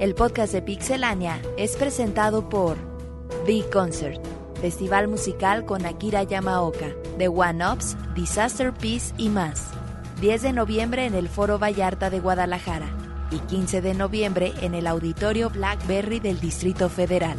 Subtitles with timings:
[0.00, 2.76] El podcast de Pixelania es presentado por
[3.46, 4.24] The Concert,
[4.60, 9.70] festival musical con Akira Yamaoka, The One Ups, Disaster Peace y más.
[10.20, 12.86] 10 de noviembre en el Foro Vallarta de Guadalajara
[13.32, 17.36] y 15 de noviembre en el Auditorio Blackberry del Distrito Federal.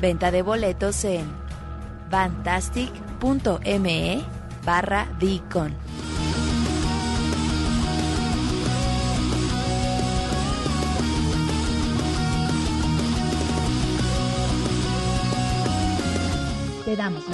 [0.00, 1.30] Venta de boletos en
[2.10, 4.24] fantastic.me
[4.64, 5.76] barra Dicon.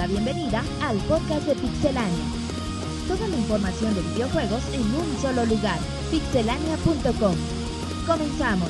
[0.01, 2.25] La bienvenida al podcast de Pixelania.
[3.07, 5.77] Toda la información de videojuegos en un solo lugar,
[6.09, 7.35] pixelania.com.
[8.07, 8.69] Comenzamos.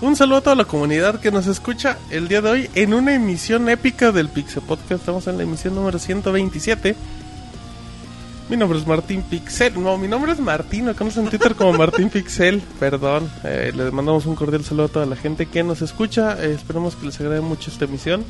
[0.00, 3.14] Un saludo a toda la comunidad que nos escucha el día de hoy en una
[3.14, 4.90] emisión épica del Pixel Podcast.
[4.90, 6.96] Estamos en la emisión número 127.
[8.48, 9.80] Mi nombre es Martín Pixel.
[9.82, 10.84] No, mi nombre es Martín.
[10.86, 12.60] Me conocen en Twitter como Martín Pixel.
[12.78, 13.30] Perdón.
[13.44, 16.36] Eh, le mandamos un cordial saludo a toda la gente que nos escucha.
[16.44, 18.24] Eh, esperemos que les agrade mucho esta emisión.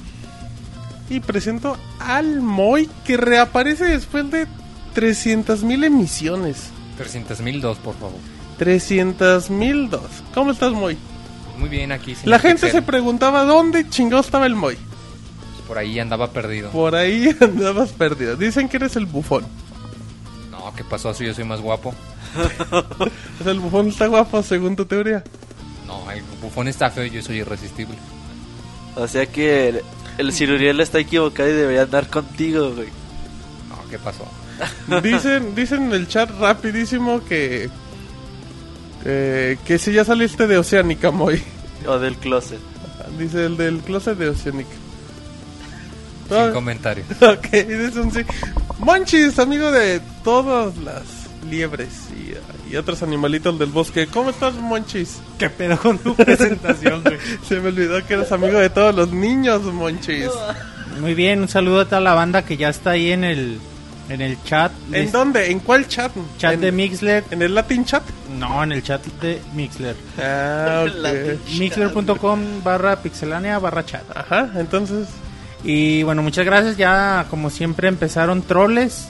[1.10, 4.46] Y presento al Moy que reaparece después de
[4.94, 6.70] 300.000 emisiones.
[6.98, 8.18] 300.002, por favor.
[8.60, 9.98] 300.002.
[10.34, 10.96] ¿Cómo estás, Moy?
[11.58, 12.14] Muy bien aquí.
[12.14, 12.80] señor La gente Pixel.
[12.80, 14.76] se preguntaba dónde chingado estaba el Moy.
[15.66, 16.70] Por ahí andaba perdido.
[16.70, 18.36] Por ahí andabas perdido.
[18.36, 19.44] Dicen que eres el bufón.
[20.72, 21.12] No, ¿qué pasó?
[21.14, 21.94] Si yo soy más guapo.
[23.40, 25.22] O sea, el bufón está guapo según tu teoría.
[25.86, 27.96] No, el bufón está feo y yo soy irresistible.
[28.96, 29.82] O sea que el,
[30.18, 32.88] el ciruriel está equivocado y debería andar contigo, güey.
[33.68, 34.24] No, ¿qué pasó?
[35.02, 37.68] Dicen, dicen en el chat rapidísimo que...
[39.04, 41.42] eh, que si ya saliste de Oceánica, Moy.
[41.86, 42.60] O del closet.
[43.18, 44.70] Dice el del closet de Oceánica.
[46.28, 47.06] Sin comentarios.
[47.20, 48.20] ok, dice un sí.
[48.78, 51.02] Monchis, amigo de todas las
[51.48, 54.06] liebres y, y otros animalitos del bosque.
[54.06, 55.20] ¿Cómo estás, Monchis?
[55.38, 57.18] ¿Qué pedo con tu presentación, güey?
[57.46, 60.30] Se me olvidó que eres amigo de todos los niños, Monchis.
[61.00, 63.58] Muy bien, un saludo a toda la banda que ya está ahí en el
[64.08, 64.72] en el chat.
[64.86, 65.50] ¿En Les- dónde?
[65.50, 66.12] ¿En cuál chat?
[66.36, 67.24] Chat ¿En, de Mixler.
[67.30, 68.02] ¿En el Latin chat?
[68.38, 69.96] No, en el chat de Mixler.
[70.18, 70.94] Ah, ok.
[70.98, 71.40] Latin.
[71.58, 74.02] Mixler.com barra pixelania barra chat.
[74.14, 75.06] Ajá, entonces...
[75.64, 76.76] Y bueno, muchas gracias.
[76.76, 79.08] Ya, como siempre, empezaron troles.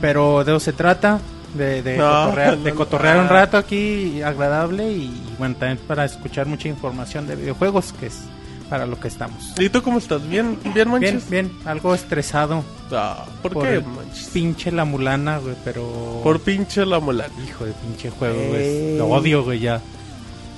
[0.00, 1.20] Pero de eso se trata.
[1.54, 2.76] De, de No, cotorrear, no, de no.
[2.76, 3.28] cotorrear un Ah.
[3.28, 4.90] rato aquí agradable.
[4.92, 8.22] Y bueno, también para escuchar mucha información de videojuegos, que es
[8.68, 9.52] para lo que estamos.
[9.58, 10.26] ¿Y tú cómo estás?
[10.28, 11.28] ¿Bien, bien, Monchis?
[11.30, 12.64] Bien, bien, algo estresado.
[12.90, 14.28] Ah, ¿Por, Por qué, el Monchis?
[14.32, 16.20] Pinche la mulana, güey, pero...
[16.24, 17.32] Por pinche la mulana.
[17.46, 18.48] Hijo de pinche juego, Ey.
[18.48, 18.98] güey.
[18.98, 19.80] Lo odio, güey, ya.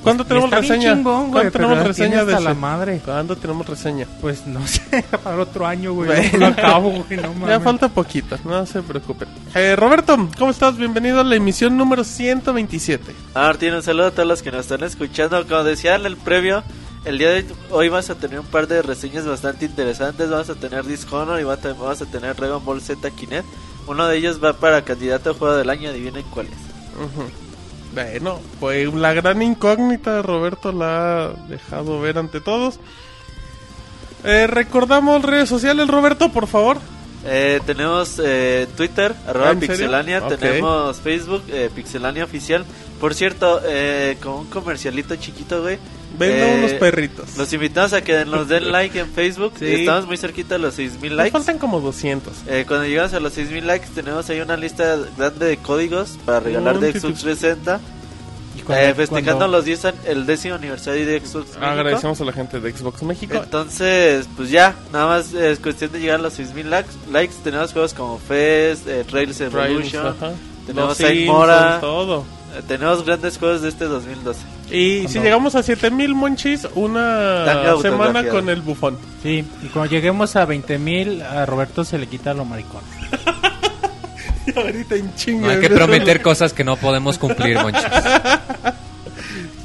[0.03, 0.95] ¿Cuándo Y tenemos está bien reseña?
[0.95, 3.01] chingón, güey, ¿Cuándo tenemos reseña de hasta la madre.
[3.05, 4.07] ¿Cuándo tenemos reseña?
[4.21, 6.31] Pues no sé, para otro año, güey.
[6.33, 7.49] Lo acabo, güey, no mames.
[7.49, 9.29] Ya falta poquito, no se preocupen.
[9.55, 10.77] Eh, Roberto, ¿cómo estás?
[10.77, 13.13] Bienvenido a la emisión número 127.
[13.35, 15.45] Ah, Martín, un saludo a todos los que nos están escuchando.
[15.47, 16.63] Como decía en el previo,
[17.05, 20.31] el día de hoy vas a tener un par de reseñas bastante interesantes.
[20.31, 23.47] Vamos a tener Dishonored y vamos a tener Dragon Ball Z Kinect.
[23.89, 25.91] Uno de ellos va para candidato a juego del año.
[25.91, 26.53] Adivinen cuál es.
[26.97, 27.29] Ujú.
[27.97, 32.79] Bueno, pues la gran incógnita Roberto la ha dejado ver ante todos.
[34.23, 36.77] Eh, recordamos redes sociales, Roberto, por favor.
[37.25, 39.77] Eh, tenemos eh, Twitter, arroba ¿En serio?
[39.77, 42.67] Pixelania, tenemos Facebook, eh, Pixelania Oficial.
[43.01, 45.79] Por cierto, eh, con un comercialito chiquito, güey.
[46.19, 47.37] Vendo Eh, unos perritos.
[47.37, 49.53] Los invitamos a que nos den like en Facebook.
[49.59, 49.67] Sí.
[49.67, 51.33] Estamos muy cerquita de los 6000 Nos likes.
[51.33, 52.33] faltan como 200.
[52.47, 56.41] Eh, cuando llegamos a los 6000 likes, tenemos ahí una lista grande de códigos para
[56.41, 56.93] regalar de.
[56.93, 57.81] Xbox 360.
[58.57, 61.67] Y cuando- Eh, festejando cuando- los 10 an- el décimo aniversario de Xbox México.
[61.67, 63.35] Agradecemos a la gente de Xbox México.
[63.37, 66.91] Entonces, pues ya, nada más es cuestión de llegar a los 6000 likes.
[67.13, 67.35] likes.
[67.45, 70.07] Tenemos juegos como Fest, eh, Trails Evolution.
[70.07, 70.31] ajá.
[70.67, 71.79] tenemos Mora.
[71.81, 72.25] todo.
[72.63, 74.41] Tenemos grandes juegos de este 2012.
[74.71, 78.99] Y si Cuando- llegamos a 7000 monchis, una semana con el bufón.
[79.23, 82.83] Sí, y cuando lleguemos a 20 mil, a Roberto se le quita lo maricón.
[84.47, 85.47] Y ahorita en chinga.
[85.49, 87.83] No hay que prometer cosas que no podemos cumplir, monchis.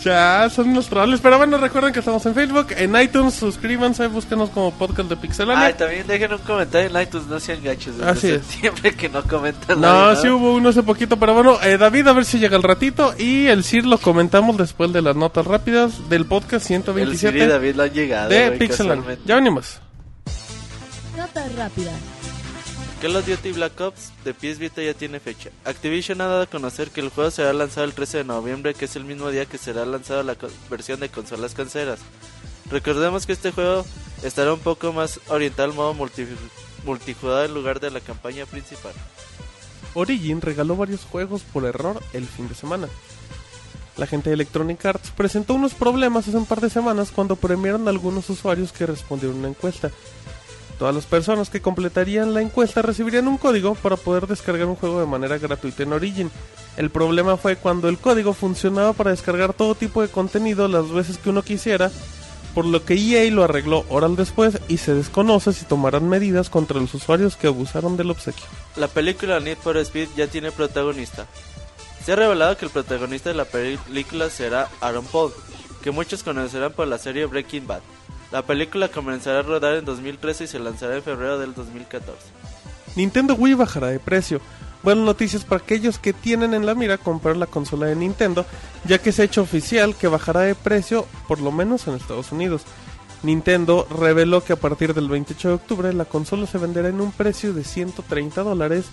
[0.03, 1.21] Ya, son unos trolls.
[1.21, 5.67] Pero bueno, recuerden que estamos en Facebook, en iTunes, suscríbanse, búsquenos como podcast de Pixelania.
[5.67, 7.97] Ay, también dejen un comentario en iTunes, no sean gachos.
[7.97, 8.45] Desde Así es.
[8.45, 12.07] septiembre que no comentan no, nadie, sí hubo uno hace poquito, pero bueno, eh, David,
[12.07, 13.13] a ver si llega el ratito.
[13.17, 17.17] Y el CIR lo comentamos después de las notas rápidas del podcast El Siri y
[17.17, 18.29] 127 David lo han llegado.
[18.29, 19.17] de Pixelania.
[19.25, 19.79] Ya venimos.
[21.15, 21.93] Notas rápidas.
[23.01, 25.49] Call of Duty Black Ops de PS Vita ya tiene fecha.
[25.65, 28.85] Activision ha dado a conocer que el juego será lanzado el 13 de noviembre, que
[28.85, 30.37] es el mismo día que será lanzada la
[30.69, 31.99] versión de consolas canceras.
[32.69, 33.85] Recordemos que este juego
[34.23, 36.27] estará un poco más orientado al modo multi-
[36.85, 38.93] multijugador en lugar de la campaña principal.
[39.95, 42.87] Origin regaló varios juegos por error el fin de semana.
[43.97, 47.87] La gente de Electronic Arts presentó unos problemas hace un par de semanas cuando premiaron
[47.87, 49.91] a algunos usuarios que respondieron una encuesta.
[50.81, 54.99] Todas las personas que completarían la encuesta recibirían un código para poder descargar un juego
[54.99, 56.31] de manera gratuita en Origin.
[56.75, 61.19] El problema fue cuando el código funcionaba para descargar todo tipo de contenido las veces
[61.19, 61.91] que uno quisiera,
[62.55, 66.79] por lo que EA lo arregló horas después y se desconoce si tomarán medidas contra
[66.79, 68.47] los usuarios que abusaron del obsequio.
[68.75, 71.27] La película Need for Speed ya tiene protagonista.
[72.03, 75.31] Se ha revelado que el protagonista de la película será Aaron Paul,
[75.83, 77.81] que muchos conocerán por la serie Breaking Bad.
[78.31, 82.17] La película comenzará a rodar en 2013 y se lanzará en febrero del 2014.
[82.95, 84.39] Nintendo Wii bajará de precio.
[84.83, 88.45] Buenas noticias para aquellos que tienen en la mira comprar la consola de Nintendo,
[88.85, 92.31] ya que se ha hecho oficial que bajará de precio, por lo menos en Estados
[92.31, 92.63] Unidos.
[93.21, 97.11] Nintendo reveló que a partir del 28 de octubre la consola se venderá en un
[97.11, 98.85] precio de 130 dólares,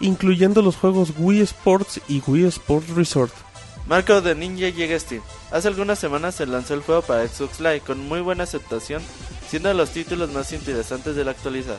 [0.00, 3.49] incluyendo los juegos Wii Sports y Wii Sports Resort.
[3.86, 5.22] Marco de Ninja llega Steam.
[5.50, 9.02] Hace algunas semanas se lanzó el juego para Xbox Live con muy buena aceptación,
[9.48, 11.78] siendo de los títulos más interesantes de la actualidad.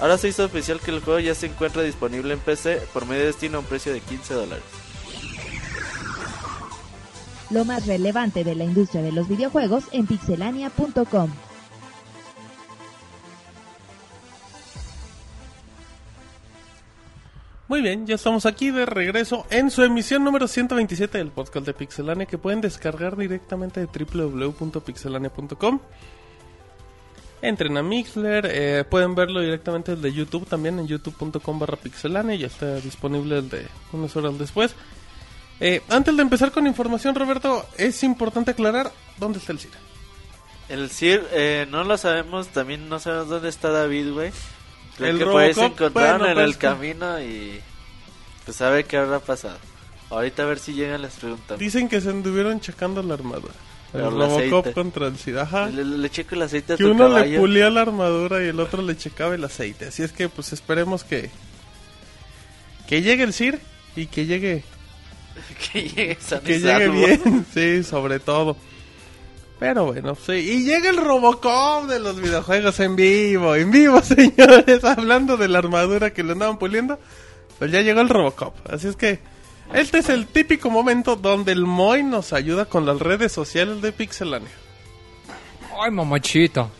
[0.00, 3.26] Ahora se hizo oficial que el juego ya se encuentra disponible en PC por medio
[3.26, 4.64] de Steam a un precio de 15 dólares.
[7.50, 11.30] Lo más relevante de la industria de los videojuegos en pixelania.com.
[17.70, 21.72] Muy bien, ya estamos aquí de regreso en su emisión número 127 del podcast de
[21.72, 25.78] Pixelania que pueden descargar directamente de www.pixelania.com.
[27.40, 32.48] Entren a Mixler, eh, pueden verlo directamente desde YouTube también en youtube.com barra pixelania, ya
[32.48, 34.74] está disponible el de unas horas después.
[35.60, 39.70] Eh, antes de empezar con información, Roberto, es importante aclarar dónde está el CIR.
[40.70, 44.32] El CIR, eh, no lo sabemos, también no sabemos dónde está David, güey.
[44.96, 47.60] Creo El que Robocop, encontraron bueno, en pues, el camino y
[48.44, 49.58] pues a ver qué habrá pasado.
[50.10, 51.58] Ahorita a ver si llegan las preguntas.
[51.58, 53.54] Dicen que se anduvieron checando la armadura.
[53.92, 54.72] El el Robocop aceite.
[54.72, 55.66] contra el CIR, ajá.
[55.68, 57.40] Le, le checo el aceite a Que tu uno le caballo.
[57.40, 59.86] pulía la armadura y el otro le checaba el aceite.
[59.86, 61.30] Así es que pues esperemos que
[62.88, 63.60] que llegue el CIR
[63.96, 64.64] y que llegue
[65.72, 68.56] que llegue que llegue bien, sí, sobre todo.
[69.60, 74.82] Pero bueno, sí, y llega el Robocop de los videojuegos en vivo, en vivo, señores,
[74.84, 76.98] hablando de la armadura que le andaban puliendo,
[77.58, 78.54] pues ya llegó el Robocop.
[78.72, 79.20] Así es que
[79.74, 83.92] este es el típico momento donde el Moy nos ayuda con las redes sociales de
[83.92, 84.48] Pixelania.
[85.78, 86.70] Ay, mamachito.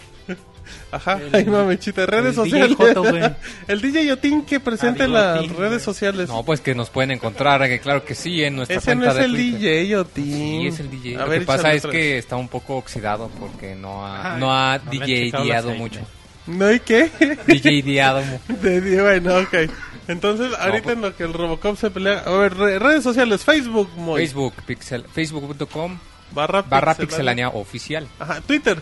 [0.93, 2.77] Ajá, ay mamechita, redes el DJ sociales.
[2.77, 3.23] Joto, güey.
[3.69, 5.81] el DJ Yotin que presente Ah, las redes güey.
[5.81, 6.29] sociales.
[6.29, 9.13] No, pues que nos pueden encontrar, que claro que sí, en nuestra Ese no cuenta
[9.13, 9.61] es de el Twitter.
[9.61, 10.25] DJ Yotin.
[10.25, 11.17] Sí, es el DJ.
[11.17, 14.39] A Lo ver, que pasa es que está un poco oxidado porque no ha, Ajá,
[14.39, 16.01] no ha no el DJ-deado mucho.
[16.47, 17.09] ¿No y qué?
[17.47, 18.23] DJ-deado.
[18.49, 19.71] bueno, ok.
[20.09, 22.25] Entonces, ahorita pues- en lo que el Robocop se pelea.
[22.27, 23.89] A ver, re- redes sociales: Facebook.
[24.17, 25.99] Facebook, pixel, facebook.com
[26.33, 27.47] Barra, barra pixelania.
[27.47, 28.09] pixelania oficial.
[28.19, 28.81] Ajá, Twitter.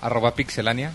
[0.00, 0.92] Arroba pixelania.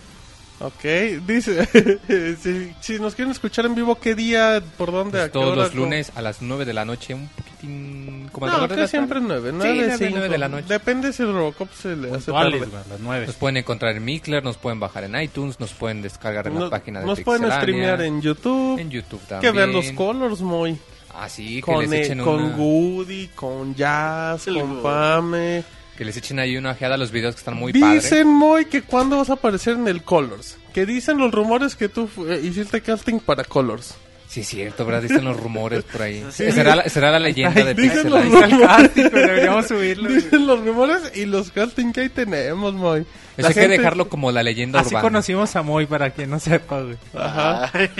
[0.63, 0.83] Ok,
[1.25, 1.65] dice.
[2.41, 4.61] si, si nos quieren escuchar en vivo, ¿qué día?
[4.77, 5.11] ¿Por dónde?
[5.11, 5.63] Pues ¿A qué todos hora?
[5.63, 8.29] los lunes a las 9 de la noche, un poquitín...
[8.31, 9.51] Como No, que siempre nueve.
[9.53, 10.11] nueve, Sí, nueve, nueve, cinco.
[10.13, 10.65] nueve de la noche.
[10.69, 12.59] Depende si el Robocop se le hace tarde.
[12.59, 13.25] las nueve.
[13.27, 16.63] Nos pueden encontrar en Mixler, nos pueden bajar en iTunes, nos pueden descargar en Nos,
[16.63, 18.79] la página de nos pueden Pixelania, streamear en YouTube.
[18.79, 19.55] en YouTube que también.
[19.55, 20.77] vean los colors, muy.
[21.13, 24.81] Ah, sí, que Con, les eh, echen con una- Woody, con Jazz, El con.
[24.81, 25.63] Pame.
[26.01, 28.25] Que les echen ahí una ojeada a los videos que están muy dicen, padres.
[28.25, 30.57] Moy, que cuándo vas a aparecer en el Colors.
[30.73, 33.93] Que dicen los rumores que tú eh, hiciste casting para Colors.
[34.27, 35.03] Sí, es cierto, ¿verdad?
[35.03, 36.25] Dicen los rumores por ahí.
[36.31, 36.51] Sí.
[36.51, 38.57] Será, la, será la leyenda de dicen los Pixelania.
[38.57, 38.95] rumores.
[38.95, 40.09] deberíamos subirlo.
[40.09, 43.05] Dicen los rumores y los casting que ahí tenemos, Moy.
[43.37, 45.03] Eso hay que dejarlo como la leyenda Así urbana.
[45.03, 46.97] conocimos a Moy, para quien no sepa, güey.
[47.13, 47.69] Ajá.
[47.75, 47.91] Ay,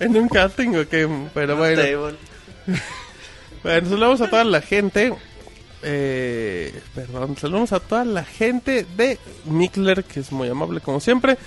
[0.00, 1.30] en un casting, ok.
[1.32, 1.80] Pero bueno.
[1.80, 2.16] table.
[3.62, 5.12] Bueno, saludamos a toda la gente.
[5.82, 11.38] Eh, perdón, saludamos a toda la gente de Mikler, que es muy amable como siempre.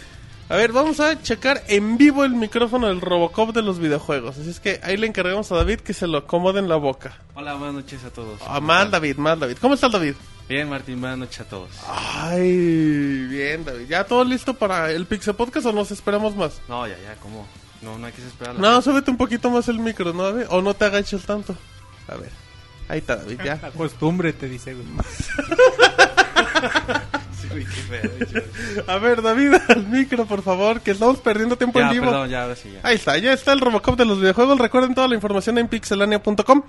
[0.49, 4.37] A ver, vamos a checar en vivo el micrófono del Robocop de los videojuegos.
[4.37, 7.17] Así es que ahí le encargamos a David que se lo acomode en la boca.
[7.35, 8.39] Hola, buenas noches a todos.
[8.47, 9.57] Ah, mal David, mal David.
[9.61, 10.15] ¿Cómo está David?
[10.47, 11.69] Bien, Martín, buenas noches a todos.
[11.87, 13.85] Ay, bien David.
[13.87, 16.59] ¿Ya todo listo para el Pixel Podcast o nos esperamos más?
[16.67, 17.45] No, ya, ya, ¿cómo?
[17.83, 18.55] No, no hay que esperar.
[18.57, 20.47] No, súbete un poquito más el micro, ¿no, David?
[20.49, 21.55] O no te agaches tanto.
[22.07, 22.31] A ver.
[22.89, 23.59] Ahí está David, ya.
[23.61, 24.85] La costumbre te dice, güey.
[28.87, 32.05] A ver, David, al micro, por favor, que estamos perdiendo tiempo Ya, en vivo.
[32.05, 32.79] perdón, ya, ahora sí, ya.
[32.83, 34.59] Ahí está, ya está el Robocop de los videojuegos.
[34.59, 36.63] Recuerden toda la información en pixelania.com.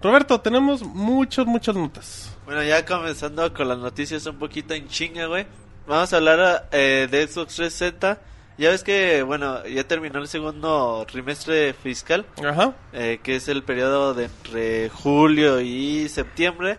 [0.00, 2.36] Roberto, tenemos muchas, muchas notas.
[2.44, 5.46] Bueno, ya comenzando con las noticias un poquito en chinga, güey.
[5.86, 8.18] vamos a hablar eh, de Xbox 360.
[8.58, 12.74] Ya ves que, bueno, ya terminó el segundo trimestre fiscal, Ajá.
[12.92, 16.78] eh, que es el periodo de entre julio y septiembre.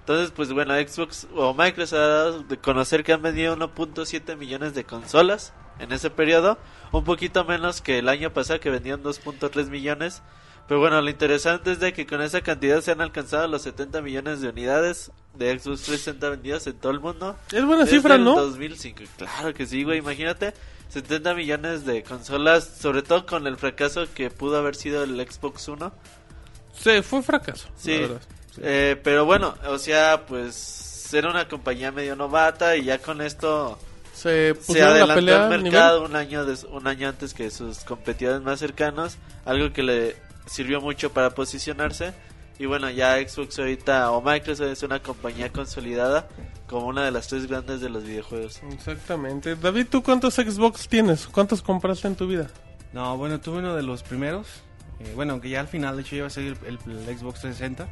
[0.00, 4.74] Entonces, pues bueno, Xbox o Microsoft ha dado de conocer que han vendido 1.7 millones
[4.74, 6.58] de consolas en ese periodo,
[6.92, 10.22] un poquito menos que el año pasado que vendían 2.3 millones.
[10.66, 14.00] Pero bueno, lo interesante es de que con esa cantidad se han alcanzado los 70
[14.00, 17.36] millones de unidades de Xbox 360 vendidas en todo el mundo.
[17.52, 18.34] Es buena Desde cifra, el ¿no?
[18.40, 20.54] 2005, claro que sí, güey, imagínate.
[20.88, 25.68] 70 millones de consolas, sobre todo con el fracaso que pudo haber sido el Xbox
[25.68, 25.90] One.
[26.72, 27.68] Sí, fue fracaso.
[27.76, 28.20] Sí, la verdad.
[28.54, 28.60] Sí.
[28.62, 33.78] Eh, pero bueno, o sea, pues era una compañía medio novata y ya con esto
[34.12, 39.16] Se adelantó al mercado un año des- un año antes que sus competidores más cercanos,
[39.44, 40.16] algo que le
[40.46, 42.12] sirvió mucho para posicionarse.
[42.58, 46.28] Y bueno, ya Xbox ahorita o Microsoft es una compañía consolidada
[46.68, 48.60] como una de las tres grandes de los videojuegos.
[48.72, 49.56] Exactamente.
[49.56, 51.26] David, ¿tú cuántos Xbox tienes?
[51.26, 52.48] ¿Cuántos compraste en tu vida?
[52.92, 54.46] No, bueno, tuve uno de los primeros.
[55.00, 57.40] eh, bueno, aunque ya al final, de hecho, iba a ser el, el- el Xbox
[57.40, 57.88] 360.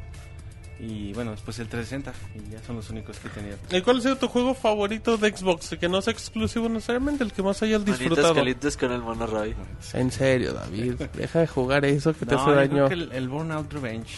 [0.85, 2.13] Y bueno, después el 360.
[2.35, 3.55] Y ya son los únicos que tenía.
[3.71, 5.77] ¿Y cuál ha sido tu juego favorito de Xbox?
[5.79, 8.33] Que no sea exclusivo necesariamente, el que más hayas disfrutado.
[8.35, 9.55] calientes con el mono Roy.
[9.93, 10.95] En serio, David.
[11.13, 12.69] Deja de jugar eso que te No, hace yo daño.
[12.71, 14.13] creo que el, el Burnout Revenge.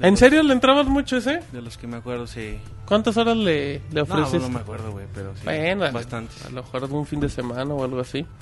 [0.00, 1.42] ¿En los- serio le entrabas mucho ese?
[1.52, 2.58] De los que me acuerdo, sí.
[2.86, 4.40] ¿Cuántas horas le, le No, ofreces?
[4.42, 5.42] no me acuerdo, güey, pero sí.
[5.44, 6.44] Bueno, Bastantes.
[6.46, 8.26] a lo mejor de un fin de semana o algo así.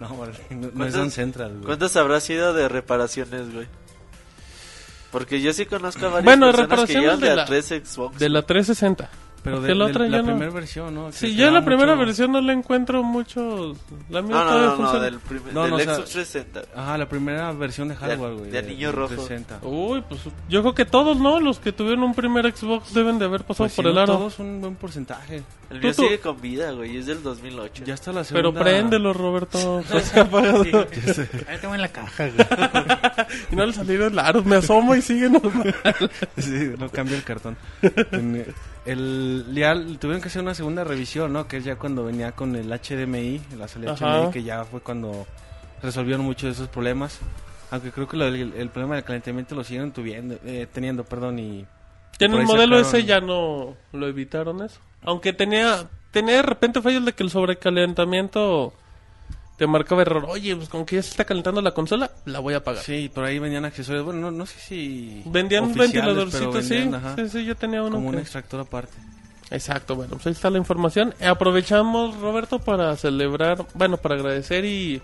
[0.00, 1.64] No, vale, no, no es ¿Cuántos- Don Central, güey.
[1.66, 3.68] ¿Cuántas habrá sido de reparaciones, güey?
[5.12, 8.18] Porque yo sí conozco a varias Bueno, personas que llevan de, de la- tres Xbox.
[8.18, 9.08] De la 360.
[9.44, 10.28] Pero de, la de otra la ya no.
[10.28, 11.10] primera versión, ¿no?
[11.10, 13.74] Sí, yo en la quedaba primera mucho- versión no le encuentro mucho...
[14.08, 15.04] La mía No, todavía no, no, no, funciona.
[15.04, 16.80] del, primer, No, del no, o sea, Xbox 360.
[16.80, 18.50] Ajá, la primera versión de hardware, güey.
[18.52, 19.08] de niño rojo.
[19.16, 19.66] 360.
[19.66, 21.40] Uy, pues yo creo que todos, ¿no?
[21.40, 24.00] Los que tuvieron un primer Xbox deben de haber pasado Pues por si el no
[24.00, 24.16] aro.
[24.16, 25.42] Todos un buen porcentaje.
[25.72, 27.84] El mío tú- sigue con vida, güey, es del 2008.
[27.84, 28.60] Ya está la Pero segunda.
[28.62, 29.82] préndelo, Roberto.
[29.90, 30.62] No se ha apagado.
[31.48, 32.46] Ahí tengo en la caja, güey.
[33.52, 34.42] y no le salieron el aro.
[34.44, 35.74] Me asomo y sigue normal.
[36.36, 37.56] Sí, no cambia el cartón.
[38.84, 41.46] El, ya tuvieron que hacer una segunda revisión, ¿no?
[41.46, 44.22] Que es ya cuando venía con el HDMI, la salida Ajá.
[44.24, 45.26] HDMI, que ya fue cuando
[45.82, 47.18] resolvieron muchos de esos problemas.
[47.70, 51.64] Aunque creo que lo el, problema del calentamiento lo siguen tuviendo, eh, teniendo, perdón, y...
[52.18, 54.78] En el modelo sacaron- ese ya no lo evitaron eso.
[55.02, 58.72] Aunque tenía tenía de repente fallos de que el sobrecalentamiento
[59.56, 60.26] te marcaba error.
[60.28, 62.82] Oye, pues con que ya se está calentando la consola, la voy a apagar.
[62.82, 65.22] Sí, por ahí venían accesorios, bueno, no, no sé si...
[65.26, 66.74] Vendían un oficiales, ventiladorcito, sí.
[66.74, 67.92] vendían, ajá, Sí, sí, yo tenía uno.
[67.96, 68.92] Como un extractor aparte.
[69.50, 71.14] Exacto, bueno, pues ahí está la información.
[71.20, 75.00] Aprovechamos, Roberto, para celebrar, bueno, para agradecer y...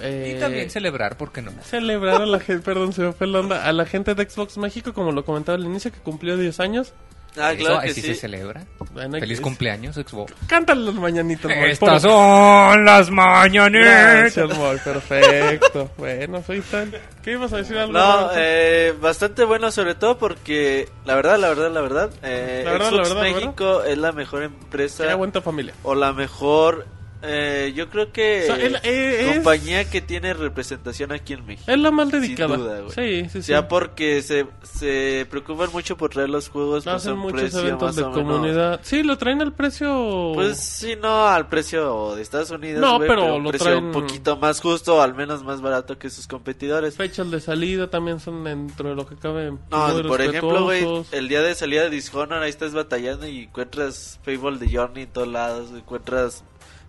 [0.00, 1.52] eh, Y también celebrar, ¿por qué no?
[1.62, 4.56] celebrar a la gente, perdón, se me fue la onda, a la gente de Xbox
[4.58, 6.92] México, como lo comentaba al inicio, que cumplió 10 años.
[7.36, 8.06] Ah, Eso claro que así sí.
[8.08, 8.62] se celebra.
[8.92, 10.32] Bueno, Feliz cumpleaños, Xbox.
[10.46, 14.34] Cántale las mañanitas, Moy, Estas por- son las mañanitas.
[14.34, 15.90] Gracias, Moy, perfecto.
[15.98, 16.96] bueno, soy tal.
[17.22, 17.92] ¿Qué ibas a decir algo?
[17.92, 22.72] No, eh, bastante bueno sobre todo porque la verdad, la verdad, la verdad, eh, La
[22.72, 25.74] verdad, Xbox la verdad, la México es la mejor empresa Qué aguanta familia.
[25.82, 26.86] o la mejor,
[27.26, 31.44] eh, yo creo que O sea, él- eh, es- compañía que tiene representación aquí en
[31.46, 31.70] México.
[31.70, 32.56] Es la más Sin dedicada.
[32.56, 32.90] duda, güey.
[33.24, 33.52] sí, sí, sí.
[33.52, 37.60] Ya porque se, se preocupan mucho por traer los juegos pues, a Hacen muchos precio
[37.60, 38.80] eventos de menos- comunidad.
[38.82, 40.32] Sí, lo traen al precio.
[40.34, 43.92] Pues sí, no al precio de Estados Unidos, No, güey, pero lo precio traen- un
[43.92, 46.96] poquito más justo, o al menos más barato que sus competidores.
[46.96, 49.50] Fechas de salida también son dentro de lo que cabe.
[49.70, 54.18] No, por ejemplo, güey, el día de salida de Dishonor, ahí estás batallando y encuentras
[54.24, 56.44] Fable de Journey en todos lados, encuentras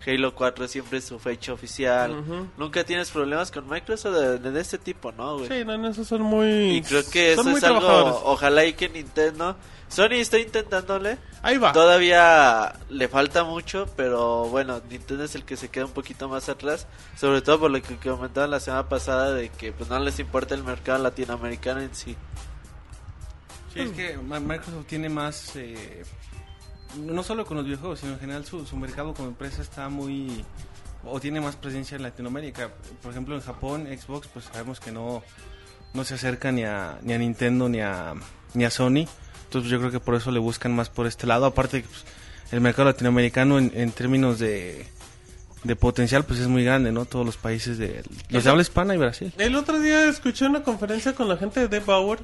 [0.06, 2.52] Halo 4 siempre su fecha oficial.
[2.58, 5.48] Nunca tienes problemas con Microsoft de, de este tipo, ¿no, güey?
[5.48, 6.78] Sí, no, en eso son muy.
[6.78, 9.56] Y creo que son eso muy es algo, ojalá y que Nintendo...
[9.88, 11.72] Sony está intentándole, Ahí va.
[11.72, 16.50] todavía le falta mucho, pero bueno, Nintendo es el que se queda un poquito más
[16.50, 20.20] atrás, sobre todo por lo que comentaban la semana pasada de que pues no les
[20.20, 22.18] importa el mercado latinoamericano en sí.
[23.74, 26.04] Sí, es que Microsoft tiene más, eh,
[26.98, 30.44] no solo con los videojuegos, sino en general su, su mercado como empresa está muy,
[31.04, 32.70] o tiene más presencia en Latinoamérica.
[33.02, 35.24] Por ejemplo, en Japón, Xbox, pues sabemos que no,
[35.94, 38.14] no se acerca ni a, ni a Nintendo ni a,
[38.54, 39.08] ni a Sony.
[39.46, 41.46] Entonces yo creo que por eso le buscan más por este lado.
[41.46, 42.04] Aparte, pues,
[42.52, 44.86] el mercado latinoamericano en, en términos de,
[45.64, 47.06] de potencial, pues es muy grande, ¿no?
[47.06, 49.34] Todos los países de, los de habla hispana y Brasil.
[49.38, 52.20] El otro día escuché una conferencia con la gente de Bauer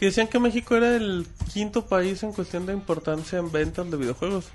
[0.00, 3.96] que decían que México era el quinto país en cuestión de importancia en ventas de
[3.96, 4.46] videojuegos.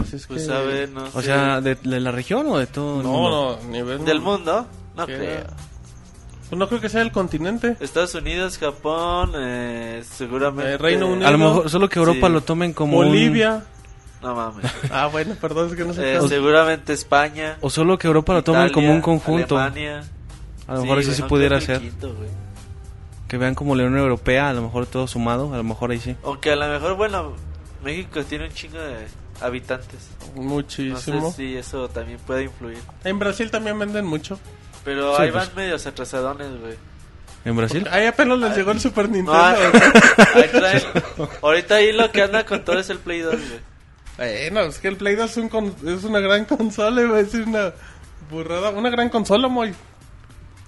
[0.00, 0.52] Así es Pues que...
[0.52, 1.22] a ver, no O sé.
[1.26, 3.58] sea, de, de la región o de todo el mundo?
[3.60, 4.04] No, no, nivel...
[4.04, 4.66] ¿Del mundo?
[4.96, 5.44] No creo.
[6.48, 7.76] Pues no creo que sea el continente.
[7.78, 10.72] Estados Unidos, Japón, eh, seguramente.
[10.72, 11.28] Eh, Reino Unido.
[11.28, 12.32] A lo mejor solo que Europa Sí.
[12.32, 13.64] lo tomen como un- Bolivia.
[14.22, 14.64] No mames.
[14.90, 16.16] Ah, bueno, perdón, es que no sé.
[16.16, 17.58] Eh, seguramente España.
[17.60, 19.58] O solo que Europa lo tome Italia, como un conjunto.
[19.58, 20.04] Alemania.
[20.66, 21.58] A lo mejor güey, se no pudiera.
[21.60, 22.28] Quito, güey.
[23.28, 26.00] Que vean como la Unión Europea, a lo mejor todo sumado, a lo mejor ahí
[26.00, 26.16] sí.
[26.24, 27.34] Aunque a lo mejor, bueno,
[27.84, 29.06] México tiene un chingo de
[29.40, 30.08] habitantes.
[30.34, 31.30] No Muchísimo.
[31.30, 32.78] sé si eso también puede influir.
[33.04, 34.40] En Brasil también venden mucho.
[34.84, 35.46] Pero Sí, ahí pues.
[35.46, 36.74] van medios atrasadones, güey.
[37.44, 37.86] ¿En Brasil?
[37.90, 39.42] Ahí apenas les llegó el Super No, Nintendo.
[40.34, 40.82] ahí traen-
[41.42, 44.50] Ahorita ahí lo que anda con todo es el Play 2, güey.
[44.50, 47.22] Bueno, es que el Play 2 es, un con- es una gran consola, iba a
[47.22, 47.72] decir una
[48.30, 48.70] burrada.
[48.70, 49.74] Una gran consola, muy.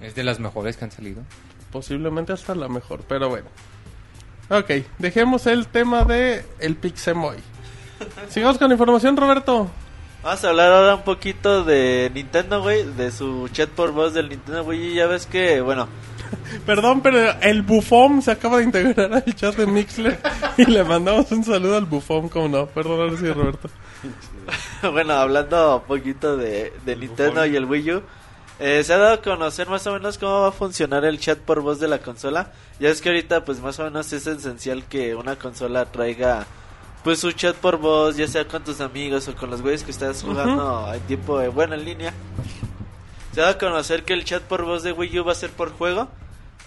[0.00, 1.22] Es de las mejores que han salido.
[1.72, 3.48] Posiblemente hasta la mejor, pero bueno.
[4.48, 7.36] Ok, dejemos el tema de el Pixemoy.
[8.28, 9.70] Sigamos con información, Roberto.
[10.22, 14.28] Vamos a hablar ahora un poquito de Nintendo, güey, de su chat por voz del
[14.28, 15.88] Nintendo, güey, y ya ves que, bueno,
[16.66, 20.18] Perdón, pero el Bufón se acaba de integrar al chat de Mixler
[20.56, 22.66] y le mandamos un saludo al Bufón, como no.
[22.66, 23.68] Perdón, ahora sí, Roberto.
[24.92, 28.02] bueno, hablando un poquito de, de Nintendo y el Wii U,
[28.60, 31.38] eh, se ha dado a conocer más o menos cómo va a funcionar el chat
[31.38, 32.52] por voz de la consola.
[32.78, 36.46] Ya es que ahorita, pues más o menos es esencial que una consola traiga,
[37.02, 39.90] pues su chat por voz, ya sea con tus amigos o con los güeyes que
[39.90, 42.12] estás jugando en tiempo, de bueno, en línea.
[43.32, 45.36] Se ha dado a conocer que el chat por voz de Wii U va a
[45.36, 46.08] ser por juego.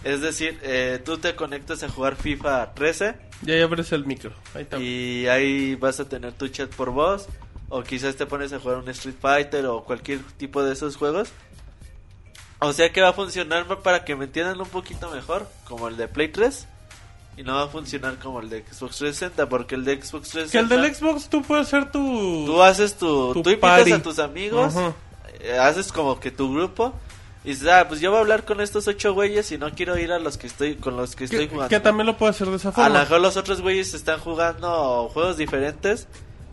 [0.03, 4.31] Es decir, eh, tú te conectas a jugar FIFA 13 Ya ya abres el micro.
[4.53, 4.77] Ahí está.
[4.79, 7.27] y ahí vas a tener tu chat por voz.
[7.69, 11.29] O quizás te pones a jugar un Street Fighter o cualquier tipo de esos juegos.
[12.63, 15.97] O sea que va a funcionar para que me entiendan un poquito mejor, como el
[15.97, 16.67] de Play 3.
[17.35, 20.39] Y no va a funcionar como el de Xbox 360, porque el de Xbox Que
[20.59, 20.75] el 360...
[20.77, 22.43] del Xbox tú puedes ser tu...
[22.45, 23.33] Tú haces tu...
[23.33, 23.91] tu tú invitas party.
[23.91, 24.73] a tus amigos,
[25.41, 26.93] eh, haces como que tu grupo...
[27.45, 29.97] Y dices, ah, pues yo voy a hablar con estos ocho güeyes y no quiero
[29.97, 31.67] ir a los que estoy con los que estoy jugando.
[31.67, 32.87] que también lo puedes hacer de esa A forma.
[32.89, 36.07] lo mejor los otros güeyes están jugando juegos diferentes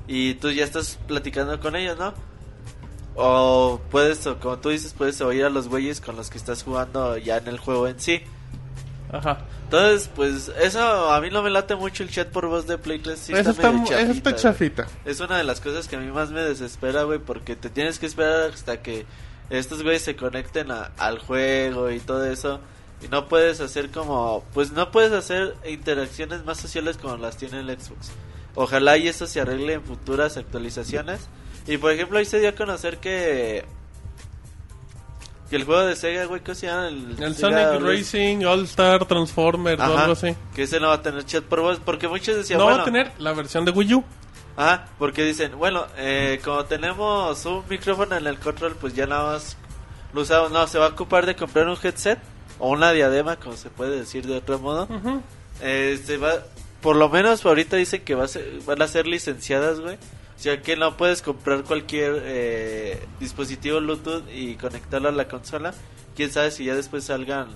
[0.08, 2.12] y tú ya estás platicando con ellos, ¿no?
[3.22, 6.62] O puedes, o como tú dices, puedes oír a los güeyes con los que estás
[6.62, 8.22] jugando ya en el juego en sí.
[9.12, 9.40] Ajá.
[9.64, 12.98] Entonces, pues eso a mí no me late mucho el chat por voz de Play
[13.00, 13.18] 3.
[13.18, 13.68] Sí eso, está,
[14.00, 14.86] eso chafita.
[15.04, 17.98] Es una de las cosas que a mí más me desespera, güey, porque te tienes
[17.98, 19.06] que esperar hasta que
[19.50, 22.60] estos güeyes se conecten a- al juego y todo eso.
[23.02, 27.60] Y no puedes hacer como, pues no puedes hacer interacciones más sociales como las tiene
[27.60, 28.10] el Xbox.
[28.54, 31.20] Ojalá y eso se arregle en futuras actualizaciones.
[31.66, 33.64] Y por ejemplo, ahí se dio a conocer que
[35.48, 36.86] que el juego de Sega, güey, ¿qué se llama?
[36.86, 40.36] El, Sonic Racing, All Star, Transformers o Ajá, algo así.
[40.54, 42.82] Que ese no va a tener chat por voz, porque muchos decían, no bueno, va
[42.82, 44.04] a tener la versión de Wii U.
[44.56, 49.32] Ah, porque dicen, bueno, eh, como tenemos un micrófono en el control, pues ya nada
[49.32, 49.56] más
[50.12, 50.52] lo usamos.
[50.52, 52.20] No, se va a ocupar de comprar un headset
[52.60, 54.86] o una diadema, como se puede decir de otro modo.
[55.62, 56.30] Eh, se va,
[56.80, 59.98] por lo menos ahorita dicen que va a ser- van a ser licenciadas, güey.
[60.40, 65.74] Sea que no puedes comprar cualquier eh, dispositivo Bluetooth y conectarlo a la consola.
[66.16, 67.48] Quién sabe si ya después salgan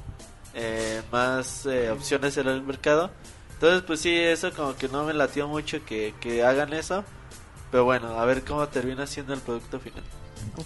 [0.53, 3.11] eh, más eh, opciones en el mercado.
[3.55, 7.05] Entonces, pues sí, eso como que no me latió mucho que, que hagan eso.
[7.71, 10.03] Pero bueno, a ver cómo termina siendo el producto final.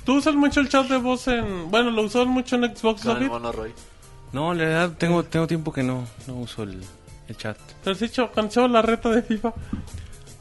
[0.05, 1.71] Tú usas mucho el chat de voz en...
[1.71, 3.57] Bueno, lo usas mucho en Xbox, Con el David.
[3.57, 3.73] Roy.
[4.33, 6.83] No, la verdad tengo, tengo tiempo que no, no uso el,
[7.29, 7.57] el chat.
[7.85, 9.53] Cuando se llama la reta de FIFA.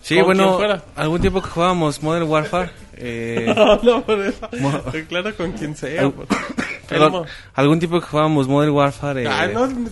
[0.07, 0.83] Sí, bueno, quien fuera.
[0.95, 2.69] algún tiempo que jugábamos Modern Warfare.
[2.99, 4.49] Eh, No, no, por eso.
[4.59, 6.01] Mo- Claro, con quien sea.
[6.01, 6.13] Al-
[6.89, 9.21] perdón, algún tiempo que jugábamos Modern Warfare.
[9.23, 9.89] eh, Ah, no, no, no,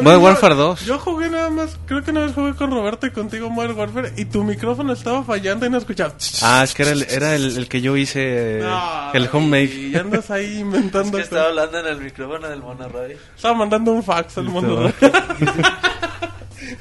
[0.00, 0.86] Modern yo- Warfare 2.
[0.86, 4.12] Yo jugué nada más, creo que una vez jugué con Roberto y contigo Modern Warfare
[4.16, 6.14] y tu micrófono estaba fallando y no escuchaba.
[6.40, 9.90] Ah, es que era el, era el, el que yo hice, No, el Y homemade.
[9.90, 11.18] ya andas ahí Es inventando.
[11.18, 13.18] que estaba hablando en el micrófono del mono Roy.
[13.36, 14.90] Estaba mandando un fax al mundo.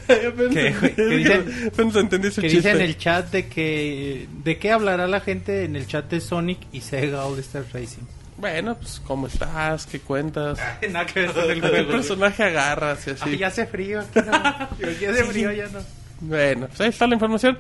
[0.08, 1.72] Yo pensé, ¿Qué- qué dicen?
[1.76, 2.70] pensé, entendí ese Que chiste.
[2.70, 6.22] dice en el chat de que de qué hablará la gente en el chat de
[6.22, 8.04] Sonic y Sega All Star Racing.
[8.38, 9.86] Bueno, pues, ¿cómo estás?
[9.86, 10.60] ¿Qué cuentas?
[10.92, 13.24] Nada que ver con el ¿Qué personaje agarras y así?
[13.26, 14.02] Ay, ya hace frío.
[14.02, 14.90] aquí no.
[15.02, 15.80] Ya hace frío, ya no.
[16.22, 17.58] Bueno, pues ahí está la información.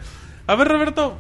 [0.47, 1.17] A ver, Roberto,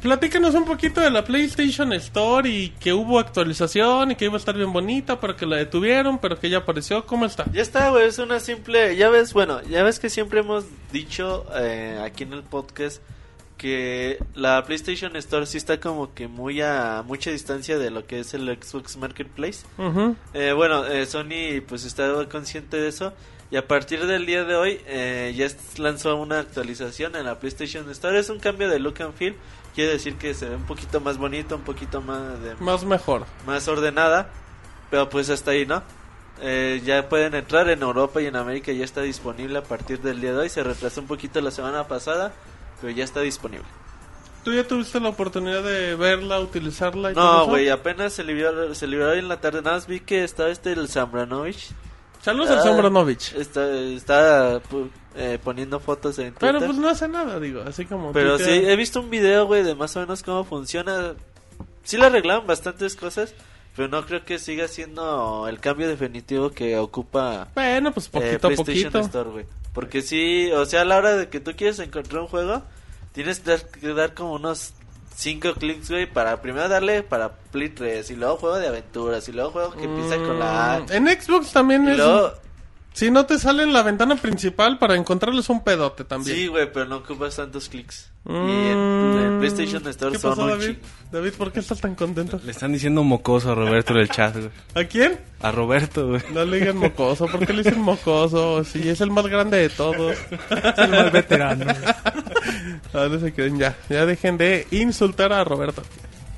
[0.00, 4.38] platícanos un poquito de la PlayStation Store y que hubo actualización y que iba a
[4.38, 7.06] estar bien bonita, pero que la detuvieron, pero que ya apareció.
[7.06, 7.44] ¿Cómo está?
[7.52, 8.96] Ya está, güey, es una simple...
[8.96, 13.02] Ya ves, bueno, ya ves que siempre hemos dicho eh, aquí en el podcast
[13.58, 18.20] que la PlayStation Store sí está como que muy a mucha distancia de lo que
[18.20, 19.66] es el Xbox Marketplace.
[20.32, 23.12] Eh, bueno, eh, Sony pues está consciente de eso
[23.50, 25.48] y a partir del día de hoy eh, ya
[25.82, 28.18] lanzó una actualización en la PlayStation Store.
[28.18, 29.34] Es un cambio de look and feel,
[29.78, 33.26] quiere decir que se ve un poquito más bonito, un poquito más de, Más mejor.
[33.46, 34.28] más ordenada,
[34.90, 35.84] pero pues hasta ahí, ¿no?
[36.40, 40.20] Eh, ya pueden entrar en Europa y en América, ya está disponible a partir del
[40.20, 40.48] día de hoy.
[40.48, 42.32] Se retrasó un poquito la semana pasada,
[42.80, 43.66] pero ya está disponible.
[44.42, 47.12] ¿Tú ya tuviste la oportunidad de verla, utilizarla?
[47.12, 49.62] y No, güey, apenas se liberó, se liberó hoy en la tarde.
[49.62, 51.70] Nada más vi que estaba este el Zambranovich.
[52.20, 53.32] Saludos al Ah, Zambranovich.
[53.34, 56.52] Está, está pu- eh, poniendo fotos en Twitter.
[56.52, 58.12] Pero pues no hace nada, digo, así como...
[58.12, 61.14] Pero sí, he visto un video, güey, de más o menos cómo funciona.
[61.82, 63.34] Sí le arreglaron bastantes cosas,
[63.74, 68.36] pero no creo que siga siendo el cambio definitivo que ocupa Bueno, pues eh, poquito
[68.46, 68.98] a PlayStation poquito.
[69.00, 69.46] Store, güey.
[69.72, 72.62] Porque sí, o sea, a la hora de que tú quieres encontrar un juego,
[73.12, 74.72] tienes que dar, como unos
[75.16, 79.32] 5 clics, güey, para primero darle para Play 3, y luego juego de aventuras, y
[79.32, 80.84] luego juego que empieza con la.
[80.88, 81.96] Mm, En Xbox también Y es...
[81.98, 82.32] luego,
[82.98, 86.36] Si no te sale en la ventana principal, para encontrarles un pedote también.
[86.36, 88.10] sí, güey, pero no ocupas tantos clics.
[88.24, 88.78] Mm, Y en,
[89.22, 90.78] en PlayStation Store ¿Qué son pasó, David?
[91.12, 92.40] David, ¿por qué estás tan contento?
[92.44, 94.50] Le están diciendo mocoso a Roberto en el chat, güey.
[94.74, 95.16] ¿A quién?
[95.40, 96.22] A Roberto, güey.
[96.34, 98.64] No le digan mocoso, ¿por qué le dicen mocoso?
[98.64, 100.16] Si es el más grande de todos.
[100.76, 101.66] el más veterano.
[102.94, 103.76] Ah, no se queden ya.
[103.90, 105.82] Ya dejen de insultar a Roberto.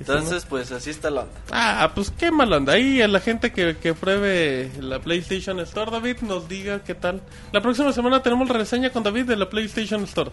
[0.00, 1.34] Entonces, pues así está la onda.
[1.52, 2.72] Ah, pues qué mal onda.
[2.72, 7.20] Ahí a la gente que, que pruebe la PlayStation Store, David, nos diga qué tal.
[7.52, 10.30] La próxima semana tenemos la reseña con David de la PlayStation Store.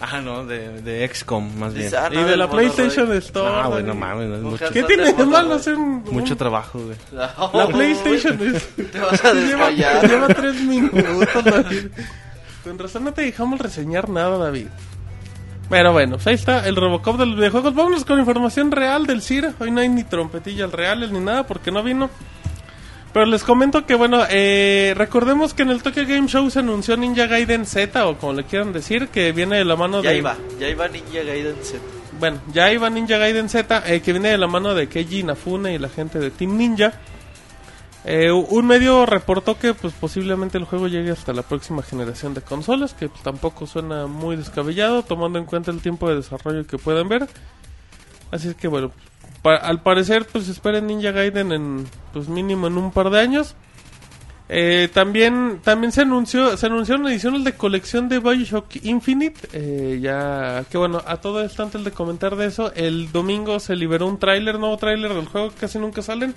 [0.00, 1.90] Ah, no, de, de XCOM, más bien.
[1.96, 2.48] Ah, y de la.
[2.48, 3.48] PlayStation Store.
[3.52, 3.86] Ah, güey, David.
[3.88, 6.04] no mames, no es mucho, ¿Qué tiene de malo hacer un...
[6.04, 6.96] mucho trabajo, güey.
[7.12, 7.34] La
[7.68, 8.68] PlayStation es...
[8.76, 11.88] Te vas a lleva, lleva tres minutos, David.
[12.62, 14.68] Con razón no te dejamos reseñar nada, David.
[15.70, 17.74] Pero bueno, pues ahí está el Robocop de los videojuegos.
[17.74, 19.54] Vámonos con información real del CIR.
[19.58, 22.08] Hoy no hay ni trompetillas reales ni nada porque no vino.
[23.12, 26.96] Pero les comento que, bueno, eh, recordemos que en el Tokyo Game Show se anunció
[26.96, 30.18] Ninja Gaiden Z, o como le quieran decir, que viene de la mano Ya de...
[30.18, 31.78] iba, ya iba Ninja Gaiden Z.
[32.20, 35.74] Bueno, ya iba Ninja Gaiden Z, eh, que viene de la mano de Keiji Inafune
[35.74, 36.92] y la gente de Team Ninja.
[38.10, 42.40] Eh, un medio reportó que pues posiblemente el juego llegue hasta la próxima generación de
[42.40, 47.06] consolas, que tampoco suena muy descabellado, tomando en cuenta el tiempo de desarrollo que pueden
[47.10, 47.28] ver.
[48.30, 48.92] Así es que bueno,
[49.44, 53.56] al parecer pues esperen Ninja Gaiden en pues mínimo en un par de años.
[54.48, 60.64] Eh, también también se anunció se anunciaron ediciones de colección de Bioshock Infinite eh, ya
[60.70, 64.18] que bueno a todo esto antes de comentar de eso el domingo se liberó un
[64.18, 66.34] tráiler nuevo tráiler del juego que casi nunca salen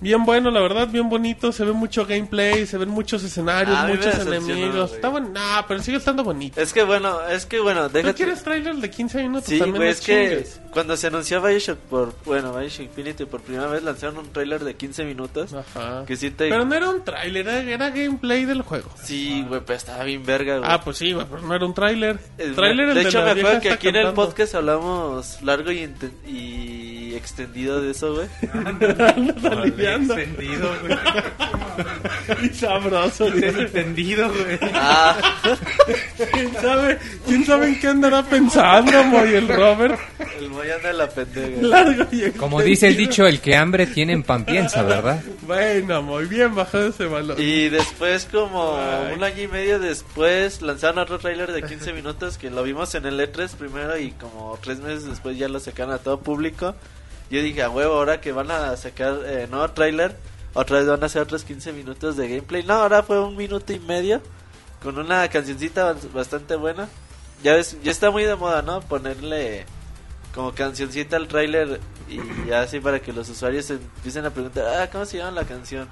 [0.00, 3.86] bien bueno la verdad bien bonito se ve mucho gameplay se ven muchos escenarios Ah,
[3.88, 4.94] muchos enemigos güey.
[4.94, 8.14] está bueno nah, pero sigue estando bonito Es que bueno, es que bueno, ¿Tú déjate.
[8.14, 12.14] quieres tráiler de 15 minutos Sí, también güey, es que cuando se anunció Bioshock por,
[12.24, 15.52] bueno, Bioshock Infinity por primera vez lanzaron un tráiler de 15 minutos.
[15.52, 16.04] Ajá.
[16.06, 16.48] Que sí te...
[16.48, 20.24] pero no era un tráiler era, era gameplay del juego Sí, güey, pero estaba bien
[20.24, 20.70] verga, güey.
[20.70, 23.30] ah pues sí güey, pero no era un tráiler El- tráiler el de hecho, me
[23.30, 25.92] acuerdo que aquí en el podcast hablamos largo y,
[26.26, 28.28] y extendido de eso, güey.
[29.50, 30.16] aliviando.
[30.16, 30.98] Extendido, güey.
[32.50, 33.44] y sabroso güey.
[33.44, 34.58] Extendido, güey.
[34.74, 35.16] Ah,
[36.32, 39.98] ¿Quién sabe, ¿Quién sabe en qué andará pensando, Moy, el Robert?
[40.38, 41.62] el Moy anda en la pendeja.
[41.62, 45.22] Largo y Como dice el dicho, el que hambre tiene en pan piensa, ¿verdad?
[45.42, 47.36] Bueno, muy bien bajado ese balón.
[47.40, 49.14] Y después, como Ay.
[49.14, 53.06] un año y medio después, lanzaron otro tráiler de 15 minutos que lo vimos en
[53.06, 56.74] el E3 primero y como tres meses después ya lo sacaron a todo público.
[57.30, 60.16] Yo dije, a huevo, ahora que van a sacar eh, nuevo tráiler,
[60.54, 62.62] otra vez van a hacer otros 15 minutos de gameplay.
[62.64, 64.20] No, ahora fue un minuto y medio
[64.82, 66.88] con una cancioncita bas- bastante buena.
[67.42, 68.80] Ya ves, ya está muy de moda, ¿no?
[68.80, 69.64] Ponerle
[70.34, 75.04] como cancioncita al tráiler y así para que los usuarios empiecen a preguntar, ah, ¿cómo
[75.06, 75.88] se llama la canción?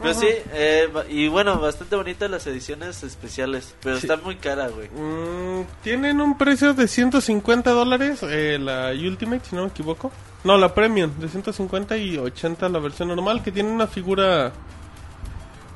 [0.00, 4.06] Pero sí, eh, y bueno, bastante bonitas las ediciones especiales, pero Sí.
[4.06, 4.88] están muy caras, güey.
[4.90, 10.12] Mm, Tienen un precio de 150 dólares, eh, la Ultimate, si no me equivoco.
[10.44, 14.52] No, la Premium, de 150 y 80 la versión normal, que tiene una figura...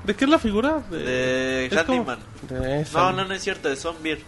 [0.04, 0.82] ¿De qué es la figura?
[0.90, 2.18] De como- Handyman.
[2.48, 2.98] de esa.
[3.00, 4.18] No, no, no es cierto, de Zombie.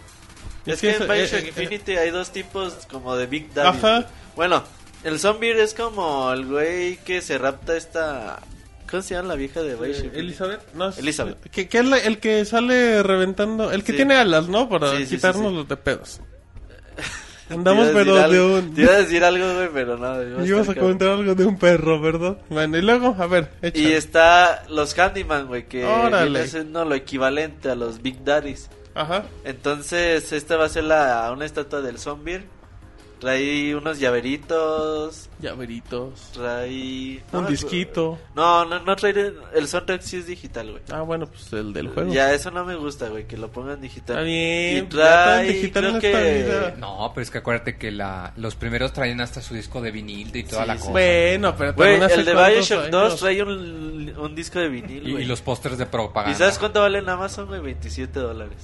[0.65, 3.77] Es Es, que en Bioshock eh, eh, Infinity hay dos tipos como de Big Daddy.
[3.77, 4.07] Ajá.
[4.35, 4.63] Bueno,
[5.03, 8.39] el Zombie es como el güey que se rapta esta...
[8.89, 10.13] ¿Cómo se llama la vieja de Bioshock?
[10.13, 10.19] Eh?
[10.19, 11.37] Elizabeth, no, es- Elizabeth.
[11.49, 13.97] Que, que es la- el que sale reventando, el que Sí.
[13.97, 14.69] tiene alas, ¿no?
[14.69, 16.21] Para Sí, quitarnos los de pedos.
[17.49, 18.73] Andamos pero de un...
[18.73, 20.43] Te iba a decir algo, güey, pero no.
[20.45, 22.37] Ibas a comentar algo de un perro, ¿verdad?
[22.49, 23.51] Bueno, y luego, a ver.
[23.73, 28.69] Y está los Handyman, güey, que viene siendo lo equivalente a los Big Daddies.
[28.95, 29.25] Ajá.
[29.43, 32.41] Entonces, esta va a ser la, una estatua del zombie.
[33.25, 35.31] Trae unos llaveritos.
[35.41, 36.29] Llaveritos.
[36.31, 37.23] Trae.
[37.33, 38.19] no Un disquito.
[38.35, 39.33] No, no, no trae.
[39.55, 40.83] El soundtrack sí es digital, güey.
[40.91, 42.13] Ah, bueno, pues el del juego.
[42.13, 44.17] Ya, eso no me gusta, güey, que lo pongan digital.
[44.17, 44.77] Está bien.
[44.77, 44.87] Y ya
[45.23, 45.47] trae.
[45.53, 46.73] digital creo en que.
[46.77, 50.35] No, pero es que acuérdate que la, los primeros traían hasta su disco de vinil
[50.35, 50.79] y toda Sí, la sí.
[50.81, 50.91] cosa.
[50.91, 52.91] Bueno, pero Güey, el de Bioshock años.
[52.91, 55.23] 2 trae un, un disco de vinil, Y, güey.
[55.23, 56.31] y los pósters de propaganda.
[56.31, 57.59] ¿Y sabes cuánto vale en Amazon, güey?
[57.59, 58.57] 27 dólares.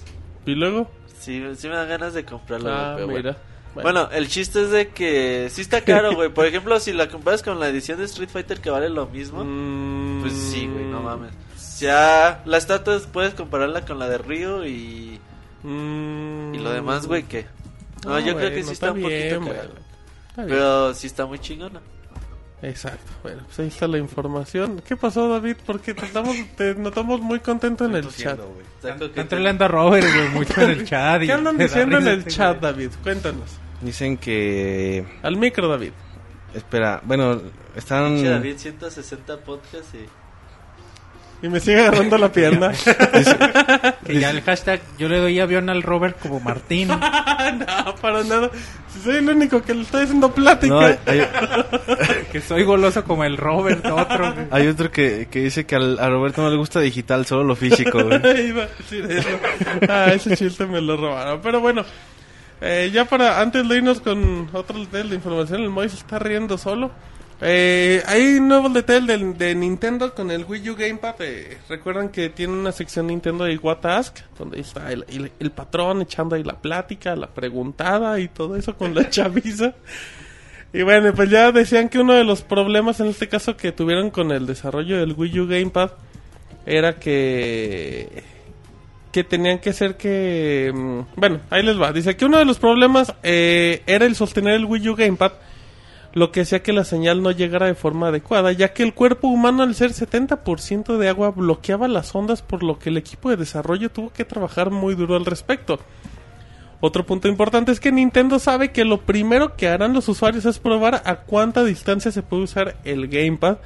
[0.45, 0.91] ¿Y luego?
[1.19, 3.21] Sí, sí me dan ganas de comprarlo, Ah, pero mira.
[3.21, 3.50] bueno.
[3.73, 6.29] Bueno, el chiste es de que sí está caro, güey.
[6.29, 9.43] Por ejemplo, si la comparas con la edición de Street Fighter que vale lo mismo,
[9.43, 11.31] Mm, pues sí, güey, no mames.
[11.79, 15.19] Ya la estatua puedes compararla con la de Ryu y,
[15.63, 17.45] mm, y lo demás, güey, que
[18.05, 19.69] no, yo creo que bueno, sí está, un poquito caro.
[20.36, 21.81] Pero sí está muy chingona.
[22.63, 24.82] Exacto, bueno, pues ahí está la información.
[24.88, 25.58] ¿Qué pasó, David?
[25.65, 28.39] Porque te, estamos, te notamos muy contento en el chat.
[28.84, 31.21] Están troleando a Robert, güey, mucho en el chat.
[31.21, 32.60] ¿Qué andan diciendo en el este chat.
[32.60, 32.91] David?
[33.02, 33.50] Cuéntanos.
[33.82, 35.04] Dicen que...
[35.24, 35.91] Al micro, David.
[36.54, 37.41] Espera, bueno,
[37.76, 38.24] están...
[38.24, 40.20] David 160 podcasts y
[41.43, 42.71] Y me sigue agarrando la pierna.
[44.06, 46.88] Que ya el hashtag, yo le doy avión al Robert como Martín.
[46.89, 48.49] no, para nada.
[48.93, 50.73] Si soy el único que le está haciendo plática.
[50.73, 50.97] No, hay,
[52.32, 54.34] que soy goloso como el Robert, otro.
[54.34, 54.47] güey.
[54.51, 57.56] hay otro que, que dice que al- a Roberto no le gusta digital, solo lo
[57.56, 58.47] físico, güey.
[58.47, 59.30] Iba a decir eso.
[59.88, 61.39] Ah, ese chiste me lo robaron.
[61.41, 61.86] Pero bueno,
[62.60, 66.58] eh, ya para antes de irnos con otro de información, el Moy se está riendo
[66.58, 66.91] solo.
[67.43, 71.15] Eh, hay nuevos detalles del- de, Nintendo con el Wii U Gamepad.
[71.21, 76.36] eh, Recuerdan que tiene una sección Nintendo de What Ask, donde está el, patrón echando
[76.36, 79.73] ahí la plática, la preguntada y todo eso con la chaviza.
[80.71, 84.12] Y bueno, pues ya decían que uno de los problemas en este caso que tuvieron
[84.12, 85.91] con el desarrollo del Wii U Gamepad
[86.65, 88.23] era que
[89.12, 92.60] que tenían que ser que mm, bueno ahí les va dice que uno de los
[92.60, 95.34] problemas eh, era el sostener el Wii U Gamepad
[96.13, 99.28] lo que hacía que la señal no llegara de forma adecuada ya que el cuerpo
[99.28, 103.38] humano al ser 70% de agua bloqueaba las ondas por lo que el equipo de
[103.38, 105.80] desarrollo tuvo que trabajar muy duro al respecto
[106.84, 110.58] otro punto importante es que Nintendo sabe que lo primero que harán los usuarios es
[110.58, 113.60] probar a cuánta distancia se puede usar el gamepad,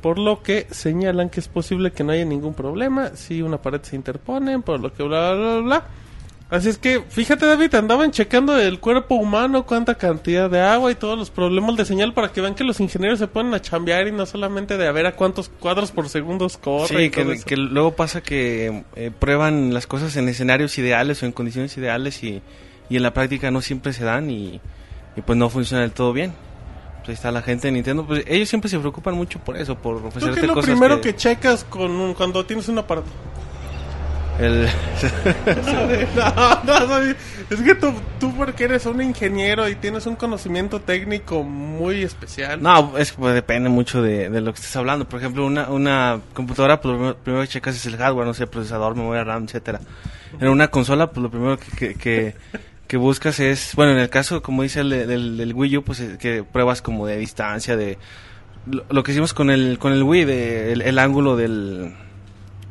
[0.00, 3.82] por lo que señalan que es posible que no haya ningún problema si una pared
[3.82, 5.86] se interpone, por lo que bla bla bla bla.
[6.52, 10.94] Así es que, fíjate David, andaban checando el cuerpo humano, cuánta cantidad de agua y
[10.94, 14.06] todos los problemas de señal para que vean que los ingenieros se ponen a chambear
[14.06, 17.04] y no solamente de a ver a cuántos cuadros por segundo corre.
[17.04, 17.46] y Sí, todo que, eso.
[17.46, 22.22] que luego pasa que eh, prueban las cosas en escenarios ideales o en condiciones ideales
[22.22, 22.42] y,
[22.90, 24.60] y en la práctica no siempre se dan y,
[25.16, 26.34] y pues no funciona del todo bien.
[26.98, 29.74] Pues ahí está la gente de Nintendo, pues ellos siempre se preocupan mucho por eso,
[29.78, 32.78] por ¿Tú qué ofrecerte es lo cosas primero que, checas con un- cuando tienes un
[32.78, 33.08] aparato?
[34.38, 34.66] El-
[36.16, 36.98] no,
[37.50, 42.62] es que tú, tú porque eres un ingeniero y tienes un conocimiento técnico muy especial.
[42.62, 45.08] No, es que pues, depende mucho de, de lo que estés hablando.
[45.08, 48.46] Por ejemplo, una, una computadora, pues primero, primero que checas es el hardware, no sé,
[48.46, 49.80] procesador, memoria RAM, etcétera.
[50.40, 52.34] En una consola, pues lo primero que, que, que,
[52.86, 55.82] que buscas es, bueno, en el caso, como dice el de- del, del Wii U,
[55.82, 57.98] pues es que pruebas como de distancia, de
[58.70, 61.94] lo, lo que hicimos con el, con el Wii, de el, el ángulo del...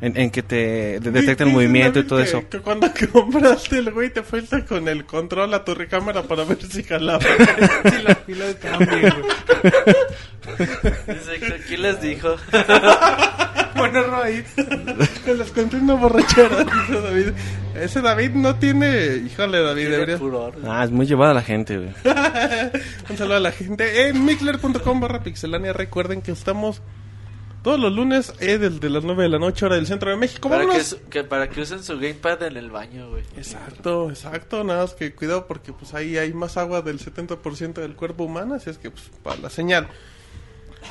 [0.02, 2.46] En, en que te de- detecta el movimiento y todo que- eso.
[2.50, 6.58] Que cuando compraste el güey te fuiste con el control a tu recámara para ver
[6.60, 7.20] si jalaba.
[7.84, 9.14] Sí, la fila de cambio.
[11.06, 12.36] Dice aquí les dijo.
[13.76, 14.44] bueno, Roy,
[15.24, 17.28] te les conté una borrachera, dice David.
[17.74, 19.16] Ese David no tiene...
[19.26, 20.18] Híjole, David, Tiene debería...
[20.18, 20.54] furor.
[20.66, 21.90] Ah, es muy llevada la gente, güey.
[23.08, 25.72] Un saludo a la gente en mixler.com barra pixelania.
[25.72, 26.82] Recuerden que estamos
[27.62, 30.48] todos los lunes eh, desde las 9 de la noche, hora del centro de México.
[30.48, 30.86] Para que, Vámonos.
[30.88, 33.22] su- que- para que usen su gamepad en el baño, güey.
[33.36, 34.64] Exacto, exacto.
[34.64, 38.54] Nada más que cuidado porque pues ahí hay más agua del 70% del cuerpo humano.
[38.54, 39.88] Así es que pues para la señal.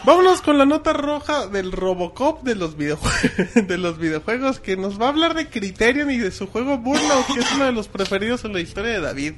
[0.06, 5.00] Vámonos con la nota roja del Robocop de los, videojue- de los videojuegos que nos
[5.00, 7.88] va a hablar de Criterion y de su juego Burnout, que es uno de los
[7.90, 9.34] preferidos en la historia de David.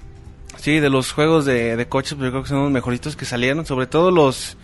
[0.57, 3.25] Sí, de los juegos de, de coches, pues yo creo que son los mejoritos que
[3.25, 4.55] salieron, sobre todo los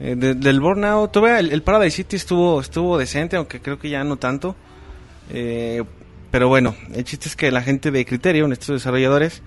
[0.00, 1.12] eh, de- del Burnout.
[1.12, 4.56] Todavía el, el Paradise City estuvo estuvo decente, aunque creo que ya no tanto.
[5.30, 5.82] Eh,
[6.30, 9.42] pero bueno, el chiste es que la gente de Criterion, estos desarrolladores,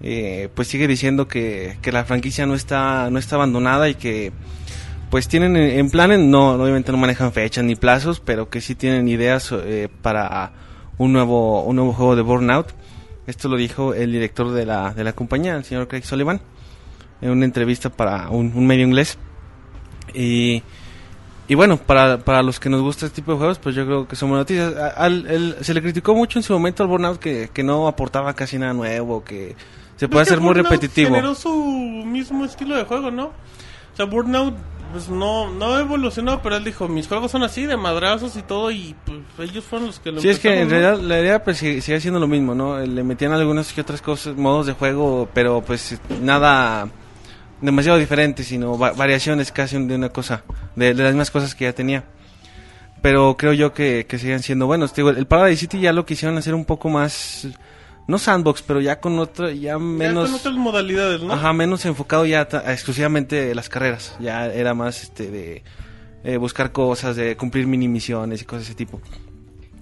[0.00, 4.32] eh, pues sigue diciendo que, que la franquicia no está no está abandonada y que
[5.10, 9.08] pues tienen en, planes, no obviamente no manejan fechas ni plazos, pero que sí tienen
[9.08, 10.52] ideas eh, para
[10.96, 12.68] un nuevo un nuevo juego de Burnout.
[13.26, 16.40] Esto lo dijo el director de la, de la compañía, el señor Craig Sullivan,
[17.20, 19.18] en una entrevista para un medio inglés.
[20.14, 20.62] Y,
[21.48, 24.08] y bueno, para, para los que nos gusta este tipo de juegos, pues yo creo
[24.08, 24.74] que son buenas noticias.
[24.96, 28.32] Al- el- se le criticó mucho en su momento al Burnout que, que no aportaba
[28.34, 29.54] casi nada nuevo, que
[29.96, 31.10] se puede hacer muy repetitivo.
[31.10, 33.26] Generó su mismo estilo de juego, ¿no?
[33.26, 34.54] O sea, Burnout
[34.92, 38.70] pues no, no evolucionó, pero él dijo, mis juegos son así, de madrazos y todo,
[38.70, 38.94] y
[39.36, 41.80] pues ellos fueron los que lo Sí, es que en realidad la idea pues sigue,
[41.80, 42.78] sigue siendo lo mismo, ¿no?
[42.78, 46.90] Le metían algunas que otras cosas, modos de juego, pero pues nada
[47.62, 50.44] demasiado diferente, sino va- variaciones casi de una cosa,
[50.76, 52.04] de, de las mismas cosas que ya tenía.
[53.00, 54.94] Pero creo yo que, que siguen siendo buenos.
[54.94, 57.48] Digo, el Paradise City ya lo quisieron hacer un poco más
[58.06, 61.32] no sandbox, pero ya con otra, ya Ya menos, con otras modalidades, ¿no?
[61.32, 64.14] ajá, menos enfocado ya a exclusivamente las carreras.
[64.20, 65.62] Ya era más este de
[66.24, 69.00] eh, buscar cosas, de cumplir mini misiones y cosas de ese tipo.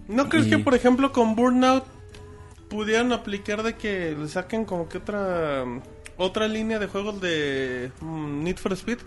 [0.09, 1.85] ¿No crees Y- que, por ejemplo, con Burnout
[2.69, 5.65] pudieran aplicar de que le saquen como que otra
[6.21, 8.99] otra línea de juegos de mm, Need for Speed?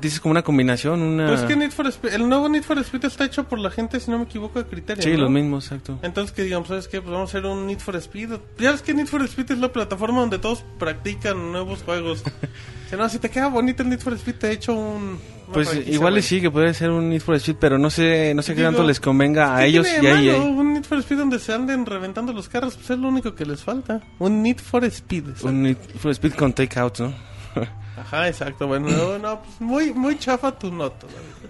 [0.00, 1.26] Dices como una combinación, una...
[1.28, 4.00] Pues que Need for Speed, el nuevo Need for Speed está hecho por la gente,
[4.00, 5.02] si no me equivoco, de criterio.
[5.02, 5.18] sí, ¿no?
[5.18, 5.98] los mismos, exacto.
[6.02, 7.00] Entonces que digamos, ¿sabes qué?
[7.00, 8.30] Pues vamos a hacer un Need for Speed.
[8.58, 12.22] Ya ves que Need for Speed es la plataforma donde todos practican nuevos juegos.
[12.90, 15.18] si no, si te queda bonito el Need for Speed, te he hecho un...
[15.52, 18.42] Pues igual y sí que puede ser un Need for Speed, pero no sé, no
[18.42, 20.32] sé qué tanto les convenga a ¿Qué ellos y a EA.
[20.38, 20.44] malo?
[20.44, 23.46] Un Need for Speed donde se anden reventando los carros, pues es lo único que
[23.46, 24.02] les falta.
[24.18, 25.24] Un Need for Speed.
[25.42, 27.14] Un Need for Speed con takeout, ¿no?
[28.10, 28.66] Ajá, exacto.
[28.66, 31.06] Bueno, no, no, pues muy, muy chafa tu nota.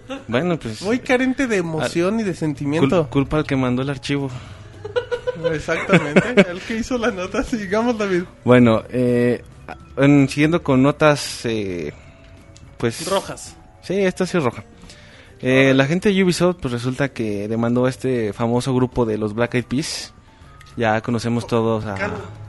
[0.09, 0.23] David.
[0.29, 3.09] bueno, pues Muy carente de emoción y de cul- sentimiento.
[3.09, 4.29] culpa al que mandó el archivo.
[5.53, 6.41] Exactamente.
[6.51, 8.25] El que hizo la nota, sigamos, David.
[8.45, 9.43] Bueno, eh,
[9.97, 11.93] en- siguiendo con notas, eh,
[12.77, 13.09] pues...
[13.09, 13.57] Rojas.
[13.83, 14.65] Sí, esta sí es roja.
[15.41, 19.35] Eh, la gente de Ubisoft, pues resulta que demandó a este famoso grupo de los
[19.35, 20.13] Black Eyed Peas.
[20.77, 21.97] Ya conocemos todos a...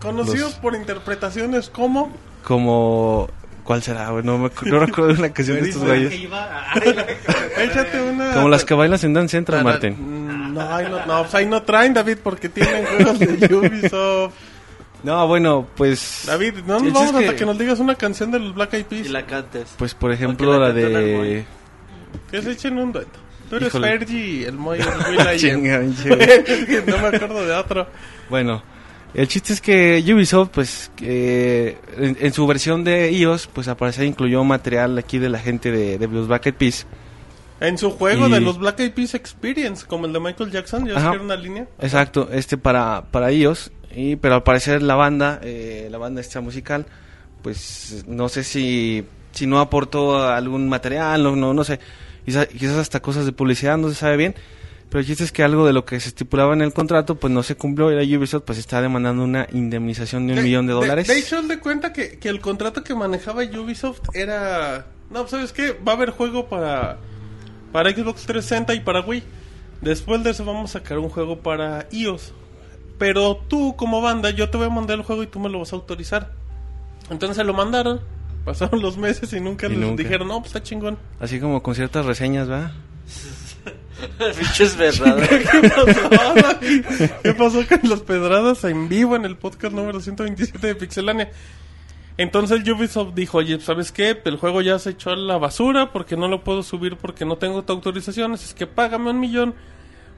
[0.01, 2.11] Conocidos los- por interpretaciones como...
[2.43, 3.29] como...
[3.69, 4.09] ¿Cuál será?
[4.09, 4.23] güey?
[4.23, 6.11] No, me, no recuerdo una canción de estos güeyes.
[7.59, 8.31] Échate una...
[8.33, 9.95] Como las que bailas en Dance Central, Ah, no, Martín.
[9.99, 14.33] mm, No, ahí no, no, pues ahí no traen, David, porque tienen juegos de Ubisoft.
[15.03, 16.23] No, bueno, pues...
[16.25, 18.85] David, no nos vamos hasta que- que nos digas una canción de los Black Eyed
[18.87, 19.05] Peas.
[19.05, 19.67] Y la cantes.
[19.77, 21.45] Pues por ejemplo la de...
[22.31, 23.19] Que se echen un dueto.
[23.51, 23.87] Tú eres Híjole.
[23.99, 24.85] Fergie, el Moy, el
[25.39, 27.87] que no me acuerdo de otro.
[28.31, 28.63] Bueno,
[29.13, 33.77] el chiste es que Ubisoft, pues, que en, en su versión de iOS, pues al
[33.77, 36.85] parecer incluyó material aquí de la gente de, de los Black Eyed Peas.
[37.59, 40.87] En su juego Y- de los Black Eyed Peas Experience, como el de Michael Jackson,
[40.87, 41.11] ya Ajá.
[41.11, 41.67] una línea.
[41.79, 46.39] Exacto, este para, para iOS, y, pero al parecer la banda, eh, la banda esta
[46.41, 46.85] musical,
[47.41, 51.79] pues no sé si, si no aportó algún material, no, no, no sé,
[52.25, 54.35] quizás, quizás hasta cosas de publicidad, no se sabe bien,
[54.89, 57.31] pero el chiste es que algo de lo que se estipulaba en el contrato, pues
[57.31, 60.73] no se cumplió y la Ubisoft pues está demandando una indemnización de un millón de
[60.73, 61.07] dólares.
[61.07, 64.87] De, hecho, él de cuenta que, que el contrato que manejaba Ubisoft era...
[65.11, 65.73] No, ¿sabes qué?
[65.73, 66.97] Va a haber juego para,
[67.71, 69.23] para Xbox 360 y para Wii.
[69.81, 72.33] Después de eso vamos a sacar un juego para iOS.
[72.97, 75.59] Pero tú, como banda, yo te voy a mandar el juego y tú me lo
[75.59, 76.31] vas a autorizar.
[77.09, 78.01] Entonces se lo mandaron.
[78.43, 80.03] Pasaron los meses y nunca Y les nunca.
[80.03, 80.97] dijeron, no, pues está chingón.
[81.19, 82.71] Así como con ciertas reseñas, ¿verdad?
[84.37, 85.47] Pinches verdades.
[85.49, 86.59] ¿Qué pasó?
[87.23, 91.29] ¿Qué pasó con las pedradas en vivo en el podcast número 127 de Pixelania?
[92.17, 94.21] Entonces Ubisoft dijo, oye, ¿sabes qué?
[94.25, 97.37] El juego ya se echó a la basura porque no lo puedo subir porque no
[97.37, 98.33] tengo tu autorización.
[98.33, 99.55] Es que págame un millón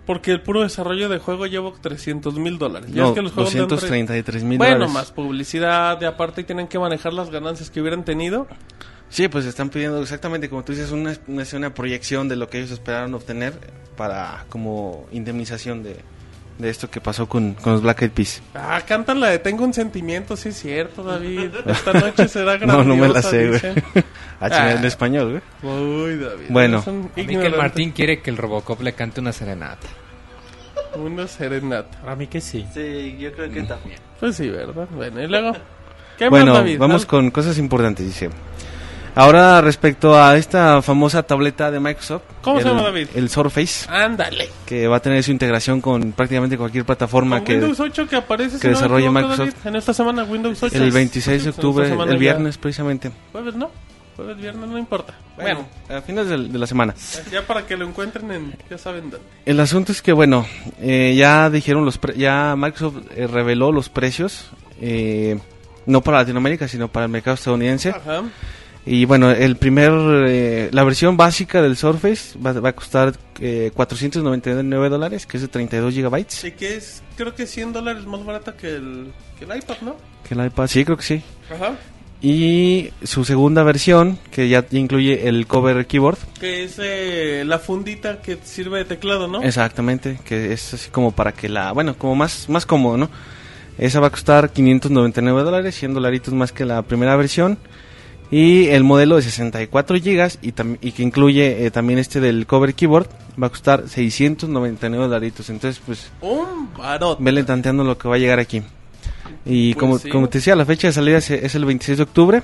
[0.08, 2.90] porque el puro desarrollo de juego lleva 300 mil dólares.
[2.92, 4.94] Ya No, es que los juegos de Android- 233 mil Bueno, dólares.
[4.96, 8.48] más publicidad, de aparte tienen que manejar las ganancias que hubieran tenido.
[9.12, 12.60] Sí, pues están pidiendo exactamente como tú dices una, una, una proyección de lo que
[12.60, 13.54] ellos esperaron obtener
[13.98, 15.98] para como indemnización de,
[16.58, 18.42] de esto que pasó con, con los Black Eyed Peas.
[18.56, 21.50] Ah, cantan la de Tengo un sentimiento, sí es cierto, David.
[21.68, 23.62] Esta noche será No, grandiosa, no me la sé, güey.
[24.44, 24.88] Ah, en Ah.
[24.88, 25.72] español, güey.
[25.76, 26.46] Uy, David.
[26.50, 26.78] Bueno.
[26.78, 27.58] eres un A mí que el ignorante.
[27.58, 29.88] Martín quiere que el Robocop le cante una serenata.
[30.96, 32.00] Una serenata.
[32.02, 32.66] Para mí que sí.
[32.74, 34.00] Sí, yo creo que también.
[34.20, 34.88] Pues sí, ¿verdad?
[34.92, 35.52] Bueno, y luego.
[36.18, 36.78] ¿Qué Bueno, más, David?
[36.80, 38.30] vamos con cosas importantes, dice.
[39.14, 42.22] Ahora respecto a esta famosa tableta de Microsoft.
[42.42, 43.08] ¿Cómo se el- llama, David?
[43.14, 44.50] El Surface, Ándale.
[44.66, 48.16] que va a tener su integración con prácticamente cualquier plataforma Con que Windows 8 que
[48.16, 49.56] aparece que si no desarrolle equivoco, Microsoft.
[49.56, 50.78] David, en esta semana Windows 8.
[50.78, 52.16] el 26 de octubre, el ya.
[52.16, 53.12] viernes precisamente.
[53.34, 53.70] Jueves, ¿no?
[54.16, 55.14] Jueves, viernes, no importa.
[55.36, 56.96] Bueno, Bueno, a fines del- de la semana.
[57.32, 58.56] ya para que lo encuentren en.
[58.70, 59.26] Ya saben dónde.
[59.46, 60.46] El asunto es que, bueno,
[60.80, 65.38] eh, ya dijeron los pre- ya Microsoft eh, reveló los precios, eh,
[65.86, 67.90] no para Latinoamérica, sino para el mercado estadounidense.
[67.90, 68.22] Ajá.
[68.86, 69.92] Y bueno, el primer,
[70.28, 75.44] eh, la versión básica del Surface va, va a costar eh, 499 dólares, que es
[75.44, 76.44] de 32 gigabytes.
[76.46, 79.96] Y que es, creo que 100 dólares más barata que el, que el iPad, ¿no?
[80.28, 81.22] Que el iPad, sí, creo que sí.
[81.54, 81.76] Ajá.
[82.24, 88.22] Y su segunda versión, que ya incluye el cover keyboard, Que es eh, la fundita
[88.22, 89.42] que sirve de teclado, ¿no?
[89.42, 93.10] exactamente, que es así como para que la, bueno, como más, más cómodo, ¿no?
[93.80, 97.58] Esa va a costar 599 dólares, 100 dolaritos más que la primera versión.
[98.32, 102.74] Y el modelo de 64 gigas y, y que incluye eh, también este del cover
[102.74, 103.08] keyboard
[103.42, 105.50] va a costar 699 dolaritos.
[105.50, 106.70] Entonces, pues, Un
[107.20, 108.62] vele tanteando lo que va a llegar aquí.
[109.46, 110.10] Y Pues como, sí.
[110.10, 112.44] como te decía, la fecha de salida es, es el 26 de octubre.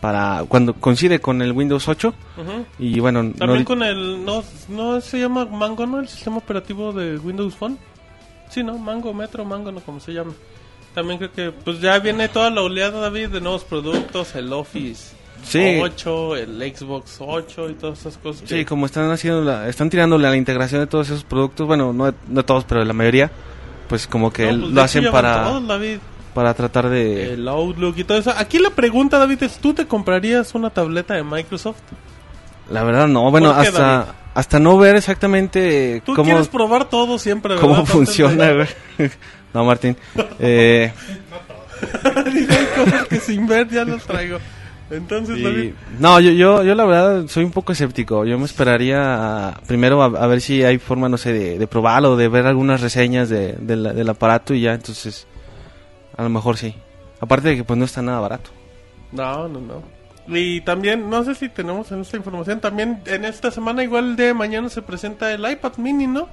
[0.00, 2.08] Para cuando coincide con el Windows 8.
[2.36, 2.66] Ujú.
[2.78, 4.24] Y bueno, no También con el.
[4.24, 6.00] No, no se llama Mango, ¿no?
[6.00, 7.78] El sistema operativo de Windows Phone.
[8.50, 8.76] Sí, ¿no?
[8.76, 10.32] Mango, Metro, Mango, no como se llame.
[10.96, 15.14] También creo que pues ya viene toda la oleada, David, de nuevos productos, el Office
[15.44, 15.78] Sí.
[15.80, 18.42] 8, el Xbox 8 y todas esas cosas.
[18.42, 21.66] que- Sí, como están haciendo la, están tirándole a la integración de todos esos productos,
[21.66, 23.30] bueno, no, no todos, pero la mayoría,
[23.88, 25.98] pues como que No, pues, lo hacen para, todos, David.
[26.34, 27.34] para tratar de...
[27.34, 28.32] El Outlook y todo eso.
[28.36, 31.76] Aquí la pregunta, David, es: ¿tú te comprarías una tableta de Microsoft?
[32.70, 34.10] La verdad no, bueno, ¿Por qué, hasta, David?
[34.34, 37.68] hasta no ver exactamente Tú cómo, quieres probar todo siempre, ¿verdad?
[37.68, 38.66] cómo funciona.
[39.56, 39.96] No, Martín.
[40.38, 40.92] Eh,
[42.32, 44.38] Dice, Hay cosas que sin ver ya las traigo.
[44.90, 48.24] Entonces, y- no, yo, yo, yo la verdad soy un poco escéptico.
[48.26, 51.66] Yo me esperaría a- primero a, a ver si hay forma, no sé, de, de
[51.66, 55.26] probarlo, de ver algunas reseñas de, de la- del aparato y ya, entonces,
[56.16, 56.74] a lo mejor sí.
[57.20, 58.50] Aparte de que pues no está nada barato.
[59.12, 59.82] No, no, no.
[60.28, 64.34] Y también, no sé si tenemos en esta información, también en esta semana, igual de
[64.34, 66.28] mañana se presenta el iPad mini, ¿no?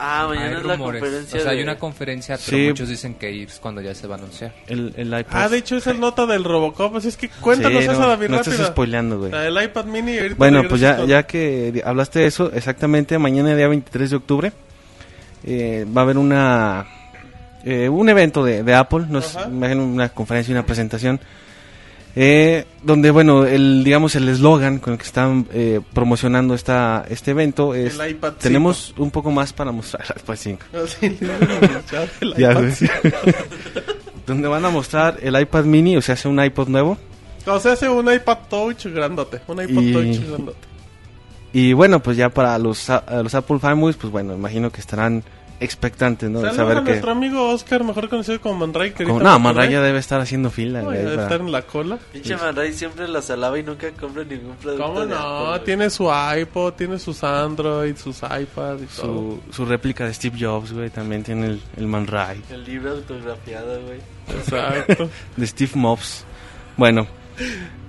[0.00, 2.68] Ah, Hay mañana es la conferencia O sea, hay de- una conferencia, pero Sí.
[2.68, 4.54] muchos dicen que es cuando ya se va a anunciar.
[4.68, 5.26] El, el iPad.
[5.32, 8.08] Ah, de hecho es el nota del Robocop, así es que cuéntanos Sí, esa, no,
[8.08, 8.52] David, no rápida.
[8.54, 9.32] estás spoileando, güey.
[9.32, 10.12] Del iPad mini.
[10.12, 14.52] y Bueno, pues ya, ya que hablaste de eso, exactamente mañana día 23 de octubre
[15.44, 16.86] eh, va a haber una
[17.64, 19.48] eh, un evento de, de Apple, no es, Ajá.
[19.48, 21.18] me imagino una conferencia y una presentación
[22.20, 27.30] eh, donde bueno el digamos el eslogan con el que están eh, promocionando esta este
[27.30, 30.22] evento es El iPad tenemos un poco más para mostrar el
[32.20, 32.72] el Ya, iPad güey.
[32.74, 32.92] cinco.
[34.26, 36.98] donde van a mostrar el iPad mini o sea hace un iPod nuevo
[37.46, 39.40] O sea, hace un iPad Touch grandote.
[39.46, 40.58] Un iPod Y- Touch grandote.
[41.52, 42.88] y bueno pues ya para los
[43.22, 45.22] los Apple fanboys pues bueno imagino que estarán
[45.60, 48.92] expectantes no de Saludos saber a que nuestro amigo Oscar, mejor conocido como Manray.
[48.92, 50.80] que Como- no, Manray ya debe estar haciendo fila.
[50.80, 51.98] No, güey, ya debe para- estar en la cola.
[52.12, 54.84] Pinche Manray siempre la salaba y nunca compra ningún producto.
[54.86, 55.16] ¿Cómo de no?
[55.52, 58.86] Apple, tiene su iPod, tiene sus Android, sus iPad y todo.
[58.86, 62.40] su, su réplica de Steve Jobs, güey, también tiene el, el Man Ray.
[62.50, 63.98] El libro autografiado, güey.
[64.28, 65.08] Exacto.
[65.36, 66.24] De Steve Mobs.
[66.76, 67.06] Bueno,
[67.38, 67.46] Ay,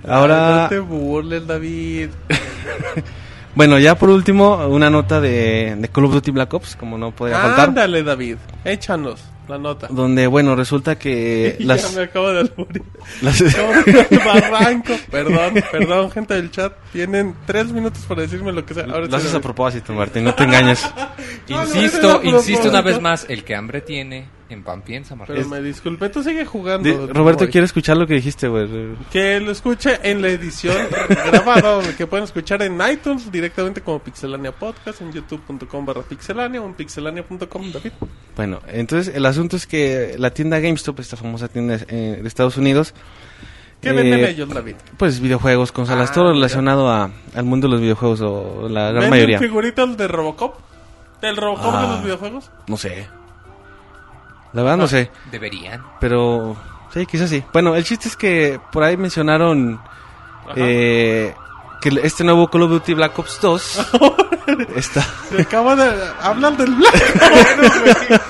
[0.08, 0.62] ahora...
[0.62, 2.10] No te burles, David.
[3.54, 7.10] Bueno, ya por último, una nota de, de Call of Duty Black Ops, como no
[7.10, 7.68] podía faltar.
[7.70, 8.36] Ándale, David.
[8.64, 9.88] Échanos la nota.
[9.90, 11.94] Donde, bueno, resulta que ya las...
[11.96, 12.84] me acabo de alburear.
[13.22, 13.42] las-
[14.24, 14.92] barranco.
[15.10, 16.72] Perdón, perdón, gente del chat.
[16.92, 18.84] Tienen tres minutos para decirme lo que sea.
[18.84, 20.88] Ahora lo haces a propósito, Martín, no te engañes.
[21.48, 25.14] No, Insisto, no, no, insisto una vez más, el que hambre tiene, en pan piensa,
[25.16, 25.36] Martín.
[25.36, 26.88] Pero me disculpe, tú sigue jugando.
[26.88, 28.68] Di- Roberto quiere escuchar lo que dijiste, güey.
[29.10, 30.76] Que lo escuche en la edición
[31.08, 36.66] grabada, que pueden escuchar en iTunes directamente como Pixelania Podcast, en youtube.com barra pixelania o
[36.66, 37.92] en pixelania.com, David.
[38.36, 42.56] Bueno, entonces el asunto es que la tienda GameStop, esta famosa tienda eh, de Estados
[42.56, 42.94] Unidos,
[43.80, 44.74] ¿Qué Eh, venden ellos, David?
[44.98, 48.94] pues videojuegos, consolas, Ah, todo relacionado a, al mundo de los videojuegos o la gran
[48.94, 49.38] ¿Venden mayoría.
[49.38, 50.56] figuritas de Robocop?
[51.22, 51.90] ¿Del Robocop de Ah.
[51.92, 52.50] los videojuegos?
[52.66, 53.06] No sé.
[54.52, 55.82] La verdad no sé, Deberían.
[56.00, 56.56] pero
[56.92, 57.42] sí, quizás sí.
[57.52, 59.80] Bueno, el chiste es que por ahí mencionaron
[60.56, 61.34] eh,
[61.80, 63.86] que este nuevo Call of Duty Black Ops 2
[64.76, 65.88] está Se acaba de...
[66.20, 66.94] Hablan del Black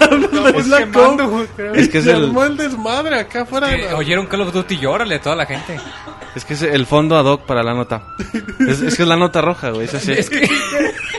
[0.00, 1.48] Ops, del Black Ops.
[1.74, 4.74] Es que es el- armó el desmadre acá afuera de Que oyeron Call of Duty
[4.80, 5.80] y órale a toda la gente.
[6.34, 8.02] es que es el fondo ad hoc para la nota.
[8.60, 10.12] Es, es que es la nota roja, güey, es así.
[10.12, 10.42] Es que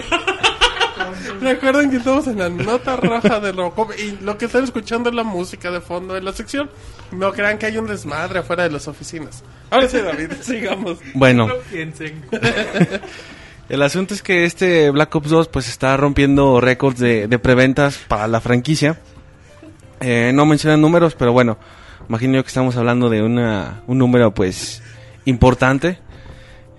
[1.43, 5.15] Recuerden que estamos en la nota roja de Robocop y lo que están escuchando es
[5.15, 6.69] la música de fondo de la sección.
[7.11, 9.43] No crean que hay un desmadre afuera de las oficinas.
[9.69, 10.99] Ahora sí, David, sigamos.
[11.13, 11.49] Bueno,
[13.69, 17.97] el asunto es que este Black Ops 2 pues está rompiendo récords de, de preventas
[18.07, 19.01] para la franquicia.
[19.99, 21.57] Eh, no mencionan números, pero bueno,
[22.07, 24.81] imagino yo que estamos hablando de una, un número pues
[25.25, 25.99] importante.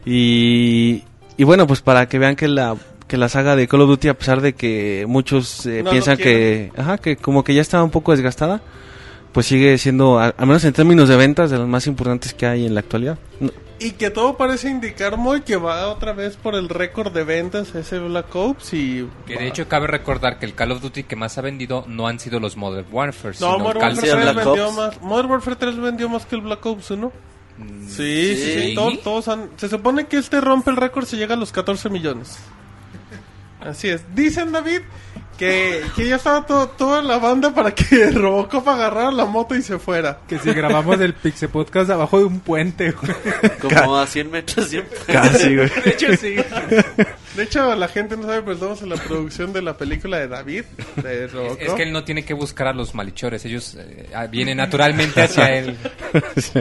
[0.07, 1.05] Y,
[1.37, 2.77] y bueno, pues para que vean que la,
[3.07, 6.17] que la saga de Call of Duty, a pesar de que muchos eh, No piensan
[6.17, 8.63] que, ajá, que como que ya está un poco desgastada,
[9.33, 12.47] pues sigue siendo, al, al menos en términos de ventas, de los más importantes que
[12.47, 13.19] hay en la actualidad.
[13.41, 13.51] No-
[13.81, 17.75] Y que todo parece indicar muy que va otra vez por el récord de ventas
[17.75, 19.07] ese Black Ops y...
[19.27, 22.07] Que de hecho cabe recordar que el Call of Duty que más ha vendido no
[22.07, 24.77] han sido los Modern Warfare, No, sino Modern Call Warfare Sí, 3 Black vendió Ops.
[24.77, 25.03] más.
[25.03, 27.13] Modern Warfare 3 vendió más que el Black Ops 1.
[27.87, 28.61] Sí, sí, sí.
[28.69, 28.75] Sí.
[28.75, 31.91] Todos, todos han- se supone que este rompe el récord si llega a los 14
[31.91, 32.39] millones.
[33.65, 34.03] Así es.
[34.15, 34.81] Dicen, David,
[35.39, 39.62] que, que ya estaba todo- toda la banda para que Robocop agarrara la moto y
[39.62, 40.19] se fuera.
[40.29, 43.12] Que si grabamos el Pixel Podcast abajo de un puente, güey.
[43.61, 44.99] Como a 100 metros siempre.
[45.07, 45.71] Casi, güey.
[45.85, 46.37] De hecho, sí.
[47.37, 50.28] De hecho, la gente no sabe, pero estamos en la producción de la película de
[50.28, 50.64] David,
[51.03, 51.61] de Robocop.
[51.61, 55.57] Es que él no tiene que buscar a los malhechores, ellos eh, vienen naturalmente hacia
[55.59, 55.76] él.
[56.37, 56.61] Sí.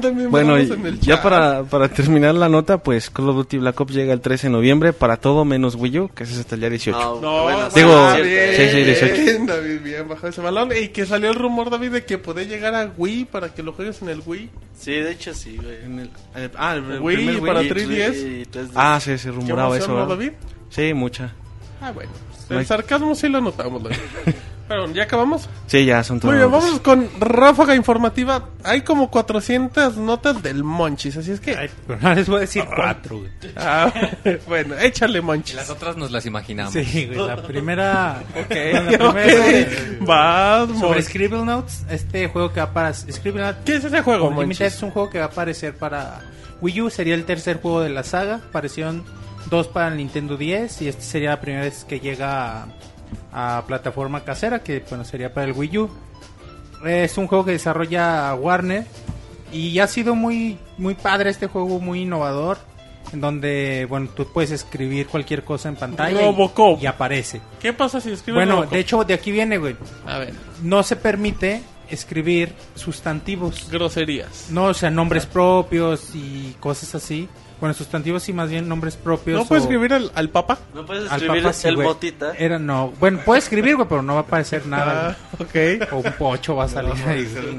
[0.00, 1.22] También Bueno, ya chat.
[1.22, 4.52] para, para terminar la nota, pues Call of Duty Black Ops llega el 13 de
[4.52, 6.98] noviembre para todo menos Wii U, que ese es hasta el día 18.
[6.98, 7.92] No, No, bueno, Digo.
[7.94, 9.44] Ah, Sí, bien, sí, 18.
[9.46, 10.70] David, bien, bajó ese balón.
[10.74, 13.72] Y que salió el rumor, David, de que podía llegar a Wii para que lo
[13.74, 14.48] juegues en el Wii.
[14.78, 15.76] Sí, de hecho sí, güey.
[15.84, 18.16] En el- eh, ah, el, el Wii primer para Y- 3DS.
[18.16, 18.70] y 3DS.
[18.74, 19.89] Ah, sí, se ¿Qué rumoraba eso.
[19.94, 20.08] ¿Verdad?
[20.08, 20.32] David?
[20.70, 21.32] Sí, mucha.
[21.80, 22.10] Ah, bueno.
[22.48, 23.96] No hay- El sarcasmo sí lo notamos, David.
[24.68, 25.48] Pero, ¿ya acabamos?
[25.66, 26.32] Sí, ya son todos.
[26.32, 28.50] Muy bien, vamos con ráfaga informativa.
[28.62, 31.56] Hay como 400 notas del Monchis, así es que...
[31.56, 33.30] Ay, pero no les voy a decir cuatro, güey.
[33.56, 33.92] Ah,
[34.46, 35.56] bueno, échale Monchis.
[35.56, 36.72] Las otras nos las imaginamos.
[36.72, 38.22] Sí, güey, la primera...
[38.30, 39.16] Ok, la primera ok.
[39.16, 41.02] eh, Vas, Sobre.
[41.02, 42.94] Scribble Notes, este juego que va para...
[42.94, 44.60] Scribble Notes ¿Qué es ese juego, Monchis?
[44.60, 46.20] es un juego que va a aparecer para
[46.60, 48.36] Wii U, sería el tercer juego de la saga.
[48.36, 49.02] Aparecieron
[49.50, 52.66] dos para el Nintendo 10 y este sería la primera vez que llega
[53.32, 55.90] a, a plataforma casera, que bueno, sería para el Wii U.
[56.86, 58.86] Es un juego que desarrolla Warner
[59.52, 62.58] y ha sido muy, muy padre este juego, muy innovador.
[63.12, 66.20] En donde, bueno, tú puedes escribir cualquier cosa en pantalla
[66.80, 67.40] y- aparece.
[67.60, 68.72] ¿Qué pasa si escribes Bueno, Robocop?
[68.72, 69.74] de hecho, de aquí viene, güey.
[70.06, 70.32] A ver,
[70.62, 73.68] No se permite escribir sustantivos.
[73.68, 74.46] groserías.
[74.50, 77.28] No, o sea, nombres propios y cosas así.
[77.60, 79.38] Bueno, sustantivos y más bien nombres propios.
[79.38, 80.58] ¿No puedes o- escribir al, al papa?
[80.74, 81.86] No puedes al escribir papa, sí, el güey.
[81.88, 82.32] motita.
[82.38, 82.92] Era, no.
[82.98, 85.16] Bueno, puedes escribir, güey, pero no va a aparecer Ah, nada.
[85.38, 85.52] ok.
[85.52, 85.80] güey.
[85.92, 87.28] O un pocho va a salir ahí.
[87.32, 87.56] güey.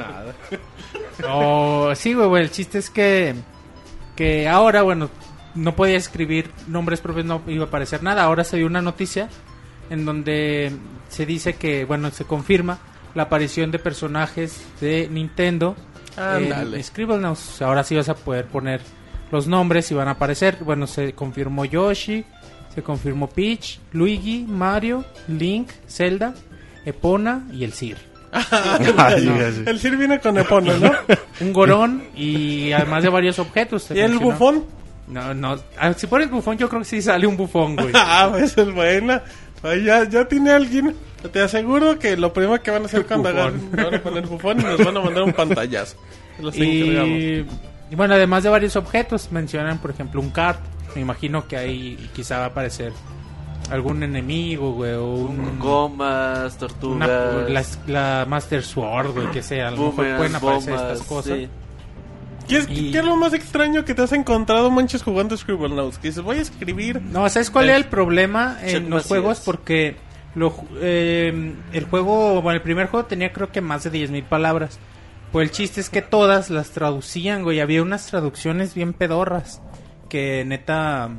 [1.21, 3.35] No, sí, güey, güey, el chiste es que
[4.15, 5.09] que ahora, bueno,
[5.55, 8.23] no podía escribir nombres propios, no iba a aparecer nada.
[8.23, 9.29] Ahora se dio una noticia
[9.89, 10.71] en donde
[11.09, 12.79] se dice que, bueno, se confirma
[13.13, 15.75] la aparición de personajes de Nintendo
[16.17, 17.61] en Scribblenauts.
[17.61, 18.81] Ahora sí vas a poder poner
[19.31, 20.57] los nombres y van a aparecer.
[20.61, 22.23] Bueno, se confirmó Yoshi,
[22.73, 26.33] se confirmó Peach, Luigi, Mario, Link, Zelda,
[26.85, 27.97] Epona y el Sir.
[28.97, 29.69] Ay, No.
[29.69, 30.91] El Sir viene con Epona, ¿no?
[31.41, 33.89] Un gorón y además de varios objetos.
[33.91, 34.31] ¿Y el mencionó.
[34.31, 34.65] bufón?
[35.07, 35.57] No, no.
[35.77, 37.91] Ah, Si pones bufón, yo creo que sí sale un bufón, güey.
[37.95, 39.21] Ah, pues es buena.
[39.63, 40.95] Ay, ya, ya tiene alguien.
[41.31, 44.59] Te aseguro que lo primero que van a hacer cuando agarren, van a poner bufón
[44.59, 45.97] y nos van a mandar un pantallazo.
[46.39, 47.45] Los y,
[47.91, 50.59] y bueno, además de varios objetos, mencionan, por ejemplo, un kart.
[50.95, 52.91] Me imagino que ahí quizá va a aparecer
[53.69, 55.59] algún enemigo, güey, o un...
[55.59, 57.79] Gomas, una- tortugas.
[57.87, 59.67] la, la Master Sword, güey, que sea.
[59.67, 61.37] A lo mejor boomerangs, pueden aparecer bombas, estas cosas.
[61.37, 61.49] sí.
[62.47, 65.97] ¿Qué es, y- qué es lo más extraño que te has encontrado, manches, jugando Scribblenauts?
[65.99, 67.01] Que dices, voy a escribir.
[67.01, 69.41] No, ¿sabes cuál era el problema en los juegos?
[69.45, 69.95] Porque
[70.35, 74.23] lo, ju- eh, el juego, bueno, el primer juego tenía creo que más de 10.000
[74.25, 74.79] palabras.
[75.31, 77.59] Pues el chiste es que todas las traducían, güey.
[77.61, 79.61] Había unas traducciones bien pedorras
[80.09, 81.09] que neta,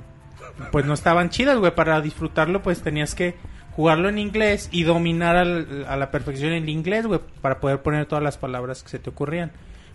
[0.70, 1.74] pues no estaban chidas, güey.
[1.74, 3.34] Para disfrutarlo, pues tenías que
[3.74, 8.04] jugarlo en inglés y dominar al- a la perfección el inglés, güey, para poder poner
[8.04, 9.50] todas las palabras que se te ocurrían.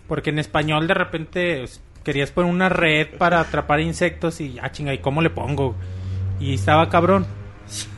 [0.08, 1.64] Porque en español de repente
[2.02, 5.76] querías poner una red para atrapar insectos y, ah, chinga, ¿y cómo le pongo?
[6.40, 7.24] Y estaba cabrón.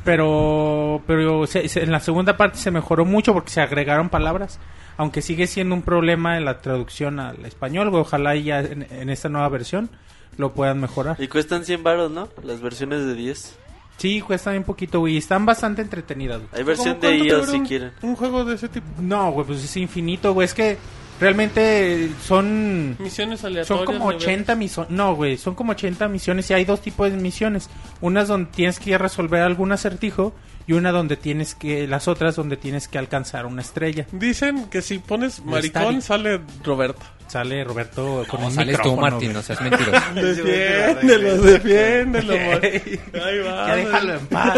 [0.05, 4.59] Pero, pero se- en la segunda parte se mejoró mucho porque se agregaron palabras.
[5.01, 8.03] Aunque sigue siendo un problema en la traducción al español, güey.
[8.03, 9.89] Ojalá ya en, en esta nueva versión
[10.37, 11.17] lo puedan mejorar.
[11.19, 12.29] Y cuestan 100 baros, ¿no?
[12.43, 13.57] Las versiones de 10.
[13.97, 15.15] Sí, cuesta bien poquito, güey.
[15.15, 16.49] y Están bastante entretenidas, güey.
[16.53, 17.93] Hay versión ¿Cómo de iOS si un- quieren.
[18.03, 18.87] Un juego de ese tipo.
[19.01, 20.45] No, güey, pues es infinito, güey.
[20.45, 20.77] Es que
[21.21, 23.67] realmente son Misiones aleatorias.
[23.67, 24.17] Son como nivel.
[24.29, 24.91] 80 misiones.
[24.91, 27.69] No, güey, son como 80 misiones y hay dos tipos de misiones.
[28.01, 30.35] Unas donde tienes que resolver algún acertijo
[30.67, 31.87] y una donde tienes que.
[31.87, 34.07] Las otras donde tienes que alcanzar una estrella.
[34.13, 37.03] Dicen que si pones maricón sale Roberto.
[37.27, 39.35] Sale Roberto con No, un sales tú, Martín, güey.
[39.35, 40.03] no seas mentiroso.
[40.17, 42.33] Defiéndelo, defiéndelo.
[42.35, 43.69] Ahí va.
[43.69, 44.55] Ya déjalo en paz.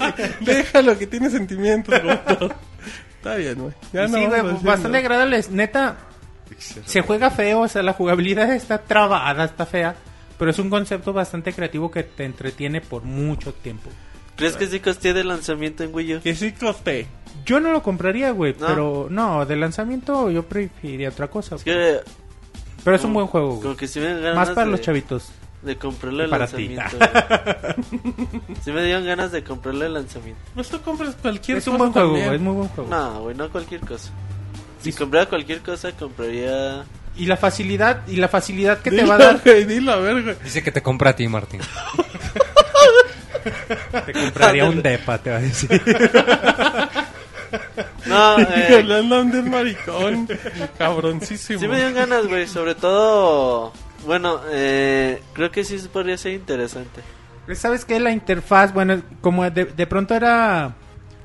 [0.40, 1.94] Déjalo que tiene sentimientos.
[2.00, 2.54] Roberto.
[3.26, 3.74] Está bien, güey.
[3.92, 4.98] Ya Y no sí, güey, bastante nada.
[4.98, 5.44] agradable.
[5.50, 5.96] Neta,
[6.84, 9.96] se juega feo, o sea, la jugabilidad está trabada, está fea.
[10.38, 13.90] Pero es un concepto bastante creativo que te entretiene por mucho tiempo.
[14.36, 16.20] ¿Crees que sí costé de lanzamiento en Wii U?
[16.20, 17.06] Que sí costé.
[17.46, 18.66] Yo no lo compraría, güey, ¿No?
[18.66, 21.56] pero no, de lanzamiento yo preferiría otra cosa.
[21.56, 22.00] Es que
[22.84, 23.62] pero es un buen juego, güey.
[23.62, 25.30] como que sí me dan ganas Más para de, los chavitos.
[25.66, 26.68] De comprarle el Para ti.
[26.68, 27.06] lanzamiento.
[28.64, 30.40] sí me dieron ganas de comprarle el lanzamiento.
[30.54, 32.26] Pues tú compras cualquier Es cosa un buen juego, también.
[32.26, 32.90] güey, es muy buen juego.
[32.90, 34.10] No, güey, no cualquier cosa.
[34.80, 36.84] Si comprara cualquier cosa, compraría...
[37.16, 40.22] Y la facilidad, y la facilidad que te va a dar, güey, dilo, a ver,
[40.22, 40.36] güey.
[40.44, 41.60] Dice que te compra a ti, Martín.
[44.06, 45.70] te compraría un depa, te va a decir.
[48.06, 50.28] No, eh, de un maricón.
[50.78, 51.58] Cabroncísimo.
[51.58, 52.46] sí me dieron ganas, güey.
[52.46, 53.72] Sobre todo...
[54.04, 57.00] Bueno, eh, creo que sí podría ser interesante.
[57.54, 58.00] ¿Sabes qué?
[58.00, 60.74] La interfaz, bueno, como de, de pronto era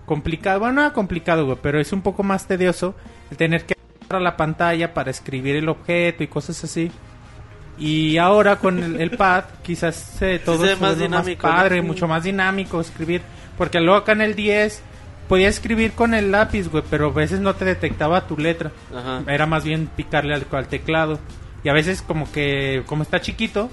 [0.05, 2.95] complicado, bueno, no era complicado, güey, pero es un poco más tedioso
[3.31, 3.75] el tener que
[4.09, 6.91] a la pantalla para escribir el objeto y cosas así.
[7.77, 11.81] Y ahora con el, el pad, quizás eh, todo ve se más dinámico, padre, Sí.
[11.81, 13.21] mucho más dinámico escribir.
[13.57, 14.81] Porque luego acá en el 10
[15.29, 18.71] podía escribir con el lápiz, güey, pero a veces no te detectaba tu letra.
[18.93, 19.21] Ajá.
[19.27, 21.19] Era más bien picarle al, al teclado.
[21.63, 23.69] Y a veces como que, como está chiquito,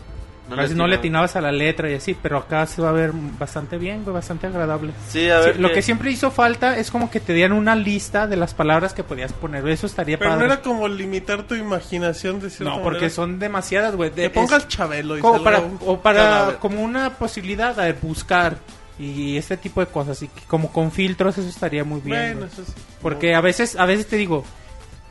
[0.49, 1.25] No a veces le no le atinaba.
[1.25, 4.15] atinabas a la letra y así, pero acá se va a ver bastante bien, güey,
[4.15, 4.93] bastante agradable.
[5.09, 5.61] Sí, a Sí, ver.
[5.61, 8.95] lo que siempre hizo falta es como que te dieran una lista de las palabras
[8.95, 9.67] que podías poner.
[9.69, 10.53] Eso estaría Pero no padre.
[10.53, 13.15] era como limitar tu imaginación de cierta No, porque manera.
[13.15, 14.11] son demasiadas, güey.
[14.11, 16.57] Te De- pongas es Chabelo y como para, un o para cadáver.
[16.57, 18.57] como una posibilidad de buscar
[18.99, 20.23] y este tipo de cosas.
[20.23, 22.39] Y que como con filtros eso estaría muy bien.
[22.39, 22.73] Bueno, eso sí.
[23.03, 24.45] Porque a veces, a veces te digo,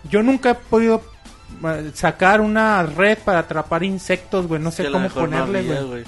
[0.09, 1.01] yo nunca he podido
[1.93, 4.61] sacar una red para atrapar insectos, güey.
[4.61, 6.03] No sé a cómo no ponerle, había, güey.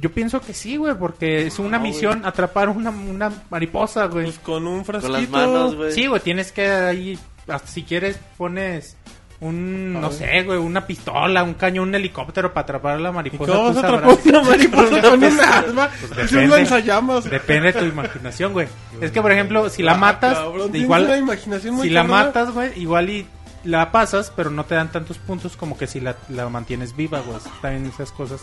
[0.00, 4.26] Yo pienso que sí, güey, porque es una No, misión atrapar una, una mariposa, güey.
[4.26, 5.12] Pues con un frasquito.
[5.12, 5.92] Con las manos, güey.
[5.92, 7.18] Sí, güey, tienes que ahí,
[7.48, 8.96] hasta si quieres pones
[9.40, 13.12] un, no sé, güey, una pistola, un cañón, un helicóptero para atrapar a la ¿Y
[13.12, 13.52] mariposa.
[13.52, 14.02] cómo vas a sabrás.
[14.18, 15.88] atrapar una mariposa con un arma?
[15.88, 16.44] Pues es depende.
[16.44, 17.24] un lanzallamas.
[17.24, 18.68] Depende de tu imaginación, güey.
[19.00, 21.92] Es que, por ejemplo, si la Ah, matas, cabrón, tienes igual, una imaginación muy si
[21.94, 23.26] la matas, güey, igual y
[23.64, 27.20] la pasas, pero no te dan tantos puntos como que si la, la mantienes viva,
[27.20, 27.38] güey.
[27.60, 28.40] También esas cosas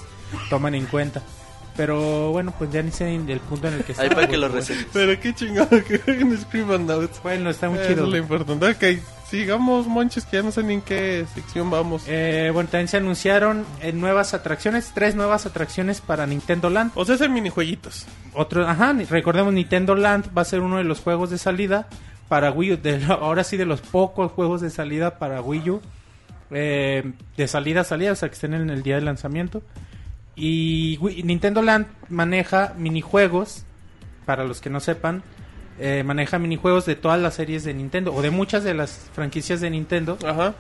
[0.49, 1.22] toman en cuenta.
[1.78, 4.03] Pero bueno, pues ya ni sé el punto en el que está.
[4.03, 4.88] Ahí para que lo reseñes.
[4.93, 7.20] Pero qué chingado que hagan Scriban Notes.
[7.22, 8.05] Bueno, está muy Eso chido.
[8.05, 8.70] es lo importante.
[8.70, 12.03] Ok, sigamos, monches, que ya no sé ni en qué sección vamos.
[12.07, 16.93] Eh, bueno, también se anunciaron eh, nuevas atracciones, tres nuevas atracciones para Nintendo Land.
[16.95, 18.05] O sea, es en minijueguitos.
[18.34, 21.88] Otro, ajá, recordemos Nintendo Land va a ser uno de los juegos de salida
[22.28, 22.78] para Wii U.
[22.78, 25.82] de- ahora sí de los pocos juegos de salida para Wii U.
[26.52, 29.64] Eh, de salida a salida, o sea que estén en el día de lanzamiento.
[30.36, 33.66] Y Nintendo Land maneja minijuegos,
[34.26, 35.24] para los que no sepan,
[35.80, 39.60] eh, maneja minijuegos de todas las series de Nintendo o de muchas de las franquicias
[39.62, 40.54] de Nintendo Ajá.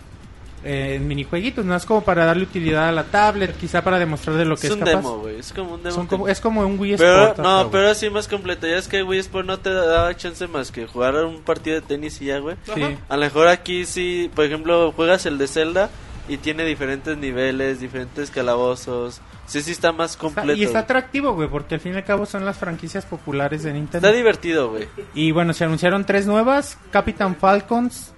[0.65, 4.35] Eh, en minijueguitos, no es como para darle utilidad a la tablet, quizá para demostrar
[4.35, 4.91] de lo que Es es, un capaz.
[4.97, 5.39] demo, güey.
[5.39, 5.95] Es como un demo.
[5.95, 7.39] Son como- es como un Wii Pero, Sport.
[7.39, 8.67] no, acá, pero así más completo.
[8.67, 11.81] Ya es que Wii Sport no te daba chance más que jugar un partido de
[11.81, 12.55] tenis y ya, güey.
[12.73, 12.81] Sí.
[13.07, 15.89] A lo mejor aquí sí, por ejemplo, juegas el de Zelda
[16.27, 19.21] y tiene diferentes niveles, diferentes calabozos.
[19.45, 20.53] Sí, sí está más Está- completo.
[20.59, 23.73] y está atractivo, güey, porque al fin y al cabo son las franquicias populares de
[23.73, 24.07] Nintendo.
[24.07, 24.87] Está divertido, güey.
[25.13, 28.11] Y bueno, se anunciaron tres nuevas: Capitán Falcons,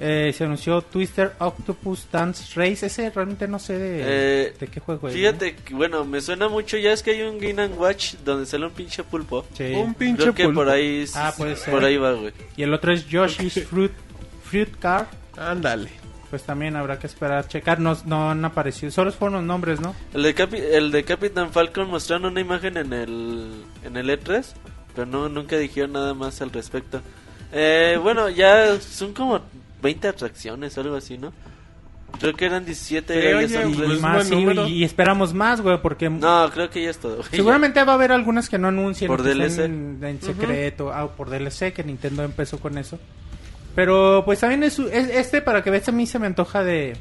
[0.00, 2.86] eh, se anunció Twister Octopus Dance Race.
[2.86, 5.14] Ese realmente no sé de, Eh, de qué juego es.
[5.14, 6.76] Fíjate, que, bueno, me suena mucho.
[6.78, 9.44] Ya es que hay un Game Watch donde sale un pinche pulpo.
[9.74, 10.60] Un pinche Creo que pulpo.
[10.60, 11.72] por ahí, Ah, puede ser.
[11.72, 12.32] por ahí va, güey.
[12.56, 13.92] Y el otro es Yoshi's Fruit,
[14.44, 15.06] Fruit Car.
[15.36, 15.90] Ándale.
[16.30, 17.80] Pues también habrá que esperar, checar.
[17.80, 19.94] No, no han aparecido, solo fueron los nombres, ¿no?
[20.14, 24.44] El de, Capi- el de Capitán Falcon mostraron una imagen en el, en el E3,
[24.94, 27.00] pero no, nunca dijeron nada más al respecto.
[27.52, 29.40] Eh, bueno, ya son como
[29.82, 31.32] 20 atracciones o algo así, ¿no?
[32.18, 34.66] Creo que eran 17 Sí, ya oye, son Y, pues, más, sí, número.
[34.66, 37.16] y, y esperamos más, güey, porque No, creo que ya es todo.
[37.18, 37.28] güey.
[37.30, 39.06] Seguramente va a haber algunas que no anuncien.
[39.08, 39.46] Por DLC.
[39.46, 40.92] estén En, secreto.
[40.92, 42.98] Ah, por DLC, que Nintendo empezó con eso.
[43.76, 46.96] Pero pues también es, es- este, para que veas, a mí se me antoja de,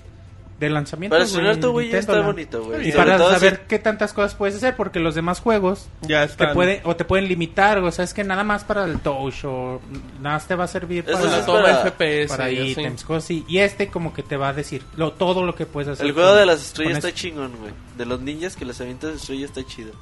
[0.60, 1.16] de lanzamiento.
[1.16, 2.90] Para güey, tu Wii ya está bonito, güey.
[2.90, 6.32] Y para saber si- qué tantas cosas puedes hacer, porque los demás juegos Ya te
[6.34, 6.54] está.
[6.54, 9.80] pueden, o te pueden limitar, o sea, es que nada más para el touch, o
[10.22, 12.28] nada más te va a servir Eso para, es toma para- FPS.
[12.28, 13.46] para ítems, cosas así.
[13.48, 16.06] Y este como que te va a decir lo, todo lo que puedes hacer.
[16.06, 17.20] El juego con- de las estrellas está este.
[17.22, 17.72] chingón, güey.
[17.98, 19.94] De los ninjas que les avientas estrellas está chido.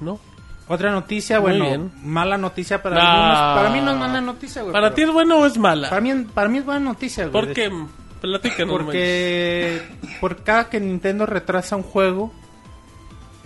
[0.00, 0.18] ¿No?
[0.68, 1.92] Otra noticia, Muy bueno, bien.
[2.02, 3.02] mala noticia para No.
[3.02, 3.38] algunos.
[3.62, 4.72] Para mí no es mala noticia, güey.
[4.72, 5.90] ¿Para ti es bueno o es mala?
[5.90, 7.32] Para mí, para mí es buena noticia, güey.
[7.32, 7.70] ¿Por qué?
[8.22, 9.82] Platícanos, Porque
[10.20, 12.32] por cada que Nintendo retrasa un juego,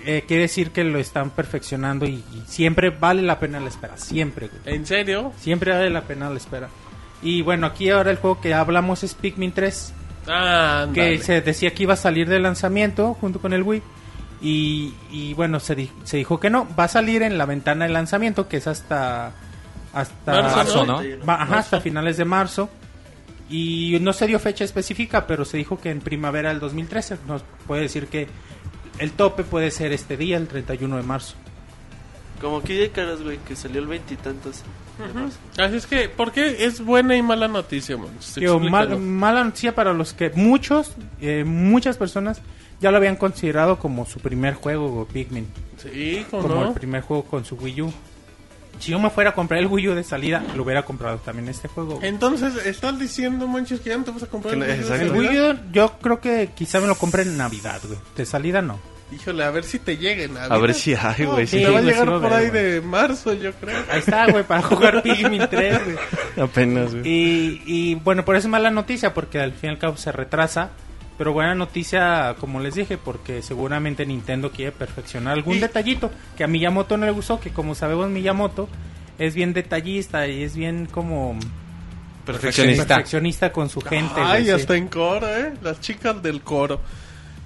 [0.05, 3.97] eh, quiere decir que lo están perfeccionando y, y siempre vale la pena la espera.
[3.97, 4.77] Siempre, güey.
[4.77, 5.33] ¿En serio?
[5.39, 6.69] Siempre vale la pena la espera.
[7.23, 9.93] Y bueno, aquí ahora el juego que hablamos es Pikmin 3,
[10.29, 13.83] Ah, que se decía que iba a salir de lanzamiento junto con el Wii.
[14.43, 16.67] Y, y bueno, se, di- se dijo que no.
[16.79, 19.33] Va a salir en la ventana de lanzamiento, que es hasta...
[19.95, 21.01] Hasta Marzo, ¿no?
[21.27, 22.69] Va- ajá, hasta finales de marzo.
[23.49, 27.19] Y no se dio fecha específica, pero se dijo que en primavera del 2013.
[27.29, 28.27] Nos puede decir que
[28.99, 31.35] el tope puede ser este día, el 31 de marzo.
[32.41, 34.63] Como Kid Icarus, güey, que salió el veintitantos.
[34.99, 35.39] de marzo.
[35.59, 38.35] Así es que, ¿por qué es buena y mala noticia, Monches?
[38.37, 38.99] Digo, mal- Explícalo.
[38.99, 42.41] mala noticia para los que muchos, eh, muchas personas
[42.81, 45.47] ya lo habían considerado como su primer juego, Pikmin.
[45.79, 46.69] Sí, ¿cómo Como no?
[46.69, 47.93] el primer juego con su Wii U.
[48.79, 51.49] Si yo me fuera a comprar el Wii U de salida, lo hubiera comprado también
[51.49, 51.97] este juego.
[51.97, 52.09] güey.
[52.09, 54.95] Entonces, ¿estás diciendo, Monches, que ya no te vas a comprar el no- Wii U.
[54.95, 55.11] El?
[55.13, 57.99] Wii U yo creo que quizá me lo compre en Navidad, güey.
[58.17, 58.79] De salida no.
[59.13, 60.37] Híjole, a ver si te lleguen.
[60.37, 61.47] A ver si hay, No, güey.
[61.47, 61.65] te sí.
[61.65, 62.63] va a llegar a por ahí güey.
[62.65, 63.77] de marzo, yo creo.
[63.89, 65.97] Ahí está, güey, para jugar Pikmin 3, güey.
[66.45, 67.07] Apenas, güey.
[67.09, 70.11] Y, y bueno, por eso es mala noticia, porque al fin y al cabo se
[70.11, 70.71] retrasa.
[71.19, 76.47] Pero buena noticia, como les dije, porque seguramente Nintendo quiere perfeccionar algún detallito que a
[76.47, 78.69] Miyamoto no le gustó, que como sabemos Miyamoto
[79.19, 81.39] es bien detallista y es bien como
[82.27, 82.87] Perfeccionista.
[82.87, 84.15] perfeccionista con su gente.
[84.17, 84.51] Ay, güey, sí.
[84.51, 85.55] hasta en coro, ¿eh?
[85.63, 86.81] Las chicas del coro.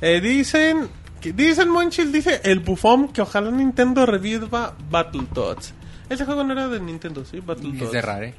[0.00, 0.88] Eh, dicen,
[1.20, 5.74] que, dicen Monchil, dice el bufón que ojalá Nintendo reviva Battletoads.
[6.08, 7.40] Ese juego no era de Nintendo, ¿sí?
[7.40, 7.82] Battletoads.
[7.82, 8.34] Es de Rare.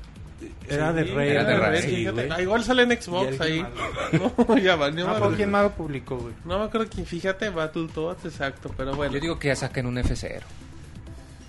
[0.69, 1.31] Era de Rare.
[1.31, 2.29] era de Rare, sí, sí, fíjate.
[2.31, 3.65] Ah, igual sale en Xbox ahí.
[4.47, 5.19] No, ya valió No.
[5.19, 6.33] ¿por quién más lo publicó, güey?
[6.45, 9.13] No me acuerdo quién, fíjate, Battletoads, exacto, pero bueno.
[9.13, 10.41] Yo digo que ya saquen un F0.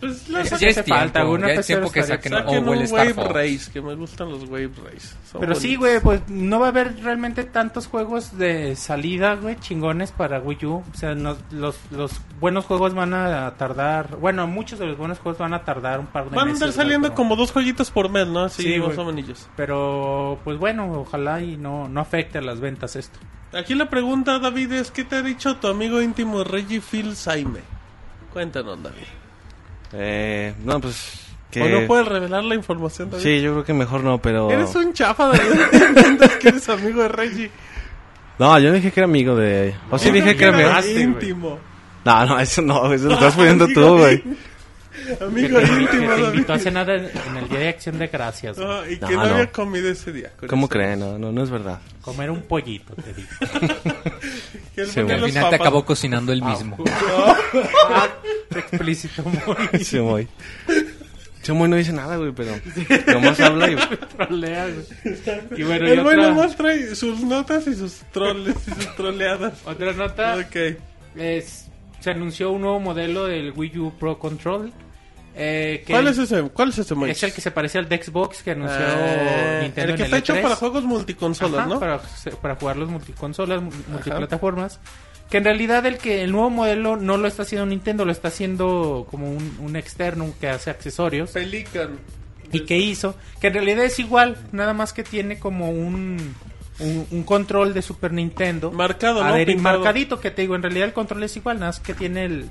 [0.03, 2.69] Pues la Ya, es tiempo, falta, una ya es F0 tiempo que saquen, saquen un
[2.93, 3.29] Wave Fox.
[3.33, 5.15] Race, que me gustan los Wave Race.
[5.31, 9.57] Son Pero sí, güey, pues no va a haber realmente tantos juegos de salida, güey,
[9.61, 10.73] chingones para Wii U.
[10.93, 15.19] O sea, no- los, los buenos juegos van a tardar, bueno, muchos de los buenos
[15.21, 16.57] juegos van a tardar un par de Van a meses.
[16.63, 18.41] andar güey, saliendo pero- como dos jueguitos por mes, ¿no?
[18.45, 19.49] Así, Sí, más o menos.
[19.57, 23.19] Pero, pues bueno, ojalá y no, no afecte a las ventas esto.
[23.53, 27.61] Aquí la pregunta, David, es ¿qué te ha dicho tu amigo íntimo Reggie Phil Saime?
[28.33, 29.05] Cuéntanos, David.
[29.93, 31.21] Eh, no, pues...
[31.51, 31.61] Que...
[31.63, 33.23] ¿O no puedes revelar la información, David?
[33.23, 34.51] Sí, yo creo que mejor no, pero...
[34.51, 36.21] Eres un chafa, David.
[36.41, 37.51] que eres amigo de Reggie.
[38.39, 39.75] No, yo no dije que era amigo de...
[39.91, 41.01] O sí Yo dije que era amigo...
[41.01, 41.59] íntimo.
[42.05, 44.23] No, no, eso no, eso lo estás poniendo tú, güey.
[45.11, 45.27] Íntimo.
[45.29, 46.25] Amigo que, te, que íntimo, te David.
[46.35, 48.59] invitó a cenar en, en el Día de Acción de Gracias.
[48.59, 49.35] Ah, y que No, no, no.
[49.35, 50.31] había comido ese día.
[50.49, 51.01] ¿Cómo creen?
[51.01, 51.81] No, no, no es verdad.
[52.01, 53.29] Comer un pollito, te digo.
[54.75, 54.81] Que.
[54.83, 56.77] Al final te acabó cocinando él mismo.
[57.91, 58.09] Ah,
[58.55, 59.85] explícito, muy.
[59.85, 60.27] Sí, muy.
[61.43, 62.53] Chomoy no dice nada, güey, pero
[63.13, 63.75] nomás habla y...
[64.17, 65.61] Trolea, güey.
[65.61, 68.95] Y bueno, y El güey otra, nomás trae sus notas y sus troles y sus
[68.95, 69.55] troleadas.
[69.67, 70.77] otra nota Ok.
[71.17, 71.67] es
[72.01, 74.73] se anunció un nuevo modelo del Wii U Pro Control.
[75.35, 76.43] Eh, que ¿Cuál es ese?
[76.43, 76.95] ¿Cuál es ese?
[77.11, 80.05] Es el que se parece al de Xbox que anunció Eh, Nintendo el que en
[80.07, 80.43] está el hecho E3.
[80.43, 81.81] para juegos multiconsolas, Ajá, ¿no?
[81.81, 82.01] Para,
[82.41, 84.81] para jugar los multiconsolas, mu- multiplataformas.
[85.31, 88.29] Que en realidad el que el nuevo modelo no lo está haciendo Nintendo, lo está
[88.29, 91.31] haciendo como un, un externo que hace accesorios.
[91.31, 91.99] Pelican.
[92.53, 93.15] ¿Y qué hizo?
[93.41, 96.35] Que en realidad es igual, nada más que tiene como un,
[96.81, 98.71] un, un control de Super Nintendo.
[98.73, 99.35] Marcado, ¿no?
[99.63, 102.51] marcadito, que te digo, en realidad el control es igual, nada más que tiene el,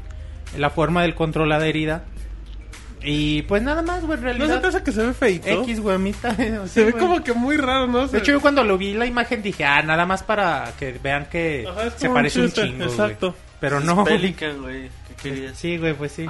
[0.58, 2.06] la forma del control adherida.
[3.04, 4.62] Y pues nada más, güey, en ¿No se realidad...
[4.62, 5.48] te hace que se ve feito?
[5.64, 6.36] X, güey, a mí ta-
[6.68, 7.04] Se ve güey.
[7.04, 8.08] como que muy raro, ¿no?
[8.08, 11.26] De hecho, yo cuando lo vi la imagen dije, ah, nada más para que vean
[11.26, 12.90] que Ajá, se parece un chiste, chingo, güey.
[12.90, 13.36] Exacto.
[13.60, 14.04] Pero no.
[14.04, 14.90] Pelican, güey.
[15.08, 15.58] ¿Qué querías?
[15.58, 16.28] Sí, güey, pues sí.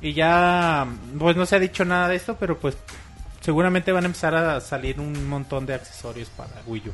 [0.00, 0.86] Y ya,
[1.18, 2.76] pues no se ha dicho nada de esto, pero pues
[3.40, 6.92] seguramente van a empezar a salir un montón de accesorios para Wii U.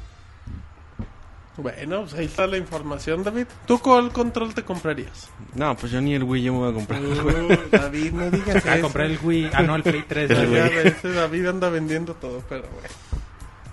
[1.57, 3.47] Bueno, pues ahí está la información, David.
[3.67, 5.31] ¿Tú cuál control te comprarías?
[5.55, 7.01] No, pues yo ni el Wii yo me voy a comprar.
[7.01, 8.83] Uh, David, no digas A eso.
[8.83, 10.29] comprar el Wii, ah, no, el Play 3.
[10.31, 10.51] Ya güey.
[10.51, 12.89] ves, ese David anda vendiendo todo, pero bueno.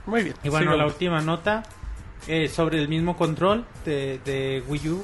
[0.06, 0.36] Muy bien.
[0.44, 1.64] Y bueno, la última nota
[2.28, 5.04] eh, sobre el mismo control de, de Wii U,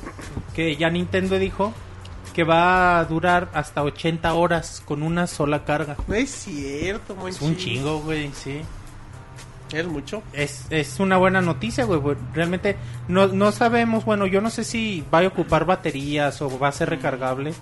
[0.54, 1.74] que ya Nintendo dijo
[2.36, 5.98] que va a durar hasta 80 horas con una sola carga.
[6.08, 8.62] No es cierto, muy Es un chingo, güey, sí.
[9.74, 10.24] Es mucho.
[10.34, 12.00] Es, es una buena noticia, güey.
[12.34, 16.70] Realmente no, no sabemos, bueno, yo no sé si va a ocupar baterías o va
[16.70, 17.54] a ser recargable.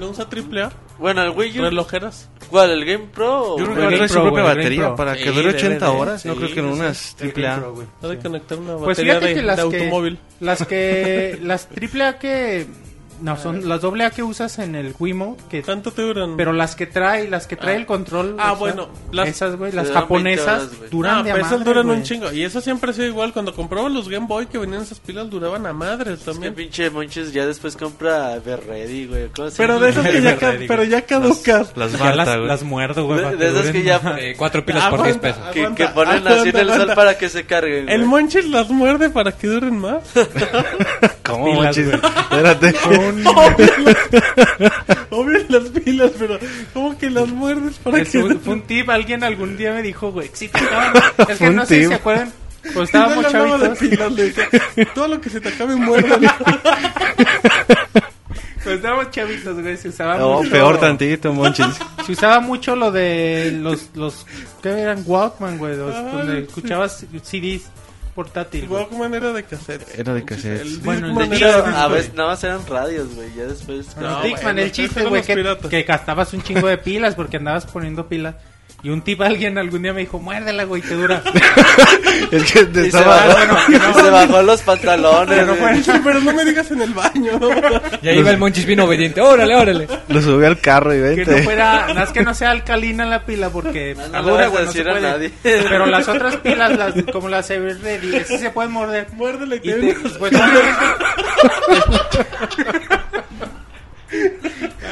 [0.00, 0.72] ¿Lo usa triple A?
[0.98, 1.62] Bueno, el Wii U.
[1.64, 2.30] ¿Relojeras?
[2.48, 2.70] ¿Cuál?
[2.70, 3.58] ¿El Game Pro?
[3.58, 4.96] Yo creo que va a traer su Pro, propia güey, el Game batería Pro.
[4.96, 6.24] para Sí, que dure 80 debe de, horas.
[6.24, 7.56] no sí, creo que en unas triple A.
[7.58, 7.86] Pro, güey.
[8.02, 8.22] Ha de Sí.
[8.22, 10.18] conectar una Pues batería fíjate de, que las de que automóvil.
[10.40, 12.66] las que las triple A que
[13.22, 16.36] no son las doble A que usas en el Wimo que ¿Cuánto te duran?
[16.36, 19.56] pero las que trae las que trae el control Ah, o sea, bueno, las- esas
[19.56, 20.90] güey las dan 20 japonesas horas, güey.
[20.90, 21.98] duran ah, de a esas duran güey.
[21.98, 22.32] un chingo.
[22.32, 23.32] Y eso siempre ha sido igual.
[23.32, 26.54] Cuando compraba los Game Boy que venían esas pilas duraban a madres Es que también.
[26.54, 29.28] pinche Monches ya después compra Berready, güey.
[29.34, 31.72] ¿Cómo se Pero de esas que ya, ca- Ready, pero ya caducas.
[31.76, 32.46] Las Ya Barta, las, güey.
[32.48, 34.00] las muerdo güey De- de esas que ya-.
[34.18, 35.42] Eh, cuatro pilas por 10 pesos.
[35.52, 36.94] Que, aguanta, que ponen aguanta, así en el sol aguanta.
[36.94, 37.88] para que se carguen.
[37.88, 38.08] El güey.
[38.08, 40.02] Monchis las muerde para que duren más.
[41.24, 42.00] ¿Cómo, Pilas, manches?
[43.18, 45.02] Espérate.
[45.10, 46.38] Obvio las pilas, pero
[46.72, 49.82] ¿cómo que las muerdes para Es que un, fue un tip, alguien algún día me
[49.82, 50.94] dijo, güey, sí, tocaban-
[51.28, 52.32] es que no sé si se acuerdan,
[52.74, 54.48] No estábamos chavitos, pilas, le decía,
[54.94, 56.30] todo lo que se te acabe muérdale.
[58.62, 61.66] cuando estábamos chavitos, güey, se usaba No, mucho, peor tantito, monches.
[62.06, 64.24] se usaba mucho lo de los, los,
[64.62, 65.02] ¿qué eran?
[65.06, 66.46] Walkman, güey, los- Ah, donde sí.
[66.48, 67.62] escuchabas CDs
[68.14, 68.68] portátil.
[68.68, 69.98] Walkman era de cassette.
[69.98, 70.62] Era de cassette.
[70.62, 73.34] El Bueno, el de era a veces nada más eran radios, güey.
[73.34, 73.96] Ya después.
[73.96, 77.38] No, Los Dickman, bueno, el chiste, güey, que, que gastabas un chingo de pilas porque
[77.38, 78.36] andabas poniendo pilas.
[78.84, 81.22] Y un tip, alguien algún día me dijo, muérdela, güey, te dura.
[82.32, 83.94] Es que te se, bajó, bueno, que no.
[83.94, 85.46] se bajó los pantalones.
[86.04, 87.38] Pero no me digas en el baño.
[88.02, 89.20] Y ahí va el Monchis bien obediente.
[89.20, 89.88] Órale, órale.
[90.08, 91.36] Lo subí al carro y Que vente.
[91.36, 94.64] no fuera, nada más que no sea alcalina la pila porque No, no dura, güey,
[94.64, 95.30] no se a nadie.
[95.42, 99.06] Pero las otras pilas, las, como las Everready, esas se pueden morder.
[99.12, 99.74] Muérdela y Y te...
[99.74, 100.32] te, pues,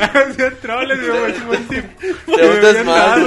[0.00, 1.84] Hacían troles, güey, es buen tip.
[2.26, 3.18] Te hundes más.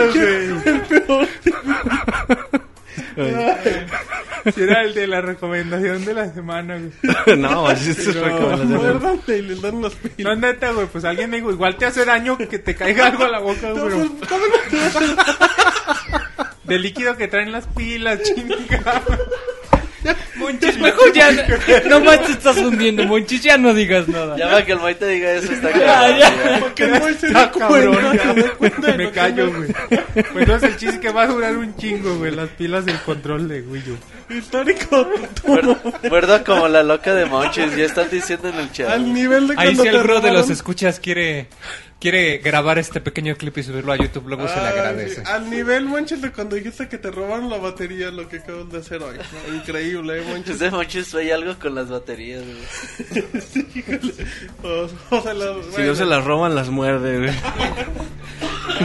[4.53, 7.37] Si era el de la recomendación de la semana, güey.
[7.37, 8.77] no, así es No, recomendación.
[8.99, 10.37] Muérdate y le dan las No, pilas.
[10.37, 13.29] neta, güey, pues alguien me dijo, igual te hace daño que te caiga algo a
[13.29, 14.09] la boca, güey.
[16.65, 19.01] De líquido que traen las pilas, chinga.
[20.35, 21.31] Monchis, mejor ya.
[21.89, 24.35] Nomás te estás hundiendo, Monchis, ya no digas nada.
[24.37, 26.29] Ya para que el Moy te diga eso está Ya, cabrón, ya.
[26.51, 26.59] ya.
[26.59, 28.33] Porque no se Está da cabrón, cuenta, ya.
[28.33, 29.73] se da cuenta Me callo, no- güey.
[30.33, 32.31] Pues no es el chiste que va a durar un chingo, güey.
[32.35, 34.33] Las pilas del control de Wii U.
[34.33, 35.07] Histórico.
[36.09, 38.89] Muerdo como la loca de Monchis, ya están diciendo en el chat.
[38.89, 41.47] Al nivel de Ahí si alguno de los escuchas quiere
[42.03, 45.15] quiere grabar este pequeño clip y subirlo a YouTube, luego se le agradece.
[45.15, 45.21] sí.
[45.25, 48.79] Al nivel, Monchis, de cuando dijiste que te robaron la batería, lo que acabas de
[48.79, 49.17] hacer hoy.
[49.47, 49.55] ¿no?
[49.55, 50.55] Increíble, ¿eh, Monchis?
[50.55, 53.23] Ese Monchis trae algo con las baterías, güey.
[54.63, 57.31] O, o se la- Si no se las roban, las muerde, güey.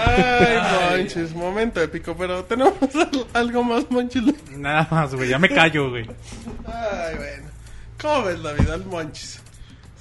[0.06, 0.58] Ay,
[0.98, 4.22] Monchis, momento épico, pero tenemos al- algo más, Monchis.
[4.52, 5.28] Nada más, güey.
[5.28, 6.06] Ya me callo, güey.
[6.66, 7.48] Ay, bueno.
[8.00, 9.40] ¿Cómo ves la vida al Monchis?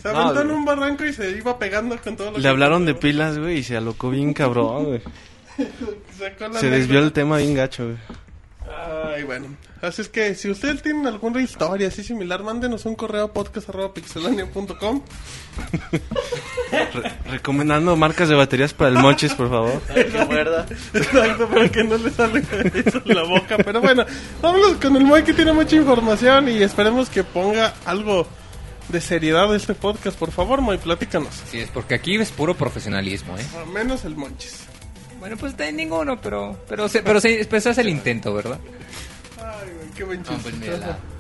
[0.08, 2.48] Se No, aventó en un barranco y se iba pegando con todo lo Le que
[2.50, 5.02] hablaron de pilas, güey, y se alocó bien cabrón, güey.
[6.20, 7.98] Sacó la Se desvió el tema bien gacho, güey.
[9.16, 9.48] Ay, bueno.
[9.82, 15.02] Así es que si ustedes tienen alguna historia así similar, mándenos un correo a podcast.pixelania.com.
[16.72, 19.82] Re- recomendando marcas de baterías para el Monches, por favor.
[19.96, 22.40] Exacto, para que no le salga
[22.74, 23.58] eso en la boca.
[23.64, 24.06] Pero bueno,
[24.42, 28.28] vámonos con el Moy que tiene mucha información y esperemos que ponga algo
[28.90, 30.18] de seriedad a este podcast.
[30.18, 31.34] Por favor, Moy, platícanos.
[31.52, 33.46] Sí, es porque aquí es puro profesionalismo, ¿eh?
[33.58, 34.62] Al menos el Monchis.
[35.20, 38.60] Bueno, pues de ninguno, pero pero se, pero se, pues hace el intento, ¿verdad?
[39.40, 40.44] Ay, qué buen No, chiste.
[40.44, 40.78] pues mira,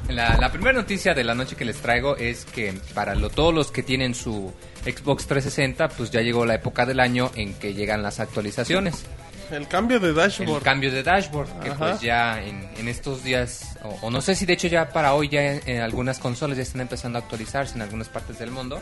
[0.07, 3.29] la, la- la primera noticia de la noche que les traigo es que para lo-
[3.29, 4.53] todos los que tienen su
[4.85, 9.05] Xbox 360, pues ya llegó la época del año en que llegan las actualizaciones.
[9.51, 10.63] El cambio de El dashboard.
[10.63, 11.77] cambio de dashboard, que Ajá.
[11.91, 15.13] pues ya en, en estos días, o, o no sé si de hecho ya para
[15.13, 18.51] hoy ya en, en algunas consolas ya están empezando a actualizarse en algunas partes del
[18.51, 18.81] mundo.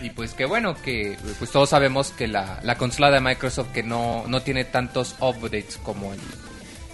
[0.00, 3.82] Y pues que bueno, que pues todos sabemos que la, la consola de Microsoft que
[3.82, 6.20] no, no tiene tantos updates como el...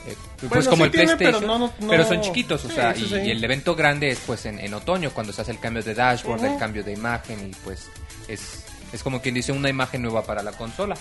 [0.07, 2.69] eh, pues Bueno, como sí el tiene, pero PlayStation, no- no- pero son chiquitos, o
[2.69, 5.51] sí, sea, sí, y, el evento grande es pues en, en otoño cuando se hace
[5.51, 7.89] el cambio de dashboard, el cambio de imagen y pues
[8.27, 10.95] es, es como quien dice una imagen nueva para la consola.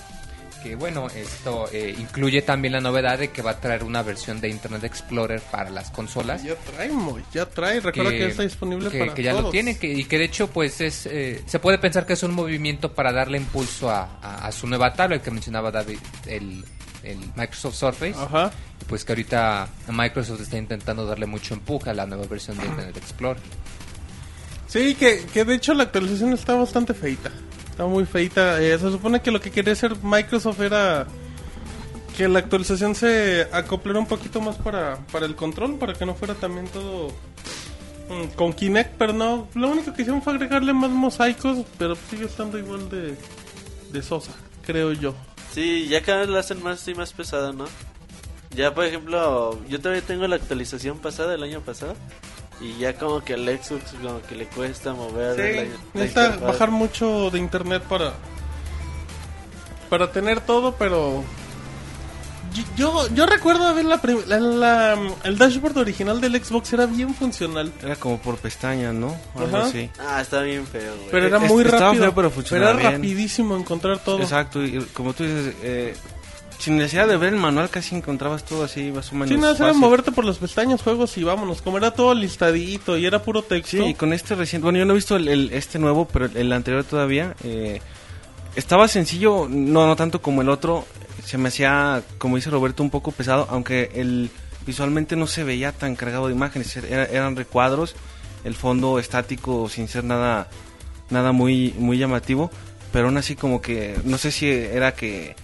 [0.64, 4.39] Que bueno, esto eh, incluye también la novedad de que va a traer una versión
[4.39, 6.41] de Internet Explorer para las consolas.
[6.41, 6.89] Ya trae,
[7.34, 7.82] ya trae.
[7.82, 9.43] Recuerda que, ya está disponible que- para que ya todos.
[9.43, 12.24] lo tiene que, y que de hecho pues es eh, se puede pensar que es
[12.24, 16.64] un movimiento para darle impulso a, a- a su nueva tablet que mencionaba David el,
[17.03, 18.51] el Microsoft Surface Ajá.
[18.88, 22.95] pues que ahorita Microsoft está intentando darle mucho empuje a la nueva versión de Internet
[22.97, 23.41] Explorer
[24.68, 27.30] Sí, que, que de hecho la actualización está bastante feita.
[27.74, 28.61] Está muy feita.
[28.61, 31.07] Eh, se supone que lo que quería hacer Microsoft era
[32.15, 36.13] que la actualización se acoplara un poquito más para, para el control, para que no
[36.13, 37.07] fuera también todo
[38.09, 39.47] mm, con Kinect, pero no.
[39.55, 43.17] Lo único que hicieron fue agregarle más mosaicos, pero sigue estando igual de,
[43.91, 45.15] de sosa, creo yo.
[45.51, 47.65] Sí, ya cada vez la hacen más y más pesada, ¿no?
[48.51, 51.95] Ya, por ejemplo, yo todavía tengo la actualización pasada, el año pasado.
[52.62, 56.41] Y ya como que al Xbox como que le cuesta mover la, la necesita interfaz.
[56.41, 58.14] bajar mucho de internet para
[59.89, 61.24] para tener todo, pero
[62.76, 67.14] yo yo, recuerdo ver la, prim- la- la- el dashboard original del Xbox era bien
[67.16, 69.16] funcional, Era como por pestaña, ¿no?
[69.36, 69.68] Algo Ajá.
[69.68, 69.89] así.
[69.99, 71.08] Ah, está bien feo, güey.
[71.12, 72.93] pero era Es- muy rápido, feo, pero funcionaba era bien.
[73.01, 74.20] rapidísimo encontrar todo.
[74.22, 75.95] Exacto, y como tú dices, eh,
[76.64, 79.30] sin necesidad de ver el manual casi encontrabas todo así, más o menos.
[79.30, 83.05] Sí, nada, era moverte por las pestañas, juegos y vámonos, como era todo listadito y
[83.05, 83.78] era puro texto.
[83.78, 86.26] Sí, y con este reciente, bueno, yo no he visto el, el- este nuevo, pero
[86.26, 87.36] el, el anterior todavía.
[87.43, 87.82] eh,
[88.55, 90.86] estaba sencillo, no, no tanto como el otro.
[91.26, 94.30] Se me hacía, como dice Roberto, un poco pesado, aunque el
[94.66, 96.76] visualmente no se veía tan cargado de imágenes.
[96.78, 97.95] Era- eran recuadros,
[98.43, 100.47] el fondo estático sin ser nada,
[101.09, 102.51] nada muy, muy llamativo.
[102.91, 105.36] Pero aún así como que, no sé si era que,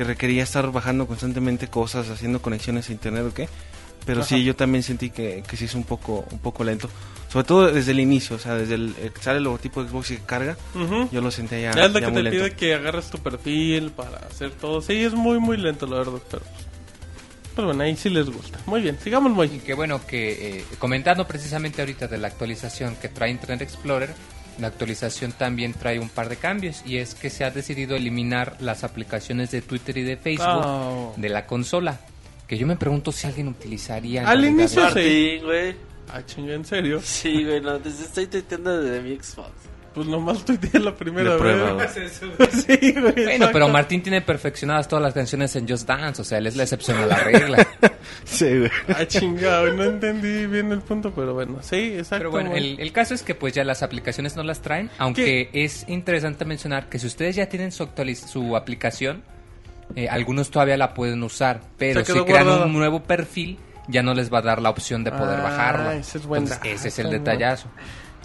[0.00, 3.50] que requería estar bajando constantemente cosas, haciendo conexiones a internet o qué.
[4.06, 4.30] Pero Ajá.
[4.30, 6.88] sí, yo también sentí que, que sí es un poco, un poco lento.
[7.30, 10.16] Sobre todo desde el inicio, o sea, desde el, sale el logotipo de Xbox y
[10.16, 11.10] que carga, Ujú.
[11.12, 12.44] yo lo sentía ya, Ya es lo ya que muy te lento.
[12.46, 14.80] pide que agarres tu perfil para hacer todo.
[14.80, 16.18] Sí, es muy, muy lento, la verdad.
[16.30, 16.42] Pero,
[17.54, 18.58] pero bueno, ahí sí les gusta.
[18.64, 19.48] Muy bien, sigamos, Y muy.
[19.60, 24.14] que bueno, que eh, comentando precisamente ahorita de la actualización que trae Internet Explorer,
[24.58, 28.56] la actualización también trae un par de cambios y es que se ha decidido eliminar
[28.60, 31.14] las aplicaciones de Twitter y de Facebook Oh.
[31.16, 32.00] de la consola.
[32.46, 34.28] Que yo me pregunto si alguien utilizaría.
[34.28, 34.94] Al inicio eso.
[34.98, 35.40] sí.
[35.44, 35.76] Güey.
[36.12, 37.00] Ah, chinga, ¿en serio?
[37.04, 39.50] Sí, güey, no, desde estoy tuiteando desde mi Xbox.
[39.94, 41.92] Pues nomás tuiteé la primera prueba, vez.
[42.38, 42.48] güey.
[42.52, 43.02] sí, güey.
[43.12, 43.50] Bueno, exacto.
[43.52, 46.62] pero Martín tiene perfeccionadas todas las canciones en Just Dance, o sea, él es la
[46.62, 47.66] excepción a la regla.
[48.24, 48.70] Sí, güey.
[48.88, 52.18] Ah, chingado, no entendí bien el punto, pero bueno, sí, exacto.
[52.18, 55.48] Pero bueno, el, el caso es que pues ya las aplicaciones no las traen, aunque
[55.52, 59.22] es interesante mencionar que si ustedes ya tienen su, actualiz- su aplicación,
[59.96, 62.66] eh, algunos todavía la pueden usar, pero si crean guardada.
[62.66, 65.90] un nuevo perfil, ya no les va a dar la opción de poder Ah, bajarlo.
[65.92, 67.68] ese es buen Entonces, ese es el detallazo.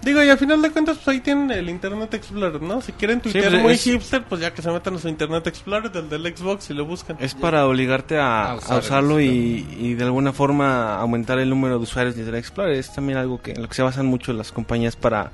[0.02, 2.80] Digo, y al final de cuentas, pues ahí tienen el Internet Explorer, ¿no?
[2.80, 5.46] Si quieren tuitear pues, muy es- hipster, pues ya que se metan a su Internet
[5.48, 7.16] Explorer del del Xbox y lo buscan.
[7.18, 11.82] Es para obligarte a, usar usarlo y, y de alguna forma aumentar el número de
[11.82, 12.74] usuarios de Internet Explorer.
[12.76, 15.32] Es también algo que en lo que se basan mucho las compañías para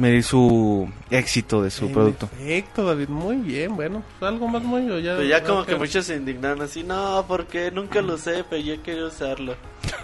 [0.00, 2.26] medir su éxito de su En producto.
[2.28, 3.76] Perfecto, David, muy bien.
[3.76, 5.16] Bueno, pues algo más muy ya.
[5.16, 8.82] Pero ya como que muchos se indignaron así, no, porque nunca lo usé, pero yo
[8.82, 9.54] quería usarlo.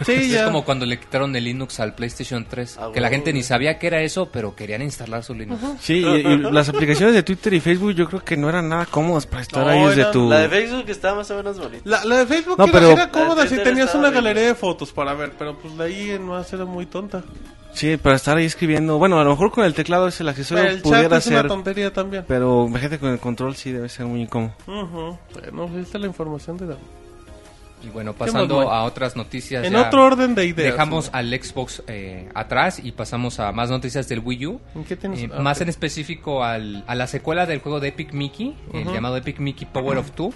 [0.05, 0.45] Sí, Es ya.
[0.47, 3.17] como cuando le quitaron el Linux al PlayStation 3, Ah, que la bueno.
[3.17, 5.61] gente ni sabía que era eso, pero querían instalar su Linux.
[5.81, 8.87] Sí, y, y las aplicaciones de Twitter y Facebook yo creo que no eran nada
[8.87, 10.29] cómodas para estar No, ahí desde tu...
[10.29, 11.83] La de Facebook está más o menos bonita.
[11.85, 14.43] La, la de Facebook No, era, pero- era cómoda La si tenías estaba una galería
[14.49, 17.23] de fotos para ver, pero pues de ahí en más era muy tonta.
[17.77, 18.97] Sí, para estar ahí escribiendo.
[18.97, 21.41] Bueno, a lo mejor con el teclado es el accesorio el chat pudiera es una
[21.41, 22.25] ser, tontería también.
[22.27, 24.55] pero imagínate con el control sí debe ser muy incómodo.
[24.67, 25.19] Ujú.
[25.35, 26.83] Bueno, pues esta es la información de David.
[27.85, 29.63] Y bueno, pasando a otras noticias.
[29.63, 30.73] En ya otro orden de ideas.
[30.73, 31.19] Dejamos ¿no?
[31.19, 34.61] al Xbox eh, atrás y pasamos a más noticias del Wii U.
[34.75, 35.23] ¿En qué tienes?
[35.23, 38.87] Eh, ah, más en específico al, a la secuela del juego de Epic Mickey, el
[38.87, 40.33] llamado Epic Mickey Power of Two,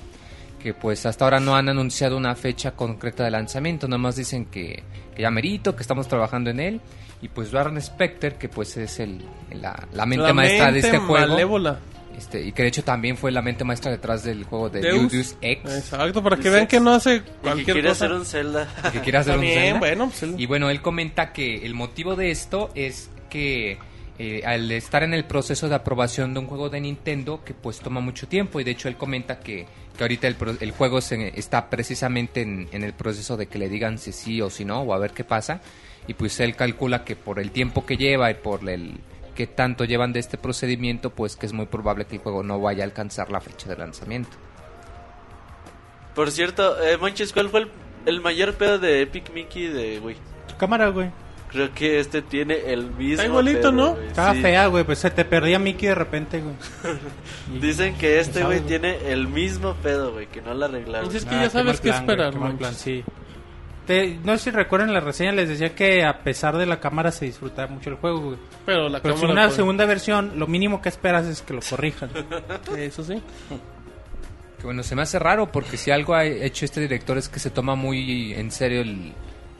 [0.62, 4.44] que pues hasta ahora no han anunciado una fecha concreta de lanzamiento, nada más dicen
[4.44, 4.82] que,
[5.16, 6.80] que ya merito, que estamos trabajando en él,
[7.22, 10.98] y pues Warren Spector, que pues es el, la, la mente La maestra de este
[10.98, 11.78] juego, malévola.
[12.16, 15.12] este, y que de hecho también fue la mente maestra detrás del juego de Deus.
[15.12, 16.70] Deus, Ex, Exacto, para que Deus vean Ex.
[16.70, 18.04] que no hace Y que cualquier quiere cosa.
[18.06, 18.68] hacer un Zelda.
[18.92, 19.78] que quiere hacer un Está bien, Zelda.
[19.80, 23.78] bueno, pues Y bueno, él comenta que el motivo de esto es que
[24.18, 27.78] eh, al estar en el proceso de aprobación de un juego de Nintendo, que pues
[27.80, 29.66] toma mucho tiempo, y de hecho él comenta que,
[29.96, 33.58] que ahorita el, pro- el juego se- está precisamente en, en el proceso de que
[33.58, 35.60] le digan si sí o si no, o a ver qué pasa,
[36.10, 38.94] y pues él calcula que por el tiempo que lleva y por el
[39.36, 42.60] que tanto llevan de este procedimiento, pues que es muy probable que el juego no
[42.60, 44.36] vaya a alcanzar la fecha de lanzamiento.
[46.16, 47.70] Por cierto, eh, Monchis, ¿cuál fue el,
[48.06, 50.16] el mayor pedo de Epic Mickey de Wii?
[50.48, 51.10] Tu cámara, güey.
[51.48, 53.12] Creo que este tiene el mismo.
[53.14, 53.94] Está igualito, pedo, ¿no?
[53.94, 54.42] güey, Estaba sí.
[54.42, 54.84] fea, güey.
[54.84, 56.54] Pues se te perdía Mickey de repente, güey.
[57.60, 61.06] Dicen que este ¿Quién güey tiene el mismo pedo, güey, que no la arreglaron.
[61.08, 62.58] Pues es que Ah, ya sabes qué plan, güey, esperar, qué mal manches.
[62.58, 63.04] plan, sí.
[63.90, 67.10] Te- no sé si recuerdan la reseña, les decía que a pesar de la cámara
[67.10, 68.38] se disfrutaba mucho el juego, güey.
[68.64, 72.08] Pero la Pero si una segunda versión, lo mínimo que esperas es que lo corrijan.
[72.78, 73.20] Eso sí.
[74.58, 77.40] Que bueno, se me hace raro porque si algo ha hecho este director es que
[77.40, 79.12] se toma muy en serio el,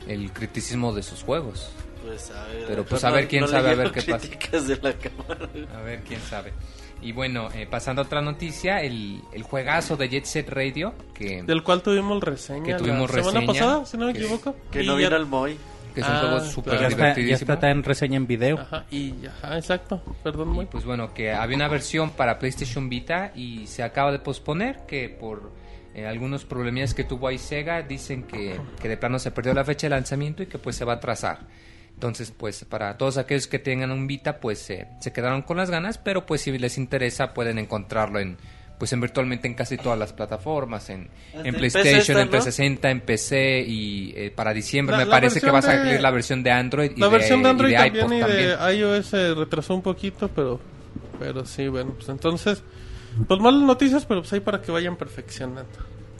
[0.07, 1.71] el criticismo de sus juegos.
[2.05, 4.27] Pues a ver, Pero, pues, a ver quién sabe, a ver qué pasa.
[4.59, 5.49] de la cámara.
[5.75, 6.53] A ver, quién sabe.
[7.01, 11.41] Y bueno, eh, pasando a otra noticia, el, el juegazo de Jet Set Radio, que,
[11.43, 12.63] Del cual tuvimos reseña.
[12.63, 14.55] Que tuvimos la semana pasada, si no me que- equivoco.
[14.71, 15.57] Que Y no vino el Moy.
[15.95, 16.51] que es un Ah, juego claro.
[16.51, 18.59] súper ya, está, ya está en reseña en video.
[18.59, 20.01] Ajá, y ajá, exacto.
[20.23, 20.65] Perdón, muy.
[20.65, 24.85] Y pues bueno, que había una versión para PlayStation Vita y se acaba de posponer,
[24.87, 25.51] que por
[25.93, 29.65] eh, algunos problemillas que tuvo ahí Sega, dicen que, que de plano se perdió la
[29.65, 31.39] fecha de lanzamiento y que pues se va a atrasar.
[32.01, 35.69] Entonces, pues para todos aquellos que tengan un Vita, pues eh, se quedaron con las
[35.69, 38.37] ganas, pero pues si les interesa pueden encontrarlo en
[38.79, 42.31] pues en virtualmente en casi todas las plataformas, en, en En PlayStation, en ¿no?
[42.31, 46.01] 360, en PC y eh, para diciembre La- me la parece que va a salir
[46.01, 48.19] la versión de Android y La de, versión de y Android de también iPod y
[48.21, 48.49] también.
[48.57, 50.59] de iOS se retrasó un poquito, pero
[51.19, 52.63] pero sí, bueno, pues entonces
[53.27, 55.69] pues malas noticias, pero pues ahí para que vayan perfeccionando.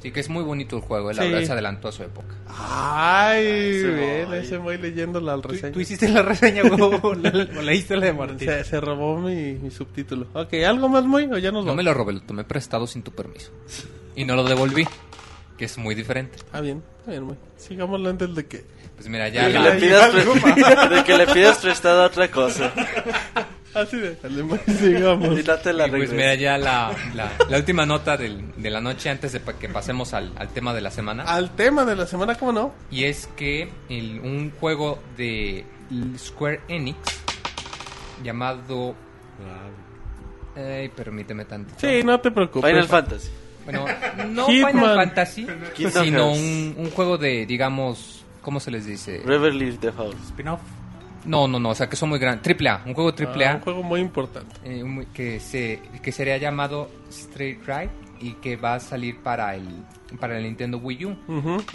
[0.01, 1.29] Sí, que es muy bonito el juego, la Sí.
[1.29, 2.33] verdad se adelantó a su época.
[2.47, 4.37] Ay, ese bien, Moy.
[4.39, 5.71] ese voy leyendo la ¿Tú, reseña.
[5.73, 8.39] tú hiciste la reseña, güey, o, le- o leíste la de Martín.
[8.39, 10.27] Se, se robó mi, mi subtítulo.
[10.33, 13.03] Ok, ¿algo más muy o ya nos No me lo robé, lo tomé prestado sin
[13.03, 13.51] tu permiso.
[14.15, 14.87] Y no lo devolví,
[15.57, 16.39] que es muy diferente.
[16.51, 17.35] Ah, bien, está bien, muy.
[17.57, 18.65] Sigámoslo antes de que...
[18.95, 22.71] Pues mira, ya De que, le pidas pre- de que le pidas prestado otra cosa.
[23.74, 24.17] Así de,
[24.80, 25.39] sigamos.
[25.39, 29.09] Y la Y pues mira ya la, la, la última nota del- de la noche
[29.09, 31.24] antes de que pasemos al, al tema de la semana.
[31.24, 32.74] Al tema de la semana, ¿cómo no?
[32.89, 35.65] Y es que el- un juego de
[36.17, 36.97] Square Enix
[38.24, 38.95] llamado...
[40.55, 41.80] Ay, permíteme tantito.
[41.80, 42.69] Sí, no te preocupes.
[42.69, 43.30] Final Fantasy.
[43.63, 43.86] Bueno,
[44.30, 44.72] no Hitman.
[44.74, 49.19] Final Fantasy, Kingdom sino un, un juego de, digamos, ¿cómo se les dice?
[49.26, 50.17] Beverly Default.
[50.26, 50.59] Spin-off.
[51.26, 52.43] No, no, no, o sea, que son muy grandes.
[52.43, 54.55] Triple A, un juego triple Ah, A un juego muy importante.
[54.63, 59.55] eh, muy- que, se, que sería llamado Straight Ride y que va a salir para
[59.55, 59.67] el,
[60.19, 61.15] para el Nintendo Wii U.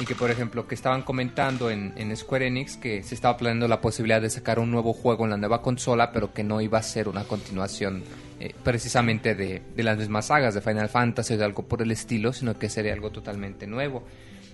[0.01, 3.67] Y que, por ejemplo, que estaban comentando en, en Square Enix que se estaba planeando
[3.69, 6.79] la posibilidad de sacar un nuevo juego en la nueva consola, pero que no iba
[6.79, 8.05] a ser una continuación
[8.39, 11.91] eh, precisamente de, de las mismas sagas de Final Fantasy o de algo por el
[11.91, 14.05] estilo, sino que sería algo totalmente nuevo.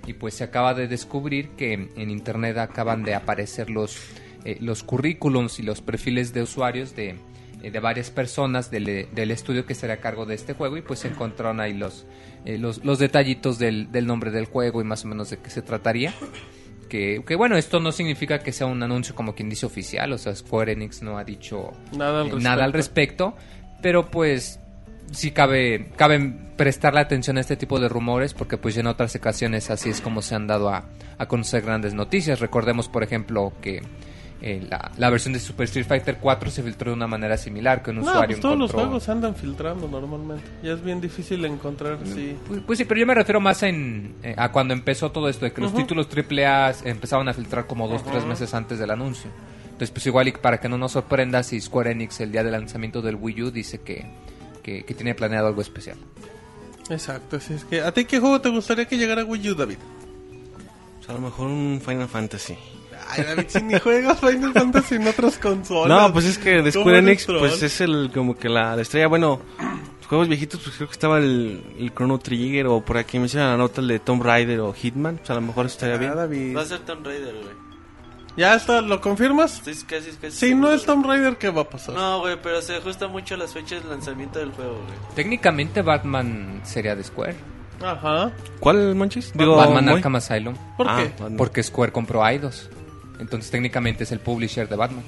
[0.07, 3.99] Y pues se acaba de descubrir que en internet acaban de aparecer los,
[4.45, 7.17] eh, los currículums y los perfiles de usuarios de,
[7.63, 10.83] eh, de varias personas del, del estudio que estará a cargo de este juego y
[10.83, 12.07] pues encontraron ahí los,
[12.45, 15.51] eh, los, los detallitos del, del nombre del juego y más o menos de qué
[15.51, 16.13] se trataría.
[16.89, 20.19] Que, que bueno, esto no significa que sea un anuncio como quien dice oficial, o
[20.19, 22.39] sea, Square Enix no ha dicho Nada al eh, respecto.
[22.41, 23.37] nada al respecto,
[23.81, 24.61] pero pues
[25.11, 29.71] sí cabe, cabe prestarle atención a este tipo de rumores porque pues en otras ocasiones
[29.71, 30.85] así es como se han dado a,
[31.17, 32.41] a conocer grandes noticias.
[32.41, 33.81] Recordemos, por ejemplo, que
[34.45, 37.81] eh, la, la versión de Super Street Fighter 4 se filtró de una manera similar,
[37.83, 38.89] que un No, usuario pues todos los encontró...
[38.91, 40.43] juegos andan filtrando normalmente.
[40.65, 42.37] Ya es bien difícil encontrar, sí.
[42.49, 45.45] Pues, pues sí, pero yo me refiero más en, eh, a cuando empezó todo esto,
[45.45, 49.31] de que los títulos AAA empezaban a filtrar como dos, tres meses antes del anuncio.
[49.65, 52.53] Entonces, pues igual y para que no nos sorprenda si Square Enix el día del
[52.53, 54.05] lanzamiento del Wii U dice que,
[54.63, 55.97] que, que tiene planeado algo especial.
[56.91, 57.81] Exacto, así es que...
[57.81, 59.79] ¿A ti qué juego te gustaría que llegara a Wii U, David?
[60.99, 62.57] Pues a lo mejor un Final Fantasy.
[63.13, 65.89] Ay, David, si ni juegas Final Fantasy en otras consolas.
[65.89, 68.83] No, pues es que de ¿Cómo Square Enix, pues es el como que la, la
[68.83, 69.07] estrella.
[69.09, 69.41] Bueno,
[69.99, 73.51] los juegos viejitos, pues creo que estaba el, el Chrono Trigger o por aquí menciona
[73.51, 75.19] la nota el de Tomb Raider o Hitman.
[75.19, 76.15] Pues a lo mejor estaría Ah, bien.
[76.15, 76.57] David.
[76.57, 77.73] Va a ser Tomb Raider, güey.
[78.35, 78.81] ¿Ya está?
[78.81, 79.57] ¿Lo confirmas?
[79.59, 81.95] Estoy casi, casi Si no es Tomb Raider, ¿qué va a pasar?
[81.95, 85.15] No, güey, pero se ajusta mucho a las fechas de lanzamiento del juego, güey.
[85.15, 87.35] Técnicamente Batman sería de Square.
[87.85, 88.33] Ajá.
[88.61, 89.33] ¿Cuál, Monchis?
[89.35, 89.95] Batman Moy.
[89.97, 90.55] Arkham Asylum.
[90.79, 91.09] ¿Por Ah, qué?
[91.11, 91.37] Batman.
[91.37, 92.71] Porque Square compró Eidos.
[93.23, 95.05] Entonces técnicamente es el publisher de Batman.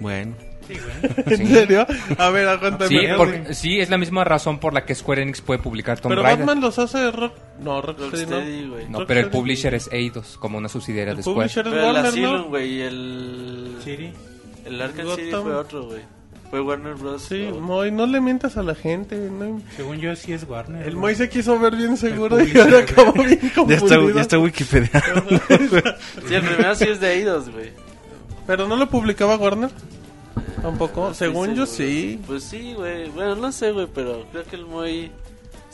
[0.00, 0.34] Bueno.
[1.26, 1.46] ¿En Sí.
[1.46, 1.86] serio?
[2.18, 2.88] A ver, aguántame.
[2.88, 6.10] Sí, porque- sí, es la misma razón por la que Square Enix puede publicar Tomb
[6.10, 6.38] Pero Raider.
[6.40, 7.34] Batman los hace Rock...
[7.60, 8.30] No, Rocksteady no.
[8.36, 8.88] Rocksteady, güey.
[8.88, 11.36] No, pero el publisher es Eidos, como una subsidiaria El de Square.
[11.48, 12.44] publisher es el Warner, ¿no?
[12.48, 13.76] güey, y el...
[13.84, 14.12] Siri.
[14.64, 15.14] El Arkham.
[15.14, 16.00] City fue otro, güey.
[16.50, 17.22] Fue Warner Bros.
[17.22, 17.60] Sí, ¿no?
[17.60, 19.16] Moy, no le mientas a la gente.
[19.16, 20.86] no- Según yo, sí es Warner.
[20.86, 20.96] El.
[20.96, 23.86] Moy se quiso ver bien seguro y ahora acabó bien Ya confundido.
[24.08, 24.90] está, ya está Wikipedia.
[26.28, 27.70] Sí, el primero sí es de Eidos, güey.
[28.46, 29.70] Pero no lo publicaba Warner.
[30.62, 31.12] Tampoco.
[31.14, 31.90] Según yo, seguro.
[31.92, 32.20] sí.
[32.26, 33.08] Pues sí, güey.
[33.10, 35.10] Bueno, no sé, güey, pero creo que el Moy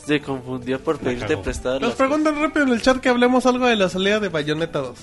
[0.05, 1.79] se confundió por pedirte prestado.
[1.79, 4.97] Nos preguntan rápido en el chat que hablemos algo de la salida de Bayonetta 2.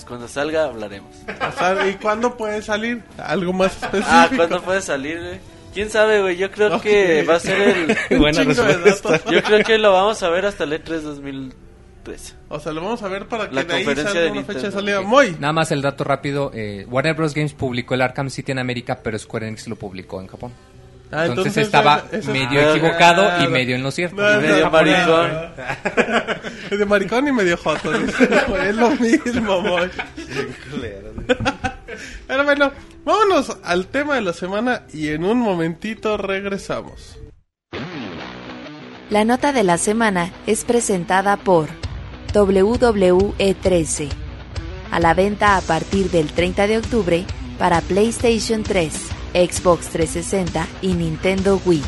[0.00, 1.14] Pues cuando salga hablaremos.
[1.90, 3.02] ¿y cuándo puede salir?
[3.18, 4.06] Algo más específico.
[4.10, 5.40] Ah, ¿cuándo puede salir, güey?
[5.74, 6.36] ¿Quién sabe, güey?
[6.38, 7.28] Yo creo que Ok.
[7.28, 7.96] va a ser el...
[8.18, 9.30] Buena respuesta.
[9.30, 12.34] Yo creo que lo vamos a ver hasta el E E3 2013.
[12.48, 14.42] O sea, lo vamos a ver para que La de ahí conferencia salga de una
[14.44, 15.00] fecha de salida.
[15.02, 15.36] Moy.
[15.38, 16.50] Nada más el dato rápido.
[16.54, 17.34] eh, Warner Bros.
[17.34, 20.52] Games publicó el Arkham City en América, pero Square Enix lo publicó en Japón.
[21.12, 24.16] Ah, entonces, estaba medio Ah, equivocado y medio en lo cierto.
[24.22, 25.30] no, no, medio no, maricón.
[26.70, 27.92] Medio maricón y medio joto.
[28.64, 29.90] es lo mismo, Moy.
[32.26, 32.72] Pero bueno,
[33.04, 37.18] vámonos al tema de la semana y en un momentito regresamos.
[39.10, 41.68] La nota de la semana es presentada por
[42.32, 44.08] WWE13.
[44.92, 47.24] A la venta a partir del 30 de octubre
[47.58, 48.92] para PlayStation 3,
[49.34, 51.82] Xbox 360 y Nintendo Wii.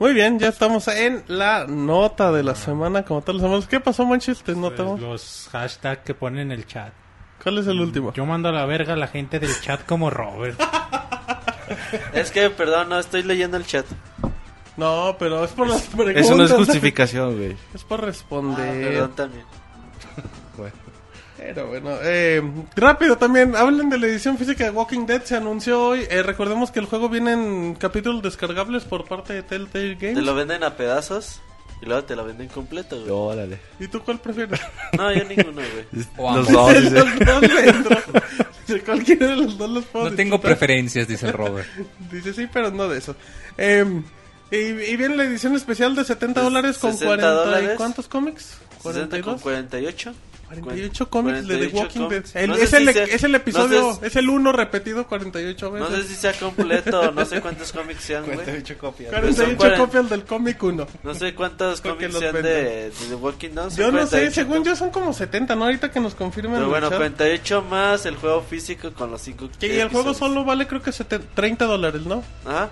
[0.00, 3.40] Muy bien, ya estamos en la nota de la semana como tal.
[3.40, 3.66] Semanas.
[3.68, 4.38] ¿Qué pasó, Manches?
[4.38, 5.00] ¿Te Pues, notamos?
[5.00, 6.92] los hashtags que ponen en el chat.
[7.42, 8.12] ¿Cuál es el último?
[8.12, 10.60] Yo mando a la verga a la gente del chat como Robert.
[12.12, 13.86] Es que, perdón, no estoy leyendo el chat.
[14.76, 16.24] No, pero es por las preguntas.
[16.26, 17.56] Eso no es justificación, güey.
[17.74, 18.84] Es por Ah, responder.
[18.92, 19.44] perdón también.
[21.46, 22.42] Pero bueno, eh,
[22.76, 26.06] rápido también, hablen de la edición física de Walking Dead, se anunció hoy.
[26.10, 30.24] Eh, recordemos que el juego viene en capítulos descargables por parte de Telltale Te Games.
[30.24, 31.40] lo venden a pedazos
[31.82, 33.10] y luego te lo venden completo, güey.
[33.10, 33.58] Órale.
[33.78, 34.58] ¿Y tú cuál prefieres?
[34.96, 36.06] No, yo ninguno, güey.
[36.36, 36.90] Los dos, dice.
[36.90, 37.98] los dos dentro.
[38.66, 40.56] De cualquiera de los dos los puedo No tengo disfrutar.
[40.58, 41.68] preferencias, dice el Robert.
[42.10, 43.14] Dice sí, pero no de eso.
[43.58, 43.84] Eh,
[44.50, 47.70] y, y viene la edición especial de 70 dólares con 60 40 y dólares.
[47.76, 48.56] ¿cuántos cómics?
[48.82, 49.42] 60 con 42.
[49.42, 50.14] 48.
[50.62, 52.24] 48 cómics de The 48 Walking Dead.
[52.42, 54.52] El- No es, sé el, si sea- es el no episodio, sé es el 1
[54.52, 56.02] repetido 48 No veces.
[56.06, 58.36] sé si sea completo, no sé cuántos cómics sean, güey.
[58.36, 59.10] 48 copias.
[59.10, 60.86] 48 cuaren- copias del cómic 1.
[61.02, 63.70] No sé cuántos cómics sean de, de The Walking Dead.
[63.70, 65.64] Yo no sé, 48 según yo son como 70, ¿no?
[65.64, 66.98] Ahorita que nos confirmen Pero en bueno, el chat.
[66.98, 70.92] 48 más el juego físico con los 5 Que el juego solo vale creo que
[70.92, 72.22] 70 30 dólares, ¿no?
[72.44, 72.70] Ajá.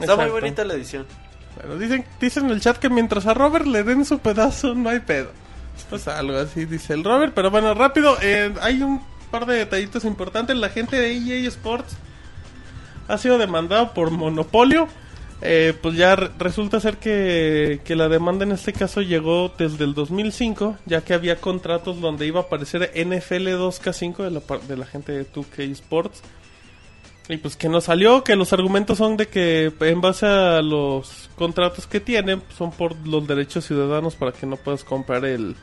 [0.00, 0.32] Está muy Exacto.
[0.32, 1.06] bonita la edición.
[1.56, 4.90] Bueno, dicen, dicen en el chat que mientras a Robert le den su pedazo, no
[4.90, 5.30] hay pedo.
[5.88, 7.32] Pues algo así dice el Robert.
[7.34, 10.56] Pero bueno, rápido, eh, hay un par de detallitos importantes.
[10.56, 11.96] La gente de EA Sports
[13.08, 14.88] ha sido demandado por monopolio.
[15.40, 19.84] Eh, pues ya re- resulta ser que, que la demanda en este caso llegó desde
[19.84, 24.76] el 2005, ya que había contratos donde iba a aparecer NFL 2K5 de la, de
[24.76, 26.22] la gente de 2K Sports.
[27.28, 31.28] Y pues que no salió, que los argumentos son de que en base a los
[31.36, 35.54] contratos que tienen, son por los derechos ciudadanos para que no puedas comprar el,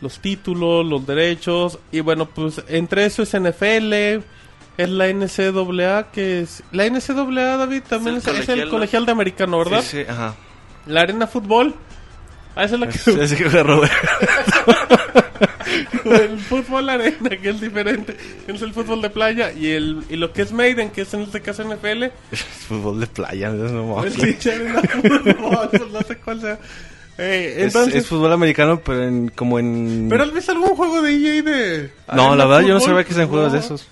[0.00, 1.78] los títulos, los derechos.
[1.92, 6.64] Y bueno, pues entre eso es NFL, es la NCAA, que es...
[6.72, 8.70] La NCAA, David, también es, el es el colegial, ¿no?
[8.70, 9.82] colegial de americano, ¿verdad?
[9.82, 10.34] Sí, sí, ajá.
[10.86, 11.74] La arena fútbol.
[12.56, 12.96] Ah, esa es la que...
[12.96, 13.92] Es- es Robert.
[16.04, 18.16] el fútbol arena, que es diferente.
[18.46, 19.52] Es el fútbol de playa.
[19.52, 23.00] Y, el, y lo que es Maiden, que es en este caso NFL, Es fútbol
[23.00, 26.58] de playa, no arena fútbol, pues no sé cuál sea.
[27.18, 30.06] Eh, Es, entonces, es fútbol americano, pero en, como en...
[30.10, 32.90] ¿pero has visto algún juego de EA de no, la verdad yo no fútbol?
[32.92, 33.64] sabía que sean juegos de No.
[33.64, 33.88] esos.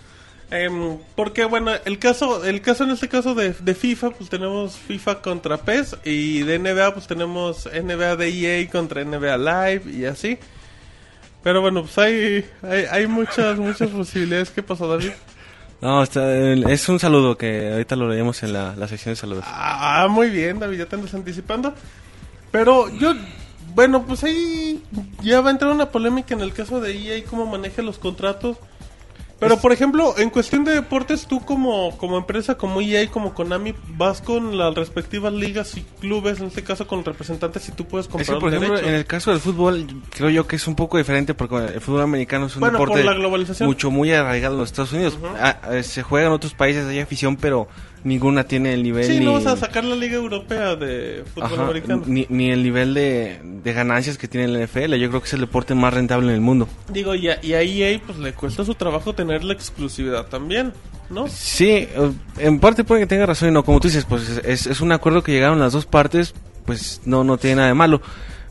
[0.54, 4.76] Em, porque bueno, el caso, el caso en este caso de, de FIFA, pues tenemos
[4.76, 8.28] FIFA contra PES y de NBA, pues tenemos NBA de
[8.60, 10.38] EA contra NBA Live y así.
[11.42, 14.50] Pero bueno, pues hay, hay, hay muchas, muchas posibilidades.
[14.50, 15.10] ¿Qué pasó, David?
[15.80, 19.44] No, está, es un saludo que ahorita lo leemos en la, la sección de saludos.
[19.48, 21.74] Ah, muy bien, David, ya te andas anticipando.
[22.52, 23.12] Pero yo,
[23.74, 24.80] bueno, pues ahí
[25.20, 28.56] ya va a entrar una polémica en el caso de EA cómo maneja los contratos.
[29.44, 33.74] Pero, por ejemplo, en cuestión de deportes, tú como, como empresa, como EA como Konami,
[33.96, 38.06] vas con las respectivas ligas y clubes, en este caso con representantes, y tú puedes
[38.06, 38.88] Es comprar que, por ejemplo, derechos.
[38.88, 42.02] en el caso del fútbol, creo yo que es un poco diferente porque el fútbol
[42.02, 43.68] americano es un Bueno, por deporte la globalización.
[43.68, 45.18] mucho muy arraigado en los Estados Unidos.
[45.40, 47.68] Ah, eh, se juega en otros países, hay afición, pero
[48.04, 51.52] ninguna tiene el nivel Sí, ni, no vas a sacar la liga europea de fútbol
[51.52, 52.02] Ajá, americano.
[52.06, 54.94] ni, ni el nivel de, de ganancias que tiene el NFL.
[54.94, 56.68] Yo creo que es el deporte más rentable en el mundo.
[56.92, 60.72] Digo, y a, y a EA pues le cuesta su trabajo tener la exclusividad también,
[61.10, 61.26] ¿no?
[61.28, 64.66] Sí, eh, en parte puede que tenga razón y no, como tú dices, pues es,
[64.66, 66.34] es un acuerdo que llegaron las dos partes,
[66.66, 68.00] pues no, no tiene nada de malo,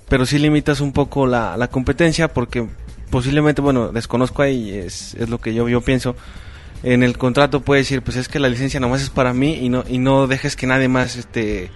[0.09, 2.67] pero sí limitas un poco la, la competencia porque
[3.09, 6.15] posiblemente, bueno, desconozco ahí, es, es lo que yo, yo pienso,
[6.84, 9.69] en el contrato puede decir, pues es que la licencia nomás es para mí y
[9.69, 11.72] no, y no dejes que nadie más este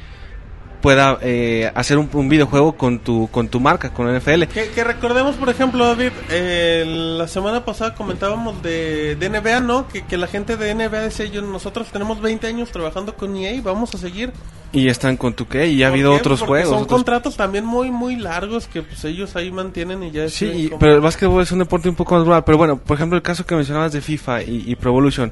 [0.81, 4.43] pueda eh, hacer un, un videojuego con tu, con tu marca, con NFL.
[4.43, 6.83] Que, que recordemos, por ejemplo, David, eh,
[7.17, 9.87] la semana pasada comentábamos de, de NBA, ¿no?
[9.87, 13.53] Que, que la gente de NBA decía, yo, nosotros tenemos 20 años trabajando con EA
[13.53, 14.31] y vamos a seguir.
[14.73, 16.17] Y están con tu qué, y ha ¿Por habido qué?
[16.17, 16.69] otros Porque juegos.
[16.69, 20.45] Son otros- contratos también muy, muy largos que pues ellos ahí mantienen y ya Sí,
[20.45, 22.43] y- pero el básquetbol es un deporte un poco más rural.
[22.43, 25.31] Pero bueno, por ejemplo, el caso que mencionabas de FIFA y, y Pro Evolution.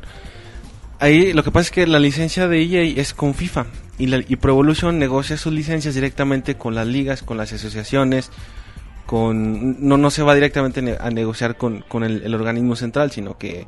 [0.99, 3.65] Ahí lo que pasa es que la licencia de EA es con FIFA.
[3.97, 8.31] Y, la, y Pro Evolution negocia sus licencias directamente con las ligas, con las asociaciones.
[9.05, 13.37] con No, no se va directamente a negociar con, con el, el organismo central, sino
[13.37, 13.67] que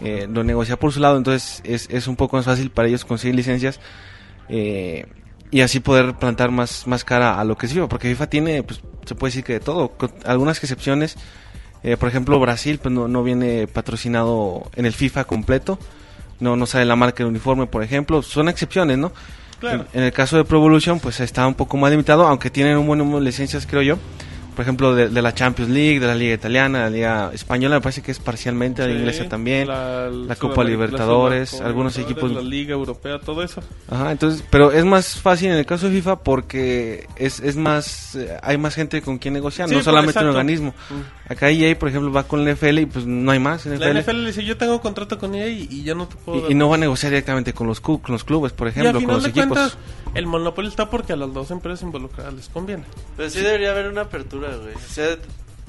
[0.00, 1.16] eh, lo negocia por su lado.
[1.16, 3.80] Entonces es, es un poco más fácil para ellos conseguir licencias.
[4.48, 5.06] eh,
[5.50, 8.62] y así poder plantar más, más cara a lo que es FIFA, porque FIFA tiene,
[8.62, 11.16] pues, se puede decir que de todo, con algunas excepciones,
[11.82, 15.78] eh, por ejemplo Brasil, pues no, no viene patrocinado en el FIFA completo,
[16.38, 19.12] no, no sale la marca del uniforme, por ejemplo, son excepciones, ¿no?
[19.60, 19.86] Claro.
[19.92, 22.86] En, el caso de Pro Evolution, pues está un poco más limitado, aunque tienen un
[22.86, 23.98] buen número de licencias, creo yo.
[24.60, 27.76] Por ejemplo, de, de la Champions League, de la Liga Italiana, de la Liga Española,
[27.76, 29.66] me parece que es parcialmente, la Sí, inglesa también.
[29.68, 33.62] la, la Copa Libertadores, algunos equipos- La Liga Europea, todo eso.
[33.88, 38.16] Ajá, entonces, pero es más fácil en el caso de FIFA porque es, es más,
[38.16, 40.38] eh, hay más gente con quien negociar, Sí, no solamente un exacto.
[40.38, 40.74] organismo.
[41.26, 43.80] Acá EA, por ejemplo, va con la NFL y pues no hay más NFL.
[43.80, 46.42] La NFL le dice, yo tengo contrato con EA y, y ya no te puedo
[46.42, 48.70] dar y, y no va a negociar directamente con los, con los clubes, por Y
[48.72, 49.48] ejemplo, con los de equipos.
[49.48, 49.78] cuentas,
[50.12, 52.82] el monopolio está porque a las dos empresas involucradas les conviene.
[53.16, 54.74] Pero sí debería haber una apertura, güey.
[54.74, 55.16] O sea,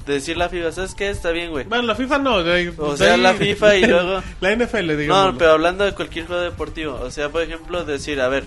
[0.06, 1.10] decir la FIFA, ¿sabes qué?
[1.10, 1.64] Está bien, güey.
[1.64, 2.68] Bueno, la FIFA no, güey.
[2.68, 4.22] O Pues sea, la FIFA y luego...
[4.40, 5.32] La NFL, digamos.
[5.32, 8.44] No, pero hablando de cualquier juego deportivo, o sea, por ejemplo, decir, a ver,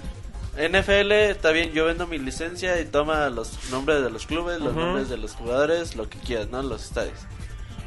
[0.57, 4.72] NFL, está bien, yo vendo mi licencia y toma los nombres de los clubes, los
[4.72, 4.80] Ujú.
[4.80, 6.62] nombres de los jugadores, lo que quieras, ¿no?
[6.64, 7.20] Los estadios.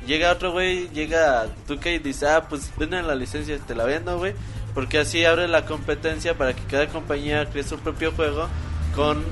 [0.07, 4.16] Llega otro güey, llega 2K y dice, ah, pues venden la licencia, te la vendo,
[4.19, 4.33] güey.
[4.75, 8.49] Porque así abre la competencia para que cada compañía cree su propio juego
[8.95, 9.23] con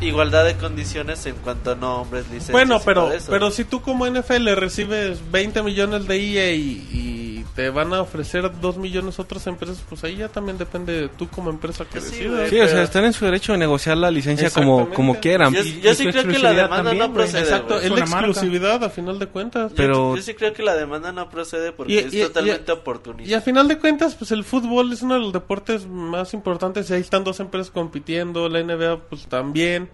[0.00, 2.52] igualdad de condiciones en cuanto a nombres, licencias.
[2.52, 3.30] Bueno, y pero, todo eso.
[3.30, 8.00] pero si tú como NFL recibes 20 millones de EA y, y te van a
[8.02, 11.98] ofrecer 2 millones otras empresas, pues ahí ya también depende de tú como empresa que
[12.00, 12.48] Pues sí, decidas.
[12.48, 15.52] Sí, o sea, pero- están en su derecho de negociar la licencia como, como quieran.
[15.52, 17.40] Yo, Y- yo sí creo que la exclusividad demanda también, no procede.
[17.42, 18.26] Exacto, es la una marca.
[18.28, 19.70] exclusividad a final de cuentas.
[19.72, 22.70] Yo- pero- yo, sí creo que la demanda no procede porque Y- es y- totalmente
[22.72, 23.30] y- oportunista.
[23.30, 26.88] Y a final de cuentas, pues el fútbol es uno de los deportes más importantes
[26.88, 29.89] y ahí están dos empresas compitiendo, la NBA pues también.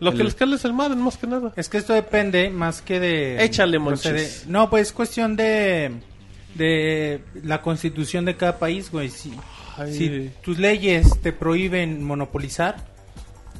[0.00, 1.52] Lo que El- les cala es el Madden más que nada.
[1.56, 3.42] Es que esto depende más que de...
[3.44, 4.46] Échale, procede- Monchis.
[4.46, 5.92] No, pues es cuestión de...
[6.54, 9.08] De la constitución de cada país, güey.
[9.10, 9.32] Si,
[9.76, 9.92] Ay.
[9.94, 12.92] si tus leyes te prohíben monopolizar...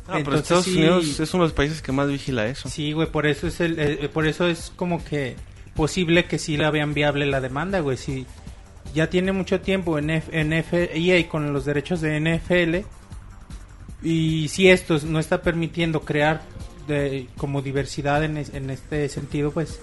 [0.07, 2.69] Ah, pero entonces Estados sí- Unidos es uno de los países que más vigila eso.
[2.69, 5.35] Sí, güey, por eso es el, eh, por eso es como que
[5.75, 7.97] posible que sí la vean viable la demanda, güey.
[7.97, 8.27] Si
[8.95, 12.87] ya tiene mucho tiempo en, F, en F- EA con los derechos de NFL
[14.05, 16.43] y si esto no está permitiendo crear
[16.87, 19.81] de, como diversidad en, es- en este sentido, pues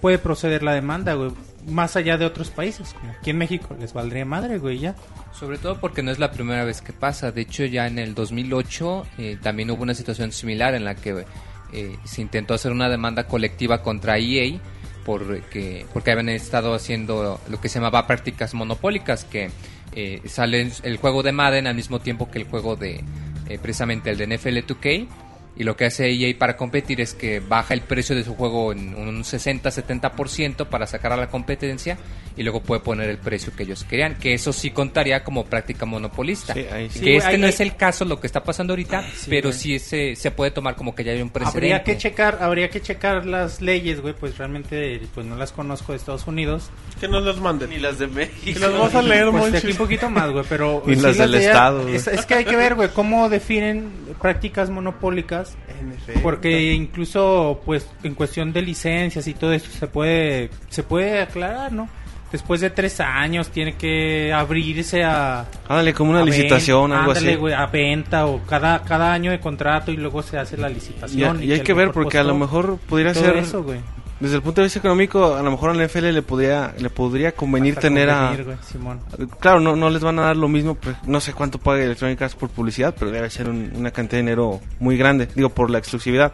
[0.00, 1.30] puede proceder la demanda, güey.
[1.68, 4.96] Más allá de otros países, aquí en México les valdría madre, güey, ya.
[5.38, 7.32] Sobre todo porque no es la primera vez que pasa.
[7.32, 11.24] De hecho, ya en el 2008 eh, también hubo una situación similar en la que
[11.72, 14.58] eh, se intentó hacer una demanda colectiva contra EA
[15.04, 19.50] porque, porque habían estado haciendo lo que se llamaba prácticas monopólicas, que
[19.94, 23.04] eh, sale el juego de Madden al mismo tiempo que el juego de
[23.50, 25.08] eh, precisamente el de NFL 2K.
[25.56, 28.72] Y lo que hace EA para competir es que baja el precio de su juego
[28.72, 31.98] en un 60-70% para sacar a la competencia
[32.36, 35.84] y luego puede poner el precio que ellos querían, que eso sí contaría como práctica
[35.86, 36.54] monopolista.
[36.54, 37.00] Sí, ahí sí.
[37.00, 39.48] Que Sí, este no ahí- es el caso, lo que está pasando ahorita, Sí, pero
[39.50, 39.58] güey.
[39.60, 41.58] sí se, se puede tomar como que ya hay un precedente.
[41.58, 45.92] Habría que checar, habría que checar las leyes, güey, pues realmente pues no las conozco
[45.92, 46.70] de Estados Unidos.
[47.00, 47.70] Que nos las manden.
[47.70, 48.58] Ni las de Y México.
[48.60, 50.82] las vamos a leer, Pues aquí un poquito más, güey, pero...
[50.86, 51.88] Y las del allá- Estado.
[51.88, 53.90] Es, es que hay que ver, güey, cómo definen
[54.20, 56.20] prácticas monopólicas, NFL.
[56.22, 61.72] porque incluso, pues, en cuestión de licencias y todo esto se puede, se puede aclarar,
[61.72, 61.88] ¿no?
[62.32, 65.46] Después de tres años tiene que abrirse a...
[65.68, 67.36] Ándale, como una licitación, algo ándale, así.
[67.36, 70.74] güey, a venta o cada, cada año de contrato y luego se hace la Y,
[70.74, 71.42] licitación.
[71.42, 73.80] y hay que ver porque a lo mejor pudiera ser eso, güey.
[74.20, 76.88] desde el punto de vista económico a lo mejor a la NFL le podría le
[76.90, 79.00] podría convenir Hasta tener convenir, a güey, Simón.
[79.40, 82.20] claro no no les van a dar lo mismo pues, no sé cuánto paga Electronic
[82.22, 85.70] Arts por publicidad pero debe ser un- una cantidad de dinero muy grande digo por
[85.70, 86.32] la exclusividad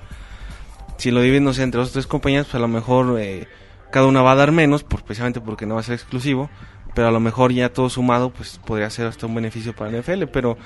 [0.98, 3.46] si lo dividen no sé entre o tres compañías pues a lo mejor eh,
[3.90, 6.50] cada una va a dar menos por, precisamente porque no va a ser exclusivo
[6.94, 9.98] pero a lo mejor ya todo sumado pues podría ser hasta un beneficio para la
[10.00, 10.56] NFL pero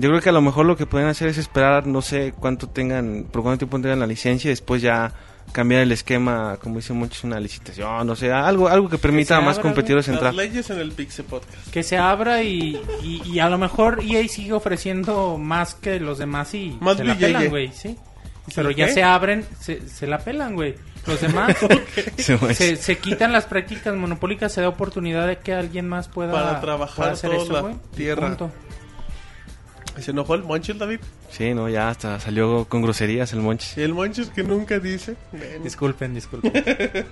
[0.00, 2.68] yo creo que a lo mejor lo que pueden hacer es esperar, no sé cuánto
[2.68, 5.12] tengan, por cuánto tiempo tengan la licencia y después ya
[5.50, 9.40] cambiar el esquema, como dice muchos, una licitación, no sé, algo algo que permita a
[9.40, 10.34] más competidores Las entrar.
[10.34, 11.68] leyes en el Pixel Podcast.
[11.72, 16.18] Que se abra y, y, y a lo mejor EA sigue ofreciendo más que los
[16.18, 17.96] demás y Más se la pelan, güey, sí.
[18.46, 18.92] ¿Y se Pero ya qué?
[18.92, 20.76] se abren, se, se la pelan, güey.
[21.06, 21.56] Los demás
[22.16, 26.32] Se se, se quitan las prácticas monopólicas, se da oportunidad de que alguien más pueda,
[26.32, 27.74] Para trabajar pueda hacer toda eso, la güey.
[27.94, 28.36] tierra.
[29.98, 31.00] Se enojó el Monchis, David.
[31.30, 33.76] Sí, no, ya hasta salió con groserías el Monchis.
[33.76, 35.16] Y el Monchis que nunca dice.
[35.62, 36.52] Disculpen, disculpen.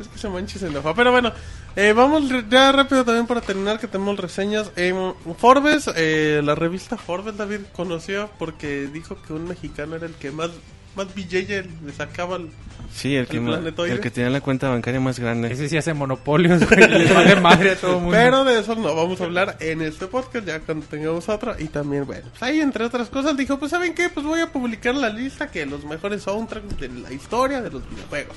[0.00, 0.94] es que ese Monchis se enojó.
[0.94, 1.32] Pero bueno,
[1.76, 4.72] eh, vamos ya rápido también para terminar que tenemos reseñas.
[4.76, 10.14] En Forbes, eh, la revista Forbes, David conoció porque dijo que un mexicano era el
[10.14, 10.50] que más,
[10.96, 12.36] más billete le sacaba.
[12.36, 12.48] al-
[12.92, 15.52] Sí, el que, ¿El el que tenía la cuenta bancaria más grande.
[15.52, 16.88] Ese sí hace monopolios, güey.
[16.88, 18.12] Le vale madre a todo el mundo.
[18.16, 21.54] Pero de eso no vamos a hablar en este podcast, ya cuando tengamos otro.
[21.58, 24.08] Y también, bueno, pues ahí entre otras cosas dijo, pues ¿saben qué?
[24.08, 27.82] Pues voy a publicar la lista que los mejores soundtracks de la historia de los
[27.90, 28.36] videojuegos.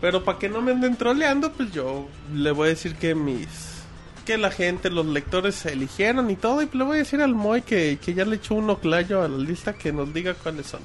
[0.00, 3.48] Pero para que no me anden troleando, pues yo le voy a decir que mis...
[4.24, 6.62] Que la gente, los lectores se eligieron y todo.
[6.62, 9.28] Y le voy a decir al Moy que, que ya le echó un oclayo a
[9.28, 10.80] la lista que nos diga cuáles son.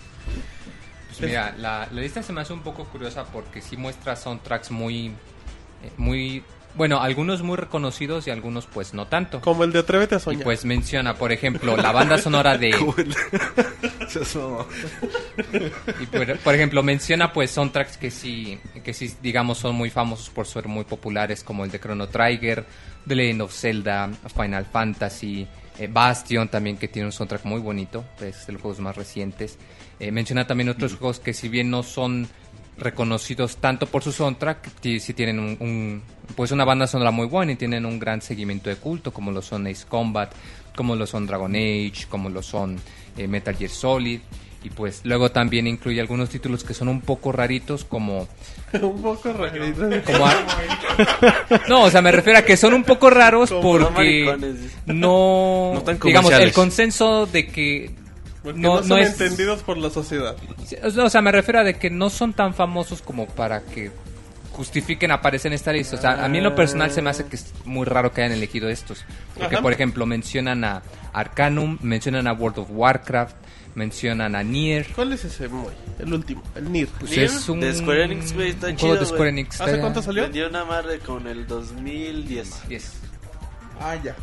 [1.08, 4.72] Pues mira, la, la lista se me hace un poco curiosa porque sí muestra soundtracks
[4.72, 6.44] muy, eh, muy,
[6.80, 9.42] bueno, algunos muy reconocidos y algunos pues no tanto.
[9.42, 10.46] Como el de Atrévete a Y Soñar.
[10.46, 12.70] pues menciona, por ejemplo, la banda sonora de...
[16.00, 20.30] Y por, por ejemplo, menciona pues soundtracks que sí, que sí, digamos, son muy famosos
[20.30, 22.66] por ser muy populares, como el de Chrono Trigger,
[23.06, 25.46] The Legend of Zelda, Final Fantasy,
[25.78, 29.58] eh, Bastion también, que tiene un soundtrack muy bonito, es de los juegos más recientes.
[30.00, 32.30] Eh, menciona también otros juegos que si bien no son
[32.80, 36.04] reconocidos tanto por su soundtrack, sí, sí tienen un, un-
[36.36, 39.42] pues una banda sonora muy buena y tienen un gran seguimiento de culto, como lo
[39.42, 40.32] son Ace Combat,
[40.76, 42.78] como lo son Dragon Age, como lo son
[43.18, 44.20] eh, Metal Gear Solid.
[44.62, 48.28] Y pues luego también incluye algunos títulos que son un poco raritos como...
[48.82, 49.90] un poco rarito.
[50.06, 54.26] como a- no, o sea, me refiero a que son un poco raros Como porque
[54.86, 55.72] no...
[55.76, 57.92] No tan digamos, el consenso de que
[58.44, 59.20] Porque no, no, no son es...
[59.20, 60.36] entendidos por la sociedad.
[60.84, 63.92] O sea, me refiero a de que no son tan famosos como para que
[64.52, 65.96] justifiquen aparecer en esta lista.
[65.96, 68.22] O sea, a mí en lo personal se me hace que es muy raro que
[68.22, 69.06] hayan elegido estos.
[69.38, 69.62] Porque, Ajá.
[69.62, 70.82] por ejemplo, mencionan a
[71.14, 73.36] Arcanum, mencionan a World of Warcraft,
[73.76, 74.88] mencionan a Nier.
[74.96, 75.72] ¿Cuál es ese muy?
[75.98, 76.90] El último, el Nir.
[77.00, 79.06] Pues Nier, es un, de Square Enix, güey, está un chido, juego de.
[79.06, 79.62] Square Enix.
[79.62, 80.24] ¿Hace cuánto salió?
[80.24, 82.68] Vendió una madre con el 2010.
[82.68, 82.94] Yes.
[83.80, 84.16] Ah, ya.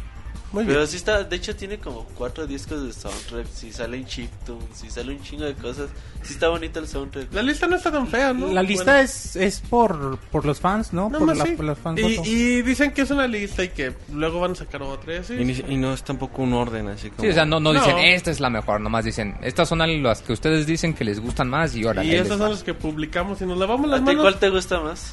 [0.53, 0.75] Muy bien.
[0.77, 4.89] Pero sí está, de hecho tiene como cuatro discos de soundtrack, si salen chiptunes, si
[4.91, 5.91] sale un chingo de cosas.
[6.23, 7.33] Sí está bonito el soundtrack.
[7.33, 8.47] La lista no está tan fea, ¿no?
[8.53, 11.11] La lista Bueno, es, es por, por los fans, ¿no?
[11.11, 11.53] por, más la- sí.
[11.53, 12.01] por los fans.
[12.01, 15.15] y, dicen que es una lista y que luego van a sacar otra.
[15.15, 15.35] y así.
[15.69, 17.23] Y, no es tampoco un orden así como...
[17.23, 17.81] Sí, o sea, no, no No.
[17.81, 21.21] dicen esta es la mejor, nomás dicen estas son las que ustedes dicen que les
[21.21, 24.01] gustan más y ahora Y esas son las que publicamos y nos lavamos ¿A las
[24.01, 24.23] ti manos.
[24.23, 25.13] cuál te gusta más?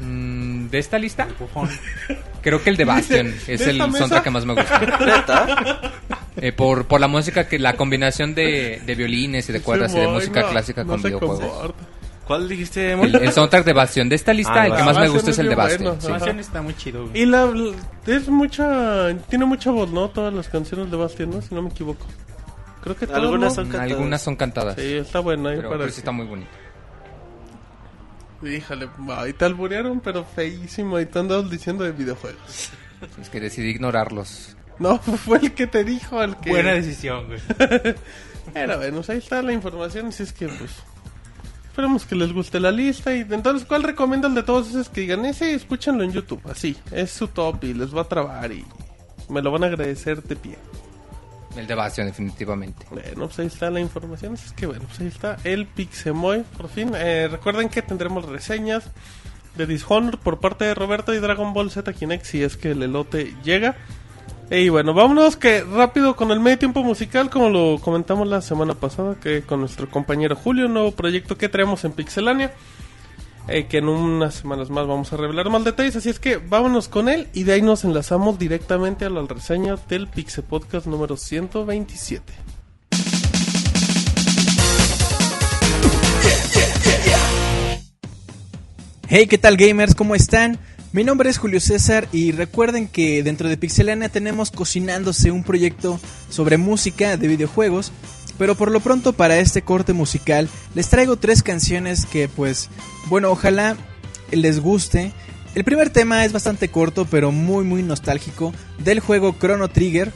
[0.00, 1.28] Mm, ¿De esta lista?
[2.42, 4.78] Creo que el de Bastion ¿De es el soundtrack que más me gusta.
[4.80, 5.80] ¿Neta?
[6.36, 9.98] Eh, por, por la música, que la combinación de, de violines y de cuerdas y
[9.98, 11.72] de música no, clásica no con videojuegos.
[12.26, 12.92] ¿Cuál dijiste?
[12.92, 14.08] El, el soundtrack de Bastion.
[14.08, 15.82] De esta lista, Ah, el que más me Bastion gusta es el de Bastion.
[15.82, 16.08] bueno, sí.
[16.12, 17.08] Bastion está muy chido.
[17.08, 17.22] güey.
[17.22, 17.74] Y la, la-
[18.06, 20.08] es mucha tiene mucha voz, ¿no?
[20.10, 21.42] Todas las canciones de Bastian, ¿no?
[21.42, 22.06] Si no me equivoco.
[22.82, 23.54] Creo que todas, Algunas ¿no?
[23.56, 23.90] son cantadas.
[23.92, 24.76] Algunas son cantadas.
[24.78, 26.50] Sí, está bueno ahí pero, para pero sí está muy bonito.
[28.42, 30.98] Híjole, ahí te alburearon, pero feísimo.
[30.98, 32.70] Y te andas diciendo de videojuegos.
[33.20, 34.56] Es que decidí ignorarlos.
[34.78, 36.50] No, fue el que te dijo, el que...
[36.50, 37.40] Buena decisión, güey.
[38.52, 40.06] Pero bueno, pues ahí está la información.
[40.06, 40.70] Así es que, pues...
[41.66, 43.14] Esperemos que les guste la lista.
[43.14, 45.24] Y entonces, ¿cuál recomiendan de todos esos que digan?
[45.24, 46.40] Ese, escúchenlo en YouTube.
[46.50, 48.64] Así, es su top y les va a trabar y
[49.28, 50.58] me lo van a agradecer de pie.
[51.56, 52.86] El de Bastion, definitivamente.
[52.90, 54.34] Bueno, pues ahí está la información.
[54.34, 56.92] Así que bueno, pues ahí está el Pixemoy, por fin.
[56.94, 58.90] Eh, recuerden que tendremos reseñas
[59.56, 62.82] de Dishonored por parte de Roberto y Dragon Ball Z Kinect si es que el
[62.82, 63.76] elote llega.
[64.50, 68.74] Y bueno, vámonos que rápido con el medio tiempo musical, como lo comentamos la semana
[68.74, 72.52] pasada, que con nuestro compañero Julio, un nuevo proyecto que traemos en Pixelania.
[73.48, 76.88] Eh, que en unas semanas más vamos a revelar más detalles, así es que vámonos
[76.88, 81.16] con él y de ahí nos enlazamos directamente a la reseña del Pixel Podcast número
[81.16, 82.32] 127.
[89.12, 89.96] Hey, ¿qué tal gamers?
[89.96, 90.60] ¿Cómo están?
[90.92, 96.00] Mi nombre es Julio César y recuerden que dentro de Pixelania tenemos cocinándose un proyecto
[96.28, 97.92] sobre música de videojuegos,
[98.40, 102.70] pero por lo pronto para este corte musical les traigo tres canciones que pues,
[103.10, 103.76] bueno, ojalá
[104.30, 105.12] les guste.
[105.54, 110.10] El primer tema es bastante corto pero muy muy nostálgico del juego Chrono Trigger,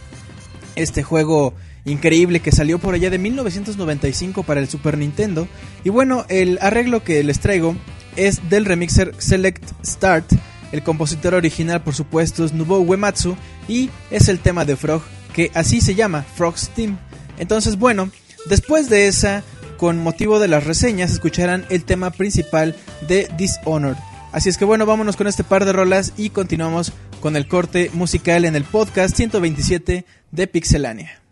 [0.74, 1.52] este juego
[1.84, 5.46] increíble que salió por allá de 1995 para el Super Nintendo.
[5.84, 7.76] Y bueno, el arreglo que les traigo
[8.16, 10.32] es del remixer Select Start.
[10.72, 13.36] El compositor original, por supuesto, es Nobuo Uematsu
[13.68, 15.02] y es el tema de Frog,
[15.34, 16.96] que así se llama, Frog's Team.
[17.39, 18.11] Entonces, bueno,
[18.47, 19.43] después de esa,
[19.77, 22.74] con motivo de las reseñas, escucharán el tema principal
[23.09, 23.97] de Dishonored.
[24.32, 27.90] Así es que bueno, vámonos con este par de rolas y continuamos con el corte
[27.94, 31.23] musical en el podcast 127 de Pixelania.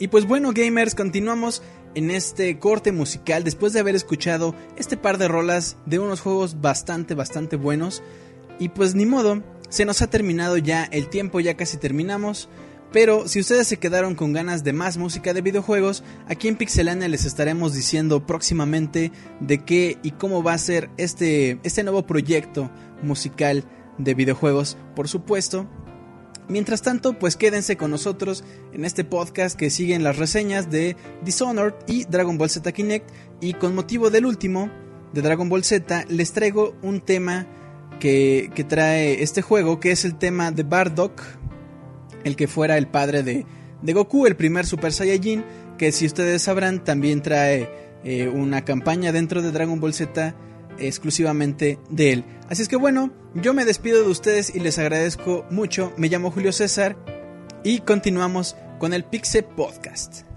[0.00, 1.62] Y pues bueno, gamers, continuamos
[1.94, 6.62] en este corte musical después de haber escuchado este par de rolas de unos juegos
[6.62, 8.02] bastante, bastante buenos.
[8.58, 12.48] Y pues ni modo, se nos ha terminado ya el tiempo, ya casi terminamos.
[12.92, 17.06] Pero si ustedes se quedaron con ganas de más música de videojuegos, aquí en Pixelania
[17.06, 22.70] les estaremos diciendo próximamente de qué y cómo va a ser este, este nuevo proyecto
[23.02, 23.64] musical
[23.98, 25.68] de videojuegos, por supuesto.
[26.50, 31.74] Mientras tanto, pues quédense con nosotros en este podcast que siguen las reseñas de Dishonored
[31.86, 33.08] y Dragon Ball Z Kinect.
[33.40, 34.68] Y con motivo del último,
[35.12, 37.46] de Dragon Ball Z, les traigo un tema
[38.00, 41.22] que, que trae este juego, que es el tema de Bardock,
[42.24, 43.46] el que fuera el padre de,
[43.80, 45.44] de Goku, el primer Super Saiyajin,
[45.78, 47.70] que si ustedes sabrán también trae
[48.02, 50.34] eh, una campaña dentro de Dragon Ball Z
[50.80, 52.24] exclusivamente de él.
[52.48, 55.92] Así es que bueno, yo me despido de ustedes y les agradezco mucho.
[55.96, 56.96] Me llamo Julio César
[57.64, 60.29] y continuamos con el Pixel Podcast.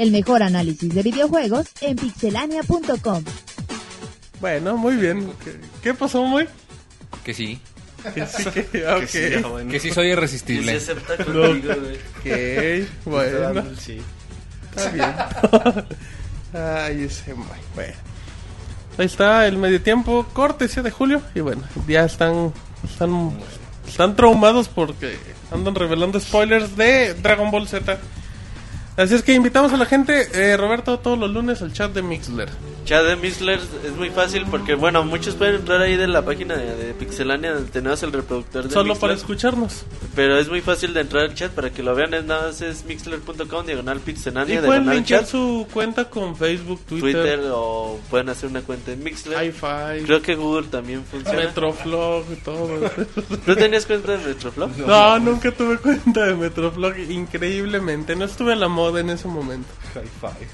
[0.00, 3.22] El mejor análisis de videojuegos en pixelania.com.
[4.40, 5.30] Bueno, muy bien.
[5.44, 6.48] ¿Qué, qué pasó, muy?
[7.22, 7.60] Que sí.
[8.14, 9.04] Que sí, que, ok.
[9.06, 9.70] sí, ah, bueno.
[9.70, 10.72] Que sí soy se irresistible.
[10.74, 11.74] acepta contigo,
[12.22, 12.86] güey.
[12.86, 13.62] Ok, bueno.
[13.78, 14.00] Sí.
[14.74, 15.12] Está bien.
[16.54, 17.50] Ay, ese Mike.
[17.74, 17.94] Bueno.
[18.96, 21.20] Ahí está el medio tiempo, cortesía de Julio.
[21.34, 22.54] Y bueno, ya están,
[22.90, 23.32] están,
[23.86, 25.18] están traumados porque
[25.50, 27.98] andan revelando spoilers de Dragon Ball Z.
[29.00, 32.02] Así es que invitamos a la gente, eh, Roberto, todos los lunes al chat de
[32.02, 32.50] Mixler.
[32.84, 36.54] Chat de Mixler es muy fácil porque, bueno, muchos pueden entrar ahí de la página
[36.54, 39.84] de, de Pixelania donde tenemos el reproductor de Solo Mixler, para escucharnos.
[40.14, 42.12] Pero es muy fácil de entrar al chat para que lo vean.
[42.12, 46.80] Es nada más es mixler.com, diagonal Y Pixelania, pueden diagonal linkear su cuenta con Facebook,
[46.86, 47.12] Twitter.
[47.12, 49.42] Twitter, o pueden hacer una cuenta en Mixler.
[49.46, 51.38] hi-fi, Creo que Google también funciona.
[51.38, 52.68] Metroflog y todo.
[53.46, 54.76] ¿No tenías cuenta de Metroflog?
[54.76, 58.14] No, nunca tuve cuenta de Metroflog, increíblemente.
[58.14, 59.68] No estuve a la moda en ese momento.
[59.94, 60.46] Hi-Fi.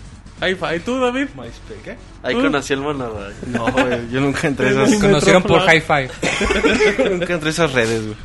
[0.46, 1.28] Hi-Fi, ¿tú, David?
[1.34, 1.80] MySpace.
[1.82, 1.96] ¿Qué?
[2.22, 2.42] Ahí ¿Tú?
[2.42, 3.10] conocí al mono.
[3.10, 3.32] güey.
[3.46, 5.62] No, güey, yo nunca entré a esas, conocieron por.
[5.62, 7.08] Hi-Fi.
[7.10, 8.16] nunca entré a esas redes, güey.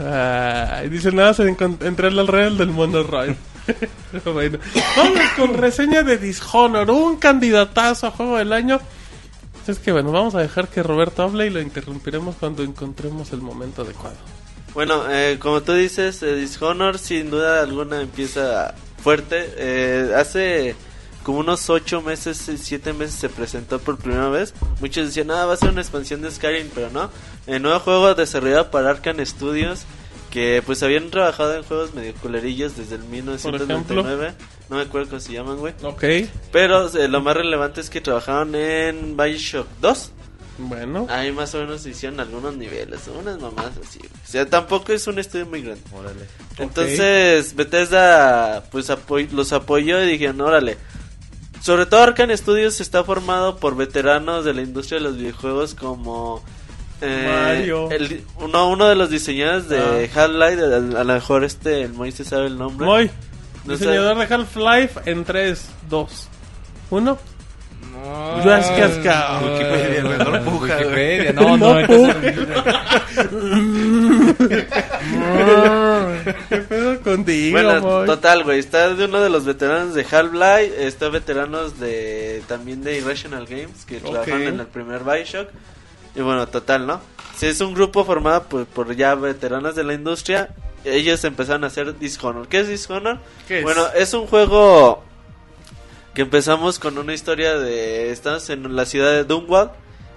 [0.00, 3.36] Ay, dice nada, se entré al real del monorail.
[4.12, 4.58] Pero bueno,
[4.96, 8.80] vamos con reseña de Dishonor, un candidatazo a juego del año.
[9.66, 13.42] Es que bueno, vamos a dejar que Roberto hable y lo interrumpiremos cuando encontremos el
[13.42, 14.16] momento adecuado.
[14.74, 19.52] Bueno, eh, como tú dices, eh, Dishonor sin duda alguna empieza fuerte.
[19.56, 20.74] Eh, hace
[21.22, 24.54] como unos 8 meses, 7 meses se presentó por primera vez.
[24.80, 27.10] Muchos decían, ah, va a ser una expansión de Skyrim, pero no.
[27.46, 29.84] El nuevo juego desarrollado para Arkane Studios,
[30.30, 34.34] que pues habían trabajado en juegos medio culerillos desde el 1999.
[34.70, 35.74] No me acuerdo cómo se llaman, güey.
[35.82, 36.04] Ok,
[36.50, 40.12] Pero eh, lo más relevante es que trabajaron en Bioshock 2.
[40.58, 41.06] Bueno.
[41.10, 43.98] Ahí más o menos hicieron algunos niveles, unas mamás así.
[44.00, 45.82] O sea, tampoco es un estudio muy grande.
[45.94, 46.26] Órale.
[46.58, 50.76] Entonces, Bethesda pues apoy- los apoyó y dijeron, órale.
[51.60, 56.42] Sobre todo Arkane Studios está formado por veteranos de la industria de los videojuegos como...
[57.00, 57.90] eh, Mario.
[57.90, 62.24] el- uno, uno de los diseñadores de Half-Life, a, a lo mejor este, el Moise
[62.24, 62.84] sabe el nombre.
[62.86, 63.10] Moy,
[63.64, 66.28] No diseñador de Half-Life en 3, 2,
[66.90, 67.18] 1.
[69.02, 69.52] Cabrón.
[69.52, 70.86] Wikipedia, güey, no puja, güey.
[70.86, 71.76] Wikipedia, no, no.
[76.48, 81.08] ¿Qué pedo contigo, Bueno, total, güey, está de uno de los veteranos de Half-Life, está
[81.08, 85.48] veteranos de también de Irrational Games, que trabajan en el primer Bioshock.
[86.14, 87.00] Y bueno, total, ¿no?
[87.36, 90.50] Sí, es un grupo formado por, por ya veteranos de la industria.
[90.84, 92.48] ellos empezaron a hacer Dishonor.
[92.48, 93.18] ¿Qué es Dishonor?
[93.48, 93.64] ¿Qué es?
[93.64, 95.02] Bueno, es un juego
[96.14, 98.10] que empezamos con una historia de...
[98.10, 99.70] Estamos en la ciudad de Dunwall.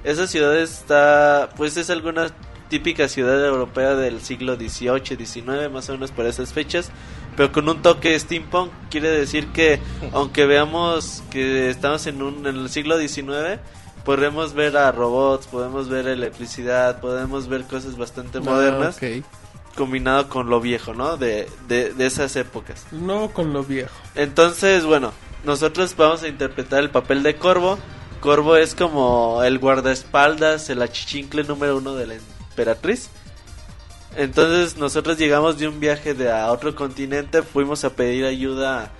[0.03, 1.49] Esa ciudad está...
[1.55, 2.27] Pues es alguna
[2.69, 6.91] típica ciudad europea del siglo XVIII, XIX, más o menos por esas fechas.
[7.37, 8.71] Pero con un toque steampunk.
[8.89, 9.79] Quiere decir que
[10.11, 13.59] aunque veamos que estamos en, un, en el siglo XIX...
[14.03, 19.07] Podemos ver a robots, podemos ver electricidad, podemos ver cosas bastante modernas Ah,
[19.75, 21.17] combinado con lo viejo, ¿no?
[21.17, 22.85] De, de, de esas épocas.
[22.91, 23.95] No con lo viejo.
[24.13, 25.11] Entonces, bueno,
[25.45, 27.77] nosotros vamos a interpretar el papel de Corvo.
[28.19, 33.09] Corvo es como el guardaespaldas, el achichincle número uno de la emperatriz.
[34.15, 38.91] Entonces nosotros llegamos de un viaje de a otro continente, fuimos a pedir ayuda.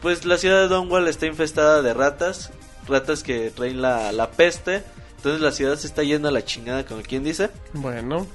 [0.00, 2.50] Pues la ciudad de Donwell está infestada de ratas,
[2.88, 4.82] ratas que traen la, la peste.
[5.16, 7.50] Entonces la ciudad se está yendo a la chingada, como quien dice.
[7.74, 8.26] Bueno.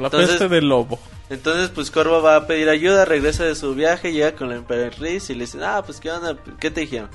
[0.00, 0.98] La Entonces- peste del lobo.
[1.28, 5.30] Entonces, pues Corvo va a pedir ayuda, regresa de su viaje, llega con la emperatriz
[5.30, 7.08] y le dicen, ah, pues qué onda, ¿qué te dijeron?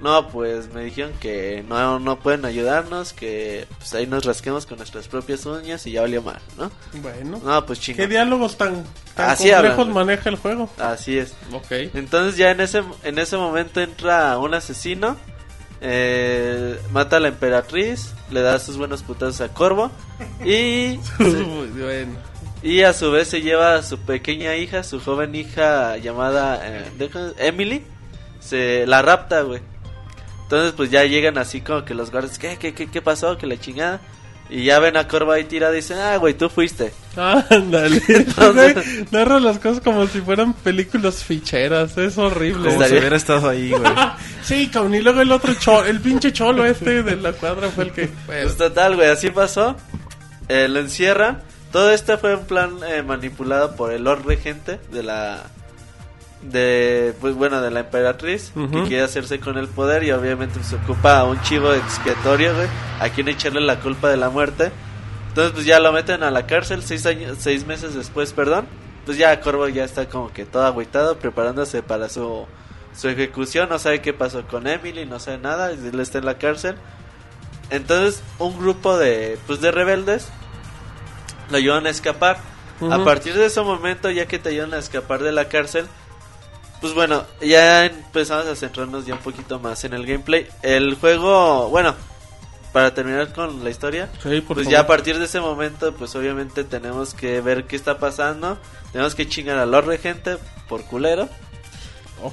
[0.00, 4.78] No, pues me dijeron que no, no pueden ayudarnos, que pues ahí nos rasquemos con
[4.78, 6.70] nuestras propias uñas y ya valió mal, ¿no?
[7.02, 7.38] Bueno.
[7.44, 8.08] No, pues ¿Qué chingón.
[8.08, 8.82] diálogos tan,
[9.14, 9.94] tan Así complejos hablan.
[9.94, 10.70] maneja el juego?
[10.78, 11.34] Así es.
[11.52, 11.70] Ok.
[11.92, 15.18] Entonces ya en ese, en ese momento entra un asesino,
[15.80, 19.90] eh, mata a la emperatriz, le da sus buenos putazos a Corvo
[20.44, 20.98] y...
[22.62, 26.90] Y a su vez se lleva a su pequeña hija, su joven hija llamada eh,
[27.38, 27.82] Emily.
[28.38, 29.62] Se la rapta, güey.
[30.42, 33.38] Entonces pues ya llegan así como que los guardias, ¿qué, qué, qué, qué pasó?
[33.38, 34.00] Que la chingada.
[34.50, 36.92] Y ya ven a Corva ahí tirada y dicen, ah, güey, tú fuiste.
[37.16, 38.02] Ándale.
[39.12, 41.96] Narra las cosas como si fueran películas ficheras.
[41.96, 42.70] Es horrible.
[42.74, 43.82] Como si hubiera estado ahí, güey.
[44.42, 44.94] Sí, cabrón.
[44.96, 48.06] Y luego el otro cholo, el pinche cholo este de la cuadra fue el que.
[48.26, 49.76] Bueno, Pues total, güey, así pasó.
[50.48, 51.42] Eh, lo encierran.
[51.70, 55.44] Todo esto fue un plan eh, manipulado por el Lord Regente de la...
[56.42, 60.76] De, pues bueno, de la emperatriz que quiere hacerse con el poder y obviamente se
[60.76, 62.66] ocupa a un chivo expiatorio, güey,
[62.98, 64.72] a quien echarle la culpa de la muerte.
[65.28, 68.66] Entonces pues ya lo meten a la cárcel seis años, seis meses después, perdón.
[69.04, 72.46] Pues ya Corvo ya está como que todo agüitado preparándose para su,
[72.96, 76.24] su ejecución, no sabe qué pasó con Emily, no sabe nada, y él está en
[76.24, 76.76] la cárcel.
[77.70, 80.28] Entonces, un grupo de pues de rebeldes
[81.50, 82.38] lo ayudan a escapar.
[82.90, 85.86] A partir de ese momento, ya que te ayudan a escapar de la cárcel,
[86.80, 90.46] pues bueno, ya empezamos a centrarnos ya un poquito más en el gameplay.
[90.62, 91.94] El juego, bueno,
[92.72, 94.72] para terminar con la historia, sí, por pues favor.
[94.72, 98.58] ya a partir de ese momento, pues obviamente tenemos que ver qué está pasando.
[98.92, 100.38] Tenemos que chingar a los regente
[100.68, 101.28] por culero.
[102.22, 102.32] Oh.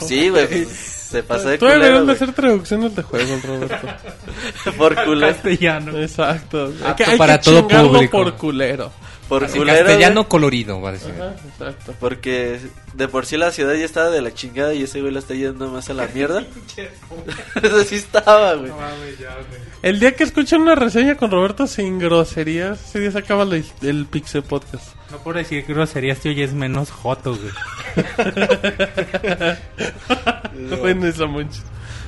[0.00, 1.82] Sí, güey, pues, se pasó de culero.
[1.82, 2.14] de güey.
[2.14, 3.88] hacer traducciones de juegos, Roberto.
[4.76, 5.32] Por culero.
[5.32, 5.98] Castellano.
[5.98, 6.72] Exacto.
[6.84, 8.18] Hay que, hay para que todo chingarlo público.
[8.18, 8.92] por culero.
[9.28, 9.84] Por Así, culero.
[9.84, 11.12] castellano güey, colorido, va a decir.
[11.14, 11.94] Ajá, exacto.
[12.00, 12.58] Porque
[12.94, 15.34] de por sí la ciudad ya estaba de la chingada y ese güey la está
[15.34, 16.44] yendo más a la mierda.
[17.62, 18.72] Eso sí estaba, güey.
[19.82, 23.60] El día que escuchen una reseña con Roberto sin groserías, ese día se acaba la-
[23.82, 24.94] el Pixel Podcast.
[25.10, 28.06] No por decir groserías, tío, ya es menos joto, güey.
[30.80, 31.60] bueno, eso mucho.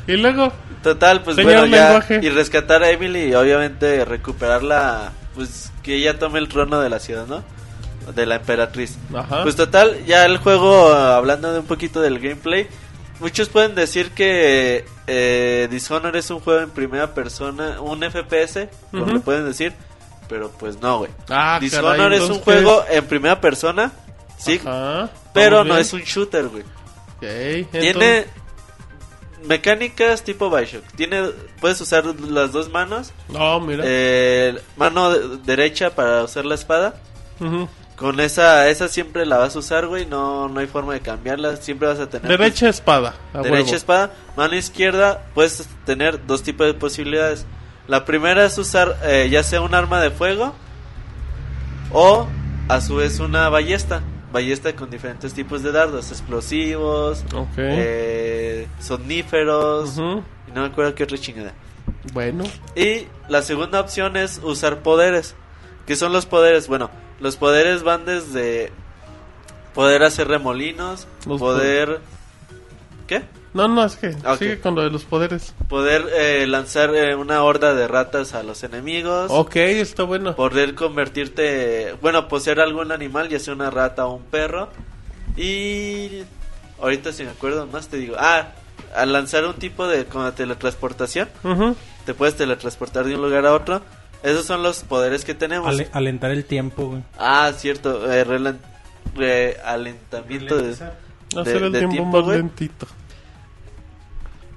[0.06, 0.52] Y luego,
[0.82, 1.84] Total, pues bueno, ya.
[1.84, 2.20] lenguaje.
[2.22, 5.12] Y rescatar a Emily y obviamente recuperarla.
[5.34, 7.42] Pues que ella tome el trono de la ciudad, ¿no?
[8.14, 8.96] De la emperatriz.
[9.14, 9.42] ajá.
[9.42, 12.66] Pues total, ya el juego, hablando de un poquito del gameplay,
[13.20, 19.04] muchos pueden decir que eh, Dishonored es un juego en primera persona, un FPS, como
[19.04, 19.12] Ujú.
[19.14, 19.72] le pueden decir,
[20.28, 21.10] pero pues no, güey.
[21.28, 23.92] ah, Dishonored caray, es un entonces, ¿qué juego en primera persona,
[24.38, 26.62] sí, Ajá, pero no es un shooter, güey.
[26.62, 28.26] Ok, Tiene
[29.44, 30.84] mecánicas tipo Bioshock.
[30.96, 31.30] Tiene,
[31.60, 33.82] puedes usar las dos manos, No, mira.
[33.86, 36.94] eh, mano de- derecha para usar la espada.
[37.96, 40.06] Con esa, esa siempre la vas a usar, güey.
[40.06, 41.56] No, no hay forma de cambiarla.
[41.56, 42.28] Siempre vas a tener.
[42.28, 43.14] Derecha espada.
[43.34, 43.76] derecha huevo.
[43.76, 44.12] espada.
[44.36, 47.44] Mano izquierda, puedes tener dos tipos de posibilidades.
[47.88, 50.54] La primera es usar eh, ya sea un arma de fuego
[51.92, 52.26] o
[52.68, 54.02] a su vez una ballesta.
[54.32, 57.58] Ballesta con diferentes tipos de dardos: explosivos, Ok.
[57.58, 58.66] eh.
[60.48, 61.52] Y no me acuerdo qué otra chingada.
[62.12, 62.44] Bueno.
[62.74, 65.34] Y la segunda opción es usar poderes.
[65.86, 66.68] ¿Qué son los poderes?
[66.68, 66.90] Bueno,
[67.20, 68.72] los poderes van desde
[69.74, 72.00] poder hacer remolinos, Los poder...
[73.06, 73.22] ¿Qué?
[73.52, 74.38] No, no, es que Ok.
[74.38, 75.54] sigue con lo de los poderes.
[75.68, 79.30] Poder eh, lanzar eh, una horda de ratas a los enemigos.
[79.30, 80.36] Ok, está bueno.
[80.36, 81.94] Poder convertirte...
[82.00, 84.68] Bueno, poseer algún animal, ya sea una rata o un perro.
[85.36, 86.22] Y...
[86.80, 88.14] Ahorita si me acuerdo más te digo...
[88.18, 88.52] Ah,
[88.94, 91.28] al lanzar un tipo de como teletransportación.
[92.06, 93.82] Te puedes teletransportar de un lugar a otro.
[94.22, 95.68] Esos son los poderes que tenemos.
[95.68, 97.02] Ale- alentar el tiempo, güey.
[97.18, 98.10] Ah, cierto.
[98.12, 98.58] eh, relan-
[99.14, 102.36] realentamiento de, de, Hacer el de tiempo, tiempo, más güey.
[102.38, 102.86] lentito.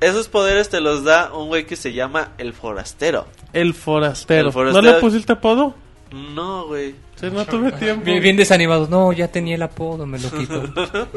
[0.03, 3.25] Esos poderes te los da un güey que se llama el forastero.
[3.53, 4.47] El forastero.
[4.47, 4.81] El forastero.
[4.81, 5.75] ¿No le pusiste apodo?
[6.11, 6.93] No, güey.
[7.15, 8.03] Sí, no tuve tiempo.
[8.05, 8.89] Bien, bien desanimados.
[8.89, 10.63] No, ya tenía el apodo, me lo quito.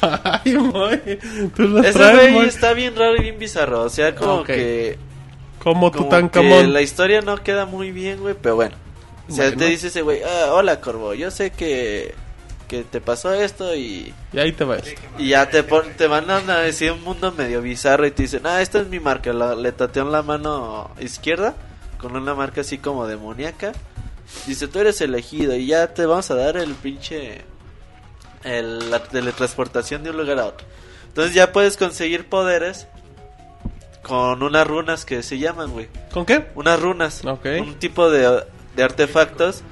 [0.00, 1.18] Ay, güey.
[1.54, 3.82] Tú lo Ese traes, güey está bien raro y bien bizarro.
[3.82, 4.96] O sea, como que.
[5.58, 6.72] Como Como Tutankamón.
[6.72, 8.76] la historia no queda muy bien, güey, pero bueno.
[9.28, 9.58] O sea, Bueno.
[9.58, 12.14] te dice ese güey, ah, hola Corvo, yo sé que,
[12.78, 14.82] que te pasó esto y, Y ahí te vas.
[15.18, 18.46] y ya te, pon- te mandan a decir un mundo medio bizarro y te dicen,
[18.46, 19.32] ah, esta es mi marca.
[19.32, 21.54] La- le tatean la mano izquierda
[21.98, 23.72] con una marca así como demoníaca.
[24.46, 27.42] Dice, tú eres elegido y ya te vamos a dar el pinche...
[28.42, 30.66] El, la teletransportación de un lugar a otro.
[31.08, 32.86] Entonces ya puedes conseguir poderes
[34.02, 35.88] con unas runas que se llaman, güey.
[36.12, 36.46] ¿Con qué?
[36.54, 37.24] Unas runas.
[37.24, 37.46] Ok.
[37.60, 38.44] Un tipo de,
[38.76, 39.62] de artefactos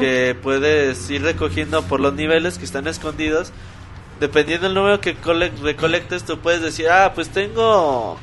[0.00, 3.52] Que puedes ir recogiendo por los niveles que están escondidos.
[4.20, 8.18] Dependiendo del número que cole- recolectes, tú puedes decir, ah, pues tengo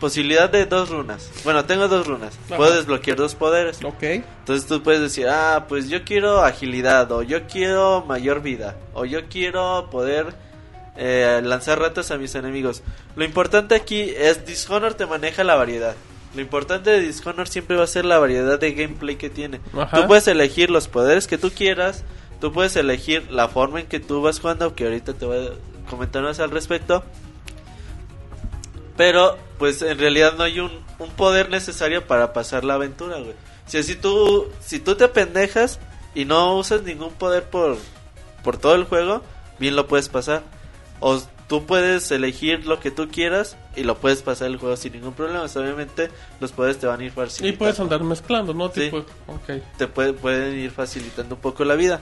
[0.00, 1.30] posibilidad de dos runas.
[1.44, 2.36] Bueno, tengo dos runas.
[2.46, 2.56] Ajá.
[2.56, 3.78] Puedo desbloquear dos poderes.
[3.84, 4.02] Ok.
[4.02, 9.04] Entonces tú puedes decir, ah, pues yo quiero agilidad, o yo quiero mayor vida, o
[9.04, 10.34] yo quiero poder
[10.96, 12.82] eh, lanzar ratas a mis enemigos.
[13.14, 15.94] Lo importante aquí es Dishonor te maneja la variedad.
[16.34, 19.60] Lo importante de Dishonor siempre va a ser la variedad de gameplay que tiene.
[19.76, 20.00] Ajá.
[20.00, 22.04] Tú puedes elegir los poderes que tú quieras,
[22.40, 25.90] tú puedes elegir la forma en que tú vas jugando, que ahorita te voy a
[25.90, 27.04] comentar más al respecto.
[28.96, 33.34] Pero, pues en realidad no hay un, un poder necesario para pasar la aventura, güey.
[33.66, 35.80] Si así tú, si tú te pendejas
[36.14, 37.76] y no usas ningún poder por,
[38.42, 39.22] por todo el juego,
[39.58, 40.42] bien lo puedes pasar.
[41.00, 41.20] O
[41.52, 45.12] tú puedes elegir lo que tú quieras y lo puedes pasar el juego sin ningún
[45.12, 45.42] problema.
[45.42, 46.08] O sea, obviamente
[46.40, 47.58] los poderes te van a ir Y facilitando.
[47.58, 48.68] puedes andar mezclando, ¿no?
[48.72, 48.84] Sí.
[48.84, 49.60] Tipo, ok.
[49.76, 52.00] Te puede- pueden ir facilitando un poco la vida.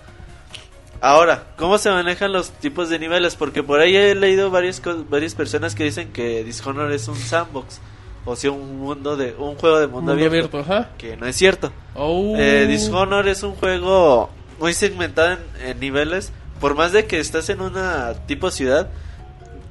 [1.01, 3.35] Ahora, ¿cómo se manejan los tipos de niveles?
[3.35, 7.81] Porque por ahí he leído varias, varias personas que dicen que Dishonored es un sandbox.
[8.25, 10.91] O sea, un mundo de un juego de mundo, Mundo abierto, abierto, ajá.
[10.97, 11.73] Que no es cierto.
[11.97, 12.37] Oh.
[12.39, 16.31] Eh, Dishonored es un juego muy segmentado en, en niveles.
[16.61, 18.91] Por más de que estás en una tipo ciudad,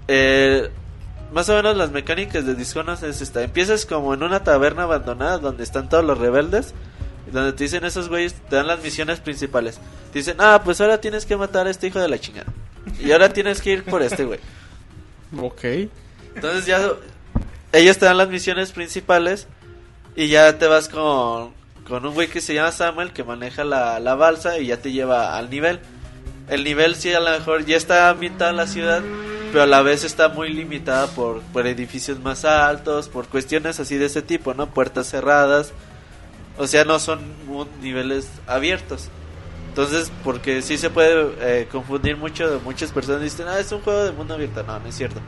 [0.10, 0.70] eh,
[1.32, 3.44] más o menos las mecánicas de Dishonored es esta.
[3.44, 6.74] Empiezas como en una taberna abandonada donde están todos los rebeldes.
[7.32, 9.80] Donde te dicen esos güeyes, te dan las misiones principales.
[10.12, 12.52] Te dicen, ah, pues ahora tienes que matar a este hijo de la chingada.
[13.00, 14.40] Y ahora tienes que ir por este güey.
[15.38, 15.64] Ok.
[16.34, 16.92] Entonces ya
[17.72, 19.48] ellos te dan las misiones principales
[20.16, 21.52] y ya te vas con,
[21.88, 24.92] con un güey que se llama Samuel que maneja la, la balsa y ya te
[24.92, 25.80] lleva al nivel.
[26.50, 29.04] El nivel sí a lo mejor ya está ambientada en la ciudad,
[29.52, 33.98] pero a la vez está muy limitada por, por edificios más altos, por cuestiones así
[33.98, 34.68] de ese tipo, ¿no?
[34.68, 35.74] Puertas cerradas.
[36.58, 37.20] O sea, no son
[37.82, 39.10] niveles abiertos.
[39.70, 44.04] Entonces, porque sí se puede eh, confundir mucho, muchas personas dicen, ah, es un juego
[44.04, 44.64] de mundo abierto.
[44.64, 45.20] No, no es cierto.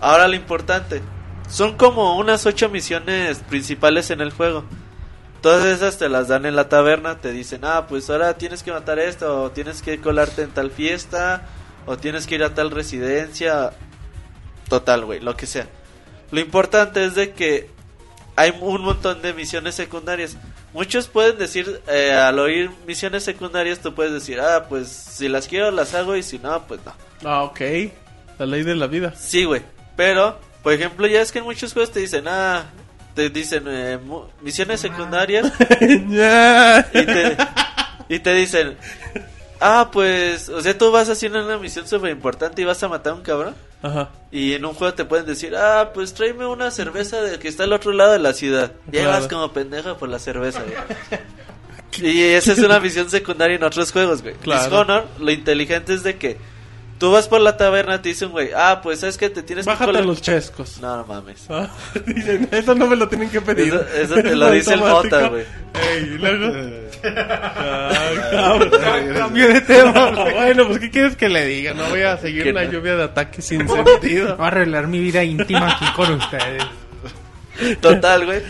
[0.00, 1.02] Ahora lo importante,
[1.48, 4.64] son como unas ocho misiones principales en el juego.
[5.40, 8.72] Todas esas te las dan en la taberna, te dicen, ah, pues ahora tienes que
[8.72, 11.46] matar esto, o tienes que colarte en tal fiesta,
[11.88, 13.72] o tienes que ir a tal residencia.
[14.68, 15.66] Total, güey, lo que sea.
[16.30, 17.70] Lo importante es de que
[18.36, 20.36] hay un montón de misiones secundarias.
[20.74, 25.48] Muchos pueden decir, eh, al oír misiones secundarias, tú puedes decir, ah, pues si las
[25.48, 26.92] quiero las hago y si no, pues no.
[27.24, 27.60] Ah, ok.
[28.38, 29.14] La ley de la vida.
[29.16, 29.62] Sí, güey.
[29.96, 32.66] Pero, por ejemplo, ya es que en muchos juegos te dicen, ah,
[33.14, 33.98] te dicen eh,
[34.42, 35.50] misiones secundarias
[35.80, 37.36] y te,
[38.10, 38.76] y te dicen,
[39.60, 43.12] ah, pues, o sea, tú vas haciendo una misión súper importante y vas a matar
[43.12, 43.54] a un cabrón.
[43.82, 44.10] Ajá.
[44.32, 47.64] Y en un juego te pueden decir, ah, pues tráeme una cerveza de que está
[47.64, 48.72] al otro lado de la ciudad.
[48.92, 49.20] Y ahí Claro.
[49.20, 51.20] vas como pendeja por la cerveza, güey.
[52.00, 54.34] Y esa es una misión secundaria en otros juegos, güey.
[54.34, 54.64] Claro.
[54.64, 56.36] Dishonor, lo inteligente es de que
[56.98, 59.86] tú vas por la taberna, te dicen, güey, ah, pues sabes que te tienes Bájate
[59.86, 60.78] que colar- los chescos.
[60.80, 61.46] No, no mames.
[61.48, 61.68] Ah,
[62.06, 63.74] Dicen, eso no me lo tienen que pedir.
[63.74, 64.80] Eso- eso te lo dice el.
[64.80, 65.44] Jota, güey.
[65.92, 66.52] Ey, y luego.
[69.14, 70.10] Cambio de tema.
[70.10, 71.74] bueno, pues, ¿qué quieres que le diga?
[71.74, 72.72] No voy a seguir una no.
[72.72, 74.36] lluvia de ataques sin sentido.
[74.36, 76.64] Voy a arreglar mi vida íntima aquí con ustedes.
[77.80, 78.42] Total, güey.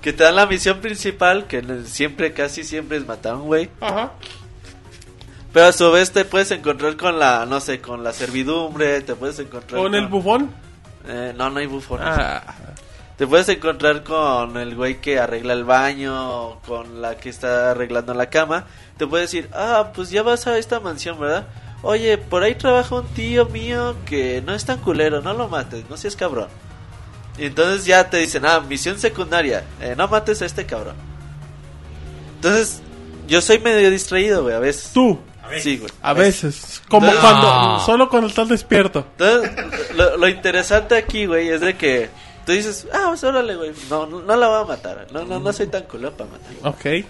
[0.00, 3.68] Que te dan la misión principal, que siempre, casi siempre es matar a un güey.
[3.80, 4.12] Ajá.
[5.52, 9.14] Pero a su vez te puedes encontrar con la, no sé, con la servidumbre, te
[9.14, 10.50] puedes encontrar ¿Con el bufón?
[11.06, 12.06] Eh, no, no hay bufones.
[12.08, 12.42] Ah,
[13.16, 17.72] Te puedes encontrar con el güey que arregla el baño, o con la que está
[17.72, 18.64] arreglando la cama.
[18.96, 21.46] Te puede decir, ah, pues ya vas a esta mansión, ¿verdad?
[21.82, 25.84] Oye, por ahí trabaja un tío mío que no es tan culero, no lo mates,
[25.90, 26.48] no seas cabrón.
[27.36, 30.94] Y entonces ya te dicen, ah, misión secundaria, eh, no mates a este cabrón.
[32.36, 32.80] Entonces,
[33.26, 34.90] yo soy medio distraído, güey, a veces.
[34.92, 35.18] tú.
[35.60, 35.90] Sí, güey.
[36.02, 36.82] A veces.
[36.88, 37.80] Como Entonces- cuando.
[37.80, 39.06] Solo cuando estás despierto.
[39.18, 39.50] Entonces,
[39.96, 42.08] lo, lo interesante aquí, güey, es de que
[42.46, 45.38] tú dices, ah, pues órale, güey, no, no, no la voy a matar, no, no,
[45.40, 46.52] no soy tan culo para matar.
[46.62, 47.04] Ok.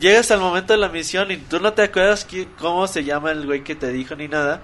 [0.00, 3.30] Llegas al momento de la misión y tú no te acuerdas qui- cómo se llama
[3.32, 4.60] el güey que te dijo ni nada.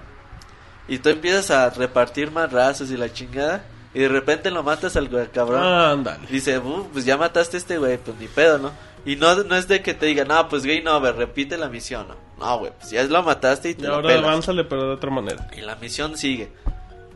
[0.87, 3.63] Y tú empiezas a repartir más razas y la chingada.
[3.93, 5.61] Y de repente lo matas al güey, cabrón.
[5.63, 6.25] Ándale.
[6.29, 8.71] Dice, "Uh, pues ya mataste a este güey, pues ni pedo, ¿no?
[9.05, 12.15] Y no, no es de que te digan, no, pues over, repite la misión, ¿no?
[12.39, 14.23] No, güey, pues ya lo mataste y te Y lo ahora pelas.
[14.23, 15.47] avánzale, pero de otra manera.
[15.55, 16.51] Y la misión sigue.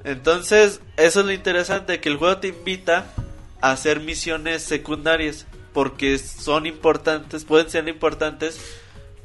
[0.04, 3.06] Entonces, eso es lo interesante, que el juego te invita
[3.62, 8.60] a hacer misiones secundarias, porque son importantes, pueden ser importantes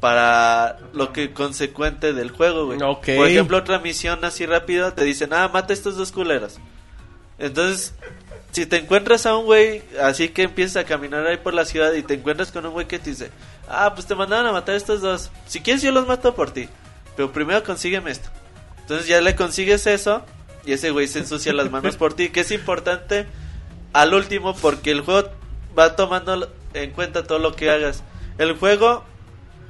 [0.00, 2.78] para lo que consecuente del juego, güey.
[2.78, 6.58] Por ejemplo, otra misión así rápido, te dicen, ah, mata a estos dos culeros.
[7.42, 7.92] Entonces,
[8.52, 11.92] si te encuentras a un güey, así que empiezas a caminar ahí por la ciudad
[11.92, 13.32] y te encuentras con un güey que te dice,
[13.68, 15.30] ah, pues te mandaron a matar a estos dos.
[15.46, 16.68] Si quieres, yo los mato por ti.
[17.16, 18.30] Pero primero consígueme esto.
[18.82, 20.24] Entonces ya le consigues eso
[20.64, 23.26] y ese güey se ensucia las manos por ti, que es importante
[23.92, 25.28] al último porque el juego
[25.76, 28.04] va tomando en cuenta todo lo que hagas.
[28.38, 29.04] El juego,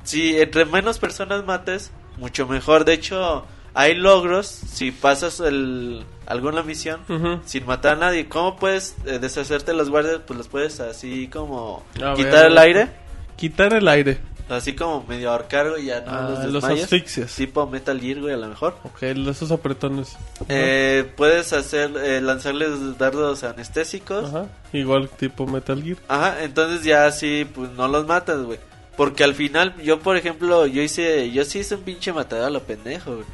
[0.04, 2.84] si entre menos personas mates, mucho mejor.
[2.84, 7.00] De hecho, hay logros si pasas el, alguna misión
[7.44, 8.28] sin matar a nadie.
[8.28, 10.20] ¿Cómo puedes eh, deshacerte de los guardias?
[10.26, 12.46] Pues los puedes así como A quitar ver.
[12.46, 12.88] el aire.
[13.36, 14.18] Quitar el aire.
[14.48, 17.34] Así como medio ahorcar, güey, ya no Ah, los los asfixias.
[17.34, 18.76] Tipo Metal Gear, güey, a lo mejor.
[18.84, 20.16] Ok, esos apretones.
[20.48, 24.26] Eh, puedes hacer eh, lanzarles dardos anestésicos.
[24.28, 24.38] Ajá.
[24.40, 24.48] Ajá.
[24.74, 26.42] Igual tipo Metal Gear.
[26.42, 28.58] entonces ya así pues no los matas, güey.
[28.96, 32.50] Porque al final yo por ejemplo, yo hice yo sí hice un pinche matador a
[32.50, 33.26] lo pendejo, güey.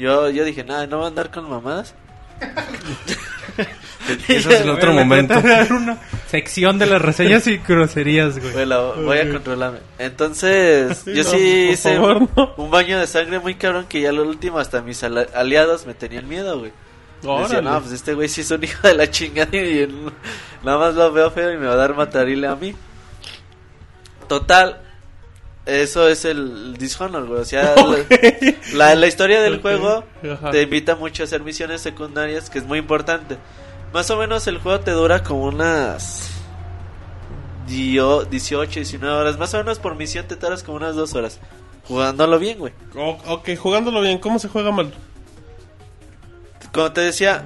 [0.00, 1.94] Yo yo dije, "Nada, no voy a andar con mamadas."
[4.28, 5.34] Eso es el otro momento.
[5.38, 5.98] Una
[6.28, 8.52] sección de las reseñas y groserías, güey.
[8.52, 9.78] Bueno, voy a controlarme.
[9.98, 12.54] Entonces, yo No, sí hice favor, un, no.
[12.56, 16.28] un baño de sangre muy cabrón que ya lo último hasta mis aliados me tenían
[16.28, 16.72] miedo, güey.
[17.20, 17.62] Decía, Órale.
[17.62, 19.86] no, pues este güey sí es un hijo de la chingada y
[20.64, 22.74] nada más lo veo feo y me va a dar matarile a mí.
[24.28, 24.80] Total,
[25.66, 27.40] eso es el Dishonor, güey.
[27.40, 27.74] O sea,
[28.74, 30.50] la, la historia del juego ajá.
[30.50, 33.36] te invita mucho a hacer misiones secundarias, que es muy importante.
[33.92, 36.30] Más o menos el juego te dura como unas
[37.66, 39.38] dio- 18, 19 horas.
[39.38, 41.38] Más o menos por misión te tardas como unas 2 horas.
[41.86, 42.72] Jugándolo bien, güey.
[42.96, 44.18] O- ok, jugándolo bien.
[44.18, 44.92] ¿Cómo se juega mal?
[46.72, 47.44] Como te decía,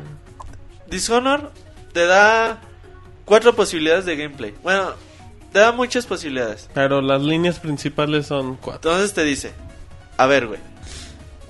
[0.88, 1.50] Dishonor
[1.92, 2.60] te da
[3.24, 4.54] cuatro posibilidades de gameplay.
[4.62, 4.90] Bueno,
[5.54, 6.68] te da muchas posibilidades.
[6.74, 8.90] Pero las líneas principales son cuatro.
[8.90, 9.52] Entonces te dice,
[10.16, 10.58] a ver, güey.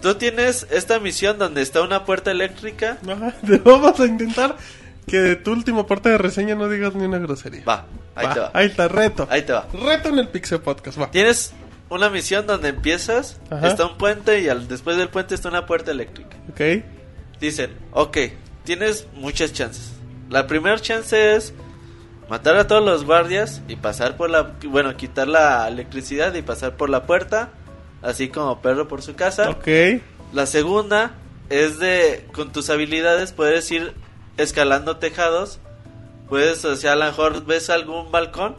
[0.03, 2.99] Tú tienes esta misión donde está una puerta eléctrica.
[3.09, 4.59] Ajá, te vamos a intentar
[5.07, 7.65] que de tu última parte de reseña no digas ni una grosería.
[7.65, 8.51] Va, ahí Va, te va.
[8.53, 9.27] Ahí está, reto.
[9.31, 9.67] Ahí te va.
[9.73, 11.11] Reto en el Pixel Podcast, va.
[11.11, 11.55] Tienes
[11.89, 13.69] una misión donde empiezas, Ajá.
[13.69, 16.37] está un puente y al, después del puente está una puerta eléctrica.
[16.51, 16.85] Ok.
[17.41, 18.19] Dicen, ok,
[18.65, 19.93] tienes muchas chances.
[20.29, 21.55] La primera chance es
[22.29, 24.53] matar a todos los guardias y pasar por la...
[24.65, 27.51] Bueno, quitar la electricidad y pasar por la puerta,
[28.03, 29.51] así como perro por su casa.
[29.51, 29.69] Ok.
[30.33, 31.13] La segunda
[31.51, 33.95] es de, con tus habilidades puedes ir
[34.37, 35.61] escalando tejados.
[36.29, 38.57] Puedes, o sea, a lo mejor ves algún balcón,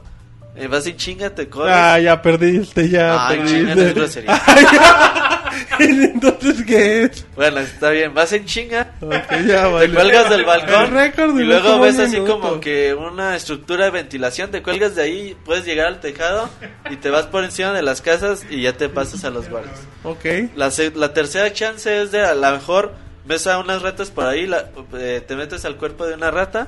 [0.56, 1.76] y vas en chinga, te corres.
[1.76, 3.60] Ah, ya perdiste, ya Ay, perdiste.
[3.60, 4.42] chinga, no es grosería.
[5.80, 7.26] Entonces, ¿qué es?
[7.36, 8.94] Bueno, está bien, vas en chinga.
[9.02, 9.14] Ok,
[9.48, 9.88] ya, vale.
[9.90, 12.40] Te cuelgas del El balcón y luego ves así minuto.
[12.40, 16.50] como que una estructura de ventilación, te cuelgas de ahí, puedes llegar al tejado
[16.90, 19.80] y te vas por encima de las casas y ya te pasas a los guardias.
[20.04, 20.26] Ok.
[20.56, 22.94] La tercera chance es de a lo mejor
[23.26, 26.68] ves a unas ratas por ahí, la- eh, te metes al cuerpo de una rata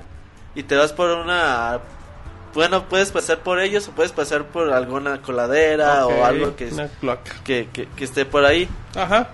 [0.55, 1.79] y te vas por una...
[2.53, 6.75] Bueno, puedes pasar por ellos o puedes pasar por alguna coladera o algo que, es-
[7.43, 8.67] que, que, que esté por ahí.
[8.95, 9.29] Ajá.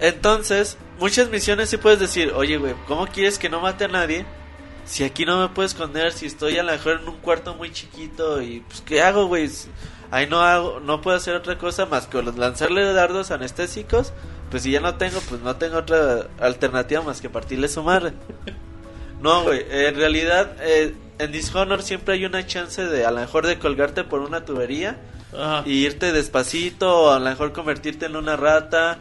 [0.00, 4.24] Entonces, muchas misiones sí puedes decir, oye, güey, ¿cómo quieres que no mate a nadie?
[4.84, 7.70] Si aquí no me puedo esconder, si estoy a lo mejor en un cuarto muy
[7.72, 9.50] chiquito y pues ¿qué hago, güey?
[10.10, 14.12] Ahí no hago, no puedo hacer otra cosa más que lanzarle dardos anestésicos.
[14.50, 18.12] Pues si ya no tengo, pues no tengo otra alternativa más que partirle su madre.
[19.20, 23.46] No, güey, en realidad eh, en Dishonor siempre hay una chance de a lo mejor
[23.46, 24.96] de colgarte por una tubería
[25.32, 25.62] Ajá.
[25.66, 28.98] y irte despacito o a lo mejor convertirte en una rata.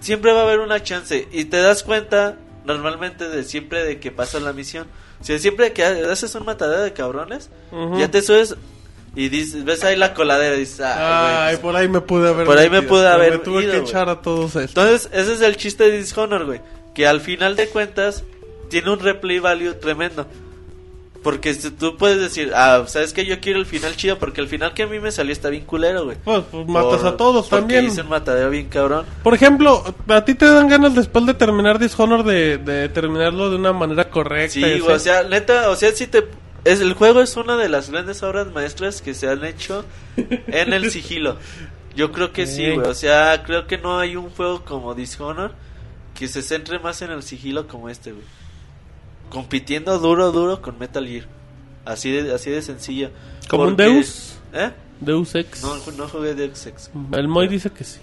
[0.00, 4.10] Siempre va a haber una chance y te das cuenta normalmente de siempre de que
[4.12, 4.86] pasa la misión.
[5.20, 7.98] O sea, siempre que haces un matadero de cabrones, Ujú.
[7.98, 8.54] ya te subes
[9.16, 11.58] y dices, ves ahí la coladera y dices, "Ay, güey, Ay, pues".
[11.60, 14.08] por ahí me pude haber Por ahí me pude haber Me tuve ido, que echar
[14.08, 14.68] a todos estos.
[14.68, 16.60] Entonces, ese es el chiste de Dishonor, güey.
[16.94, 18.22] Que al final de cuentas
[18.70, 20.26] tiene un replay value tremendo.
[21.22, 24.46] Porque si tú puedes decir, ah, ¿sabes que Yo quiero el final chido porque el
[24.48, 26.16] final que a mí me salió está bien culero, güey.
[26.24, 27.86] Pues, pues matas Por- a todos también.
[27.86, 29.04] hice un matadero bien cabrón.
[29.24, 33.56] Por ejemplo, ¿a ti te dan ganas después de terminar Dishonor de, de terminarlo de
[33.56, 34.54] una manera correcta?
[34.54, 36.24] Sí, güey, o sea, neta, o sea, si te...
[36.64, 39.84] Es, el juego es una de las grandes obras maestras que se han hecho
[40.16, 41.36] en el sigilo.
[41.96, 42.86] Yo creo que sí, güey.
[42.86, 45.52] O sea, creo que no hay un juego como Dishonor
[46.14, 48.24] que se centre más en el sigilo como este, güey.
[49.30, 51.26] Compitiendo duro, duro con Metal Gear.
[51.84, 53.10] Así de, así de sencillo.
[53.48, 54.38] ¿Como un Deus?
[54.52, 54.70] ¿Eh?
[55.00, 55.62] Deus Ex.
[55.62, 56.90] No, no jugué Deus Ex.
[57.12, 58.00] El Moy dice que sí.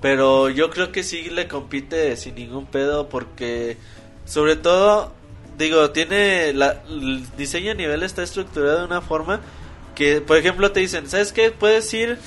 [0.00, 3.76] Pero yo creo que sí le compite sin ningún pedo porque
[4.24, 5.12] sobre todo
[5.58, 9.40] digo, tiene la, el diseño a nivel está estructurado de una forma
[9.94, 11.50] que por ejemplo te dicen, ¿sabes qué?
[11.50, 12.18] Puedes ir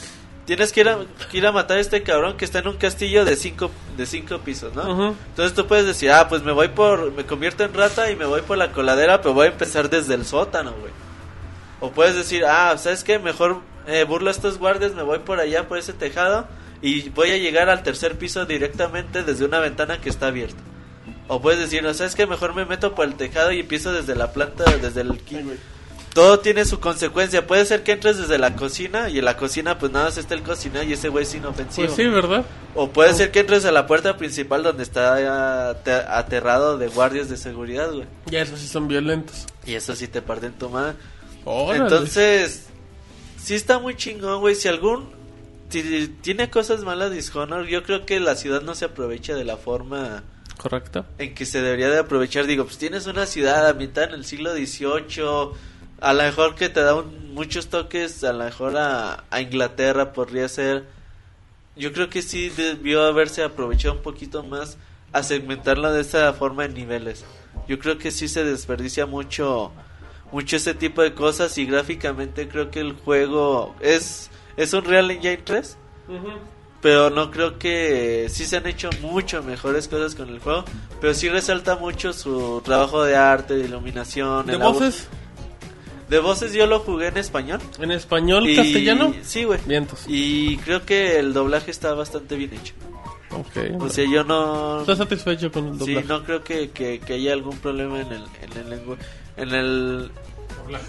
[0.52, 0.99] tienes que ir a,
[1.32, 4.06] que ir a matar a este cabrón que está en un castillo de cinco de
[4.06, 5.15] cinco pisos, ¿no?
[5.30, 8.26] Entonces tú puedes decir, "Ah, pues me voy por me convierto en rata y me
[8.26, 10.91] voy por la coladera, pero voy a empezar desde el sótano, güey."
[11.80, 13.18] O puedes decir, ah, ¿sabes qué?
[13.18, 16.45] Mejor eh, burlo a estos guardias, me voy por allá, por ese tejado,
[16.82, 20.61] y voy a llegar al tercer piso directamente desde una ventana que está abierta.
[21.30, 22.28] O puedes decir, no, ¿sabes qué?
[22.28, 25.18] Mejor me meto por el tejado y empiezo desde la planta, desde el...
[26.13, 27.47] Todo tiene su consecuencia.
[27.47, 30.33] Puede ser que entres desde la cocina y en la cocina pues nada más está
[30.33, 31.88] el cocinero y ese güey es inofensivo.
[31.88, 32.43] Pues sí, ¿verdad?
[32.75, 36.88] O puede ser que entres a la puerta principal donde está eh, ate- aterrado de
[36.89, 38.05] guardias de seguridad, güey.
[38.25, 39.45] Ya esos sí son violentos.
[39.65, 40.95] Y eso sí te parten tu madre.
[41.45, 41.83] Órale.
[41.83, 42.65] Entonces,
[43.41, 44.55] sí está muy chingón, güey.
[44.55, 45.09] Si algún
[45.69, 49.55] si tiene cosas malas Dishonor, yo creo que la ciudad no se aprovecha de la
[49.55, 50.23] forma
[50.57, 51.05] Correcto.
[51.17, 52.45] en que se debería de aprovechar.
[52.47, 55.55] Digo, pues tienes una ciudad ambientada en el siglo XVIII,
[56.02, 60.11] a lo mejor que te da un- muchos toques, a lo mejor a, a Inglaterra
[60.14, 60.84] podría ser.
[61.78, 64.78] Yo creo que sí debió haberse aprovechado un poquito más
[65.14, 67.23] a segmentarla de esa forma en niveles.
[67.68, 69.72] Yo creo que sí se desperdicia mucho
[70.32, 75.11] mucho ese tipo de cosas y gráficamente creo que el juego es es un Real
[75.11, 75.78] Engine 3
[76.82, 80.64] pero no creo que sí se han hecho mucho mejores cosas con el juego,
[80.99, 85.07] pero sí resalta mucho su trabajo de arte, de iluminación, ¿De voces?
[86.11, 87.61] De voces yo lo jugué en español.
[87.79, 89.13] ¿En español, Y- castellano?
[89.23, 89.59] Sí, güey.
[89.65, 90.03] Vientos.
[90.07, 92.73] Y creo que el doblaje está bastante bien hecho.
[93.31, 93.79] Ok.
[93.81, 96.07] O sea, yo no ¿Estás satisfecho con el Sí, doblaje?
[96.07, 98.97] no creo que, que, que haya algún problema en el en el lengua-
[99.38, 100.11] en el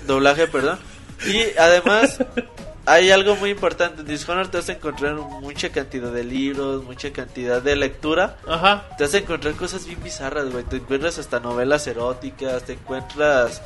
[0.09, 0.79] doblaje, perdón.
[1.25, 2.19] Y además
[2.87, 7.13] hay algo muy importante, en Dishonored te vas a encontrar mucha cantidad de libros, mucha
[7.13, 8.39] cantidad de lectura.
[8.49, 8.89] Ajá.
[8.99, 10.65] Te vas a encontrar cosas bien bizarras, güey.
[10.65, 13.63] Te encuentras hasta novelas eróticas, te encuentras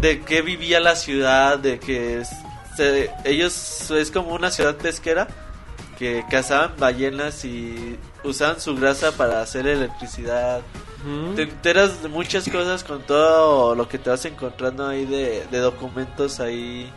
[0.00, 2.22] de qué vivía la ciudad, de que
[2.76, 5.26] se- ellos es como una ciudad pesquera
[5.98, 10.60] que cazaban ballenas y usaban su grasa para hacer electricidad.
[11.04, 11.34] Mm.
[11.34, 15.58] Te enteras de muchas cosas con todo lo que te vas encontrando ahí de, de
[15.58, 16.88] documentos ahí,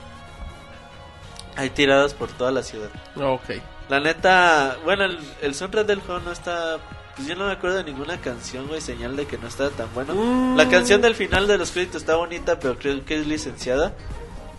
[1.56, 2.90] ahí tirados por toda la ciudad.
[3.16, 3.50] Ok.
[3.90, 6.78] La neta, bueno, el, el soundtrack del juego no está.
[7.22, 9.88] Pues yo no me acuerdo de ninguna canción, güey, señal de que no está tan
[9.94, 10.16] bueno.
[10.16, 10.56] Mm.
[10.58, 13.94] La canción del final de los créditos está bonita, pero creo que es licenciada.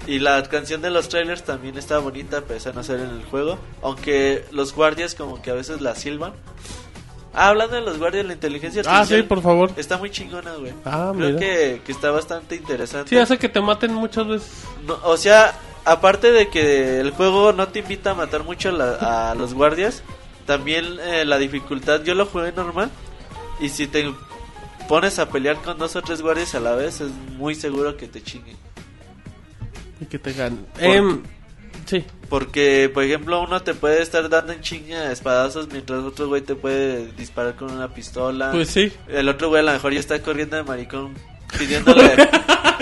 [0.06, 3.24] Y la canción de los trailers también está bonita, pese a no ser en el
[3.24, 3.58] juego.
[3.82, 6.34] Aunque los guardias, como que a veces la silban.
[7.34, 9.72] Ah, hablando de los guardias, la inteligencia Ah, artificial sí, por favor.
[9.76, 10.72] está muy chingona, güey.
[10.84, 11.40] Ah, creo mira.
[11.40, 13.08] que, que está bastante interesante.
[13.10, 14.52] Sí, hace que te maten muchas veces.
[14.86, 15.52] No, o sea,
[15.84, 20.02] aparte de que el juego no te invita a matar mucho la- a los guardias,
[20.46, 22.90] también eh, la dificultad, yo lo jugué normal,
[23.60, 24.12] y si te
[24.88, 28.08] pones a pelear con dos o tres guardias a la vez, es muy seguro que
[28.08, 28.56] te chinguen.
[30.00, 30.66] Y que te ganen.
[30.78, 31.22] Em,
[31.86, 32.04] sí.
[32.28, 36.54] Porque, por ejemplo, uno te puede estar dando en chinga espadazos mientras otro güey te
[36.54, 38.50] puede disparar con una pistola.
[38.50, 38.92] Pues sí.
[39.08, 41.14] El otro güey a lo mejor ya está corriendo de maricón
[41.58, 42.28] pidiéndole...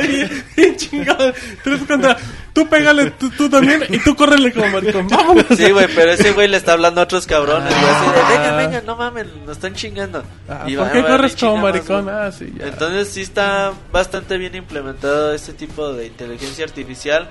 [0.57, 1.33] Bien chingado.
[1.63, 2.17] Tres contra-
[2.55, 5.07] Tú pégale, tú, tú también, y tú córrele como maricón.
[5.09, 5.45] Vámonos.
[5.57, 8.29] Sí, güey, pero ese güey le está hablando a otros cabrones, güey, así de, Ah.
[8.31, 10.25] venga, venga, no mames, nos están chingando.
[10.49, 12.09] Ah, Y ¿Por va- qué va, corres como más, maricón?
[12.09, 12.67] Ah, sí, ya.
[12.69, 17.29] Entonces sí está bastante bien implementado este tipo de inteligencia artificial.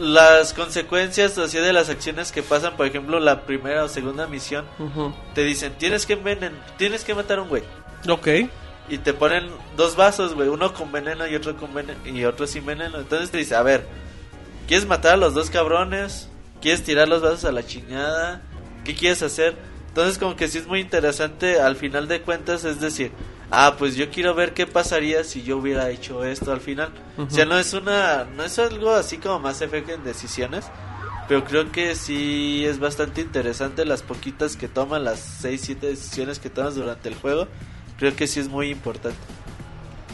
[0.00, 4.64] Las consecuencias así de las acciones que pasan, por ejemplo, la primera o segunda misión,
[5.34, 7.62] te dicen, tienes que envenen, tienes que matar a un güey.
[8.08, 8.26] Ok.
[8.88, 12.46] Y te ponen dos vasos, güey, uno con veneno y otro con veneno y otro
[12.46, 12.98] sin veneno.
[12.98, 13.86] Entonces te dice, a ver,
[14.68, 16.28] ¿quieres matar a los dos cabrones?
[16.60, 18.42] ¿Quieres tirar los vasos a la chingada?
[18.84, 19.56] ¿Qué quieres hacer?
[19.88, 23.12] Entonces como que sí es muy interesante al final de cuentas, es decir,
[23.50, 26.90] ah, pues yo quiero ver qué pasaría si yo hubiera hecho esto al final.
[27.16, 30.66] O sea, no es una no es algo así como más efecto en decisiones,
[31.28, 36.38] pero creo que sí es bastante interesante las poquitas que toman, las 6 7 decisiones
[36.38, 37.48] que tomas durante el juego.
[37.98, 39.18] Creo que sí es muy importante.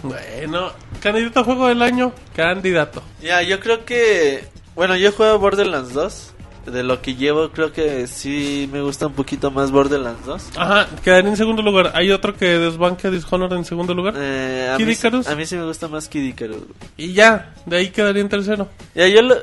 [0.02, 3.02] Bueno, candidato a juego del año, candidato.
[3.22, 4.44] Ya, yo creo que.
[4.74, 6.28] Bueno, yo juego Borderlands 2.
[6.66, 10.50] De lo que llevo, creo que sí me gusta un poquito más Borderlands 2.
[10.56, 11.90] Ajá, quedaría en segundo lugar.
[11.94, 14.14] Hay otro que desbanque a Dishonored en segundo lugar.
[14.16, 15.26] Eh, a, Kid mí, Icarus.
[15.26, 16.59] a mí sí me gusta más Kid Icarus.
[16.96, 18.68] Y ya, de ahí quedaría en tercero.
[18.94, 19.34] Ya, yo lo-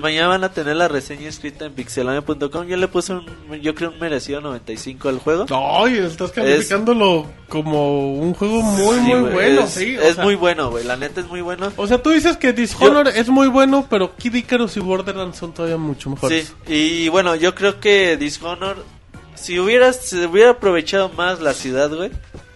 [0.00, 2.66] mañana van a tener la reseña escrita en pixelania.com.
[2.66, 3.26] Yo le puse un,
[3.60, 5.46] yo creo un merecido 95 al juego.
[5.50, 9.96] Ay, estás calificándolo como un juego muy, Sí, muy bueno, es, sí.
[10.00, 10.84] Es sea- muy bueno, güey.
[10.84, 11.72] La neta es muy bueno.
[11.76, 15.52] O sea, tú dices que Dishonored es muy bueno, pero Kid Icarus y Borderlands son
[15.52, 16.52] todavía mucho mejores.
[16.66, 16.72] Sí,
[17.04, 18.82] y bueno, yo creo que Dishonored,
[19.34, 22.10] si hubiera, se hubiera aprovechado más la ciudad, güey,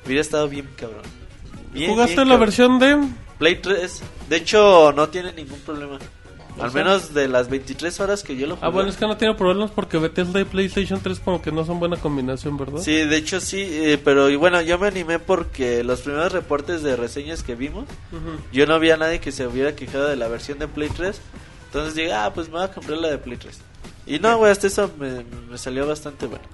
[0.06, 1.02] hubiera estado bien cabrón.
[1.72, 2.40] Bien, ¿Jugaste bien la cabrón.
[2.40, 2.98] versión de...?
[3.38, 4.02] Play 3?
[4.28, 5.98] De hecho, no tiene ningún problema.
[6.64, 8.66] Al sea- menos de las 23 horas que yo lo jugué.
[8.66, 11.64] Ah, bueno, es que no tiene problemas porque Bethesda y PlayStation 3 como que no
[11.64, 12.80] son buena combinación, ¿verdad?
[12.80, 16.82] Sí, de hecho sí, eh, pero y bueno, yo me animé porque los primeros reportes
[16.82, 18.40] de reseñas que vimos, Ujú.
[18.52, 21.20] yo no vi a nadie que se hubiera quejado de la versión de Play 3.
[21.66, 23.58] Entonces dije, ah, pues me voy a comprar la de Play 3.
[24.06, 26.44] Y no, güey, hasta eso me, me salió bastante bueno.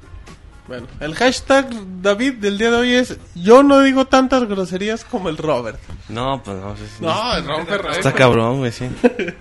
[0.67, 1.69] Bueno, el hashtag
[2.01, 5.79] David del día de hoy es Yo no digo tantas groserías como el Robert.
[6.09, 6.73] No, pues no.
[6.73, 7.85] es- No, el Robert.
[7.99, 8.89] Está cabrón, güey, sí.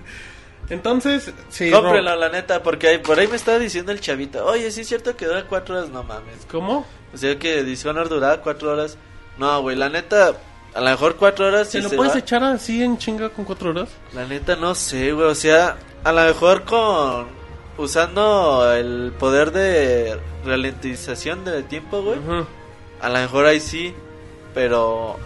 [0.70, 4.70] Entonces, sí, Cómprenlo, la neta, porque ahí- por ahí me estaba diciendo el chavito, oye,
[4.70, 6.46] sí es cierto que dura 4 horas, no mames.
[6.50, 6.86] ¿Cómo?
[7.12, 8.96] O sea que Dishonored duraba 4 horas.
[9.38, 10.32] No, güey, la neta,
[10.74, 12.18] a lo mejor 4 horas ¿Se sí lo se puedes va.
[12.18, 13.88] echar así en chinga con cuatro horas?
[14.14, 15.26] La neta no sé, güey.
[15.26, 17.44] O sea, a lo mejor con.
[17.76, 20.16] Usando el poder de
[20.46, 22.18] ralentización del tiempo, güey.
[23.00, 23.92] A lo mejor ahí sí.
[24.54, 25.18] Pero.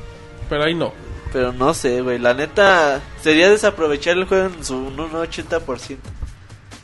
[0.48, 0.92] Pero ahí no.
[1.32, 2.18] Pero no sé, güey.
[2.18, 3.00] La neta.
[3.22, 5.96] Sería desaprovechar el juego en su un 80%.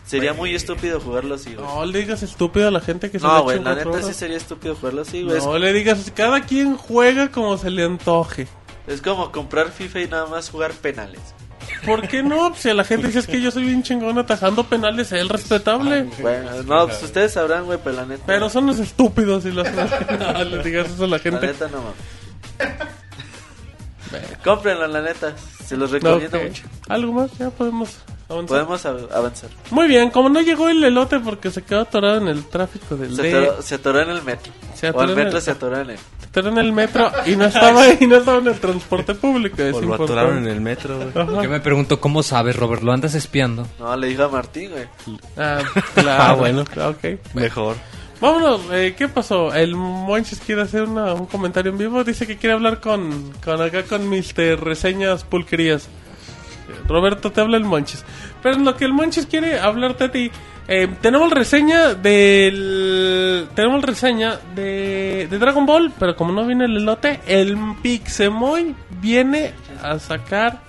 [0.06, 1.66] Sería muy estúpido jugarlo así, güey.
[1.66, 3.58] No le digas estúpido a la gente que se No, güey.
[3.62, 5.40] La neta sí sería estúpido jugarlo así, güey.
[5.40, 8.46] No le digas, cada quien juega como se le antoje.
[8.86, 11.20] Es, como comprar FIFA y nada más jugar penales.
[11.86, 12.50] ¿Por qué no?
[12.50, 15.20] Pues Si a la gente dice es que yo soy bien chingón atajando penales, es
[15.20, 16.02] el respetable.
[16.20, 18.24] Bueno, no, pues ustedes sabrán, güey, pero la neta.
[18.26, 19.66] Pero son los estúpidos y los
[20.18, 21.46] no le digas eso a la La gente.
[21.46, 22.76] neta no mames.
[24.44, 25.34] Cómprenlo, la neta.
[25.66, 26.64] Se los recomiendo mucho.
[26.88, 27.30] ¿Algo más?
[27.38, 27.96] Ya podemos
[28.28, 28.46] avanzar.
[28.48, 29.50] Podemos av- avanzar.
[29.70, 33.16] Muy bien, como no llegó el elote porque se quedó atorado en el tráfico del
[33.16, 34.52] Se atoró, se atoró en el metro.
[34.74, 35.98] Se o atoró el en metro el- se atoró en él.
[36.20, 39.62] se atoró en el metro y no estaba y no estaba en el transporte público.
[39.62, 40.12] Es O lo importante.
[40.20, 41.42] atoraron en el metro, güey.
[41.44, 42.82] Yo me pregunto, ¿cómo sabes, Robert?
[42.82, 43.66] ¿Lo andas espiando?
[43.78, 45.18] No, le dijo a Martín, güey.
[45.38, 45.62] Ah,
[45.94, 46.22] claro.
[46.24, 46.62] Ah, bueno.
[46.62, 47.20] Ok.
[47.34, 47.76] Mejor.
[48.20, 49.52] Vámonos, eh, ¿qué pasó?
[49.54, 52.04] El Monches quiere hacer una- un comentario en vivo.
[52.04, 54.60] Dice que quiere hablar con, con acá con Mr.
[54.62, 55.88] Reseñas Pulquerías.
[56.88, 58.04] Roberto, te habla el Monches.
[58.42, 60.30] Pero en lo que el Monches quiere hablarte a ti,
[60.68, 63.48] eh, tenemos reseña del.
[63.54, 69.52] Tenemos reseña de, de Dragon Ball, pero como no viene el elote, el Pixemoy viene
[69.82, 70.60] a sacar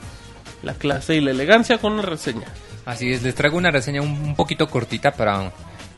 [0.63, 2.47] la clase y la elegancia con una reseña.
[2.85, 5.51] Así es, les traigo una reseña un, un poquito cortita para,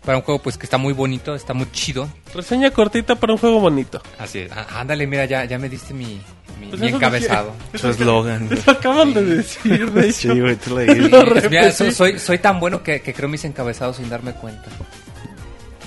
[0.07, 2.07] para un juego pues que está muy bonito, está muy chido.
[2.34, 4.01] Reseña cortita para un juego bonito.
[4.17, 4.51] Así es.
[4.53, 6.19] Á- ándale, mira, ya, ya me diste mi,
[6.59, 7.51] mi, Pues mi eso encabezado.
[7.75, 8.49] Su eslogan.
[8.65, 10.34] Lo acaban de decir, de hecho.
[10.34, 11.49] Sí, güey, tú lo dijiste.
[11.49, 14.63] Mira, soy, soy tan bueno que, que creo mis encabezados sin darme cuenta.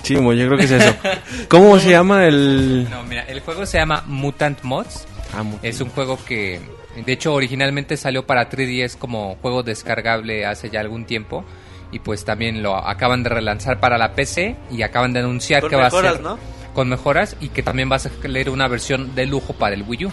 [0.03, 0.95] Sí, yo creo que es eso.
[1.47, 2.87] ¿Cómo se llama el...?
[2.89, 5.05] No, mira, el juego se llama Mutant Mods.
[5.35, 6.59] Ah, mu- Es un juego que,
[7.05, 11.43] de hecho, originalmente salió para 3DS como juego descargable hace ya algún tiempo.
[11.91, 15.69] Y pues también lo acaban de relanzar para la PC y acaban de anunciar Con
[15.69, 16.39] que va a mejoras, ser ¿no?
[16.73, 20.05] con mejoras y que también va a salir una versión de lujo para el Wii
[20.05, 20.11] U.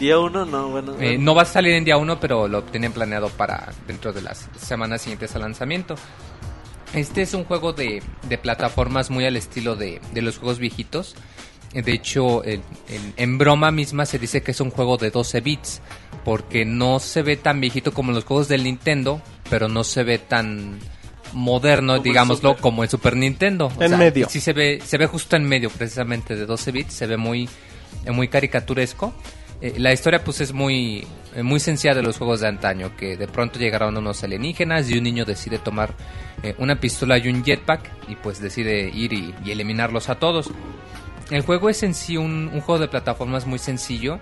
[0.00, 0.96] Día uno, no, bueno.
[0.98, 4.22] Eh, no va a salir en día 1, pero lo tienen planeado para dentro de
[4.22, 5.94] las semanas siguientes al lanzamiento.
[6.94, 11.14] Este es un juego de, de plataformas muy al estilo de, de los juegos viejitos.
[11.74, 12.62] Eh, De hecho, en,
[13.16, 15.82] en broma misma se dice que es un juego de 12 bits,
[16.24, 19.20] porque no se ve tan viejito como los juegos del Nintendo,
[19.50, 20.78] pero no se ve tan
[21.32, 23.70] moderno, Como digámoslo, como el Super Nintendo.
[23.80, 24.28] En medio.
[24.28, 27.48] Sí se ve, se ve justo en medio, precisamente, de 12 bits, se ve muy,
[28.04, 29.14] eh, muy caricaturesco.
[29.60, 33.16] Eh, la historia pues es muy, eh, muy sencilla de los juegos de antaño, que
[33.16, 35.94] de pronto llegaron unos alienígenas y un niño decide tomar
[36.42, 40.50] eh, una pistola y un jetpack y pues decide ir y, y eliminarlos a todos.
[41.30, 44.18] El juego es en sí un, un juego de plataformas muy sencillo,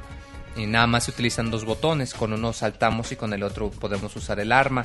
[0.57, 4.15] y nada más se utilizan dos botones, con uno saltamos y con el otro podemos
[4.17, 4.85] usar el arma.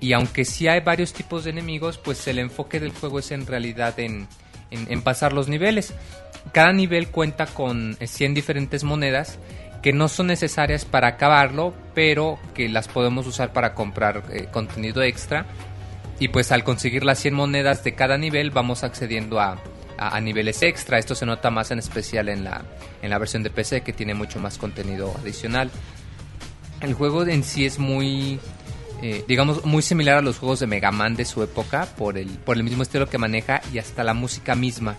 [0.00, 3.46] Y aunque sí hay varios tipos de enemigos, pues el enfoque del juego es en
[3.46, 4.28] realidad en,
[4.70, 5.92] en- pasar los niveles.
[6.52, 9.38] Cada nivel cuenta con eh, 100 diferentes monedas
[9.82, 15.02] que no son necesarias para acabarlo, pero que las podemos usar para comprar eh, contenido
[15.02, 15.46] extra.
[16.20, 19.58] Y pues al conseguir las 100 monedas de cada nivel vamos accediendo a,
[19.98, 20.98] a- a niveles extra.
[20.98, 22.62] Esto se nota más en especial en la,
[23.02, 25.70] en la versión de PC que tiene mucho más contenido adicional.
[26.80, 28.38] El juego en sí es muy,
[29.02, 32.28] eh, digamos, muy similar a los juegos de Mega Man de su época por el,
[32.28, 34.96] por el mismo estilo que maneja y hasta la música misma,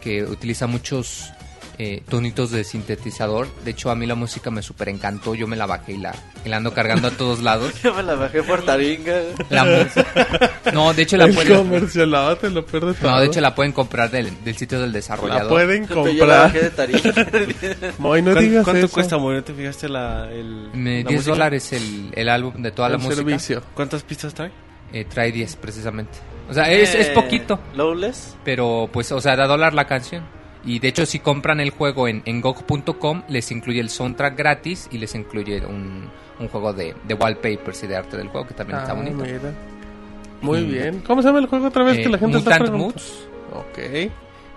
[0.00, 1.32] que utiliza muchos
[1.78, 3.48] eh, tonitos de sintetizador.
[3.64, 5.34] De hecho, a mí la música me super encantó.
[5.34, 7.72] Yo me la bajé y la, y la ando cargando a todos lados.
[7.82, 9.20] Yo me la bajé por Taringa.
[9.50, 10.50] La música.
[10.72, 11.56] No, de hecho la pueden.
[11.58, 14.96] comercialado te lo pierdes No, de hecho la pueden comprar del, del sitio del La
[14.96, 15.48] desarrollador.
[15.48, 16.86] pueden Yo la bajé de comprar.
[17.12, 17.92] Taringa.
[17.98, 18.94] Moy, no ¿Cuánto, digas cuánto eso.
[18.94, 19.34] cuesta, Moy?
[19.36, 21.30] ¿No te fijaste la, el, Me- la 10 música?
[21.32, 23.16] dólares el, el álbum de toda la música.
[23.16, 23.62] servicio.
[23.74, 24.50] ¿Cuántas pistas trae?
[24.92, 26.12] Eh, trae 10 precisamente.
[26.48, 27.58] O sea, es, es Eh, poquito.
[27.74, 28.36] Lowless.
[28.44, 30.24] Pero pues, o sea, da dólar la canción.
[30.66, 34.88] Y de hecho, si compran el juego en, en GOG.com, les incluye el soundtrack gratis
[34.90, 36.10] y les incluye un,
[36.40, 39.16] un juego de, de wallpapers y de arte del juego, que también está Ah, bonito.
[39.18, 39.38] mira.
[40.42, 41.02] Muy Y- bien.
[41.06, 42.94] ¿Cómo se llama el juego otra vez Eh, que la gente está Mutant preguntando?
[42.94, 43.28] Moods.
[43.54, 43.78] Ok.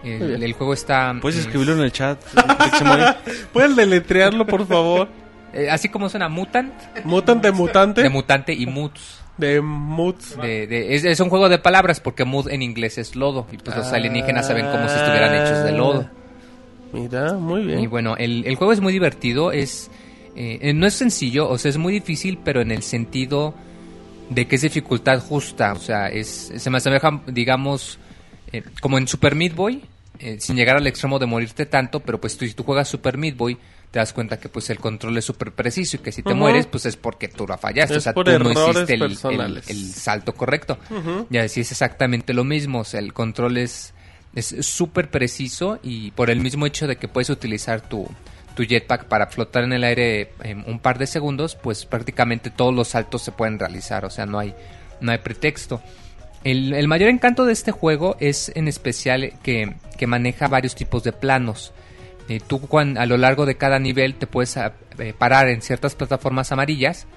[0.03, 1.13] El, el juego está...
[1.21, 2.19] ¿Puedes mm, escribirlo en el chat?
[3.53, 5.07] ¿Puedes deletrearlo, por favor?
[5.53, 6.73] eh, así como suena Mutant,
[7.05, 8.01] Mutant de mutante.
[8.03, 9.18] de mutante y Moods.
[9.39, 10.37] De Moods.
[10.41, 13.47] De, de- es, es un juego de palabras porque mood en inglés es lodo.
[13.51, 13.95] Y pues los Ah.
[13.95, 16.09] alienígenas saben como si estuvieran hechos de lodo.
[16.93, 17.79] Mira, muy bien.
[17.79, 19.91] Y bueno, el, el juego es muy divertido, es
[20.35, 23.53] eh, eh, no es sencillo, o sea, es muy difícil, pero en el sentido
[24.29, 27.99] de que es dificultad justa, o sea, es se me asemeja, digamos,
[28.51, 29.83] eh, como en Super Meat Boy,
[30.19, 33.17] eh, sin llegar al extremo de morirte tanto, pero pues tú, si tú juegas Super
[33.17, 33.57] Meat Boy,
[33.91, 36.67] te das cuenta que pues el control es súper preciso y que si te mueres,
[36.67, 39.69] pues es porque tú la fallaste, Es o sea, tú no hiciste el, el- personales.
[39.69, 40.77] el salto correcto.
[40.91, 41.25] Ujú.
[41.31, 43.93] Y así es exactamente lo mismo, o sea, el control es
[44.35, 48.07] es súper preciso y por el mismo hecho de que puedes utilizar tu,
[48.55, 52.71] tu jetpack para flotar en el aire en un par de segundos, pues prácticamente todos
[52.71, 54.53] los saltos se pueden realizar, o sea, no hay,
[55.01, 55.81] no hay pretexto.
[56.43, 61.03] El, el mayor encanto de este juego es en especial que, que maneja varios tipos
[61.03, 61.73] de planos.
[62.29, 65.61] Eh, tú cuan- a lo largo de cada nivel te puedes ah, eh, parar en
[65.61, 67.07] ciertas plataformas amarillas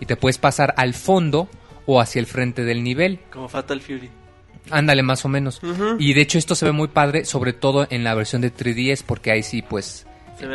[0.00, 1.48] y te puedes pasar al fondo
[1.86, 3.20] o hacia el frente del nivel.
[3.30, 4.08] Como Fatal Fury.
[4.70, 5.60] Ándale, más o menos.
[5.98, 9.02] Y de hecho esto se ve muy padre, sobre todo en la versión de 3DS,
[9.04, 10.06] porque ahí sí, pues,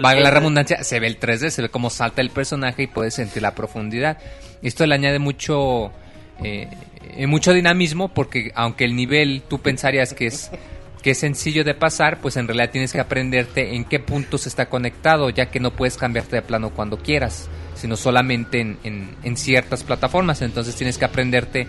[0.01, 0.33] valga la 3D.
[0.39, 3.53] redundancia, se ve el 3D, se ve cómo salta el personaje y puedes sentir la
[3.53, 4.17] profundidad.
[4.61, 5.91] Esto le añade mucho,
[6.41, 6.69] eh,
[7.27, 10.51] mucho dinamismo, porque aunque el nivel tú pensarías que es
[11.01, 14.67] que es sencillo de pasar, pues en realidad tienes que aprenderte en qué puntos está
[14.67, 19.37] conectado, ya que no puedes cambiarte de plano cuando quieras, sino solamente en, en- en
[19.37, 20.41] ciertas plataformas.
[20.41, 21.67] Entonces tienes que aprenderte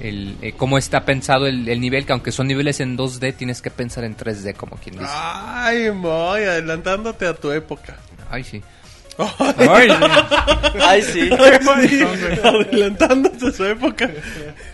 [0.00, 3.60] el, eh, cómo está pensado el, el nivel, que aunque son niveles en 2D, tienes
[3.60, 5.10] que pensar en 3D, como quien dice.
[5.14, 7.96] Ay, Moy, adelantándote a tu época.
[8.30, 8.62] Ay, sí.
[10.80, 11.30] Ay, sí.
[12.42, 14.10] adelantándote a su época.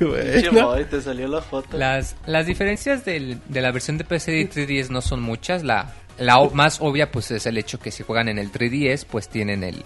[0.01, 0.53] Bueno.
[0.69, 1.77] Moy, te salió la foto.
[1.77, 5.63] Las, las diferencias del- de la versión de PC y 3DS no son muchas.
[5.63, 9.05] La, la o- más obvia pues es el hecho que si juegan en el 3DS
[9.11, 9.83] pues tienen el,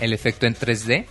[0.00, 1.06] el efecto en 3D.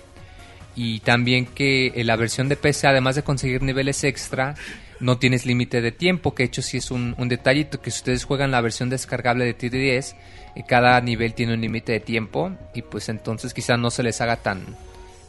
[0.76, 4.54] Y también que en la versión de PC además de conseguir niveles extra
[5.00, 6.34] no tienes límite de tiempo.
[6.34, 9.46] Que de hecho sí es un, un detallito que si ustedes juegan la versión descargable
[9.46, 10.16] de 3DS
[10.56, 12.52] eh, cada nivel tiene un límite de tiempo.
[12.74, 14.64] Y pues entonces quizá no se les haga tan,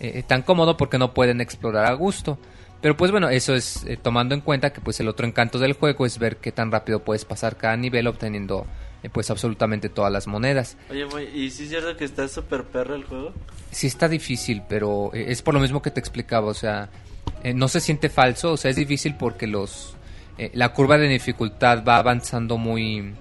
[0.01, 2.39] eh, tan cómodo porque no pueden explorar a gusto.
[2.81, 5.73] Pero pues bueno, eso es eh, tomando en cuenta que pues el otro encanto del
[5.73, 8.66] juego es ver qué tan rápido puedes pasar cada nivel obteniendo
[9.03, 10.77] eh, pues absolutamente todas las monedas.
[10.90, 13.32] Oye, ¿y si es cierto que está súper perro el juego?
[13.73, 16.89] Sí está difícil, pero eh, es por lo mismo que te explicaba, o sea,
[17.43, 19.97] eh, no se siente falso, o sea, es difícil porque los
[20.39, 23.12] eh, la curva de dificultad va avanzando muy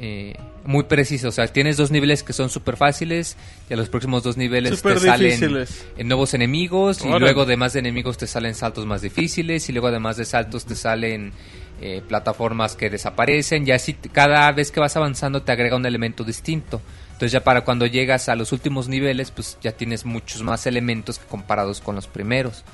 [0.00, 3.36] eh, muy preciso, o sea, tienes dos niveles que son súper fáciles
[3.68, 5.86] y a los próximos dos niveles te salen difíciles.
[6.04, 10.16] nuevos enemigos y luego además de enemigos te salen saltos más difíciles y luego además
[10.16, 11.32] de saltos te salen
[11.80, 16.24] eh, plataformas que desaparecen y así cada vez que vas avanzando te agrega un elemento
[16.24, 16.80] distinto.
[17.06, 21.18] Entonces ya para cuando llegas a los últimos niveles pues ya tienes muchos más elementos
[21.18, 22.64] que comparados con los primeros.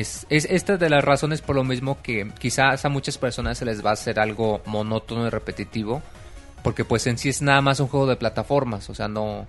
[0.00, 3.64] Es, es esta de las razones por lo mismo que quizás a muchas personas se
[3.64, 6.02] les va a hacer algo monótono y repetitivo
[6.62, 9.46] porque pues en sí es nada más un juego de plataformas, o sea, no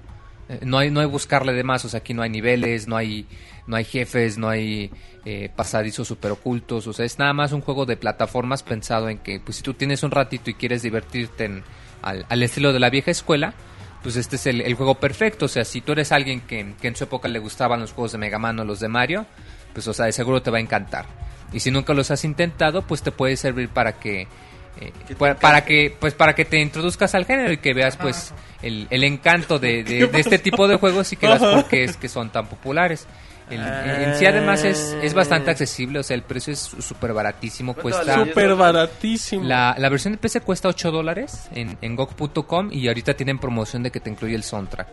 [0.50, 2.96] eh, no hay no hay buscarle de más, o sea, aquí no hay niveles, no
[2.96, 3.26] hay
[3.66, 4.90] no hay jefes, no hay
[5.26, 9.18] eh, pasadizos super ocultos, o sea, es nada más un juego de plataformas pensado en
[9.18, 11.64] que pues si tú tienes un ratito y quieres divertirte en-
[12.04, 13.54] al, al estilo de la vieja escuela,
[14.04, 16.88] pues este es el, el juego perfecto, o sea, si tú eres alguien que, que
[16.88, 19.26] en su época le gustaban los juegos de Mega Man o los de Mario,
[19.78, 21.06] pues o sea, de seguro te va a encantar.
[21.54, 24.28] Y si nunca los has intentado, pues te puede servir para que
[24.82, 28.34] eh, para, para que pues para que te introduzcas al género y que veas pues
[28.64, 31.84] el, el encanto de, de- de este tipo de juegos y que veas por qué
[31.84, 33.06] es que son tan populares.
[33.52, 37.76] El- en sí además es, es bastante accesible, o sea, el precio es súper baratísimo,
[37.76, 38.26] ¿Cuánto cuesta...
[38.26, 39.44] Súper baratísimo.
[39.46, 43.84] La, la versión de PC cuesta 8 dólares en, en GOG.com y ahorita tienen promoción
[43.84, 44.88] de que te incluye el soundtrack.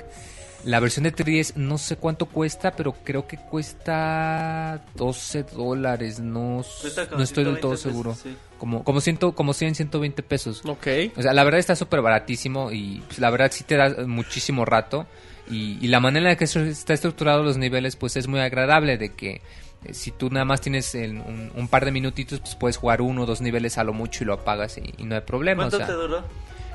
[0.64, 6.20] La versión de 3DS no sé cuánto cuesta, pero creo que cuesta 12 dólares.
[6.20, 8.14] No, no estoy del 120 todo pesos, seguro.
[8.14, 8.36] sí.
[8.58, 10.62] Como, como, ciento, como 100, 120 pesos.
[10.64, 10.86] Ok.
[11.16, 14.64] O sea, la verdad está súper baratísimo y pues, la verdad sí te da muchísimo
[14.64, 15.06] rato.
[15.50, 18.96] Y, y la manera en la que está estructurado los niveles, pues es muy agradable.
[18.96, 19.42] De que
[19.84, 23.02] eh, si tú nada más tienes el- un, un par de minutitos, pues puedes jugar
[23.02, 25.64] uno o dos niveles a lo mucho y lo apagas y, y no hay problema.
[25.66, 26.24] O ¿Cuánto sea, te duró?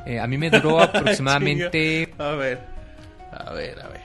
[0.05, 2.13] eh, a mí me duró aproximadamente.
[2.19, 2.68] A ver.
[3.31, 4.01] A ver, a ver.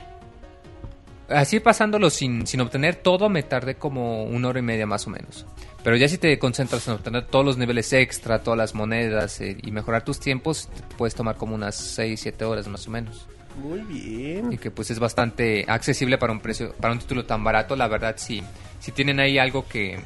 [1.28, 5.10] Así pasándolo sin, sin obtener todo, me tardé como una hora y media más o
[5.10, 5.46] menos.
[5.82, 9.56] Pero ya si te concentras en obtener todos los niveles extra, todas las monedas eh,
[9.62, 13.26] y mejorar tus tiempos, te puedes tomar como unas 6, 7 horas más o menos.
[13.56, 14.52] Muy bien.
[14.52, 17.88] Y que pues es bastante accesible para un precio, para un título tan barato, la
[17.88, 18.42] verdad sí.
[18.80, 20.01] Si tienen ahí algo que,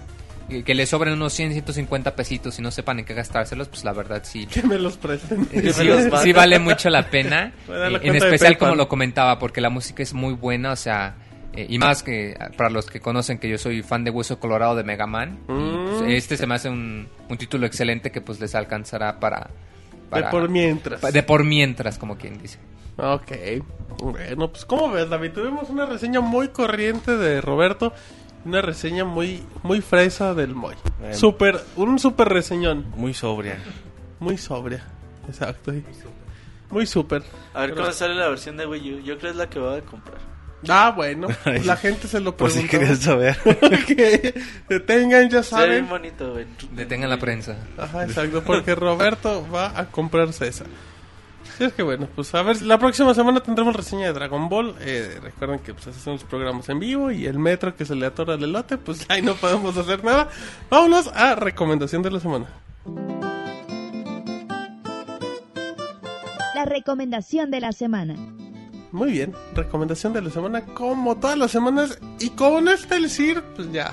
[0.64, 3.92] que, les sobren unos 100, 150 pesitos y no sepan en qué gastárselos, pues la
[3.92, 4.46] verdad sí.
[4.46, 5.48] Que me los presten.
[5.52, 6.20] Eh, sí, los manden.
[6.22, 7.52] sí vale mucho la pena.
[7.68, 11.16] Eh, en de especial como lo comentaba, porque la música es muy buena, o sea,
[11.52, 14.74] eh, y más que para los que conocen que yo soy fan de Hueso Colorado
[14.76, 15.86] de Mega Man, y, Mm.
[16.00, 19.40] pues, este se me hace un, un título excelente que pues les alcanzará para...
[19.40, 21.00] De para por mientras.
[21.00, 22.58] pa- de por mientras, como quien dice.
[22.96, 23.32] Ok.
[24.00, 27.92] Bueno, pues como ves, David, tuvimos una reseña muy corriente de Roberto.
[28.44, 30.74] Una reseña muy muy fresa del Moy.
[30.98, 31.14] Bueno.
[31.14, 32.86] Super, un super reseñón.
[32.96, 33.58] Muy sobria.
[34.20, 34.84] Muy sobria.
[35.28, 35.72] Exacto.
[35.72, 35.84] sí.
[36.70, 37.22] Muy super.
[37.54, 38.98] A ver cómo sale la versión de Wii U.
[39.00, 40.18] Yo creo que es la que voy a comprar.
[40.68, 41.28] Ah, bueno.
[41.44, 42.62] pues la gente se lo Por preguntó.
[42.72, 43.36] si querías saber.
[43.86, 44.34] que
[44.68, 45.88] detengan, ya ve bien saben.
[45.88, 46.34] bonito.
[46.72, 47.56] Detengan la prensa.
[47.76, 50.64] Ajá, exacto, porque Roberto va a comprarse esa.
[51.58, 54.76] Sí, es que bueno, pues a ver, la próxima semana tendremos reseña de Dragon Ball.
[54.78, 58.34] Eh, recuerden que pues hacemos programas en vivo y el metro que se le atora
[58.34, 60.28] el elote, pues ahí no podemos hacer nada.
[60.70, 62.46] Vámonos a recomendación de la semana.
[66.54, 68.14] La recomendación de la semana.
[68.92, 73.72] Muy bien, recomendación de la semana como todas las semanas y con este elixir, pues
[73.72, 73.92] ya.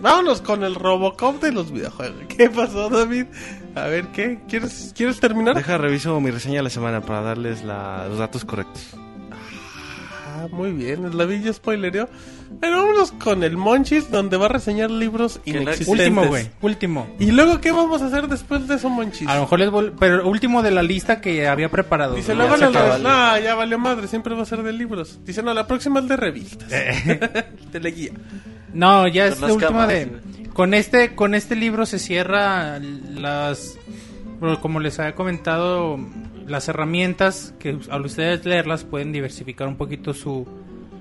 [0.00, 2.24] Vámonos con el Robocop de los videojuegos.
[2.28, 3.26] ¿Qué pasó, David?
[3.76, 4.38] A ver, ¿qué?
[4.48, 5.54] ¿Quieres, ¿quieres terminar?
[5.54, 8.82] Deja, reviso mi reseña de la semana para darles la- los datos correctos.
[9.30, 12.08] Ah, muy bien, la villa spoilerio.
[12.60, 15.88] Pero vámonos con el Monchis, donde va a reseñar libros no inexistentes.
[15.88, 16.48] Último, güey.
[16.62, 17.06] Último.
[17.18, 19.28] ¿Y luego qué vamos a hacer después de eso, Monchis?
[19.28, 22.14] A lo mejor les vol- Pero último de la lista que había preparado.
[22.14, 22.98] Dice, se acaba.
[22.98, 25.18] No, ya valió madre, siempre va a ser de libros.
[25.24, 26.68] Dice, no, la próxima es de revistas.
[27.72, 28.12] de la guía.
[28.72, 30.12] No, ya es la última de...
[30.56, 33.78] Con este, con este libro se cierra las...
[34.62, 35.98] Como les había comentado,
[36.46, 40.46] las herramientas que al ustedes leerlas pueden diversificar un poquito su,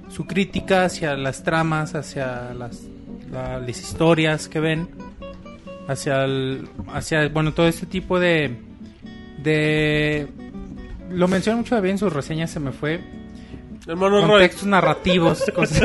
[0.10, 2.82] su crítica hacia las tramas, hacia las,
[3.32, 4.90] la- las historias que ven,
[5.88, 8.58] hacia, el, hacia bueno, todo este tipo de...
[9.42, 10.28] de
[11.12, 13.00] lo mencioné mucho bien en sus reseñas, se me fue.
[13.88, 14.30] El mono Roy.
[14.32, 15.82] Contextos narrativos, cosas...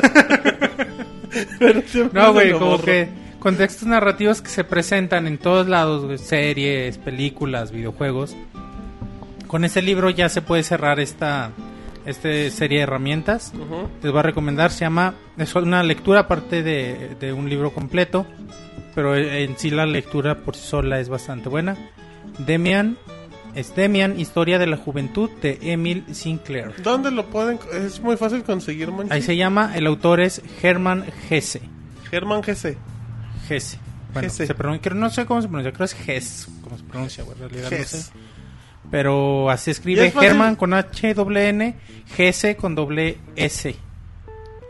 [1.61, 3.09] Pero siempre No, güey, como que
[3.41, 8.37] contextos narrativos que se presentan en todos lados, series, películas, videojuegos.
[9.47, 11.51] Con este libro ya se puede cerrar esta
[12.07, 13.53] este serie de herramientas.
[13.55, 13.89] Ujú.
[14.03, 18.27] Les voy a recomendar, se llama, es una lectura aparte de, de un libro completo,
[18.95, 21.77] pero en sí la lectura por sí sola es bastante buena.
[22.39, 22.97] Demian,
[23.55, 26.73] es Demian, Historia de la Juventud de Emil Sinclair.
[26.83, 27.59] ¿Dónde lo pueden?
[27.73, 28.91] Es muy fácil conseguir.
[29.11, 31.61] Ahí se llama, el autor es Hermann Hesse.
[32.11, 32.77] Germán GC.
[33.51, 33.79] Hesse.
[34.13, 37.25] Bueno, se pronuncia, no sé cómo se pronuncia, creo que es Hess, cómo se pronuncia,
[37.25, 38.11] güey, en realidad no sé.
[38.91, 40.13] Pero así ¿Y escribe?
[40.21, 41.77] Herman con H doble N,
[42.17, 43.77] Hesse con doble S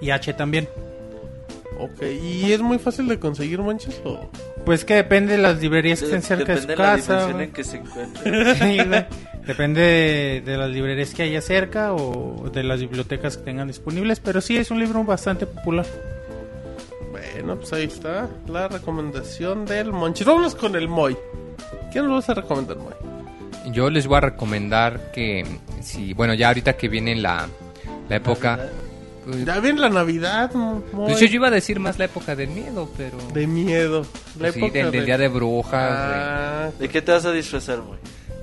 [0.01, 0.69] y H también.
[1.79, 4.03] Ok, ¿y es muy fácil de conseguir, Monchis?
[4.05, 4.31] O...
[4.67, 7.27] Pues que depende de las librerías que estén cerca de su depende la casa.
[7.27, 7.45] dimensión güey.
[7.47, 8.55] en que se encuentre.
[8.57, 9.07] Sí, güey.
[9.47, 14.21] Depende de, de las librerías que haya cerca o de las bibliotecas que tengan disponibles,
[14.21, 15.87] pero sí es un libro bastante popular.
[17.43, 20.27] Bueno, pues ahí está la recomendación del Monchis.
[20.27, 21.17] Vámonos con el Moy.
[21.93, 22.93] ¿Qué nos vas a recomendar, Moy?
[23.73, 25.45] Yo les voy a recomendar que,
[25.83, 27.47] si, bueno, ya ahorita que viene la,
[28.09, 28.59] la época...
[29.25, 30.83] pues, Ya viene la Navidad, Moy.
[30.93, 33.17] pues yo, yo iba a decir más la época del miedo, pero...
[33.35, 34.07] De miedo.
[34.39, 35.93] La sí, época del, del de- día de brujas.
[35.93, 37.99] Ah, ¿De qué te vas a disfrazar, güey?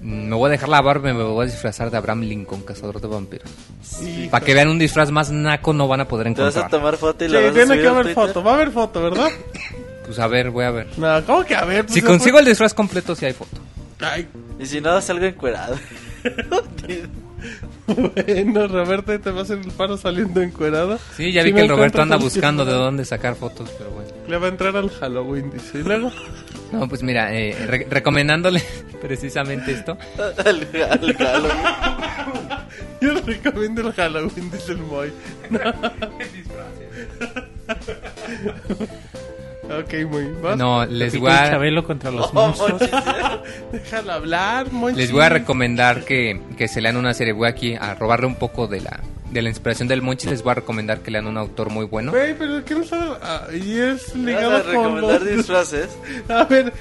[0.08, 3.02] Me voy a dejar la barba y me voy a disfrazar de Abraham Lincoln, cazador
[3.02, 3.50] de vampiros.
[3.82, 4.30] sí.
[4.32, 6.70] Para que vean un disfraz más naco no van a poder Te vas a encontrar.
[6.82, 8.44] tomar foto y Sí, la vas a tiene subir que a haber foto.
[8.44, 9.30] Va a haber foto, ¿verdad?
[10.06, 10.88] Pues a ver, voy a ver.
[10.98, 11.84] No, ¿cómo que a ver?
[11.86, 13.58] Pues Si consigo el disfraz completo, sí hay foto.
[14.00, 14.26] Ay,
[14.58, 15.76] Y si no, salgo encuerado.
[17.88, 21.00] Bueno, Roberto te va a hacer el paro saliendo encuerado.
[21.16, 24.10] Sí, ya vi que no el Roberto anda buscando de dónde sacar fotos, pero bueno.
[24.28, 25.80] Le va a entrar al Halloween, dice.
[25.80, 26.12] Y luego,
[26.72, 28.62] No, pues mira, eh, re- recomendándole
[29.02, 29.98] precisamente esto.
[30.46, 31.50] al, al galo.
[33.02, 35.12] yo le recomiendo el Halloween, dice el Moy.
[39.70, 40.58] ok, muy ¿vas?
[40.58, 42.82] No, les voy a, Chabelo contra los Oh, monstruos.
[43.72, 45.00] Déjala hablar, Monchi.
[45.00, 47.34] les voy a recomendar que, que se lean una serie.
[47.34, 49.00] Voy aquí a robarle un poco de la,
[49.32, 50.28] de la inspiración del Monchi.
[50.30, 52.12] Les voy a recomendar que lean un autor muy bueno.
[52.12, 53.20] Güey, pero ¿qué no está...?
[53.22, 55.38] Ah, y es ¿Vas ligado a con recomendar los...
[55.38, 55.98] disfraces?
[56.30, 56.74] A ver,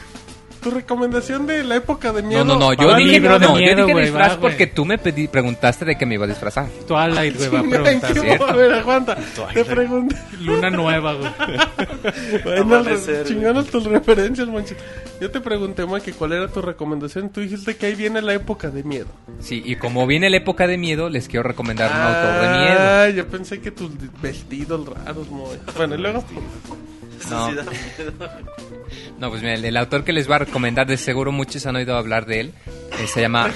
[0.69, 2.45] tu recomendación de la época de miedo...
[2.45, 4.67] No, no, no, yo dije, libro de no, yo miedo, dije güey, disfraz va, porque
[4.67, 6.67] tú me pedí, preguntaste de que me iba a disfrazar.
[6.89, 8.39] Twilight, güey, va a ¿En preguntar.
[8.41, 9.17] mo- A ver, aguanta.
[9.55, 10.17] Te pregunto.
[10.41, 11.31] Luna nueva, güey.
[12.45, 12.85] Bueno,
[13.25, 14.75] chingonas tus referencias, Monchi.
[15.21, 17.31] Yo te pregunté, Moy, que cuál era tu recomendación.
[17.31, 19.07] Tú dijiste que ahí viene la época de miedo.
[19.41, 22.79] Sí, y como viene la época de miedo, les quiero recomendar un autor de miedo.
[22.81, 23.91] Ah, yo pensé que tus
[24.21, 25.57] vestidos raros, Moy.
[25.77, 26.25] Bueno, y luego...
[27.31, 27.51] No.
[29.19, 31.77] No, pues mira, el, el autor que les voy a recomendar, de seguro muchos han
[31.77, 32.53] oído hablar de él,
[33.01, 33.51] eh, se llama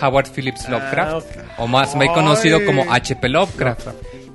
[0.00, 1.58] Howard, Phillips Lovecraft, Ah, ok.
[1.58, 3.28] o más muy conocido como H.P.
[3.28, 3.86] Lovecraft,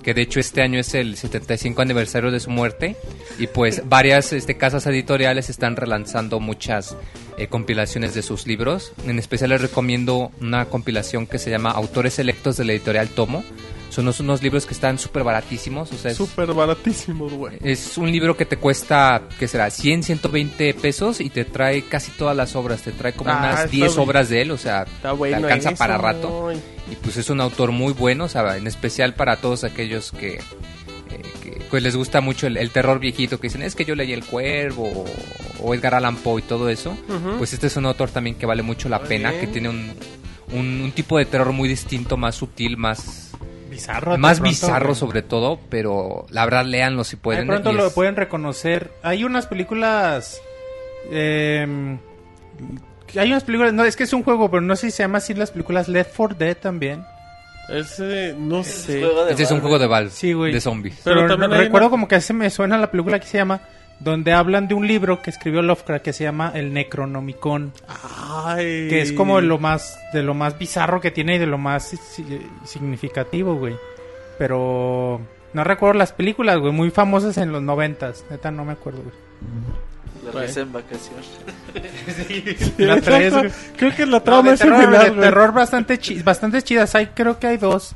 [0.01, 2.95] que de hecho este año es el 75 aniversario de su muerte,
[3.37, 6.95] y pues varias este, casas editoriales están relanzando muchas
[7.37, 8.93] eh, compilaciones de sus libros.
[9.05, 13.43] En especial les recomiendo una compilación que se llama Autores Selectos de la editorial Tomo.
[13.91, 17.57] Son unos, unos libros que están súper baratísimos, o sea, Súper baratísimos, güey.
[17.61, 19.69] es un libro que te cuesta, ¿qué será?
[19.69, 22.81] 100, 120 pesos y te trae casi todas las obras.
[22.83, 23.99] Te trae como Ah, unas está 10 bien.
[23.99, 24.85] obras de él, o sea,
[25.17, 26.51] bueno te alcanza para rato.
[26.89, 30.35] Y pues es un autor muy bueno, o sea, en especial para todos aquellos que,
[30.35, 30.41] eh,
[31.43, 34.13] que, pues les gusta mucho el, el terror viejito, que dicen, es que yo leí
[34.13, 35.05] El Cuervo
[35.59, 36.97] o, Edgar Allan Poe y todo eso.
[37.37, 39.41] Pues este es un autor también que vale mucho la Muy pena, bien.
[39.41, 39.91] que tiene un,
[40.53, 43.27] un, un tipo de terror muy distinto, más sutil, más...
[43.71, 44.17] Bizarro.
[44.17, 44.95] Más pronto, bizarro güey.
[44.99, 47.47] sobre todo, pero la verdad léanlo si pueden.
[47.47, 48.91] de pronto lo es- pueden reconocer.
[49.01, 50.39] Hay unas películas.
[51.09, 51.97] eh,
[53.17, 53.73] hay unas películas.
[53.73, 55.87] No, es que es un juego, pero no sé si se llama así las películas
[55.87, 57.03] Left 4 Dead también.
[57.69, 59.01] Ese, no sé.
[59.29, 59.61] Este es un Barbie.
[59.61, 60.51] juego de Valve, Sí, güey.
[60.53, 60.99] de zombies.
[61.03, 63.37] Pero Pero, también no- recuerdo una- como que se me suena la película que se
[63.37, 63.61] llama.
[64.03, 67.71] Donde hablan de un libro que escribió Lovecraft que se llama El Necronomicon.
[67.87, 68.87] Ay.
[68.89, 69.97] Que es como lo más.
[70.13, 72.25] De lo más bizarro que tiene y de lo más si-
[72.65, 73.75] significativo, güey.
[74.37, 75.21] Pero.
[75.53, 76.71] No recuerdo las películas, güey.
[76.73, 78.25] Muy famosas en los noventas.
[78.29, 79.15] Neta, no me acuerdo, güey.
[80.33, 81.29] La risa en vacaciones.
[82.77, 83.39] La tres, Exacto.
[83.49, 83.51] güey.
[83.77, 86.95] Creo que la No, trama de es terror, similar, de terror bastante, chi- bastante chidas.
[86.95, 87.95] Hay, creo que hay dos.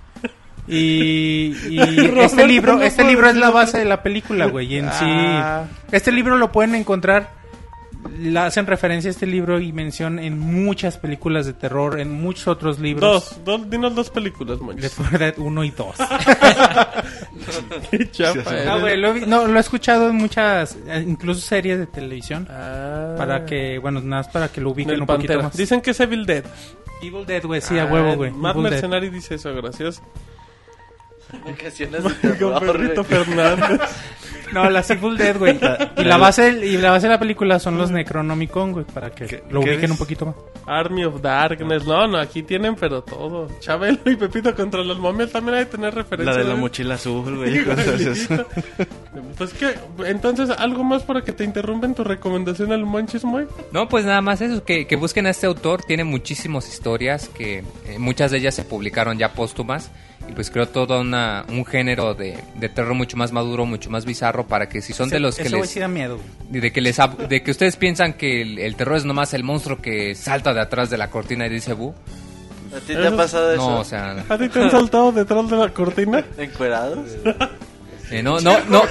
[0.68, 1.80] Y, y
[2.20, 4.74] este libro, no este libro es la base de la película, güey.
[4.74, 5.66] Y en Ah.
[5.68, 7.44] sí, este libro lo pueden encontrar.
[8.20, 12.48] La hacen referencia a este libro y mención en muchas películas de terror, en muchos
[12.48, 13.02] otros libros.
[13.02, 15.96] Dos, dos, dinos dos películas, 4 Dead 1 y 2.
[17.92, 18.66] Qué chapa eres.
[18.66, 22.48] No, güey, lo, no, lo he escuchado en muchas, eh, incluso series de televisión.
[22.50, 23.16] Ah.
[23.18, 25.58] Para que, bueno, nada más para que lo En ubiquen un poquito más.
[25.58, 26.44] Dicen que es Evil Dead.
[27.02, 28.32] Evil Dead, güey, sí, a Ah, huevo, güey.
[28.32, 28.72] Matt Evil Dead.
[28.74, 30.02] Mercenary dice eso, gracias.
[31.46, 31.54] De
[32.12, 32.76] terror.
[32.76, 33.04] Güey.
[33.06, 33.82] Fernández.
[34.54, 35.60] No, la Evil Dead, güey.
[35.98, 39.44] Y la base y la base de la película son los Necronomicon, güey, para que
[39.50, 39.92] lo qué ubiquen es?
[39.92, 40.36] un poquito más.
[40.68, 41.84] Army of Darkness.
[41.86, 43.50] No, no, aquí tienen pero todo.
[43.60, 46.32] Chabelo y Pepito contra las momias también hay que tener referencia.
[46.32, 47.66] La de la mochila azul, güey.
[47.66, 48.04] cosas así.
[48.04, 48.48] Igualito.
[49.38, 49.76] Pues que,
[50.06, 53.24] entonces, ¿algo más para que te interrumpen tu recomendación al Monchis?
[53.72, 57.60] No, pues nada más eso, que, que busquen a este autor, tiene muchísimas historias, que
[57.86, 59.92] eh, muchas de ellas se publicaron ya póstumas,
[60.28, 64.06] y pues creo todo una, un género de, de terror mucho más maduro, mucho más
[64.06, 65.70] bizarro, para que si son de los que Ese les...
[65.70, 66.20] sí da miedo.
[66.50, 66.98] De que, les
[67.30, 70.62] de que ustedes piensan que el, el terror es nomás el monstruo que salta de
[70.62, 71.94] atrás de la cortina y dice bu.
[72.76, 73.70] ¿A ti te ha pasado eso?
[73.70, 76.26] No, o sea, ¿A ti te han saltado detrás de la cortina?
[76.38, 77.08] ¿Encuerados?
[78.12, 78.82] eh, no, no, no.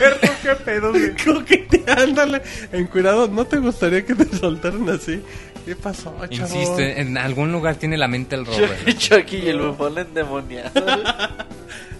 [0.42, 1.14] ¿Qué pedo, güey?
[1.22, 2.40] ¿Cómo que te ándale?
[2.72, 5.20] En cuidado, ¿no te gustaría que te soltaran así?
[5.64, 6.54] ¿Qué pasó, chavo?
[6.54, 8.86] Insisto, en algún lugar tiene la mente el Robert.
[8.98, 10.70] Chucky y el bufón endemoniado.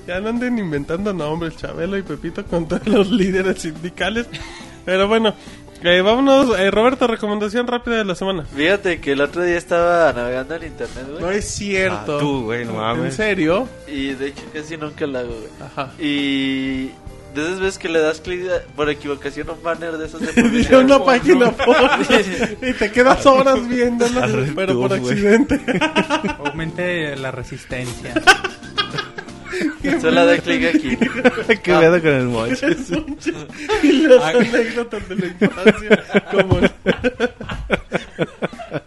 [0.06, 4.26] Ya no anden inventando nombres, Chabelo y Pepito con todos los líderes sindicales.
[4.84, 5.34] Pero bueno,
[5.82, 6.58] eh, vámonos.
[6.58, 8.44] Eh, Roberto, recomendación rápida de la semana.
[8.54, 11.38] Fíjate que el otro día estaba navegando en internet, No güey.
[11.38, 12.16] es cierto.
[12.18, 13.14] Ah, tú, güey, no ¿En mames.
[13.14, 13.66] serio?
[13.88, 15.50] Y de hecho casi nunca lo hago, güey.
[15.62, 15.90] Ajá.
[15.98, 16.90] Y
[17.34, 18.42] de esas veces que le das clic
[18.76, 20.80] por equivocación a un banner de esos de publicidad.
[20.80, 21.52] una página
[22.62, 25.60] y te quedas horas RedTube, pero por accidente.
[26.44, 28.14] Aumente la resistencia.
[30.00, 30.96] Solo da clic aquí.
[30.96, 32.66] ¿Qué pedo con el mocho?
[33.82, 36.04] y las anécdotas de la infancia.
[36.30, 36.60] Como...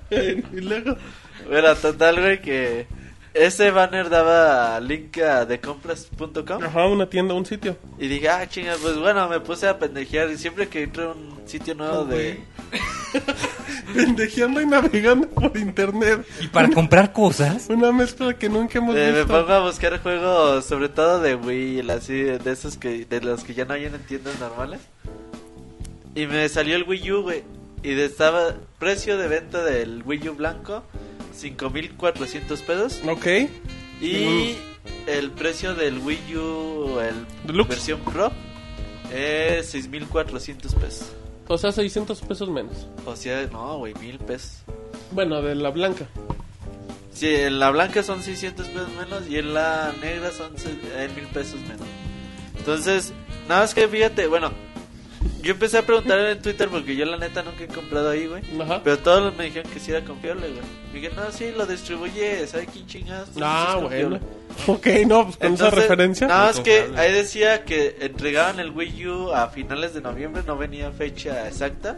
[0.10, 0.98] y luego,
[1.48, 2.88] Bueno, total, güey, que
[3.38, 7.78] ese banner daba link a decompras.com Ajá, una tienda, un sitio.
[8.00, 11.14] y dije, ah, chinga, pues bueno, me puse a pendejear y siempre que entro a
[11.14, 12.40] un sitio nuevo de...
[13.94, 16.26] Pendejeando y navegando por internet.
[16.42, 17.68] Y para comprar cosas.
[17.70, 19.28] Una mezcla que nunca hemos Eh, me visto.
[19.28, 23.54] pongo a buscar juegos, sobre todo de Wii, así, de esos que, de los que
[23.54, 24.82] ya no hay en tiendas normales.
[26.16, 27.44] Y me salió el Wii U, güey.
[27.84, 30.84] Y de- estaba precio de venta del Wii U blanco,
[31.38, 33.02] 5.400 pesos.
[33.08, 33.28] Ok.
[34.02, 34.56] Y
[35.08, 37.16] el precio del Wii U, el
[37.46, 37.70] Deluxe.
[37.70, 38.32] versión Pro,
[39.14, 41.14] es 6.400 pesos.
[41.48, 42.88] O sea, 600 pesos menos.
[43.06, 44.64] O sea, no, güey, mil pesos.
[45.12, 46.08] Bueno, de la blanca.
[47.14, 51.10] Sí, en la blanca son 600 pesos menos y en la negra son se- eh,
[51.16, 51.88] mil pesos menos.
[52.58, 53.14] Entonces,
[53.48, 54.52] nada más que fíjate, bueno,
[55.48, 58.44] yo empecé a preguntar en Twitter porque yo la neta nunca he comprado ahí, güey.
[58.62, 58.82] Ajá.
[58.84, 60.62] Pero todos me dijeron que sí era confiable, güey.
[60.94, 63.30] Dije, no, sí, lo distribuye, ¿sabe quién chingados?
[63.30, 64.20] Entonces, Ah, es bueno.
[64.68, 66.28] Ok, no, pues con esa Entonces, referencia.
[66.28, 70.58] Nada más que ahí decía que entregaban el Wii U a finales de noviembre, no
[70.58, 71.98] venía fecha exacta.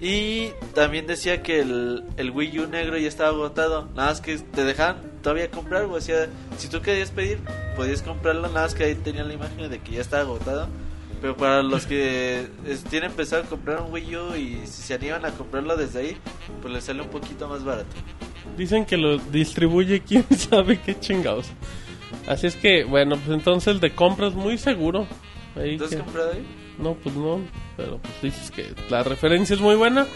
[0.00, 3.88] Y también decía que el, el Wii U negro ya estaba agotado.
[3.94, 5.98] Nada más que te dejaban todavía comprar, güey.
[5.98, 6.26] O sea,
[6.58, 7.38] si tú querías pedir,
[7.76, 8.48] podías comprarlo.
[8.48, 10.66] Nada más que ahí tenía la imagen de que ya estaba agotado.
[11.22, 15.24] Pero para los que es- tienen pensado comprar un Wii U y si se animan
[15.24, 16.16] a comprarlo desde ahí,
[16.60, 17.86] pues les sale un poquito más barato.
[18.58, 21.46] Dicen que lo distribuye quién sabe qué chingados.
[22.26, 25.06] Así es que, bueno, pues entonces el de compras muy seguro.
[25.56, 26.44] Ahí ¿Tú has que- comprado ahí?
[26.78, 27.38] No, pues no,
[27.76, 30.06] pero pues dices que la referencia es muy buena.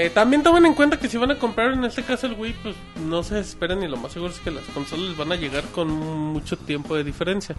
[0.00, 2.54] Eh, también tomen en cuenta que si van a comprar en este caso el Wii,
[2.62, 5.64] pues no se esperen y lo más seguro es que las consolas van a llegar
[5.72, 7.56] con mucho tiempo de diferencia.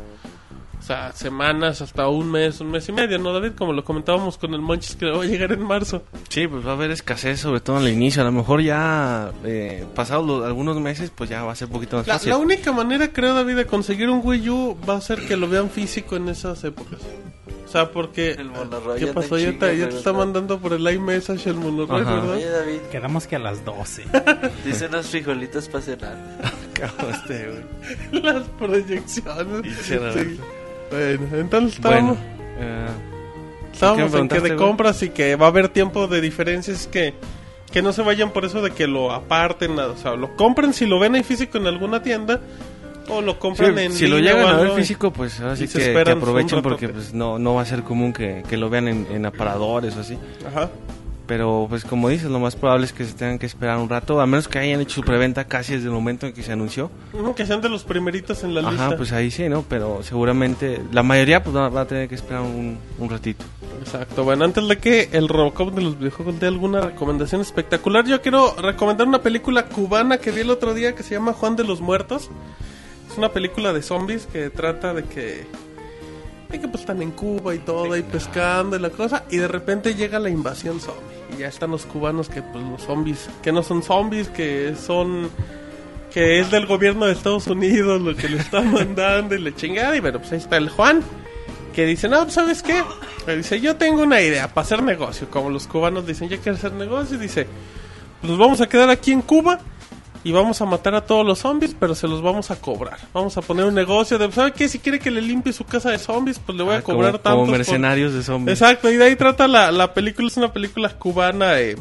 [0.80, 3.52] O sea, semanas hasta un mes, un mes y medio, ¿no, David?
[3.58, 6.04] Como lo comentábamos con el Monchis que va a llegar en marzo.
[6.30, 8.22] Sí, pues va a haber escasez, sobre todo al inicio.
[8.22, 11.98] A lo mejor ya eh, pasados algunos meses, pues ya va a ser un poquito
[11.98, 12.30] más La, fácil.
[12.30, 15.50] la única manera, creo, David, de conseguir un Wii U va a ser que lo
[15.50, 17.00] vean físico en esas épocas.
[17.70, 18.32] O sea, porque...
[18.32, 18.50] El
[18.98, 19.38] ¿Qué pasó?
[19.38, 22.48] Ya te, ya te está mandando por el iMessage el monorroy, ¿verdad?
[22.48, 24.06] Oye, David, Quedamos que a las 12.
[24.66, 26.18] dice unos frijolitos para cenar.
[26.74, 28.24] Cabrón, este, güey.
[28.24, 29.76] Las proyecciones.
[29.84, 30.40] Sí.
[30.92, 32.18] Bueno, entonces Bueno,
[33.72, 36.88] estábamos ¿qué me en que de compras y que va a haber tiempo de diferencias
[36.88, 37.14] que,
[37.72, 39.78] que no se vayan por eso de que lo aparten.
[39.78, 42.40] O sea, lo compren si lo ven ahí físico en alguna tienda
[43.10, 45.94] o lo compran sí, en si lo llegan a ver físico, pues ahora sí se
[45.94, 48.88] que, que aprovechen porque pues no, no va a ser común que, que lo vean
[48.88, 50.18] en, en aparadores o así.
[50.48, 50.70] Ajá.
[51.30, 54.20] Pero pues como dices, lo más probable es que se tengan que esperar un rato,
[54.20, 56.90] a menos que hayan hecho su preventa casi desde el momento en que se anunció.
[57.36, 58.88] Que sean de los primeritos en la lista.
[58.88, 59.64] Ajá, pues ahí sí, ¿no?
[59.70, 63.46] Pero seguramente la mayoría pues va va a tener que esperar un, un ratito.
[63.80, 68.24] Exacto, bueno, antes de que el Robocop de los videojuegos dé alguna recomendación espectacular, yo
[68.24, 71.64] quiero recomendar una película cubana que vi el otro día que se llama Juan de
[71.64, 72.32] los Muertos.
[73.12, 75.46] Es una película de zombies que trata de que,
[76.50, 79.48] de que pues están en Cuba y todo, ahí pescando y la cosa, y de
[79.48, 81.18] repente llega la invasión zombie.
[81.36, 85.30] Y ya están los cubanos que pues los zombies, que no son zombies, que son...
[86.12, 89.96] Que es del gobierno de Estados Unidos lo que le está mandando y le chingada.
[89.96, 91.04] Y bueno, pues ahí está el Juan
[91.76, 92.84] que dice, no, pues, ¿sabes qué?
[93.28, 95.30] Dice, yo tengo una idea para hacer negocio.
[95.30, 97.16] Como los cubanos dicen, yo quiero hacer negocio.
[97.16, 97.46] Y dice,
[98.20, 99.60] pues nos vamos a quedar aquí en Cuba
[100.24, 103.00] y vamos a matar a todos los zombies, pero se los vamos a cobrar.
[103.14, 104.68] Vamos a poner un negocio de, ¿sabe qué?
[104.68, 107.12] Si quiere que le limpie su casa de zombies, pues le voy Ah, a cobrar
[107.14, 107.40] como, tanto.
[107.40, 108.60] como mercenarios de zombies.
[108.62, 111.76] Exacto, y de ahí trata la, la película, es una película cubana, eh,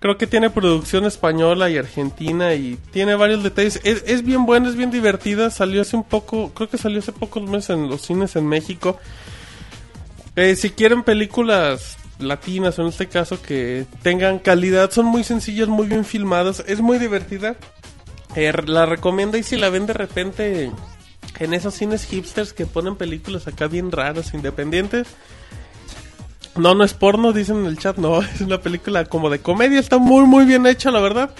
[0.00, 3.80] creo que tiene producción española y argentina y tiene varios detalles.
[3.84, 7.12] Es, es bien buena, es bien divertida, salió hace un poco, creo que salió hace
[7.12, 8.98] pocos meses en los cines en México.
[10.36, 15.68] Eh, si quieren películas latinas, o en este caso que tengan calidad, son muy sencillas,
[15.68, 17.56] muy bien filmadas, es muy divertida.
[18.36, 20.70] Eh, la recomiendo y si la ven de repente
[21.38, 25.06] en esos cines hipsters que ponen películas acá bien raras, independientes.
[26.56, 29.80] No, no es porno, dicen en el chat, no, es una película como de comedia,
[29.80, 31.34] está muy muy bien hecha, la verdad.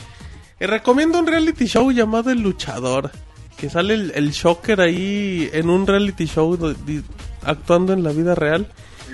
[0.60, 3.10] Eh, recomiendo un reality show llamado El Luchador,
[3.56, 7.02] que sale el, el Shocker ahí en un reality show do- di-
[7.42, 8.66] actuando en la vida real.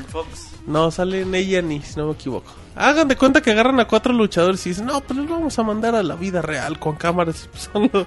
[0.09, 0.50] Fox.
[0.71, 2.51] No, sale en ella ni, si no me equivoco.
[2.77, 5.63] Hagan de cuenta que agarran a cuatro luchadores y dicen, no, pues los vamos a
[5.63, 7.49] mandar a la vida real con cámaras.
[7.51, 8.07] Pues son los-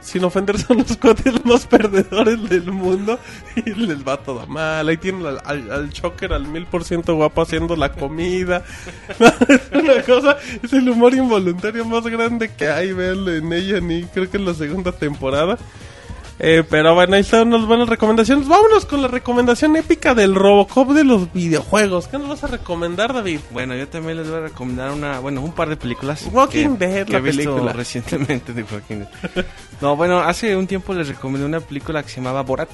[0.00, 3.18] sin ofender, son los cuatro más perdedores del mundo
[3.56, 4.86] y les va todo mal.
[4.86, 8.62] Ahí tienen al, al, al Choker al mil por ciento guapo haciendo la comida.
[9.48, 14.02] es una cosa, es el humor involuntario más grande que hay, véanlo en ella ni
[14.04, 15.56] creo que en la segunda temporada.
[16.40, 18.48] Eh, pero bueno, ahí están unas buenas recomendaciones.
[18.48, 22.08] Vámonos con la recomendación épica del Robocop de los videojuegos.
[22.08, 23.38] ¿Qué nos vas a recomendar, David?
[23.52, 26.28] Bueno, yo también les voy a recomendar una, bueno, un par de películas.
[26.32, 27.72] Walking Dead, que la he visto película.
[27.72, 29.44] recientemente de Walking Dead.
[29.80, 32.70] No, bueno, hace un tiempo les recomendé una película que se llamaba Borat.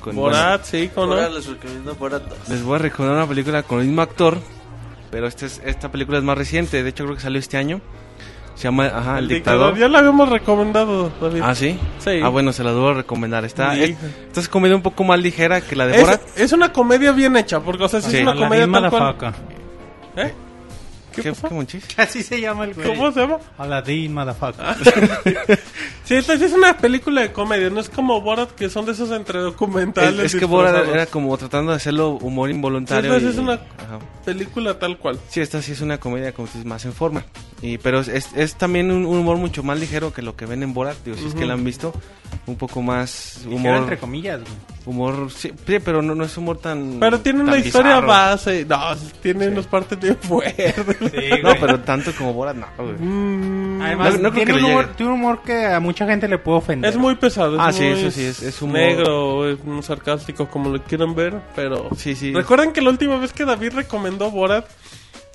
[0.00, 1.34] Con- Borat, sí, ¿cómo Ahora no?
[1.34, 2.28] les recomiendo Borat 2.
[2.38, 4.38] bueno, les voy a recomendar una película con el mismo actor,
[5.10, 7.80] pero este es, esta película es más reciente, de hecho creo que salió este año.
[8.60, 9.78] Se llama, ajá, El, Dictador.
[9.78, 11.40] Ya la habíamos recomendado, David.
[11.42, 11.78] Ah, ¿sí?
[11.98, 12.20] Sí.
[12.22, 13.42] Ah, bueno, se la debo recomendar.
[13.46, 13.84] Está, Sí.
[13.84, 13.96] es-
[14.26, 16.20] esta es comedia un poco más ligera que la de es, Borat.
[16.36, 18.18] es una comedia bien hecha, porque, o sea, Sí.
[18.18, 19.02] es una comedia Aladdin tal cual.
[19.14, 19.32] Motherfucker.
[20.26, 20.34] ¿Eh?
[21.22, 21.84] ¿Qué, ¿Qué, qué monchis?
[21.96, 22.86] Así se llama el güey.
[22.88, 23.38] ¿Cómo se llama?
[23.58, 24.64] Aladdin, motherfucker.
[26.04, 28.90] Sí, esta sí es una película de comedia, no es como Borat, que son de
[28.92, 30.34] esos entre Es, documentales.
[30.34, 33.12] es que Borat era como tratando de hacerlo humor involuntario.
[33.12, 33.98] Sí, esta y- sí es una- ajá.
[34.24, 35.20] película tal cual.
[35.28, 37.24] Sí, esta sí es una comedia como dices, más en forma.
[37.62, 40.46] Y, pero es, es, es también un, un humor mucho más ligero que lo que
[40.46, 40.96] ven en Borat.
[41.04, 41.92] Digo, si es que la han visto.
[42.46, 43.76] Un poco más Ligero, humor.
[43.76, 44.52] entre comillas, güey.
[44.86, 46.96] Humor, sí, sí, pero no, no es humor tan.
[46.98, 48.06] Pero tiene una historia bizarro.
[48.08, 48.64] base.
[48.68, 48.78] No,
[49.22, 50.74] tiene unas partes bien fuertes.
[51.42, 52.94] No, pero tanto como Borat, no, güey.
[52.98, 56.06] Mm, Además, no- no creo tiene, que un humor, tiene un humor que a mucha
[56.06, 56.90] gente le puede ofender.
[56.90, 57.54] es muy pesado.
[57.56, 58.76] es Ah, sí, muy eso sí, es- es humor.
[58.78, 61.40] negro, es muy sarcástico, como lo quieran ver.
[61.56, 62.32] Pero Sí, sí.
[62.32, 64.66] recuerden que la última vez que David recomendó Borat,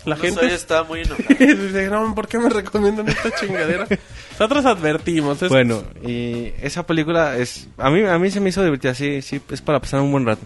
[0.06, 1.02] la No gente está muy
[1.92, 3.88] No, ¿por qué me recomiendan esta chingadera?
[4.32, 5.42] Nosotros advertimos.
[5.42, 7.68] es- Bueno, y esa película es.
[7.78, 10.26] A mí, a mí se me hizo divertida, sí, sí, es para pasar un buen
[10.26, 10.46] rato.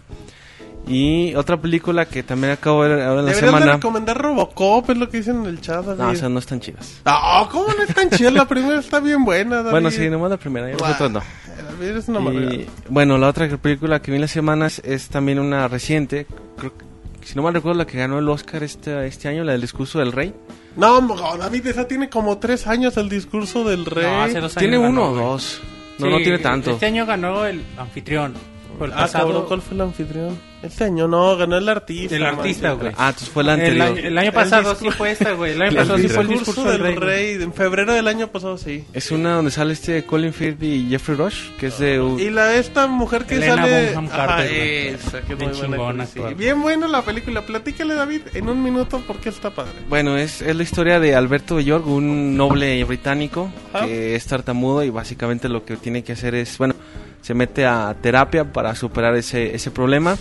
[0.86, 3.72] Y otra película que también acabo de ver ahora en la de semana.
[3.74, 5.84] recomendar Robocop, es lo que dicen en el chat.
[5.84, 6.00] David.
[6.00, 7.00] No, o sea, no están chidas.
[7.04, 8.30] No, ¿cómo no es tan chida?
[8.30, 9.70] La primera está bien buena, David.
[9.70, 11.22] Bueno, sí, nomás la primera, ya las otras no.
[11.70, 15.38] David es una Y, bueno, la otra película que vi en las semanas es también
[15.38, 16.26] una reciente.
[16.56, 16.84] Creo que,
[17.26, 19.98] si no mal recuerdo, la que ganó el Oscar este, este año, la del discurso
[19.98, 20.34] del rey.
[20.76, 24.06] No, no, David, esa tiene como tres años el discurso del rey.
[24.06, 25.60] No, hace dos Tiene años uno ganó, o dos.
[25.98, 26.70] No, Sí, no tiene tanto.
[26.70, 28.32] Este año ganó el anfitrión.
[28.88, 29.26] El Ah, pasado.
[29.26, 30.50] cabrón, ¿cuál fue el anfitrión?
[30.62, 32.14] Este año no, ganó el artista.
[32.16, 32.92] El artista, güey.
[32.98, 33.86] Ah, entonces fue el, anterior.
[33.86, 35.52] año, el año pasado sí fue esta, güey.
[35.52, 36.94] El año El pasado sí El fue el discurso, del rey.
[36.96, 37.42] rey.
[37.42, 38.84] En febrero del año pasado, sí.
[38.92, 41.96] Es una donde sale este Colin Firth y Jeffrey Rush, que es de...
[42.18, 43.86] Y la esta mujer que Elena sale.
[43.94, 44.88] Bonham Ajá, Carter, güey.
[44.88, 45.76] esa, que es Bien muy buena.
[45.76, 46.34] chingona actriz, sí.
[46.34, 47.46] Bien buena la película.
[47.46, 49.72] Platícale, David, en un minuto, porque está padre.
[49.88, 53.86] Bueno, es, es la historia de Alberto de York, un noble británico Ajá.
[53.86, 56.74] que es tartamudo y básicamente lo que tiene que hacer es, bueno,
[57.20, 60.16] se mete a terapia para superar ese, ese problema.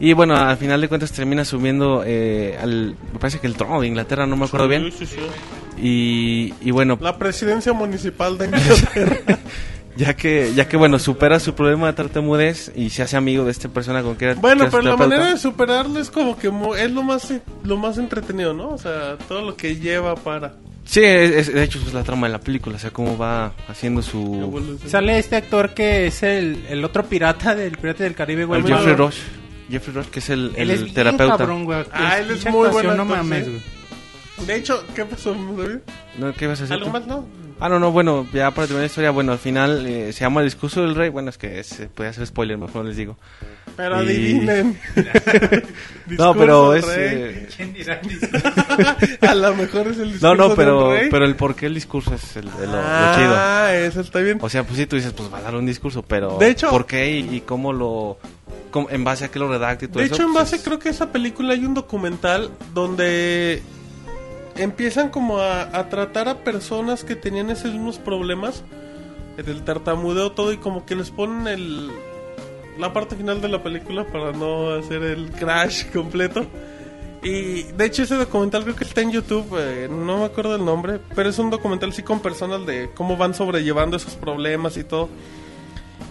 [0.00, 3.80] Y bueno, al final de cuentas termina asumiendo, eh, al- me parece que el trono
[3.80, 4.90] de Inglaterra, no me acuerdo bien.
[4.90, 5.20] Sí, sí, sí.
[5.80, 9.38] Y, y bueno, La presidencia municipal de Inglaterra.
[9.96, 13.50] ya que, ya que bueno, supera su problema de tartamudez y se hace amigo de
[13.50, 16.50] esta persona con que era Bueno, que pero la manera de superarlo es como que
[16.78, 17.32] es lo más
[17.62, 18.70] lo más entretenido, ¿no?
[18.70, 20.54] O sea, todo lo que lleva para
[20.86, 23.52] Sí, es- es- de hecho es la trama de la película, o sea, cómo va
[23.68, 24.78] haciendo su...
[24.86, 28.58] Sale este actor que es el, el otro pirata del Pirata del Caribe, güey.
[28.58, 29.16] el Bueno, Jeffrey Rush.
[29.70, 31.38] Jeffrey Rush, que es el, Él el terapeuta.
[31.38, 31.84] cabrón, güey.
[31.90, 33.62] Ah, él es muy actuación, buen No mames, güey.
[34.46, 35.76] De hecho, ¿qué pasó, David?
[36.18, 36.34] ¿No?
[36.34, 36.92] ¿Qué ibas a decir ¿Algo tú?
[36.92, 37.24] más no?
[37.60, 40.40] Ah, no, no, bueno, ya para terminar la historia, bueno, al final eh, se llama
[40.40, 41.08] el discurso del rey.
[41.08, 43.16] Bueno, es que se puede hacer spoiler, mejor no les digo.
[43.76, 44.78] Pero Y- adivinen.
[46.06, 46.84] No, pero es...
[46.90, 47.48] eh.
[49.22, 51.08] A lo mejor es el No, discurso no, del pero, rey.
[51.10, 53.34] pero el por qué el discurso es el, el- lo, lo chido.
[53.36, 54.38] Ah, eso está bien.
[54.42, 56.68] O sea, pues sí, tú dices, pues va a dar un discurso, pero De hecho-
[56.70, 58.18] ¿por qué y, y cómo lo...
[58.70, 60.14] cómo- en base a qué lo redacta y todo De eso?
[60.16, 63.62] hecho, en pues, base creo que esa película hay un documental donde
[64.56, 68.64] empiezan como a, a tratar a personas que tenían esos mismos problemas,
[69.36, 71.90] del tartamudeo todo y como que les ponen el
[72.78, 76.46] la parte final de la película para no hacer el crash completo.
[77.22, 80.64] Y de hecho ese documental creo que está en YouTube, eh, no me acuerdo el
[80.64, 84.84] nombre, pero es un documental sí con personas de cómo van sobrellevando esos problemas y
[84.84, 85.08] todo.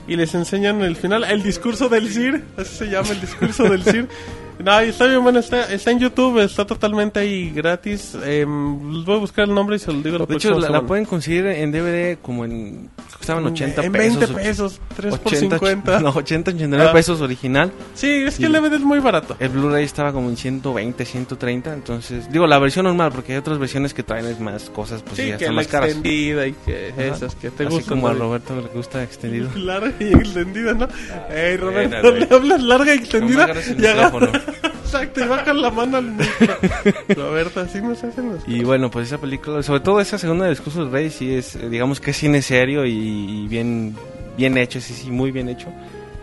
[0.08, 3.84] Y les enseñan el final, el discurso del CIR, así se llama el discurso del
[3.84, 4.10] CIR.
[4.64, 8.16] No, está bien bueno, está, está en YouTube, está totalmente ahí gratis.
[8.24, 10.82] Eh, voy a buscar el nombre y se lo digo la De hecho, la, la
[10.82, 12.90] pueden conseguir en DVD como en...
[13.19, 14.19] Estaban 80 en pesos.
[14.19, 16.00] 20 pesos, 3 por 80, 50.
[16.01, 16.93] No, 80, 89 Ah.
[16.93, 17.72] pesos original.
[17.93, 19.35] Sí, es que el DVD es muy barato.
[19.40, 21.74] El Blu-ray estaba como en 120, 130.
[21.74, 25.27] Entonces, digo, la versión normal, porque hay otras versiones que traen más cosas, pues sí,
[25.27, 25.90] ya que están más caras.
[25.92, 27.03] extendida y que Ajá.
[27.03, 27.95] esas que te Así gustan.
[28.01, 28.14] como a.
[28.14, 29.50] Roberto le gusta extendido.
[29.56, 30.88] Larga y extendida, ¿no?
[31.33, 33.48] Ey, Roberto, le hablas larga y extendida.
[33.48, 34.32] y agarra- micrófono.
[34.94, 36.56] Exacto, y bajan la mano al micro.
[37.16, 38.48] Roberto, así nos hacen los...
[38.48, 41.56] Y bueno, pues esa película, sobre todo esa segunda del discurso del rey, sí es,
[41.56, 43.96] eh, digamos que es cine serio y, y bien,
[44.38, 45.68] bien hecho, sí, sí, muy bien hecho.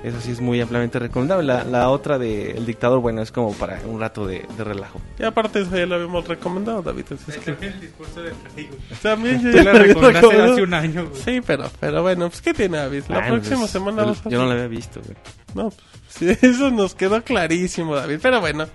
[0.03, 1.47] Esa sí es muy ampliamente recomendable.
[1.47, 4.99] La, la otra de El Dictador, bueno, es como para un rato de, de relajo.
[5.19, 7.05] Y aparte eso ya lo habíamos recomendado, David.
[7.12, 8.23] así es que- el discurso
[8.55, 8.69] güey.
[9.03, 11.23] También ya la recomendaste hace un año, güey.
[11.23, 13.03] Sí, pero, pero bueno, pues ¿qué tiene David?
[13.09, 15.17] La Bueno, próxima pues, semana yo- Yo no la había visto, güey.
[15.55, 18.20] No, pues, sí, eso nos quedó clarísimo, David.
[18.23, 18.67] Pero bueno,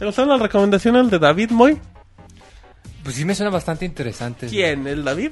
[0.00, 1.78] ¿te gustaron las recomendaciones de David Moy?
[3.04, 4.48] Pues sí me suena bastante interesante.
[4.48, 4.86] ¿Quién?
[4.88, 5.30] ¿El David?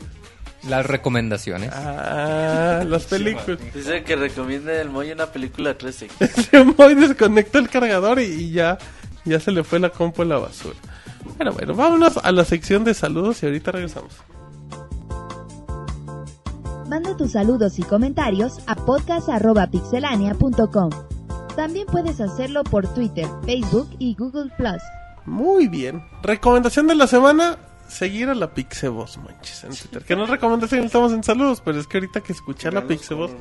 [0.69, 1.71] Las recomendaciones.
[1.73, 3.59] Ah, las películas.
[3.75, 6.09] Dice que recomienda el Moy una película 13.
[6.21, 8.79] Ese Moy desconectó el cargador y, y ya,
[9.25, 10.77] ya se le fue la compu a la basura.
[11.39, 14.13] Pero bueno, vámonos a la sección de saludos y ahorita regresamos.
[16.89, 20.91] Manda tus saludos y comentarios a podcast.pixelania.com.
[21.57, 24.83] También puedes hacerlo por Twitter, Facebook y Google Plus.
[25.25, 26.05] Muy bien.
[26.23, 27.57] Recomendación de la semana.
[27.91, 30.05] Seguir a la Pixeboss, manches, en Twitter.
[30.05, 33.33] Que no es recomendación, estamos en saludos, pero es que ahorita que escuchar la Pixeboss,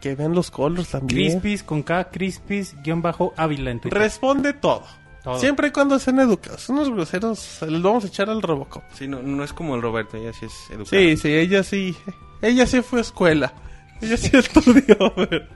[0.00, 1.30] que vean los colors también.
[1.40, 3.98] Crispis con K, Crispis, guion bajo Ávila en Twitter.
[3.98, 4.84] Responde todo.
[5.22, 5.38] Todo.
[5.40, 6.68] Siempre y cuando sean educados.
[6.68, 8.84] Unos groseros se les vamos a echar al Robocop.
[8.92, 10.90] Sí, no, no es como el Roberto, ella sí es educada.
[10.90, 11.96] Sí, sí, ella sí.
[12.42, 13.52] Ella sí fue a escuela.
[14.00, 14.96] Ella sí estudió.
[15.14, 15.46] Pero,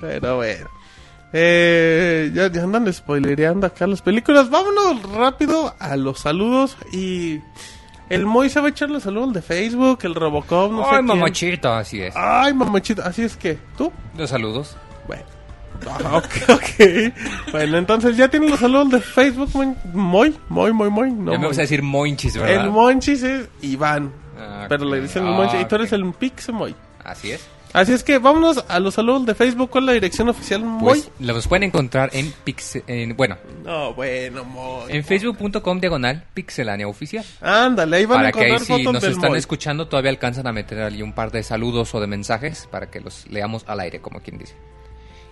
[0.00, 0.68] pero bueno.
[1.32, 4.48] Eh, ya, ya andan spoilereando acá las películas.
[4.50, 6.76] Vámonos rápido a los saludos.
[6.92, 7.40] Y
[8.08, 10.94] el Moy se va a echar los saludos de Facebook, el Robocop, no sé Ay,
[10.96, 11.06] quién.
[11.06, 12.14] mamachito, así es.
[12.16, 13.06] Ay, mamachita.
[13.06, 13.92] Así es que, ¿tú?
[14.16, 14.76] Los saludos.
[15.06, 15.22] Bueno.
[15.86, 17.12] Ah, ok, ok.
[17.52, 19.50] Bueno, entonces ya tienen los saludos de Facebook,
[19.92, 20.36] Moy.
[20.48, 21.10] Moy, Moy, Moy.
[21.12, 22.64] No, ya me vas a decir Moinchis, ¿verdad?
[22.64, 24.12] El Monchis es Iván.
[24.40, 25.60] Ah, Pero le dicen el Ah, Monchis.
[25.60, 25.98] Y tú eres ok.
[25.98, 26.74] el Pixemoy.
[27.04, 27.46] Así es.
[27.72, 29.70] Así es que vámonos a los saludos de Facebook.
[29.70, 30.80] ¿Cuál es la dirección oficial, Moy?
[31.00, 32.82] Pues los pueden encontrar en Pixel...
[32.86, 34.84] en- bueno, No, bueno, Moy.
[34.92, 37.24] en facebook.com diagonal pixelania oficial.
[37.40, 39.38] Ándale, ahí van a Para que ahí encontrar si nos del están Moy.
[39.38, 43.00] escuchando todavía alcanzan a meter ahí un par de saludos o de mensajes para que
[43.00, 44.54] los leamos al aire, como quien dice.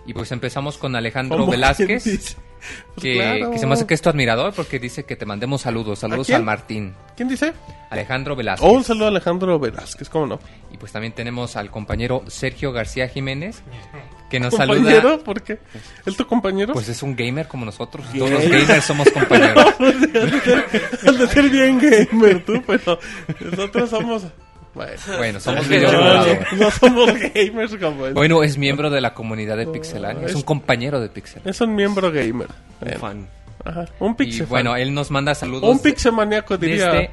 [0.07, 2.37] Y pues empezamos con Alejandro Como Velázquez.
[2.95, 3.51] Pues que, claro.
[3.51, 5.99] que se me hace que es tu admirador porque dice que te mandemos saludos.
[5.99, 6.95] Saludos al Martín.
[7.15, 7.53] ¿Quién dice?
[7.91, 8.67] Alejandro Velázquez.
[8.67, 10.39] Oh, un saludo a Alejandro Velázquez, ¿cómo no?
[10.73, 13.61] Y pues también tenemos al compañero Sergio García Jiménez,
[14.31, 15.01] que nos ¿Compañero?
[15.01, 15.23] saluda.
[15.23, 15.59] ¿Por qué?
[16.03, 16.73] ¿Es tu compañero?
[16.73, 18.07] Pues es un gamer como nosotros.
[18.11, 18.19] Gay.
[18.21, 19.65] Todos los gamers somos compañeros.
[21.07, 22.97] Has de ser bien gamer tú, pero
[23.39, 24.23] nosotros somos...
[24.77, 26.53] Bueno, Bueno, somos no, videojugadores.
[26.53, 28.13] no somos gamers como él.
[28.13, 30.27] Bueno, es miembro de la comunidad de Pixelania.
[30.27, 31.51] Es un compañero de Pixelania.
[31.51, 32.47] Es un miembro gamer.
[32.47, 33.27] Un Bueno, fan.
[33.65, 35.69] Ajá, un Y pixel bueno, él nos manda saludos.
[35.69, 37.11] Un pixemaniaco diría desde-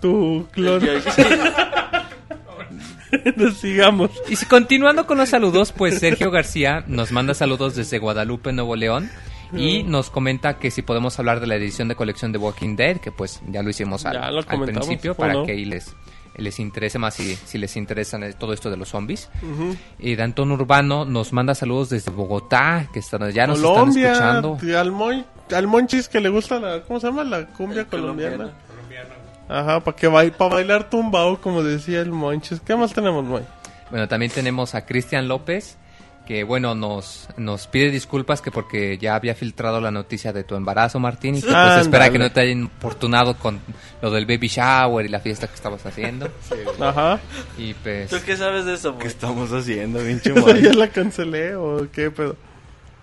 [0.00, 0.82] tu clon.
[3.60, 4.10] Sigamos.
[4.28, 8.76] Y si continuando con los saludos, pues Sergio García nos manda saludos desde Guadalupe, Nuevo
[8.76, 9.10] León.
[9.56, 12.96] Y nos comenta que si podemos hablar de la edición de colección de Walking Dead,
[12.96, 15.46] que pues ya lo hicimos al, Ya lo al comentamos, principio, ¿o para no?
[15.46, 15.94] que ahí les,
[16.36, 19.28] les interese más si, si les interesa todo esto de los zombies.
[19.98, 24.58] Y Dantón Urbano nos manda saludos desde Bogotá, que están, ya nos están escuchando.
[24.78, 27.24] al, Moy- al Monchis que le gusta la, ¿cómo se llama?
[27.24, 28.50] La cumbia colombiana.
[29.48, 32.60] Ajá, para que bail, para bailar tumbao, como decía el Monchis.
[32.60, 33.42] ¿Qué más tenemos, Moy?
[33.90, 35.76] Bueno, también tenemos a Cristian López,
[36.26, 40.54] que bueno, nos, nos pide disculpas que porque ya había filtrado la noticia de tu
[40.54, 43.60] embarazo, Martín, y que pues espera que no te hayan importunado con
[44.00, 46.30] lo del baby shower y la fiesta que estabas haciendo.
[46.80, 47.20] Ajá.
[47.58, 49.02] Y pues, ¿Tú qué sabes de eso, Moy?
[49.02, 52.36] ¿Qué estamos haciendo, pinche ya la cancelé o qué pedo?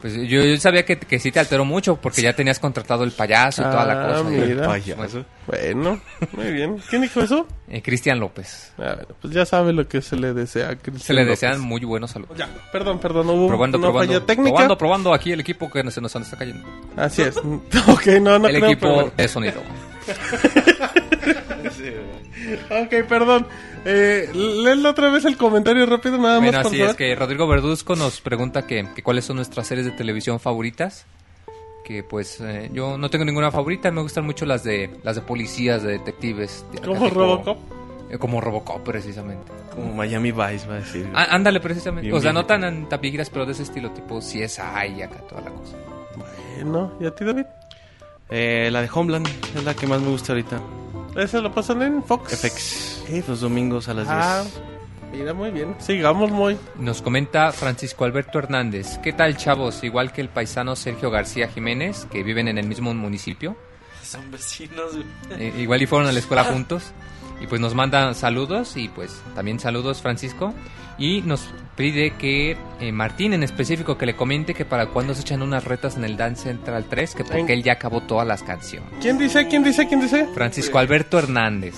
[0.02, 3.12] Pues yo, yo sabía que, que sí te alteró mucho porque ya tenías contratado el
[3.12, 4.24] payaso y toda la Ah, cosa.
[4.30, 4.66] mira.
[4.68, 5.24] Payaso.
[5.48, 6.02] Bueno,
[6.34, 6.78] muy bien.
[6.90, 7.48] ¿Quién dijo eso?
[7.70, 8.74] Eh, Cristian López.
[8.80, 11.40] Ah, pues ya sabe lo que se le desea a Cristian Se le López.
[11.42, 12.38] desean muy buenos saludos.
[12.38, 14.50] Ya, perdón, perdón, hubo Probando, una probando, falla técnica.
[14.56, 16.68] probando, probando aquí el equipo que se nos está cayendo.
[16.98, 17.38] Así es.
[17.88, 19.62] ok, no, no el creo, equipo pero de sonido.
[22.70, 23.48] Ok, perdón.
[23.86, 26.92] Eh, léelo otra vez el comentario rápido, nada Bueno, más por así favor.
[26.92, 31.06] es que Rodrigo Verduzco nos pregunta que, que cuáles son nuestras series de televisión favoritas.
[31.84, 35.22] Que pues eh, yo no tengo ninguna favorita, me gustan mucho las de las de
[35.24, 36.64] policías, de detectives.
[36.72, 37.58] de- Como Robocop.
[38.12, 39.52] eh, como Robocop, precisamente.
[39.74, 41.10] Como Miami Vice va a decir.
[41.16, 42.08] Ah, ándale, precisamente.
[42.08, 42.42] Bien, o sea, bien.
[42.42, 45.76] no tan, tan viejitas, pero de ese estilo, tipo CSI acá toda la cosa.
[46.56, 47.46] Bueno, ¿y a ti, David?
[48.30, 50.62] Eh, la de Homeland es la que más me gusta ahorita.
[51.16, 52.38] Esa lo pasan en Fox.
[52.40, 53.28] FX.
[53.28, 54.18] Los domingos a las 10.
[54.18, 54.44] Ah,
[55.12, 55.76] mira, muy bien.
[55.80, 56.58] Sigamos, muy.
[56.76, 58.98] Nos comenta Francisco Alberto Hernández.
[59.04, 59.84] ¿Qué tal, chavos?
[59.84, 63.58] Igual que el paisano Sergio García Jiménez, que viven en el mismo municipio.
[64.02, 64.94] Son vecinos.
[65.32, 66.92] Eh, igual y fueron a la escuela juntos.
[67.42, 70.54] Y pues nos mandan saludos y pues también saludos Francisco.
[70.98, 75.22] Y nos pide que eh, Martín en específico que le comente que para cuándo se
[75.22, 78.44] echan unas retas en el Dance Central 3, que porque él ya acabó todas las
[78.44, 78.90] canciones.
[79.02, 79.48] ¿Quién dice?
[79.48, 79.88] ¿Quién dice?
[79.88, 80.28] ¿Quién dice?
[80.34, 81.74] Francisco Alberto Hernández.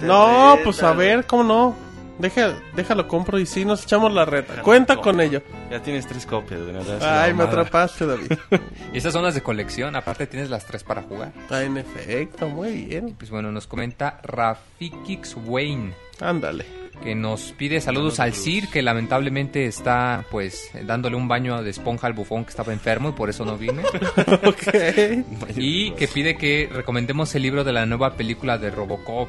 [0.00, 1.85] No, pues a ver, ¿cómo no?
[2.18, 4.62] Deja, déjalo compro y sí nos echamos la reta.
[4.62, 5.42] Cuenta con ello.
[5.70, 8.32] Ya tienes tres copias, te hagas Ay, me atrapaste, David.
[8.92, 11.32] Y esas son las de colección, aparte tienes las tres para jugar.
[11.50, 13.14] Ah, en efecto, muy bien.
[13.18, 16.64] Pues bueno, nos comenta Rafikix Wayne, Ándale.
[17.02, 22.06] que nos pide saludos al Sir, que lamentablemente está pues dándole un baño de esponja
[22.06, 23.82] al bufón que estaba enfermo y por eso no vine.
[24.44, 25.56] ok.
[25.56, 29.28] y que pide que recomendemos el libro de la nueva película de Robocop.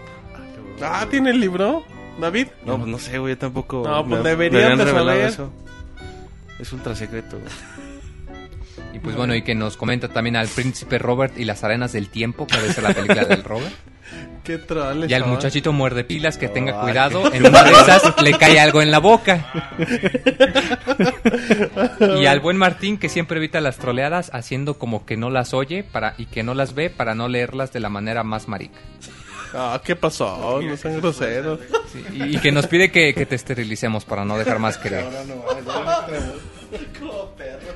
[0.82, 1.84] Ah, ¿tiene el libro?
[2.20, 2.48] ¿David?
[2.66, 3.84] No, pues no sé, güey, yo tampoco.
[3.88, 5.26] No, pues me- deberían de saber.
[5.28, 5.52] eso.
[6.60, 7.38] Es ultra secreto.
[7.40, 7.52] güey.
[8.94, 12.10] Y pues bueno, y que nos comenta también al príncipe Robert y las arenas del
[12.10, 13.72] tiempo, que debe ser la película del Robert.
[14.44, 15.10] Qué troles.
[15.12, 18.82] Y al muchachito muerde pilas que tenga cuidado, en una de esas le cae algo
[18.82, 19.52] en la boca.
[22.18, 25.84] y al buen Martín que siempre evita las troleadas haciendo como que no las oye
[25.84, 28.80] para y que no las ve para no leerlas de la manera más marica.
[29.54, 30.60] Ah, ¿qué pasó?
[30.68, 31.60] No sean groseros.
[31.92, 34.90] Sí, y, y que nos pide que, que te esterilicemos para no dejar más que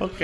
[0.00, 0.20] Ok.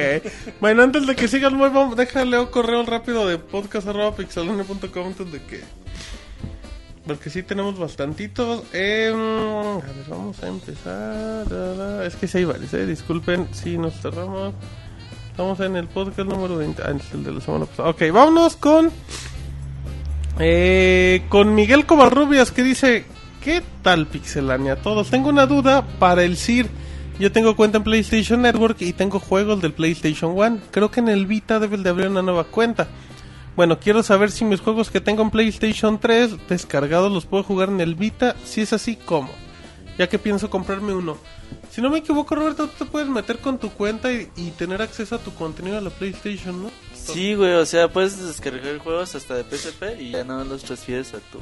[0.61, 5.43] Bueno, antes de que sigas muy, vamos, déjale un correo rápido de podcast.pixelone.com antes de
[5.43, 5.63] que...
[7.07, 8.65] Porque sí tenemos bastantitos.
[8.75, 11.47] Em, a ver, vamos a empezar.
[12.05, 12.85] Es que sí hay varios, eh.
[12.85, 14.53] Disculpen si nos cerramos.
[15.31, 16.83] Estamos en el podcast número 20.
[16.83, 17.89] Ah, es el de la semana pasada.
[17.91, 18.91] Ok, vámonos con...
[20.41, 23.05] Eh, con Miguel Covarrubias que dice...
[23.43, 24.77] ¿Qué tal Pixelania?
[24.77, 25.11] Todos.
[25.11, 26.69] Tengo una duda para el CIR.
[27.19, 30.61] Yo tengo cuenta en PlayStation Network y tengo juegos del PlayStation One.
[30.71, 32.89] Creo que en el Vita deben de abrir una nueva cuenta.
[33.57, 37.71] Bueno, quiero saber si mis juegos que tengo en PlayStation 3 descargados los puedo jugar
[37.71, 38.37] en el Vita.
[38.45, 39.31] Si es así, ¿cómo?
[39.99, 41.17] Ya que pienso comprarme uno.
[41.71, 44.83] Si no me equivoco, Roberto, tú te puedes meter con tu cuenta y, y tener
[44.83, 46.71] acceso a tu contenido a la PlayStation, ¿no?
[47.13, 51.13] Sí, güey, o sea, puedes descargar juegos hasta de PSP y ya no los transfieres
[51.15, 51.39] a tu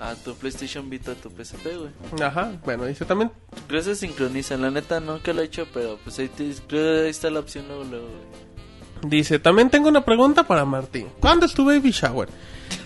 [0.00, 2.22] a tu PlayStation Vita, a tu PSP, güey.
[2.22, 3.30] Ajá, bueno, dice también
[3.68, 7.04] Creo que se sincronizan, la neta nunca lo he hecho, pero pues ahí, te- creo
[7.04, 9.10] ahí está la opción luego, luego, güey.
[9.10, 11.08] Dice, también tengo una pregunta para Martín.
[11.20, 12.28] ¿Cuándo es tu baby shower?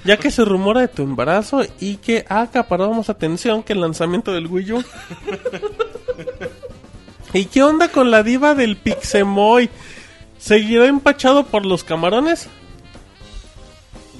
[0.04, 3.80] Ya que se rumora de tu embarazo y que ha acaparado más atención que el
[3.80, 4.84] lanzamiento del Wii U.
[7.34, 9.68] ¿Y qué onda con la diva del Pixemoy?
[10.38, 12.48] ¿Seguirá empachado por los camarones?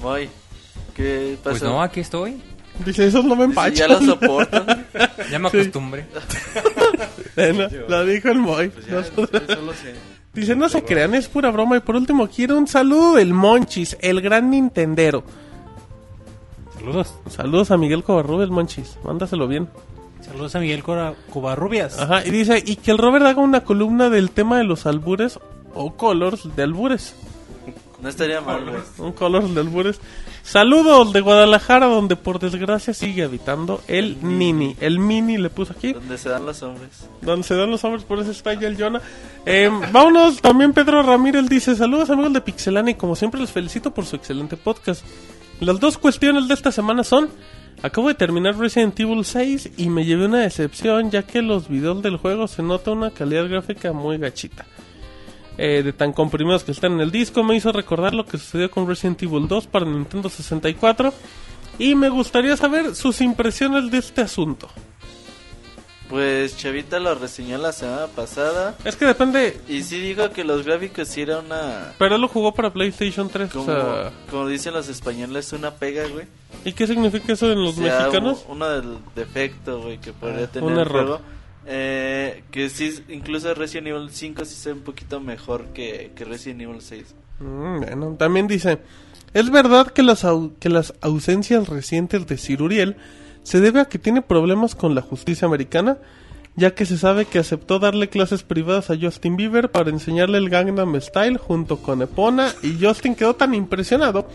[0.02, 0.28] Moy,
[0.94, 1.50] ¿qué pasa?
[1.50, 2.40] Pues no, aquí estoy.
[2.84, 3.74] Dice, esos no me Dice, empachan.
[3.74, 4.64] ya lo soporto.
[5.30, 6.06] Ya me acostumbré.
[7.36, 8.72] Bueno, la dijo el Moy.
[8.88, 9.30] Nosotros-
[10.34, 11.76] Dice, no se crean, es pura broma.
[11.76, 15.22] Y por último, quiero un saludo del Monchis, el gran Nintendero.
[16.76, 17.14] Saludos.
[17.30, 18.98] Saludos a Miguel Covarrubias, Monchis.
[19.04, 19.68] Mándaselo bien.
[20.20, 21.98] Saludos a Miguel Covarrubias.
[21.98, 25.38] Ajá, y dice, y que el Robert haga una columna del tema de los albures
[25.74, 27.14] o colors de albures.
[28.00, 28.80] No estaría mal, güey.
[28.98, 30.00] Un colors de albures.
[30.44, 34.76] Saludos de Guadalajara, donde por desgracia sigue habitando el Nini.
[34.80, 35.92] El Mini le puso aquí.
[35.92, 37.08] Donde se dan los hombres.
[37.20, 39.02] Donde se dan los hombres, por eso está ya el Jonah.
[39.44, 43.92] Eh, vámonos, también Pedro Ramírez dice, saludos amigos de Pixelania y como siempre les felicito
[43.92, 45.04] por su excelente podcast.
[45.60, 47.28] Las dos cuestiones de esta semana son,
[47.82, 52.00] acabo de terminar Resident Evil 6 y me llevé una decepción ya que los videos
[52.00, 54.64] del juego se nota una calidad gráfica muy gachita.
[55.60, 58.70] Eh, de tan comprimidos que están en el disco me hizo recordar lo que sucedió
[58.70, 61.12] con Resident Evil 2 para Nintendo 64
[61.80, 64.68] y me gustaría saber sus impresiones de este asunto.
[66.08, 68.74] Pues Chavita lo reseñó la semana pasada.
[68.84, 71.92] Es que depende, Y sí dijo que los gráficos sí era una...
[71.98, 73.50] Pero él lo jugó para PlayStation 3.
[73.52, 76.24] Como, O sea, como dicen los españoles, una pega, güey.
[76.64, 78.44] ¿Y qué significa eso en los O sea, mexicanos?
[78.48, 80.92] Uno del defecto, güey, que podría Ah, tener un error.
[81.06, 81.20] juego.
[81.70, 86.24] Eh, que sí, incluso Resident Evil 5 sí se ve un poquito mejor que, que
[86.24, 87.14] Resident Evil 6.
[87.40, 88.78] Mm, bueno, también dice:
[89.34, 90.26] Es verdad que las,
[90.60, 92.96] que las ausencias recientes de Sir Uriel
[93.42, 95.98] se debe a que tiene problemas con la justicia americana,
[96.56, 100.48] ya que se sabe que aceptó darle clases privadas a Justin Bieber para enseñarle el
[100.48, 104.26] Gangnam Style junto con Epona, y Justin quedó tan impresionado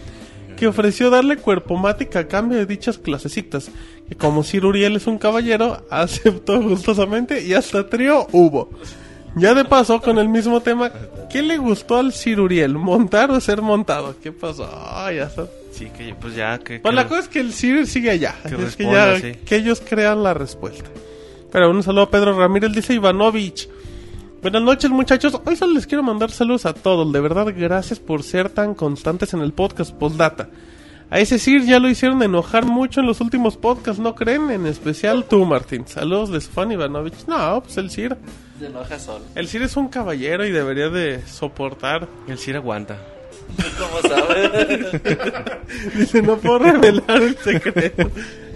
[0.63, 3.69] que ofreció darle cuerpomática a cambio de dichas clasecitas.
[4.07, 8.69] Que como Sir Uriel es un caballero, aceptó gustosamente y hasta trío hubo.
[9.35, 10.89] Ya de paso, con el mismo tema,
[11.29, 12.75] ¿qué le gustó al Sir Uriel?
[12.75, 14.15] ¿Montar o ser montado?
[14.23, 14.63] ¿Qué pasó?
[15.13, 15.47] Ya está.
[15.73, 16.79] Sí, que pues ya que...
[16.79, 18.33] Pues que- la cosa es que el Sir sigue allá.
[18.43, 19.39] Que es que responda, ya, sí.
[19.45, 20.89] que ellos crean la respuesta.
[21.51, 23.67] Pero un saludo a Pedro Ramírez, dice Ivanovich.
[24.43, 28.23] Buenas noches muchachos, hoy solo les quiero mandar saludos a todos, de verdad gracias por
[28.23, 30.49] ser tan constantes en el podcast postdata.
[31.09, 34.51] A ese Sir ya lo hicieron enojar mucho en los últimos podcasts, ¿no creen?
[34.51, 35.87] En especial tú, Martín.
[35.87, 37.25] Saludos de su fan Ivanovich.
[37.25, 38.17] No, pues el Sir.
[38.59, 39.23] Se enoja solo.
[39.33, 42.09] El Sir es un caballero y debería de soportar.
[42.27, 42.97] El Sir aguanta.
[43.79, 44.91] ¿Cómo sabes?
[45.95, 48.11] Dice, no puedo revelar el secreto.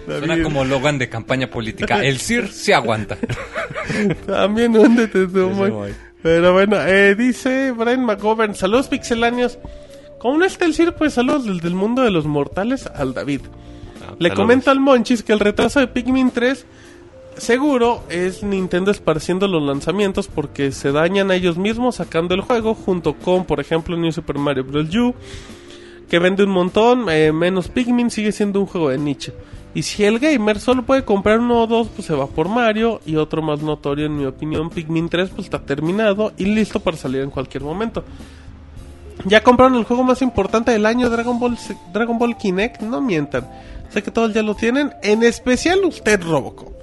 [0.07, 0.43] Suena David.
[0.43, 2.01] como Logan de campaña política.
[2.03, 3.17] El CIR se aguanta.
[4.25, 5.71] También Ese Moy.
[5.71, 5.93] Moy.
[6.23, 9.59] Pero bueno, eh, dice Brian McGovern, saludos pixelanios.
[10.19, 13.41] Como no está el CIR, pues saludos desde el mundo de los mortales al David.
[14.01, 16.65] Ah, Le comento al Monchis que el retraso de Pikmin 3
[17.37, 22.73] seguro es Nintendo esparciendo los lanzamientos porque se dañan a ellos mismos sacando el juego
[22.73, 24.93] junto con, por ejemplo, New Super Mario Bros.
[24.95, 25.13] U,
[26.09, 29.33] que vende un montón, eh, menos Pikmin sigue siendo un juego de nicho.
[29.77, 32.99] Y si el gamer solo puede comprar uno o dos, pues se va por Mario.
[33.05, 36.97] Y otro más notorio, en mi opinión, Pikmin 3, pues está terminado y listo para
[36.97, 38.03] salir en cualquier momento.
[39.25, 41.59] Ya compraron el juego más importante del año, Dragon Ball,
[41.93, 42.81] Dragon Ball Kinect.
[42.81, 43.47] No mientan.
[43.91, 44.95] Sé que todos ya lo tienen.
[45.03, 46.73] En especial usted, Robocop.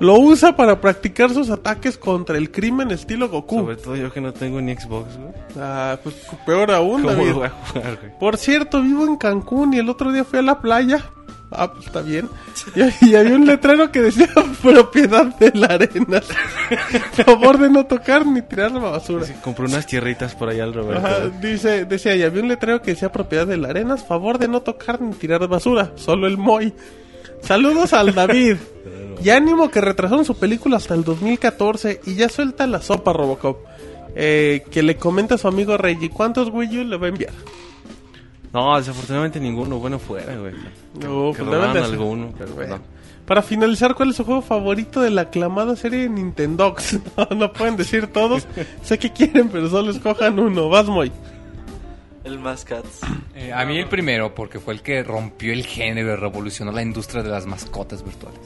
[0.00, 3.56] Lo usa para practicar sus ataques contra el crimen estilo Goku.
[3.56, 5.32] Sobre todo yo que no tengo ni Xbox, güey.
[5.60, 6.14] Ah, pues
[6.46, 7.28] peor aún, ¿Cómo David.
[7.28, 8.18] lo voy a jugar, güey?
[8.18, 11.04] Por cierto, vivo en Cancún y el otro día fui a la playa.
[11.50, 12.28] Ah, pues está bien.
[12.74, 14.28] Y, y había un letrero que decía
[14.62, 16.20] propiedad de la arena.
[17.12, 19.24] Favor de no tocar ni tirar la basura.
[19.24, 21.06] Sí, compré unas tierritas por allá al Roberto.
[21.06, 24.48] Ajá, dice, decía, y había un letrero que decía propiedad de la arena, favor de
[24.48, 26.74] no tocar ni tirar basura, solo el Moy.
[27.42, 28.56] Saludos al David.
[29.20, 33.58] Y ánimo que retrasaron su película hasta el 2014 y ya suelta la sopa Robocop.
[34.14, 37.32] Eh, que le comenta a su amigo Reggie cuántos Wii U le va a enviar.
[38.52, 39.78] No, desafortunadamente ninguno.
[39.78, 40.54] Bueno, fuera, güey.
[40.94, 42.76] No, que pues robaran alguno, pero Bueno.
[42.76, 42.98] no.
[43.26, 46.98] Para finalizar, ¿cuál es su juego favorito de la aclamada serie de Nintendox?
[47.16, 48.46] No, no pueden decir todos.
[48.82, 50.68] sé que quieren, pero solo escojan uno.
[50.70, 51.12] Vas, Moy.
[52.24, 53.00] El Mascats.
[53.34, 56.82] Eh, a mí el primero, porque fue el que rompió el género y revolucionó la
[56.82, 58.40] industria de las mascotas virtuales.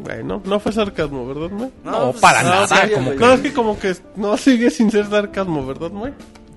[0.00, 1.70] Bueno, no fue sarcasmo, ¿verdad, Moy?
[1.84, 3.18] No, pues, para no, nada, serio, como güey.
[3.20, 6.12] No, es que como que no sigue sin ser sarcasmo, ¿verdad, Moy?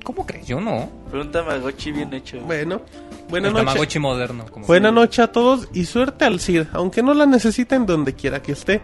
[0.08, 0.48] ¿Cómo crees?
[0.48, 0.90] Yo no.
[1.12, 2.40] Fue un Tamagotchi bien hecho.
[2.40, 2.80] Bueno,
[3.28, 3.66] buena el noche.
[3.66, 4.46] Tamagotchi moderno.
[4.50, 8.42] Como Buena noche a todos y suerte al CIR, aunque no la necesiten donde quiera
[8.42, 8.82] que esté.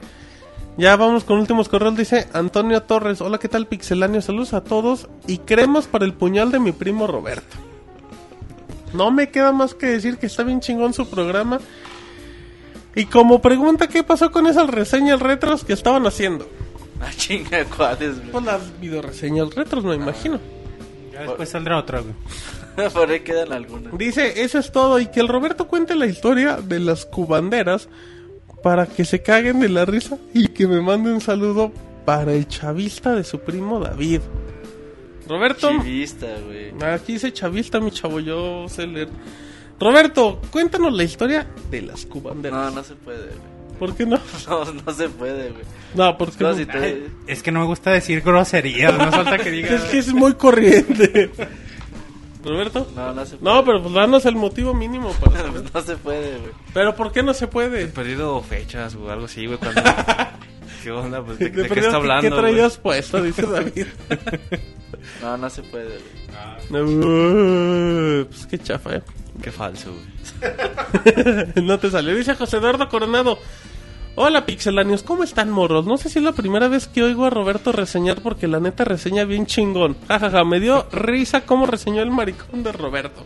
[0.76, 3.22] Ya vamos con últimos correos, dice Antonio Torres.
[3.22, 4.22] Hola, ¿qué tal, Pixeláneo?
[4.22, 7.56] Saludos a todos y cremas para el puñal de mi primo Roberto.
[8.92, 11.60] No me queda más que decir que está bien chingón su programa.
[12.96, 16.50] Y como pregunta, ¿qué pasó con esas reseñas retros que estaban haciendo?
[17.00, 18.32] Ah, chinga, cuates, güey.
[18.32, 20.42] Pues las videoreseñas retros, me imagino.
[21.28, 22.14] Después saldrá otra, güey.
[22.94, 23.98] Por ahí quedan algunas.
[23.98, 27.90] Dice, eso es todo, y que el Roberto cuente la historia de las cubanderas
[28.64, 31.72] para que se caguen de la risa y que me mande un saludo
[32.06, 34.22] para el chavista de su primo David.
[35.28, 36.72] Roberto, Chivista, güey.
[36.92, 39.10] aquí dice chavista, mi chavo, yo sé leer.
[39.80, 42.58] Roberto, cuéntanos la historia de las cubanderas.
[42.58, 43.54] No, no se puede, güey.
[43.80, 44.20] ¿Por qué no?
[44.48, 45.64] No, no se puede, güey.
[45.96, 46.58] No, porque No, no.
[46.58, 49.70] si te- Es que no me gusta decir groserías, no falta que diga.
[49.76, 51.32] es que es muy corriente.
[52.44, 52.92] Roberto.
[52.96, 53.54] No, no se puede.
[53.56, 55.52] No, pero pues danos el motivo mínimo para saber.
[55.62, 56.52] Pues no se puede, güey.
[56.74, 57.84] Pero ¿por qué no se puede?
[57.84, 59.58] He perdido fechas o algo así, güey.
[59.60, 59.82] Cuando...
[60.84, 61.24] ¿Qué onda?
[61.24, 62.30] Pues, ¿De, De de qué está hablando?
[62.30, 63.22] ¿Qué traías puesto?
[63.22, 63.86] Dice David.
[65.22, 65.98] No, no se puede,
[66.70, 68.26] güey.
[68.26, 69.02] Pues qué chafa, ¿eh?
[69.06, 69.44] güey?
[69.44, 71.66] Qué falso, güey.
[71.66, 72.16] no te salió.
[72.16, 73.40] Dice José Eduardo Coronado.
[74.16, 75.88] Hola pixelanios, ¿cómo están morros?
[75.88, 78.86] No sé si es la primera vez que oigo a Roberto reseñar porque la neta
[78.86, 79.98] reseña bien chingón.
[80.08, 83.26] Jajaja, me dio risa cómo reseñó el maricón de Roberto.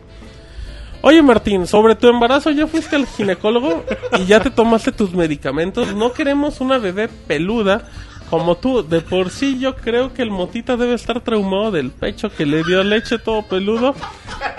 [1.01, 3.83] Oye Martín, sobre tu embarazo ya fuiste al ginecólogo
[4.17, 5.93] y ya te tomaste tus medicamentos.
[5.93, 7.90] No queremos una bebé peluda
[8.30, 8.82] como tú.
[8.82, 12.64] De por sí yo creo que el motita debe estar traumado del pecho que le
[12.64, 13.93] dio leche todo peludo.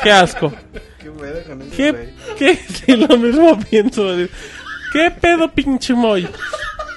[0.02, 0.52] Qué asco.
[1.74, 2.55] ¿Qué, qué?
[2.68, 4.15] Sí, lo mismo pienso.
[4.92, 6.26] ¿Qué pedo, pinche Moy?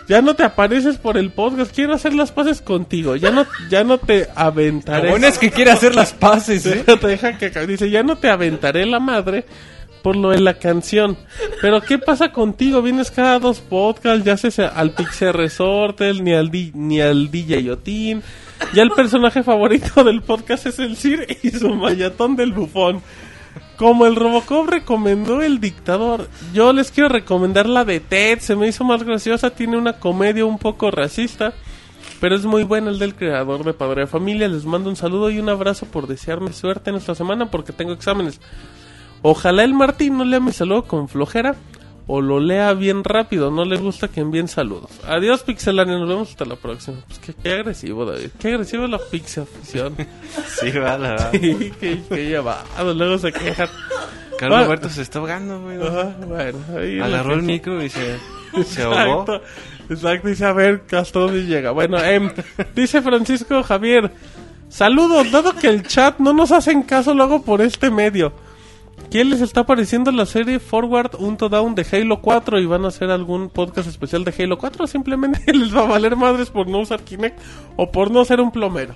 [0.07, 1.73] Ya no te apareces por el podcast.
[1.73, 3.15] Quiero hacer las paces contigo.
[3.15, 5.09] Ya no, ya no te Lo aventaré.
[5.09, 6.83] bueno es que quiere hacer las paces, ¿eh?
[6.85, 7.49] Te deja que.
[7.67, 9.45] Dice, ya no te aventaré la madre
[10.01, 11.15] por lo de la canción.
[11.61, 12.81] Pero ¿qué pasa contigo?
[12.81, 17.63] Vienes cada dos podcasts, ya haces al Pixel Resortel, ni al, di- ni al DJ
[17.63, 18.21] Yotin.
[18.73, 23.01] Ya el personaje favorito del podcast es el Sir y su mayatón del bufón.
[23.77, 28.67] Como el Robocop recomendó el dictador, yo les quiero recomendar la de Ted, se me
[28.67, 31.53] hizo más graciosa, tiene una comedia un poco racista,
[32.19, 34.47] pero es muy buena el del creador de Padre de Familia.
[34.47, 37.93] Les mando un saludo y un abrazo por desearme suerte en esta semana porque tengo
[37.93, 38.39] exámenes.
[39.23, 41.55] Ojalá el Martín no lea mi saludo con flojera
[42.07, 43.51] o lo lea bien rápido.
[43.51, 44.91] No le gusta que envíen saludos.
[45.07, 45.97] Adiós, Pixelania.
[45.97, 46.97] Nos vemos hasta la próxima.
[47.07, 48.29] Pues qué, qué agresivo, David.
[48.39, 49.95] Qué agresivo la pixel afición.
[50.59, 51.31] Sí, va, la verdad.
[51.31, 52.93] Sí, qué, qué llevado.
[52.93, 53.69] Luego se quejan.
[54.37, 54.65] Carlos.
[54.65, 55.77] Roberto se está ahogando, güey.
[55.77, 58.17] bueno, ahí Agarró el micro y se,
[58.65, 59.21] se ahogó.
[59.21, 59.41] Exacto,
[59.89, 61.71] exacto, dice a ver hasta dónde llega.
[61.71, 62.31] Bueno, em,
[62.75, 64.11] dice Francisco Javier,
[64.67, 68.33] saludos, dado que el chat no nos hacen caso luego por este medio.
[69.11, 72.87] ¿Quién les está pareciendo la serie Forward Unto Down de Halo 4 y van a
[72.87, 74.87] hacer algún podcast especial de Halo 4?
[74.87, 77.37] Simplemente les va a valer madres por no usar Kinect
[77.75, 78.95] o por no ser un plomero.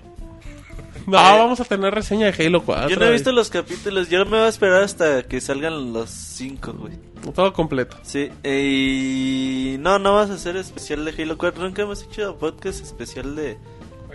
[1.06, 2.88] No, vamos a tener reseña de Halo 4.
[2.88, 6.10] Yo no he visto los capítulos, yo me voy a esperar hasta que salgan los
[6.10, 6.94] 5, güey.
[7.34, 7.98] Todo completo.
[8.02, 11.61] Sí, eh, y no, no vas a hacer especial de Halo 4.
[11.61, 13.58] Nunca hemos hecho podcast especial de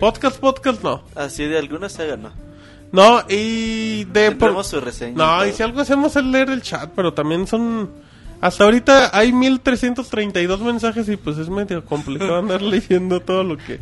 [0.00, 1.02] Podcast, podcast no.
[1.14, 2.32] así de alguna saga, ¿no?
[2.92, 4.30] No, y de...
[4.32, 5.16] por- Tendremos su reseña.
[5.16, 7.90] No, y si algo hacemos es leer el chat, pero también son...
[8.40, 13.78] Hasta ahorita hay 1332 mensajes y pues es medio complicado andar leyendo todo lo que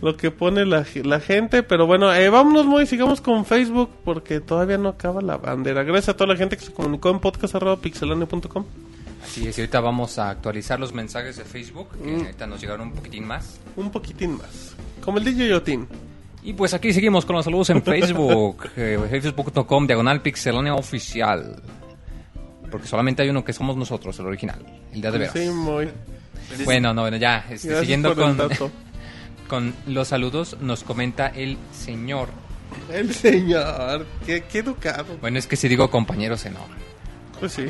[0.00, 4.40] lo que pone la, la gente, pero bueno, eh, vámonos muy, sigamos con Facebook porque
[4.40, 5.84] todavía no acaba la bandera.
[5.84, 8.64] Gracias a toda la gente que se comunicó en podcast.pixelania.com.
[9.24, 12.20] Así es, y ahorita vamos a actualizar los mensajes de Facebook, que Mm.
[12.22, 13.60] ahorita nos llegaron un poquitín más.
[13.76, 14.74] Un poquitín más.
[15.04, 15.86] Como el DJ Yotin.
[16.42, 21.62] Y pues aquí seguimos con los saludos en Facebook, eh, facebook.com, diagonal pixelania oficial.
[22.70, 25.34] Porque solamente hay uno que somos nosotros, el original, el de, de veras.
[25.34, 25.88] Sí, muy.
[26.64, 28.14] Bueno, no, bueno, ya, este, siguiendo
[29.48, 32.30] con, los saludos, nos comenta el señor.
[32.90, 35.18] El señor, qué, qué educado.
[35.20, 36.68] Bueno, es que si digo compañero se enoja.
[37.38, 37.66] Pues sí.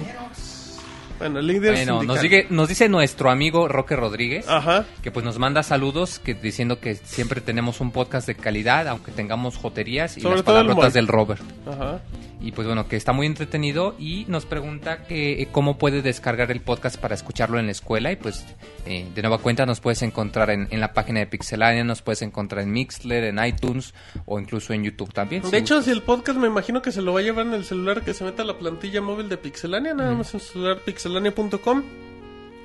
[1.23, 4.49] Bueno, líder Bueno, nos, dice, nos dice nuestro amigo Roque Rodríguez.
[4.49, 4.87] Ajá.
[5.03, 9.13] que pues nos manda saludos que diciendo que siempre tenemos un podcast de calidad aunque
[9.13, 12.01] tengamos joterías y Sobre las palabrotas del Robert Ajá.
[12.43, 16.51] Y pues bueno que está muy entretenido y nos pregunta que eh, cómo puede descargar
[16.51, 18.45] el podcast para escucharlo en la escuela y pues
[18.85, 22.21] eh, de nueva cuenta nos puedes encontrar en, en la página de Pixelania nos puedes
[22.23, 23.95] encontrar en Mixler en iTunes
[24.27, 25.85] o incluso en YouTube también De si hecho, gustas.
[25.85, 28.13] si el podcast me imagino que se lo va a llevar en el celular que
[28.13, 31.83] se meta a la plantilla móvil de Pixelania, nada más en celular pixelania.com.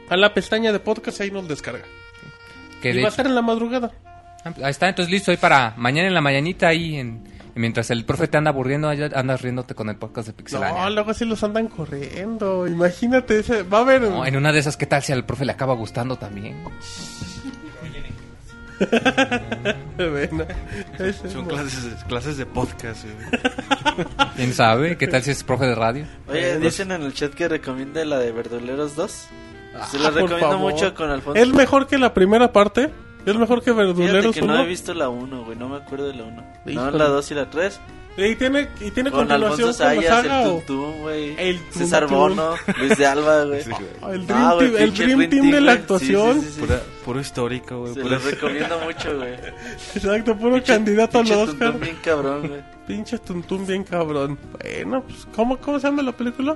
[0.10, 1.84] A la pestaña de podcast ahí nos descarga.
[2.82, 3.92] que y de va a estar en la madrugada.
[4.44, 7.24] Ah, ahí está entonces listo ahí para mañana en la mañanita ahí en
[7.58, 10.90] mientras el profe te anda aburriendo allá andas riéndote con el podcast de Pixelania No,
[10.90, 12.68] luego así los andan corriendo.
[12.68, 14.02] Imagínate, ese, va a haber.
[14.02, 16.56] No, en una de esas, ¿qué tal si al profe le acaba gustando también?
[19.98, 20.46] Bueno,
[21.32, 21.48] Son no.
[21.48, 24.06] clases, clases de podcast, güey.
[24.36, 24.98] ¿Quién sabe?
[24.98, 26.06] ¿Qué tal si es profe de radio?
[26.28, 29.12] Oye, dicen en el chat que recomiende la de Verduleros 2.
[29.12, 29.28] Se
[29.76, 31.42] Ah, la por recomiendo mucho con Alfonso.
[31.42, 32.92] Es mejor que la primera parte.
[33.28, 34.64] Es mejor que Verduleros que no 1.
[34.64, 35.58] he visto la 1, güey.
[35.58, 36.44] No me acuerdo de la 1.
[36.66, 37.80] No, la 2 y la 3.
[38.20, 40.42] Y tiene, y tiene Con continuación Alfonso con la Sayas, saga.
[40.44, 41.36] el Tuntum, güey.
[41.38, 42.18] El César Tuntum.
[42.18, 43.62] Bono, Luis de Alba, güey.
[43.64, 43.72] Sí.
[44.02, 46.42] Ah, El No, Dream, güey, Team, el pinche Dream Team de la actuación.
[46.42, 46.60] sí, sí, sí.
[46.62, 47.94] Pura- puro histórico, güey.
[47.94, 49.34] Se pura- los recomiendo mucho, güey.
[49.96, 51.58] Exacto, puro Pinche- candidato al pinche Oscar.
[51.74, 52.62] Tuntum bien cabrón, güey.
[52.88, 54.40] Pinche Tuntum bien cabrón.
[54.64, 56.56] Bueno, pues, ¿cómo, ¿cómo se llama la película?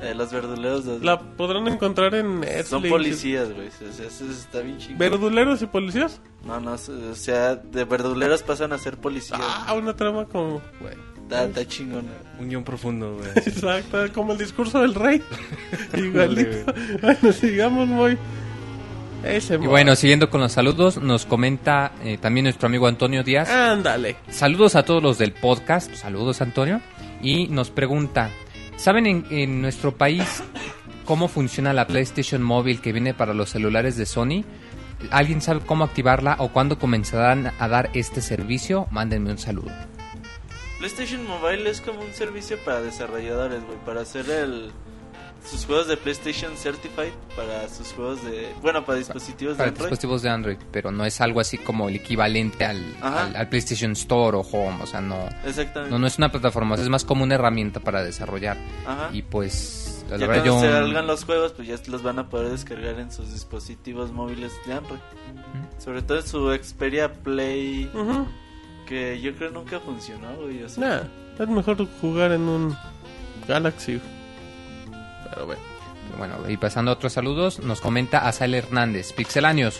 [0.00, 1.02] Eh, los verduleros 2.
[1.02, 2.68] La podrán encontrar en Netflix.
[2.68, 3.68] Son policías, güey.
[3.68, 4.98] O sea, eso está bien chingón.
[4.98, 6.20] ¿Verduleros y policías?
[6.44, 9.40] No, no, o sea, de verduleros pasan a ser policías.
[9.42, 10.62] Ah, una trama como...
[10.80, 10.94] güey.
[11.22, 12.06] Está, está chingón.
[12.38, 13.28] Un guion profundo, güey.
[13.36, 15.22] Exacto, como el discurso del rey.
[15.94, 16.72] Igualito.
[17.02, 18.16] bueno, sigamos muy...
[19.24, 23.50] Ese Y bueno, siguiendo con los saludos, nos comenta eh, también nuestro amigo Antonio Díaz.
[23.50, 24.16] Ándale.
[24.30, 25.92] Saludos a todos los del podcast.
[25.94, 26.80] Saludos, Antonio.
[27.20, 28.30] Y nos pregunta,
[28.78, 30.42] ¿saben en, en nuestro país
[31.04, 34.44] cómo funciona la PlayStation móvil que viene para los celulares de Sony?
[35.10, 38.86] ¿Alguien sabe cómo activarla o cuándo comenzarán a dar este servicio?
[38.90, 39.70] Mándenme un saludo.
[40.78, 44.70] PlayStation Mobile es como un servicio para desarrolladores, güey, para hacer el
[45.44, 49.86] sus juegos de PlayStation Certified para sus juegos de, bueno, para dispositivos Para de Android.
[49.86, 53.92] dispositivos de Android, pero no es algo así como el equivalente al, al- al PlayStation
[53.92, 55.90] Store o Home, o sea, no, Exactamente.
[55.92, 58.56] no, no es una plataforma, es más como una herramienta para desarrollar.
[58.86, 59.10] Ajá.
[59.12, 60.72] Y pues, la ya verdad cuando yo...
[60.72, 64.72] salgan los juegos, pues ya los van a poder descargar en sus dispositivos móviles de
[64.74, 65.00] Android.
[65.78, 68.26] Sobre todo en su Xperia Play, Ujú.
[68.86, 70.62] que yo creo nunca funcionó, güey.
[70.62, 71.06] o sea,
[71.38, 72.76] Nah, es mejor jugar en un
[73.46, 74.00] Galaxy.
[75.38, 75.62] Pero bueno.
[76.18, 79.12] Bueno, y pasando a otros saludos, nos comenta Azael Hernández.
[79.12, 79.78] Pixelanios,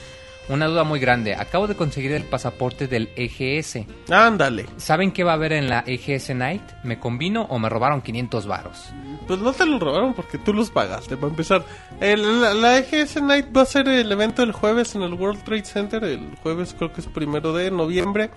[0.49, 1.35] una duda muy grande.
[1.35, 3.79] Acabo de conseguir el pasaporte del EGS.
[4.11, 4.67] Ándale.
[4.77, 6.63] ¿Saben qué va a haber en la EGS Night?
[6.85, 8.79] ¿Me combino o me robaron 500 varos?
[9.27, 11.65] Pues no te lo robaron porque tú los pagaste, para empezar.
[12.01, 15.43] El- la, la EGS Night va a ser el evento el jueves en el World
[15.45, 16.05] Trade Center.
[16.05, 18.31] El jueves creo que es primero de noviembre.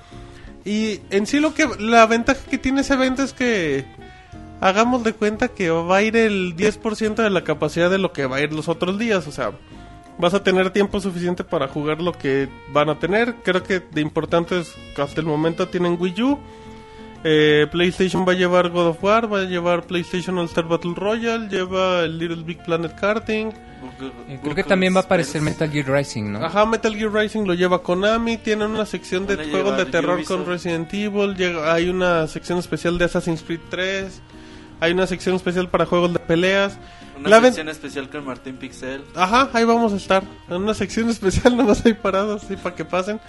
[0.63, 1.67] Y en sí lo que...
[1.79, 3.85] La ventaja que tiene ese evento es que...
[4.61, 8.25] Hagamos de cuenta que va a ir el 10% de la capacidad de lo que
[8.27, 9.27] va a ir los otros días.
[9.27, 9.51] O sea,
[10.19, 13.35] vas a tener tiempo suficiente para jugar lo que van a tener.
[13.43, 16.39] Creo que de importante es que hasta el momento tienen Wii U.
[17.23, 20.93] Eh, PlayStation va a llevar God of War, va a llevar PlayStation All Star Battle
[20.95, 23.49] Royale, lleva el Little Big Planet Karting.
[24.27, 25.41] Eh, creo que también va a aparecer.
[25.41, 26.43] Metal Gear Rising, ¿no?
[26.45, 30.37] Ajá, Metal Gear Rising lo lleva Konami, tienen una sección de juegos de terror Ubisoft.
[30.37, 34.21] con Resident Evil, llega- hay una sección especial de Assassin's Creed 3.
[34.81, 36.77] Hay una sección especial para juegos de peleas.
[37.17, 39.03] Una La ven- sección especial con Martín Pixel.
[39.15, 40.23] Ajá, ahí vamos a estar.
[40.49, 43.21] En una sección especial, nomás ahí parados, así para que pasen.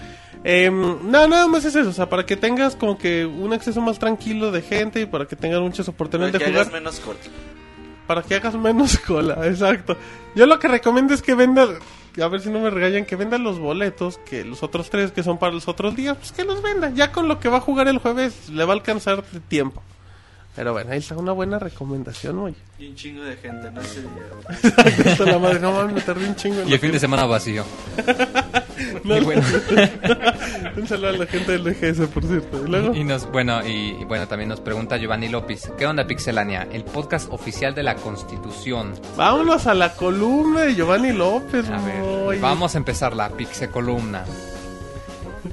[0.43, 0.75] Em,
[1.09, 3.97] no, nada más es eso, o sea, para que tengas como que un acceso más
[3.99, 6.61] tranquilo de gente y para que tengas muchas Para oportunidades que de jugar.
[6.67, 7.29] hagas menos corto.
[8.07, 9.95] Para que hagas menos cola, exacto.
[10.35, 11.67] Yo lo que recomiendo es que venda,
[12.21, 15.23] a ver si no me regañan, que venda los boletos, que los otros tres que
[15.23, 16.89] son para los otros días, pues que los venda.
[16.89, 19.81] Ya con lo que va a jugar el jueves le va a alcanzar de tiempo.
[20.55, 22.55] Pero bueno, ahí está una buena recomendación, oye.
[22.77, 24.03] Y un chingo de gente, no sé.
[25.09, 27.25] Esto la madre, no mames, me tardé un chingo en Y el fin de semana
[27.25, 27.63] vacío.
[29.03, 29.41] No, Y bueno.
[30.77, 32.65] un saludo a la gente del EGS, por cierto.
[32.65, 36.05] Y luego, Y nos, bueno, y, y bueno, también nos pregunta Giovanni López, ¿qué onda
[36.07, 36.67] Pixelania?
[36.71, 38.93] El podcast oficial de la Constitución.
[39.15, 41.69] vámonos a la columna de Giovanni López.
[41.69, 42.39] A ver, oye.
[42.39, 44.25] vamos a empezar la Pixe columna.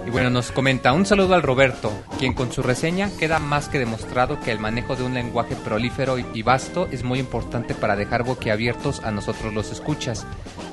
[0.06, 3.78] Y bueno, nos comenta un saludo al Roberto, quien con su reseña queda más que
[3.78, 8.22] demostrado que el manejo de un lenguaje prolífero y- vasto es muy importante para dejar
[8.22, 10.26] boquiabiertos a nosotros los escuchas,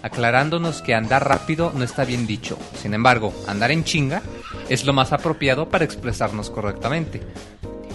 [0.04, 2.58] aclarándonos que andar rápido no está bien dicho.
[2.80, 4.22] Sin embargo, andar en chinga
[4.70, 7.22] es lo más apropiado para expresarnos correctamente.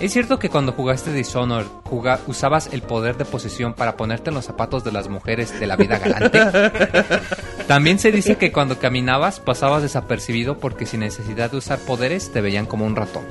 [0.02, 4.34] ¿Es cierto que cuando jugaste Dishonored juga- usabas el poder de posesión para ponerte en
[4.34, 6.40] los zapatos de las mujeres de la vida galante?
[7.68, 12.40] También se dice que cuando caminabas pasabas desapercibido porque sin necesidad de usar poderes te
[12.40, 13.24] veían como un ratón.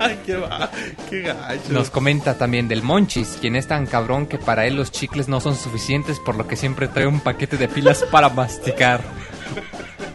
[0.00, 0.68] Ay, qué va,
[1.08, 1.70] qué gacho.
[1.72, 5.40] Nos comenta también del Monchis, quien es tan cabrón que para él los chicles no
[5.40, 9.00] son suficientes por lo que siempre trae un paquete de pilas para masticar.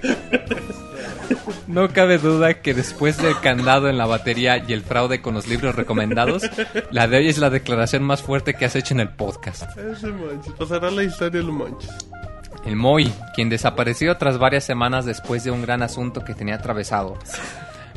[1.70, 5.48] No cabe duda que después del candado en la batería y el fraude con los
[5.48, 6.42] libros recomendados,
[6.90, 9.78] la de hoy es la declaración más fuerte que has hecho en el podcast.
[9.78, 11.92] Ese Monchis, pasará la historia del Monchis.
[12.66, 17.20] El Moy, quien desapareció tras varias semanas después de un gran asunto que tenía atravesado.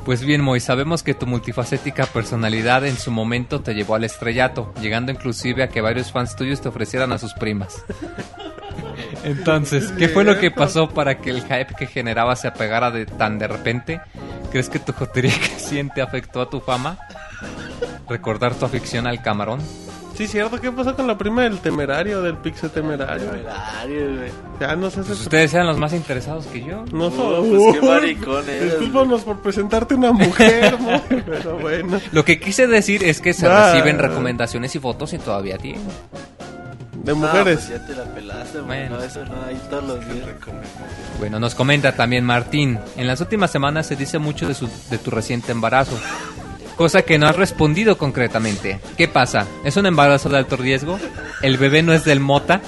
[0.05, 4.75] Pues bien, Moy, sabemos que tu multifacética personalidad en su momento te llevó al estrellato,
[4.83, 7.83] llegando inclusive a que varios fans tuyos te ofrecieran a sus primas.
[9.25, 13.07] Entonces, ¿qué fue lo que pasó para que el hype que generaba se apegara de
[13.07, 14.01] tan de repente?
[14.51, 16.99] ¿Crees que tu jotería creciente afectó a tu fama?
[18.09, 19.61] ¿Recordar tu afición al camarón?
[20.17, 23.31] Sí, cierto, ¿qué pasó con la prima del temerario, del pixel temerario?
[23.31, 24.31] Temerario, güey.
[24.61, 25.09] Ya no sé si...
[25.09, 26.85] Pues ustedes eran los más interesados que yo.
[26.93, 31.99] No, No, pues qué maricón eres, Discúlpanos por presentarte una mujer, Moy, pero bueno.
[32.13, 35.81] Lo que quise decir es que se reciben recomendaciones y fotos y todavía tiene.
[37.05, 37.69] De mujeres.
[37.69, 38.67] No, pues ya te la pelaste, güey.
[38.81, 38.97] Bueno.
[38.99, 40.27] No, eso no, hay todos los días.
[41.19, 42.79] Bueno, nos comenta también Martín.
[42.97, 45.99] En las últimas semanas se dice mucho de, su- de tu reciente embarazo.
[46.77, 48.81] Cosa que no has respondido concretamente.
[48.97, 49.47] ¿Qué pasa?
[49.65, 50.99] ¿Es un embarazo de alto riesgo?
[51.43, 52.61] ¿El bebé no es del mota?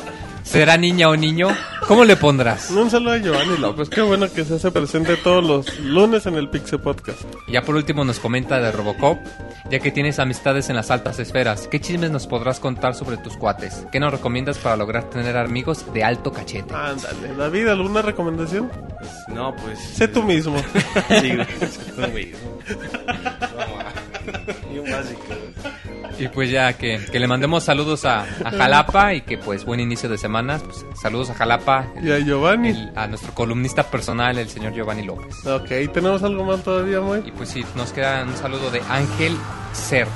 [0.44, 1.48] ¿Será niña o niño?
[1.88, 2.70] ¿Cómo le pondrás?
[2.70, 3.88] Un saludo a Giovanni López.
[3.88, 7.22] Qué bueno que se hace presente todos los lunes en el Pixel Podcast.
[7.48, 9.18] Ya por último nos comenta de Robocop,
[9.70, 13.36] ya que tienes amistades en las altas esferas, ¿qué chismes nos podrás contar sobre tus
[13.36, 13.86] cuates?
[13.90, 16.74] ¿Qué nos recomiendas para lograr tener amigos de alto cachete?
[16.74, 18.70] Ándale, David, ¿alguna recomendación?
[19.28, 19.78] No, pues.
[19.78, 20.56] Sé tú mismo.
[21.20, 21.46] Sí, güey.
[21.96, 22.38] Tú mismo.
[24.72, 25.20] Y un básico.
[26.18, 29.80] Y pues ya que, que le mandemos saludos a, a Jalapa y que pues buen
[29.80, 30.58] inicio de semana.
[30.58, 32.68] Pues, saludos a Jalapa, el- Y a Giovanni.
[32.70, 35.46] el- a nuestro columnista personal, el señor Giovanni López.
[35.46, 37.22] Ok, ¿tenemos algo más todavía, Moy?
[37.26, 39.36] Y pues sí, nos queda un saludo de Ángel
[39.72, 40.06] Ser,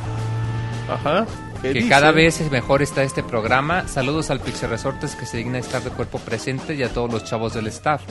[0.91, 1.27] Ajá.
[1.63, 3.89] ¿Qué que cada vez es mejor está este programa.
[3.89, 7.25] Saludos al Pixel Resortes que se digna estar de cuerpo presente y a todos los
[7.25, 8.03] chavos del staff.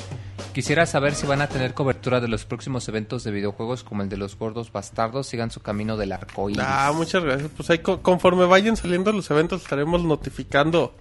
[0.54, 4.10] Quisiera saber si van a tener cobertura de los próximos eventos de videojuegos como el
[4.10, 5.28] de los gordos bastardos.
[5.28, 6.64] Sigan su camino del arco iris.
[6.66, 7.50] Ah, muchas gracias.
[7.56, 10.96] Pues ahí co- conforme vayan saliendo los eventos estaremos notificando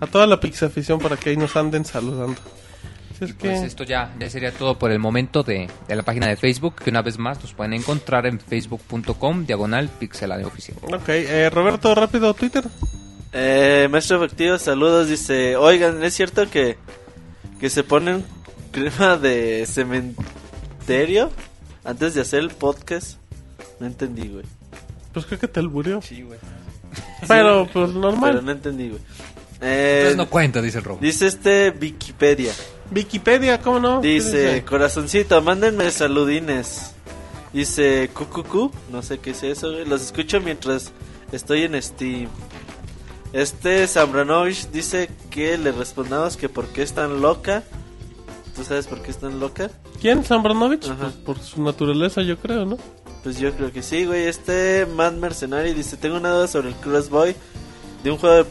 [0.00, 2.40] a toda la Pixel afición para que ahí nos anden saludando.
[3.18, 3.48] Si es Y que...
[3.48, 6.76] pues esto ya, ya sería todo por el momento de, de la página de Facebook,
[6.76, 10.76] que una vez más nos pueden encontrar en facebook.com diagonal pixelania oficial.
[10.92, 12.64] Ok, eh, Roberto, rápido, Twitter.
[13.32, 15.08] Eh, maestro efectivo, saludos.
[15.08, 16.76] Dice: Oigan, ¿es cierto que,
[17.60, 18.24] que se ponen
[18.70, 21.30] crema de cementerio
[21.84, 23.18] antes de hacer el podcast?
[23.80, 24.44] No entendí, güey.
[25.12, 26.00] Pues creo que te alburió.
[26.02, 26.38] Sí, güey.
[27.28, 28.30] Pero, pues normal.
[28.32, 29.00] Pero no entendí, güey.
[29.60, 30.98] Eh, Entonces no cuenta, dice el robo.
[31.00, 32.52] Dice este Wikipedia.
[32.94, 34.00] Wikipedia, ¿cómo no?
[34.00, 36.92] ¿Qué Dice, corazoncito, mándenme saludines.
[37.52, 39.86] Dice, cucucu, no sé qué es eso, güey.
[39.86, 40.92] Los escucho mientras
[41.32, 42.28] estoy en Steam.
[43.32, 47.62] Este Zambranovich dice que le respondamos que por qué es tan loca.
[48.54, 49.70] ¿Tú sabes por qué es tan loca?
[50.00, 50.22] ¿Quién?
[50.24, 50.84] ¿Zambranovich?
[50.88, 50.96] Ajá.
[51.00, 52.78] Pues por su naturaleza, yo creo, ¿no?
[53.22, 54.26] Pues yo creo que sí, güey.
[54.26, 57.34] Este Mad Mercenary dice, tengo una duda sobre el Crossboy
[58.04, 58.46] de un juego de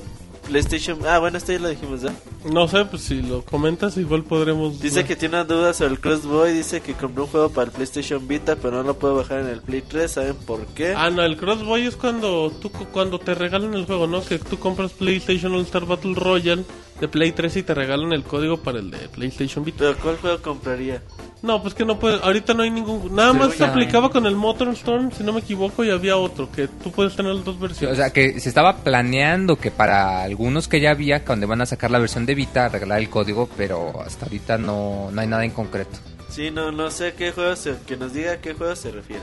[0.48, 1.00] PlayStation.
[1.06, 2.14] Ah, bueno, esto ya lo dijimos, ¿ya?
[2.52, 4.80] No sé, pues si lo comentas, igual podremos.
[4.80, 6.54] Dice que tiene dudas sobre el Crossboy.
[6.54, 9.48] Dice que compró un juego para el PlayStation Vita, pero no lo puede bajar en
[9.48, 10.12] el Play 3.
[10.12, 10.94] ¿Saben por qué?
[10.96, 14.24] Ah, no, el Crossboy es cuando tú cuando te regalan el juego, ¿no?
[14.24, 16.64] Que tú compras PlayStation All Star Battle Royale
[17.00, 19.80] de Play 3 y te regalan el código para el de PlayStation Vita.
[19.80, 21.02] ¿Pero cuál juego compraría?
[21.42, 22.20] No, pues que no puede.
[22.24, 23.14] Ahorita no hay ningún.
[23.14, 26.52] Nada más se aplicaba con el Motor Storm, si no me equivoco, y había otro
[26.52, 27.98] que tú puedes tener las dos versiones.
[27.98, 31.66] o sea, que se estaba planeando que para algunos que ya había, cuando van a
[31.66, 35.46] sacar la versión de Vita, regalar el código, pero hasta ahorita no, no hay nada
[35.46, 36.00] en concreto.
[36.30, 37.76] Sí, no, no sé a qué juego se...
[37.86, 39.22] Que nos diga a qué juego se refiere.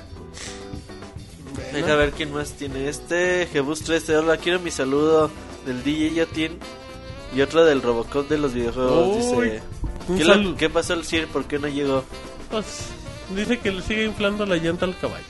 [1.72, 2.88] Deja ver quién más tiene.
[2.88, 4.16] Este, Jebus 13.
[4.16, 5.30] Hola, quiero mi saludo
[5.66, 6.58] del DJ Yotin.
[7.34, 9.16] Y otro del Robocop de los videojuegos.
[9.16, 9.62] Dice...
[10.16, 10.56] ¿Qué, lo-.
[10.56, 11.28] ¿Qué pasó al CIR?
[11.28, 12.04] ¿Por qué no llegó?
[12.50, 12.88] Pues,
[13.34, 15.24] dice que le sigue inflando la llanta al caballo.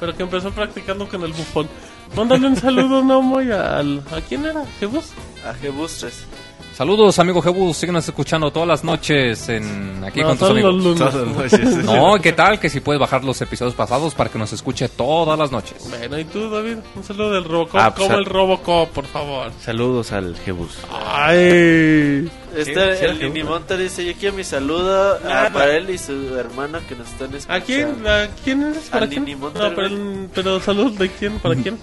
[0.00, 1.68] Pero que empezó practicando con el bufón.
[2.16, 4.02] Mándale un saludo, Nomo, y al.
[4.10, 4.64] ¿A quién era?
[4.80, 5.10] ¿Jebus?
[5.46, 6.14] A Jebus 3.
[6.80, 10.82] Saludos, amigo Jebus, síguenos escuchando todas las noches en aquí No, con tus amigos.
[10.96, 11.76] Todas las noches.
[11.84, 12.58] No, ¿qué tal?
[12.58, 15.90] Que si puedes bajar los episodios pasados para que nos escuche todas las noches.
[15.90, 16.78] Bueno, ¿y tú, David?
[16.96, 17.78] Un saludo del Robocop.
[17.78, 19.52] Ah, pues, como el Robocop, por favor.
[19.60, 20.78] Saludos al Jebus.
[20.90, 22.30] Ay.
[22.56, 23.34] Este, Sí, el Jebus.
[23.34, 27.08] Ninimonta dice: Yo quiero mi saludo Ah, a, para él y su hermano que nos
[27.08, 27.52] están escuchando.
[27.54, 28.06] ¿A quién?
[28.06, 28.88] ¿A quién eres?
[28.90, 29.24] ¿Para Al quién?
[29.24, 29.96] Nini Monter, No, pero,
[30.34, 31.38] pero saludos de quién?
[31.38, 31.78] ¿Para quién?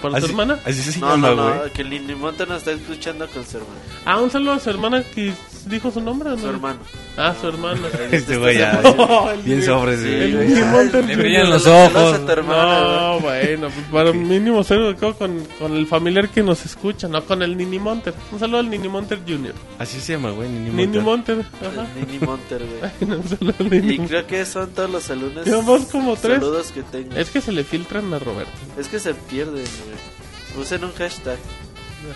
[0.00, 0.58] ¿Para Así- hermana?
[0.64, 1.54] Así se No, llama, no, güey.
[1.66, 3.74] no, que el Ninimonta nos está escuchando con su hermano.
[4.04, 5.32] Ah, un saludo a su hermana que
[5.66, 6.30] dijo su nombre.
[6.30, 6.50] ¿o Su no?
[6.52, 6.78] hermano.
[7.16, 7.80] Ah, su hermana.
[8.10, 8.80] Este güey ya.
[8.82, 10.08] No, Bien Nini- sobres, Sí.
[10.08, 12.20] Nini Monter Le brillan los ojos.
[12.20, 17.42] No, bueno, pues para mínimo ser con, con el familiar que nos escucha, no con
[17.42, 18.14] el Nini Monter.
[18.32, 19.54] Un saludo al Nini Monter Jr.
[19.78, 20.48] Así se llama, güey.
[20.48, 21.36] Nini Nini Monter.
[21.36, 21.86] Monter, ajá.
[21.98, 23.18] El Nini Monter, güey.
[23.18, 24.06] Un saludo al Nini Y Monter.
[24.08, 25.46] creo que son todos los alumnos.
[25.46, 26.34] Llevamos como tres.
[26.40, 27.14] Saludos que tengo.
[27.16, 28.52] Es que se le filtran a Roberto.
[28.78, 30.62] Es que se pierden, güey.
[30.62, 31.36] Usen un hashtag.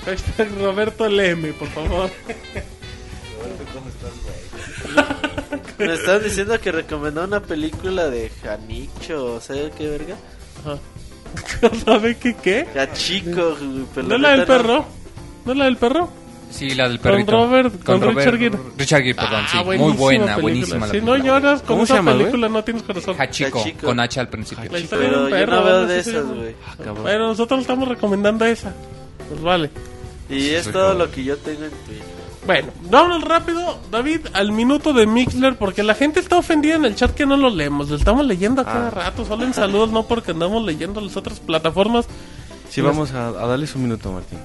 [0.05, 2.11] Hashtag Roberto Leme, por favor.
[5.79, 10.17] Me estaban diciendo que recomendó una película de Janicho, o sea, qué verga.
[10.61, 10.79] Ajá.
[11.85, 12.67] ¿Sabe qué qué?
[12.79, 14.85] Hachico, güey, pero ¿No es la del perro?
[15.45, 16.11] ¿No es la del perro?
[16.51, 17.31] Sí, la del Con perrito.
[17.33, 18.59] Robert- con Richard Gere.
[18.77, 19.59] Richard Gere, perdón, sí.
[19.65, 20.43] Muy buena, película.
[20.43, 23.15] buenísima la Si no lloras con ¿Cómo se esa llama, película, no tienes corazón.
[23.19, 23.87] Hachiko, Hachiko.
[23.87, 24.71] con H al principio.
[24.71, 26.55] La historia de Pero yo perro, no veo de esas, güey.
[27.03, 28.75] Bueno, nosotros estamos recomendando esa.
[29.29, 29.71] Pues vale.
[30.29, 30.99] Y es todo joven.
[30.99, 32.10] lo que yo tengo en Twitter.
[32.51, 36.97] Bueno, vámonos rápido, David, al minuto de Mixler, porque la gente está ofendida en el
[36.97, 37.89] chat que no lo leemos.
[37.91, 38.91] Lo estamos leyendo a cada Ah.
[38.91, 42.07] rato, solo en saludos, no porque andamos leyendo las otras plataformas.
[42.69, 44.41] Sí, vamos a, a darles un minuto, Martín.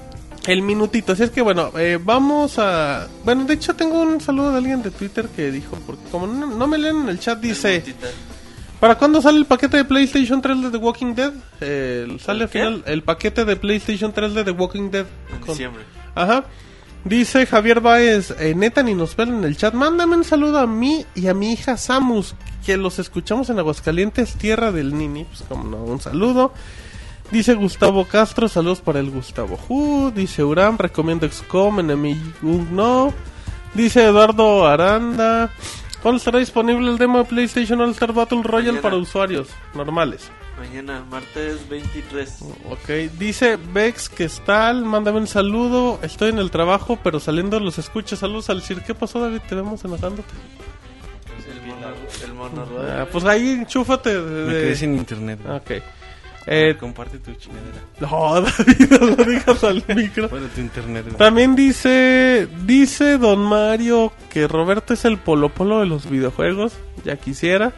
[0.46, 3.08] El minutito, así es que bueno, eh, vamos a...
[3.24, 6.46] Bueno, de hecho tengo un saludo de alguien de Twitter que dijo, porque como no,
[6.46, 7.82] no me leen en el chat, dice...
[8.78, 11.32] ¿Para cuándo sale el paquete de PlayStation 3 de The Walking Dead?
[11.60, 15.06] Eh, sale al final el paquete de PlayStation 3 de The Walking Dead.
[15.32, 15.82] En Con- diciembre.
[16.14, 16.44] Ajá.
[17.04, 19.74] Dice Javier Baez, eh, neta ni nos ven en el chat.
[19.74, 22.34] Mándame un saludo a mí y a mi hija Samus,
[22.64, 25.24] que los escuchamos en Aguascalientes, tierra del Nini.
[25.24, 26.52] Pues como no, un saludo.
[27.30, 30.12] Dice Gustavo Castro, saludos para el Gustavo Ju.
[30.14, 32.20] Dice Uram, recomiendo XCOM, enemigo
[32.70, 33.12] no.
[33.74, 35.50] Dice Eduardo Aranda.
[36.02, 38.82] ¿Cuándo estará disponible el demo de PlayStation All Star Battle Royale Mañana.
[38.82, 40.30] para usuarios normales?
[40.58, 42.38] Mañana, martes 23.
[42.70, 45.98] Ok, dice Vex que está, mándame un saludo.
[46.02, 48.16] Estoy en el trabajo, pero saliendo los escucho.
[48.16, 48.82] Saludos al CIR.
[48.82, 49.40] ¿Qué pasó, David?
[49.48, 50.32] Te vemos enojándote.
[51.52, 51.86] El mono,
[52.24, 52.32] el
[52.64, 54.18] mono Ah, pues ahí enchúfate.
[54.20, 55.40] de- Me quedé sin internet.
[55.44, 55.56] güey.
[55.56, 55.70] Ok.
[56.48, 57.78] Eh, Comparte tu chingadera.
[58.00, 60.28] no, David, no lo digas al micro.
[60.28, 61.16] Bueno, tu internet.
[61.18, 66.72] También dice, dice Don Mario que Roberto es el polo polo de los videojuegos.
[67.04, 67.72] Ya quisiera.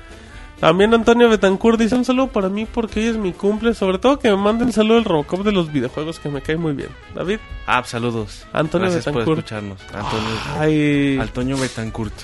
[0.61, 3.75] También Antonio Betancourt dice un saludo para mí porque hoy es mi cumple.
[3.75, 6.73] Sobre todo que me manden saludo el Robocop de los videojuegos que me cae muy
[6.73, 6.89] bien.
[7.15, 7.39] David.
[7.67, 8.45] Ah, pues, saludos.
[8.53, 9.39] Antonio Gracias por Betancourt.
[9.39, 9.81] escucharnos.
[9.95, 11.19] Antonio, Ay.
[11.21, 12.15] Antonio Betancourt.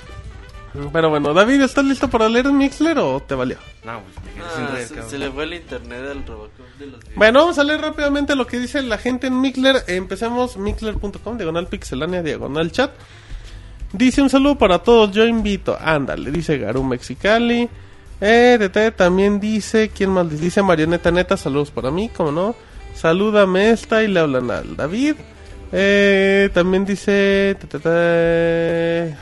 [0.92, 3.58] Pero bueno, David, ¿estás listo para leer Mixler o te valió?
[3.84, 6.98] No, pues Ah, sin red, se, se le fue el internet al Robocop de los
[6.98, 7.14] videos.
[7.14, 9.84] Bueno, vamos a leer rápidamente lo que dice la gente en Mixler.
[9.86, 12.90] Empecemos mixler.com, diagonal pixelania, diagonal chat.
[13.92, 15.78] Dice un saludo para todos, yo invito.
[15.80, 17.68] Ándale, dice Garu Mexicali.
[18.20, 20.30] Eh, TT también dice, ¿quién más?
[20.30, 20.44] dice?
[20.44, 22.54] Dice Marioneta Neta, saludos para mí, como no.
[22.94, 25.16] Salúdame esta y le hablan al David.
[25.72, 27.56] Eh, también dice...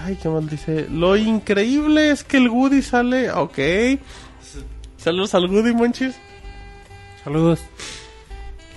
[0.05, 0.87] ay, ¿qué más dice?
[0.91, 3.31] Lo increíble es que el Woody sale...
[3.33, 3.59] Ok.
[4.99, 6.15] Saludos al Woody, Monchis.
[7.25, 7.61] Saludos.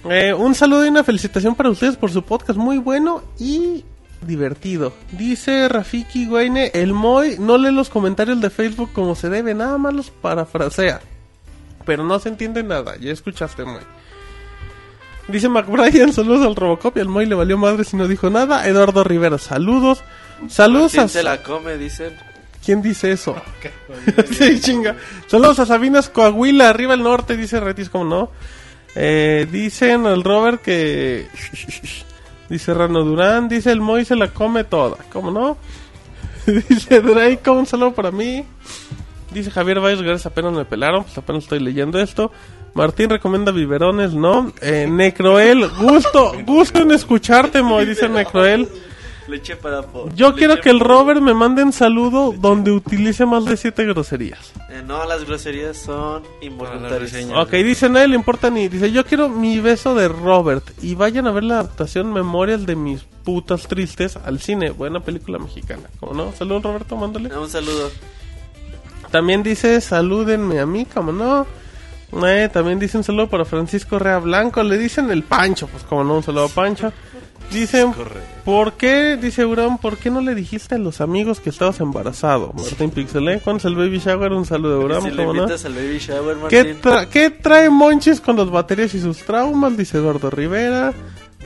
[0.10, 3.84] Eh, un saludo y una felicitación para ustedes por su podcast muy bueno y
[4.26, 4.94] divertido.
[5.12, 9.78] Dice Rafiki Guaine, el Moy no lee los comentarios de Facebook como se debe, nada
[9.78, 11.02] más los parafrasea.
[11.86, 13.82] Pero no se entiende nada, ya escuchaste Moy.
[15.28, 18.68] Dice McBrien, saludos al Robocop y al Moy le valió madre si no dijo nada.
[18.68, 20.04] Eduardo Rivera, saludos.
[20.48, 21.08] Saludos ¿Quién a...
[21.08, 21.78] se la come?
[21.78, 22.14] Dicen.
[22.64, 23.36] ¿Quién dice eso?
[24.32, 24.96] sí, chinga.
[25.28, 28.32] Saludos a Sabinas Coahuila, arriba el norte, dice Retis, como no.
[28.96, 31.28] Eh, dicen al Robert que...
[32.50, 35.58] Dice Rano Durán, dice el Moy se la come toda, ¿cómo no?
[36.70, 38.46] dice Drake, un saludo para mí.
[39.32, 42.32] Dice Javier Valles, gracias, apenas me pelaron, pues apenas estoy leyendo esto.
[42.74, 44.54] Martín recomienda biberones, ¿no?
[44.62, 48.70] Eh, Necroel, gusto, gusto en escucharte, Moy, dice Necroel.
[49.28, 53.26] Leche para po- Yo leche quiero que el Robert me mande un saludo donde utilice
[53.26, 54.52] más de siete groserías.
[54.70, 57.00] Eh, no, las groserías son involuntarias.
[57.12, 57.42] reseña.
[57.42, 58.68] Ok, dice, nadie le importa ni.
[58.68, 60.64] Dice, yo quiero mi beso de Robert.
[60.84, 64.70] Y vayan a ver la adaptación Memorial de mis putas tristes al cine.
[64.70, 65.90] Buena película mexicana.
[66.00, 66.32] ¿Cómo no?
[66.34, 67.30] Saludos, Roberto, mándale.
[67.30, 67.90] Eh, Un saludo.
[69.12, 71.46] También dice, salúdenme a mí, ¿cómo no?
[72.28, 74.62] Eh, también dice un saludo para Francisco Rea Blanco.
[74.64, 76.92] Le dicen el Pancho, pues como no, un saludo a Pancho.
[77.52, 77.94] Dicen,
[78.44, 82.52] ¿por qué, dice Urán, por qué no le dijiste a los amigos que estabas embarazado?
[82.54, 84.34] Martín Pixelé, ¿cuándo es el baby shower?
[84.34, 85.48] Un saludo de Urán, si ¿cómo no?
[85.48, 89.78] baby shower, ¿Qué, tra- qué trae Monchis con las baterías y sus traumas?
[89.78, 90.94] Dice Eduardo Rivera.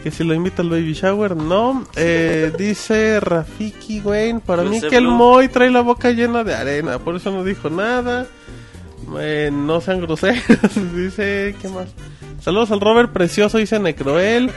[0.03, 1.86] Que si lo invita al baby shower, no.
[1.98, 4.40] Eh, dice Rafiki Wayne.
[4.40, 5.11] Para mí que el Blue.
[5.16, 7.00] Moy trae la boca llena de arena.
[7.00, 8.26] Por eso no dijo nada.
[9.19, 10.42] Eh, no sean groseros.
[10.95, 11.88] dice, ¿qué más?
[12.42, 14.50] Saludos al Robert Precioso, dice Necroel.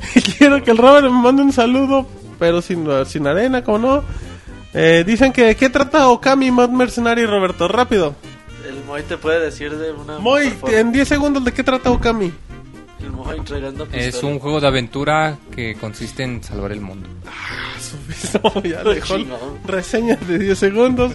[0.38, 2.06] Quiero que el Robert me mande un saludo,
[2.38, 4.04] pero sin, sin arena, como no.
[4.72, 7.66] Eh, dicen que, ¿qué trata Okami Mod Mercenary, Roberto?
[7.68, 8.14] Rápido.
[8.68, 10.18] El Moy te puede decir de una.
[10.18, 12.32] Moy, en 10 segundos, ¿de qué trata Okami?
[13.00, 14.32] El Moy entregando Es pistola.
[14.34, 17.08] un juego de aventura que consiste en salvar el mundo.
[18.44, 19.38] No, ya dejó Chingón.
[19.66, 21.12] reseña de 10 segundos.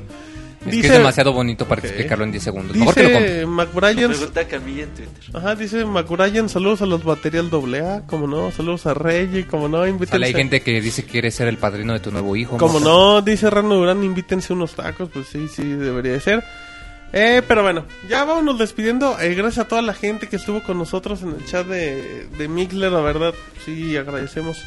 [0.65, 1.85] Es que es demasiado bonito para Ok.
[1.85, 2.75] explicarlo en 10 segundos.
[2.75, 3.19] Mejor que lo.
[3.19, 5.19] Dice McBrien, Pregunta Camilla en Twitter.
[5.33, 9.77] ajá, dice McBrien, saludos a los baterías AA, como no, saludos a Reggie, como no,
[9.79, 10.25] Sale, invítense.
[10.25, 12.57] hay gente que dice que quiere ser el padrino de tu nuevo hijo.
[12.57, 16.43] Como no, dice Rano Durán, invítense unos tacos, pues sí, sí, debería de ser.
[17.13, 19.17] Eh, pero bueno, ya vámonos despidiendo.
[19.21, 22.47] Eh, gracias a toda la gente que estuvo con nosotros en el chat de, de
[22.47, 24.57] Mixler, la verdad, sí, agradecemos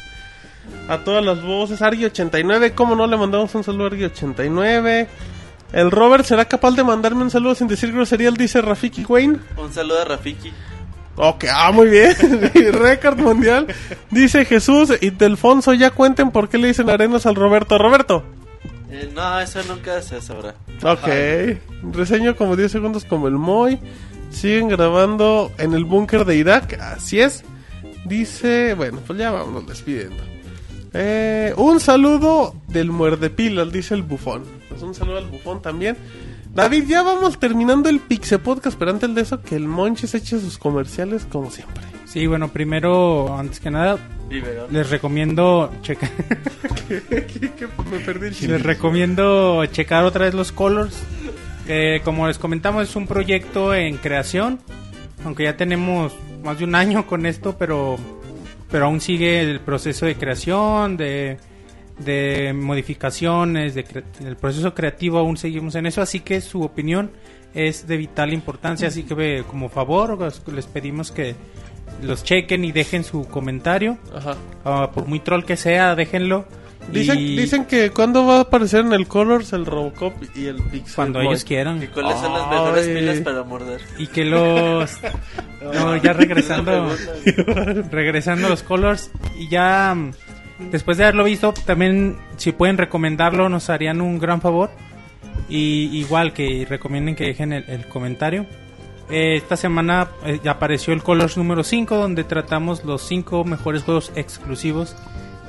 [0.87, 1.81] a todas las voces.
[1.81, 5.07] Argy89, como no, le mandamos un saludo a Argy89.
[5.73, 9.37] El Robert será capaz de mandarme un saludo sin decir grosería, dice Rafiki Wayne.
[9.57, 10.51] Un saludo a Rafiki.
[11.15, 12.15] Ok, ah, muy bien.
[12.73, 13.67] Récord mundial.
[14.09, 17.77] Dice Jesús y Delfonso, ya cuenten por qué le dicen arenas al Roberto.
[17.77, 18.23] Roberto.
[18.89, 20.55] Eh, no, eso nunca se sabrá.
[20.81, 21.07] Ok.
[21.91, 23.79] Reseño como 10 segundos como el Moy.
[24.31, 26.79] Siguen grabando en el búnker de Irak.
[26.79, 27.43] Así es.
[28.05, 30.28] Dice, bueno, pues ya vamos despidiendo.
[30.93, 34.43] Eh, un saludo del muerde pilas, dice el bufón.
[34.69, 35.97] Pues un saludo al bufón también.
[36.53, 40.39] David, ya vamos terminando el Pixe Podcast, pero antes de eso, que el Monchis eche
[40.39, 41.83] sus comerciales como siempre.
[42.05, 43.99] Sí, bueno, primero, antes que nada,
[44.71, 46.09] les recomiendo checar.
[47.91, 48.51] Me perdí el.
[48.51, 50.97] Les recomiendo checar otra vez los colors.
[51.67, 54.59] Eh, como les comentamos, es un proyecto en creación.
[55.23, 57.97] Aunque ya tenemos más de un año con esto, pero,
[58.71, 61.37] pero aún sigue el proceso de creación, de,
[61.99, 66.01] de modificaciones, de cre- el proceso creativo aún seguimos en eso.
[66.01, 67.11] Así que su opinión
[67.53, 68.87] es de vital importancia.
[68.87, 71.35] Así que como favor, les- les pedimos que
[72.03, 73.97] los chequen y dejen su comentario.
[74.15, 74.35] Ajá.
[74.63, 76.45] Ah, por muy troll que sea, déjenlo.
[76.91, 80.55] Dicen, Y- dicen que cuando va a aparecer en el Colors el Robocop y el
[80.57, 81.27] Pixel cuando Boy?
[81.27, 81.81] ellos quieran.
[81.83, 82.95] ¿Y cuáles son las mejores Ay.
[82.95, 83.81] pilas para morder?
[83.97, 84.91] Y que los...
[85.61, 86.89] No, ya regresando...
[87.91, 89.11] regresando a los colors.
[89.37, 89.93] Y ya...
[89.95, 90.11] mm,
[90.71, 94.69] Después de haberlo visto, también si pueden recomendarlo nos harían un gran favor.
[95.47, 98.45] Y igual que recomienden que dejen el, el comentario.
[99.09, 103.83] Eh, esta semana eh, ya apareció el Colors número 5 donde tratamos los 5 mejores
[103.83, 104.95] juegos exclusivos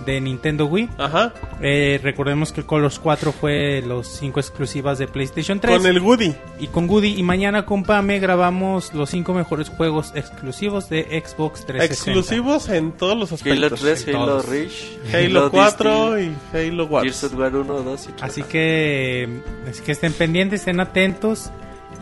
[0.07, 0.89] de Nintendo Wii.
[0.99, 1.33] Ajá.
[1.61, 6.35] Eh, recordemos que Colors 4 fue los 5 exclusivas de PlayStation 3 Con el Woody.
[6.59, 7.19] y con Goody.
[7.19, 11.85] Y mañana con Pame grabamos los 5 mejores juegos exclusivos de Xbox 360.
[11.85, 13.81] Exclusivos en todos los Halo aspectos.
[13.81, 14.49] 3, Halo todos.
[14.49, 17.03] Reach, Halo 4 Disney, y Halo Wars.
[17.05, 18.23] Gears of War 1, 2 y 3.
[18.23, 19.29] Así que,
[19.69, 21.51] así que estén pendientes, estén atentos.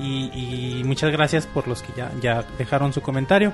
[0.00, 0.30] Y,
[0.80, 3.52] y muchas gracias por los que ya, ya dejaron su comentario.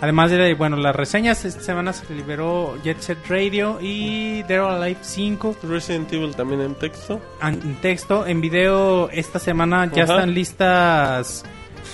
[0.00, 4.70] Además de, bueno, las reseñas, esta semana se liberó Jet Set Radio y Dead or
[4.72, 7.20] Alive 5 Resident Evil también en texto.
[7.42, 8.26] en texto.
[8.26, 11.44] En video, esta semana ya están listas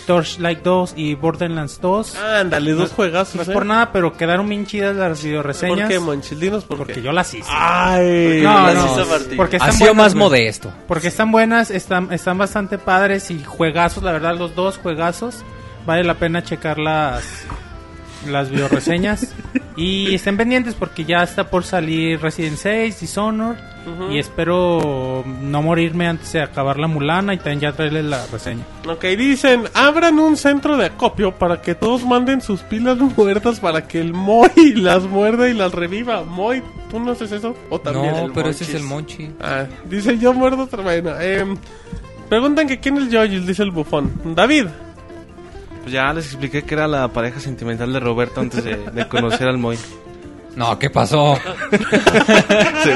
[0.07, 2.17] Torchlight 2 y Borderlands 2.
[2.17, 3.35] Ándale, dos juegazos.
[3.35, 3.53] No es ¿eh?
[3.53, 5.89] por nada, pero quedaron bien chidas las ¿Por videoreseñas.
[5.89, 6.65] qué, Monchildinos?
[6.65, 7.03] ¿Por Porque qué?
[7.03, 7.51] yo las hice.
[7.53, 9.37] Ay, No, las no, Martín.
[9.37, 10.73] porque Ha están sido buenas, más modesto.
[10.87, 15.43] Porque están buenas, están, están bastante padres y juegazos, la verdad, los dos juegazos.
[15.87, 16.79] Vale la pena checar
[18.27, 19.35] las, videoreseñas.
[19.77, 23.59] y estén pendientes porque ya está por salir Resident 6, Dishonored.
[24.11, 28.65] Y espero no morirme antes de acabar la mulana y también ya traerles la reseña.
[28.85, 33.87] Ok, dicen, abran un centro de acopio para que todos manden sus pilas muertas para
[33.87, 36.25] que el Moy las muerda y las reviva.
[36.25, 37.55] Moy, ¿tú no haces eso?
[37.71, 38.63] ¿O también No, el pero Monchis?
[38.63, 39.31] ese es el Monchi.
[39.41, 41.23] Ah, dice, yo muerdo otra vaina.
[41.23, 41.57] Em,
[42.29, 44.13] preguntan que quién es Joyil, dice el bufón.
[44.35, 44.67] David.
[45.87, 49.47] Pues ya les expliqué que era la pareja sentimental de Roberto antes de, de conocer
[49.47, 49.79] al Moy.
[50.57, 51.39] No, ¿qué pasó?
[51.71, 52.91] Sí.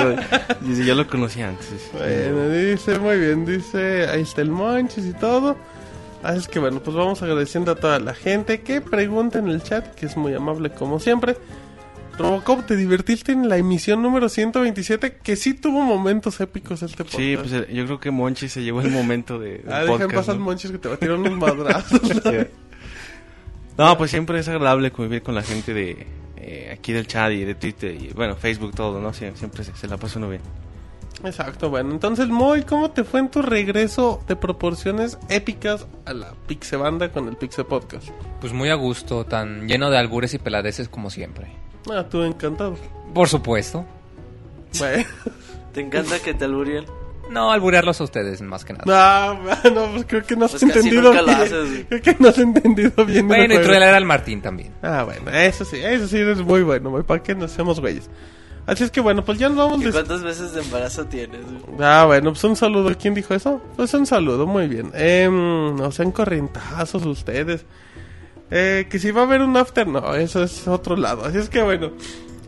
[0.63, 1.69] Dice, yo lo conocía antes.
[1.93, 5.57] Bueno, dice, muy bien, dice, ahí está el Monchis y todo.
[6.25, 9.63] Así es que bueno, pues vamos agradeciendo a toda la gente que pregunta en el
[9.63, 11.37] chat, que es muy amable como siempre.
[12.19, 15.19] Robocop, ¿te divertiste en la emisión número 127?
[15.23, 17.19] Que sí tuvo momentos épicos este podcast.
[17.19, 19.89] Sí, pues eh, yo creo que Monchi se llevó el momento de, Ah, deja en
[20.01, 20.45] podcast, paz al ¿no?
[20.47, 22.01] Monchis que te va a tirar unos madrazos.
[22.25, 22.37] Sí.
[23.81, 27.45] No, pues siempre es agradable convivir con la gente de eh, aquí del chat y
[27.45, 29.13] de Twitter y bueno, Facebook, todo, ¿no?
[29.13, 30.43] Sie- Siempre se, se la pasa uno bien.
[31.25, 36.33] Exacto, bueno, entonces Moy, ¿cómo te fue en tu regreso de proporciones épicas a la
[36.47, 38.09] Pixebanda con el Pixe Podcast?
[38.41, 41.49] Pues muy a gusto, tan lleno de albures y peladeces como siempre.
[41.93, 42.77] Ah, tú encantado.
[43.15, 43.85] Por supuesto.
[44.79, 45.05] Bueno,
[45.75, 46.85] ¿Te encanta que te alburien?
[47.31, 49.39] No, alburearlos a ustedes, más que nada.
[49.65, 51.29] no, no, pues creo que no has Pues entendido bien.
[51.31, 51.85] haces, güey.
[51.85, 53.29] Creo que no has entendido bien.
[53.29, 54.73] Bueno, y trolear al Martín también.
[54.83, 58.11] Ah, bueno, eso sí, eso sí eres muy bueno, Moy, para que nos seamos güeyes.
[58.67, 61.41] Así es que bueno, pues ya nos vamos ¿Y des- cuántas veces de embarazo tienes?
[61.43, 61.79] güey?
[61.81, 62.95] Ah, bueno, pues un saludo.
[63.01, 63.61] ¿Quién dijo eso?
[63.77, 64.91] Pues un saludo, muy bien.
[64.95, 67.65] Eh, no sean corrientazos ustedes.
[68.51, 71.25] Eh, que si va a haber un after, no, eso es otro lado.
[71.25, 71.93] Así es que bueno,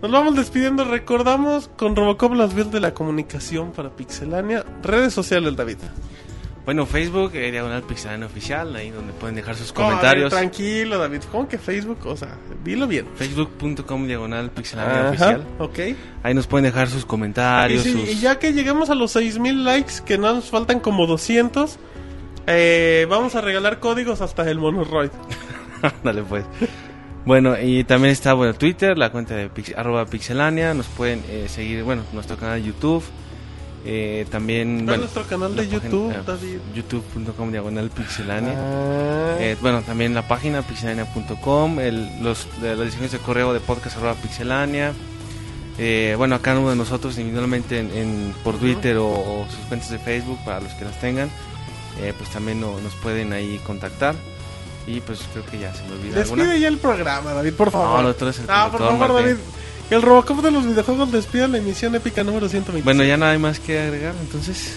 [0.02, 0.84] nos vamos despidiendo.
[0.84, 4.64] Recordamos con Robocop las vías de la comunicación para Pixelania.
[4.82, 5.78] Redes sociales, David.
[6.64, 10.30] Bueno, Facebook, eh, Diagonal Pixelania Oficial, ahí donde pueden dejar sus Oh, comentarios.
[10.30, 11.22] ver, tranquilo, David.
[11.32, 11.98] ¿Cómo que Facebook?
[12.06, 13.06] O sea, dilo bien.
[13.16, 15.44] Facebook.com Diagonal Pixelania Ajá, Oficial.
[15.58, 15.78] ok.
[16.22, 18.08] Ahí nos pueden dejar sus Y, comentarios, sí, sus...
[18.08, 21.78] y ya que lleguemos a los 6000 likes, que nos faltan como 200,
[22.46, 25.10] eh, vamos a regalar códigos hasta el Monoroid.
[26.04, 26.44] Dale pues.
[27.24, 30.74] Bueno, y también está bueno Twitter, la cuenta de pix- arroba pixelania.
[30.74, 33.04] Nos pueden eh, seguir, bueno, nuestro canal de YouTube.
[33.84, 36.58] Eh, también, ¿Cuál es bueno, nuestro canal la de página, YouTube, eh, David?
[36.74, 38.54] youtube.com diagonal pixelania.
[38.56, 43.60] Ah, Eh, bueno, también la página pixelania.com, el, los, de las direcciones de correo de
[43.60, 44.92] podcast arroba pixelania.
[45.78, 49.58] Eh, bueno, a cada uno de nosotros individualmente en, en- por Twitter o, o sus
[49.66, 51.28] cuentas de Facebook, para los que las tengan,
[52.00, 54.14] eh, pues también no- nos pueden ahí contactar.
[54.86, 56.58] Y pues creo que ya se me olvida Despide alguna.
[56.58, 58.00] ya el programa, David, por favor.
[58.00, 59.16] No, no, tú eres el Ah, por favor, Martín.
[59.16, 59.36] David.
[59.90, 62.82] El Robocop de los videojuegos despida la emisión épica número 120.
[62.84, 64.74] Bueno, ya no hay más que agregar, entonces...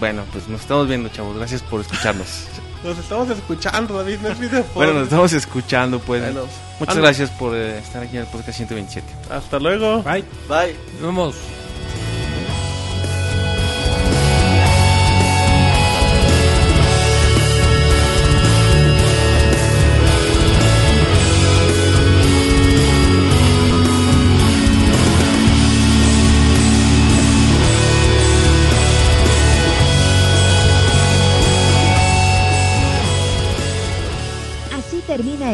[0.00, 1.36] Bueno, pues nos estamos viendo, chavos.
[1.36, 2.26] Gracias por escucharnos.
[2.84, 4.62] Nos estamos escuchando, David, no es video.
[4.74, 6.20] bueno, nos estamos escuchando, pues.
[6.20, 6.42] Bueno,
[6.78, 9.06] Muchas gracias por eh, estar aquí en el podcast 127.
[9.30, 10.02] Hasta luego.
[10.02, 10.22] Bye.
[10.50, 10.76] Bye.
[11.00, 11.34] Vamos.
[11.34, 11.63] Así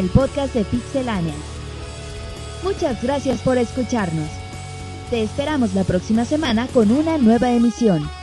[0.01, 1.35] el podcast de Pixelania.
[2.65, 4.29] Muchas gracias por escucharnos.
[5.11, 8.20] Te esperamos la próxima semana con una nueva emisión.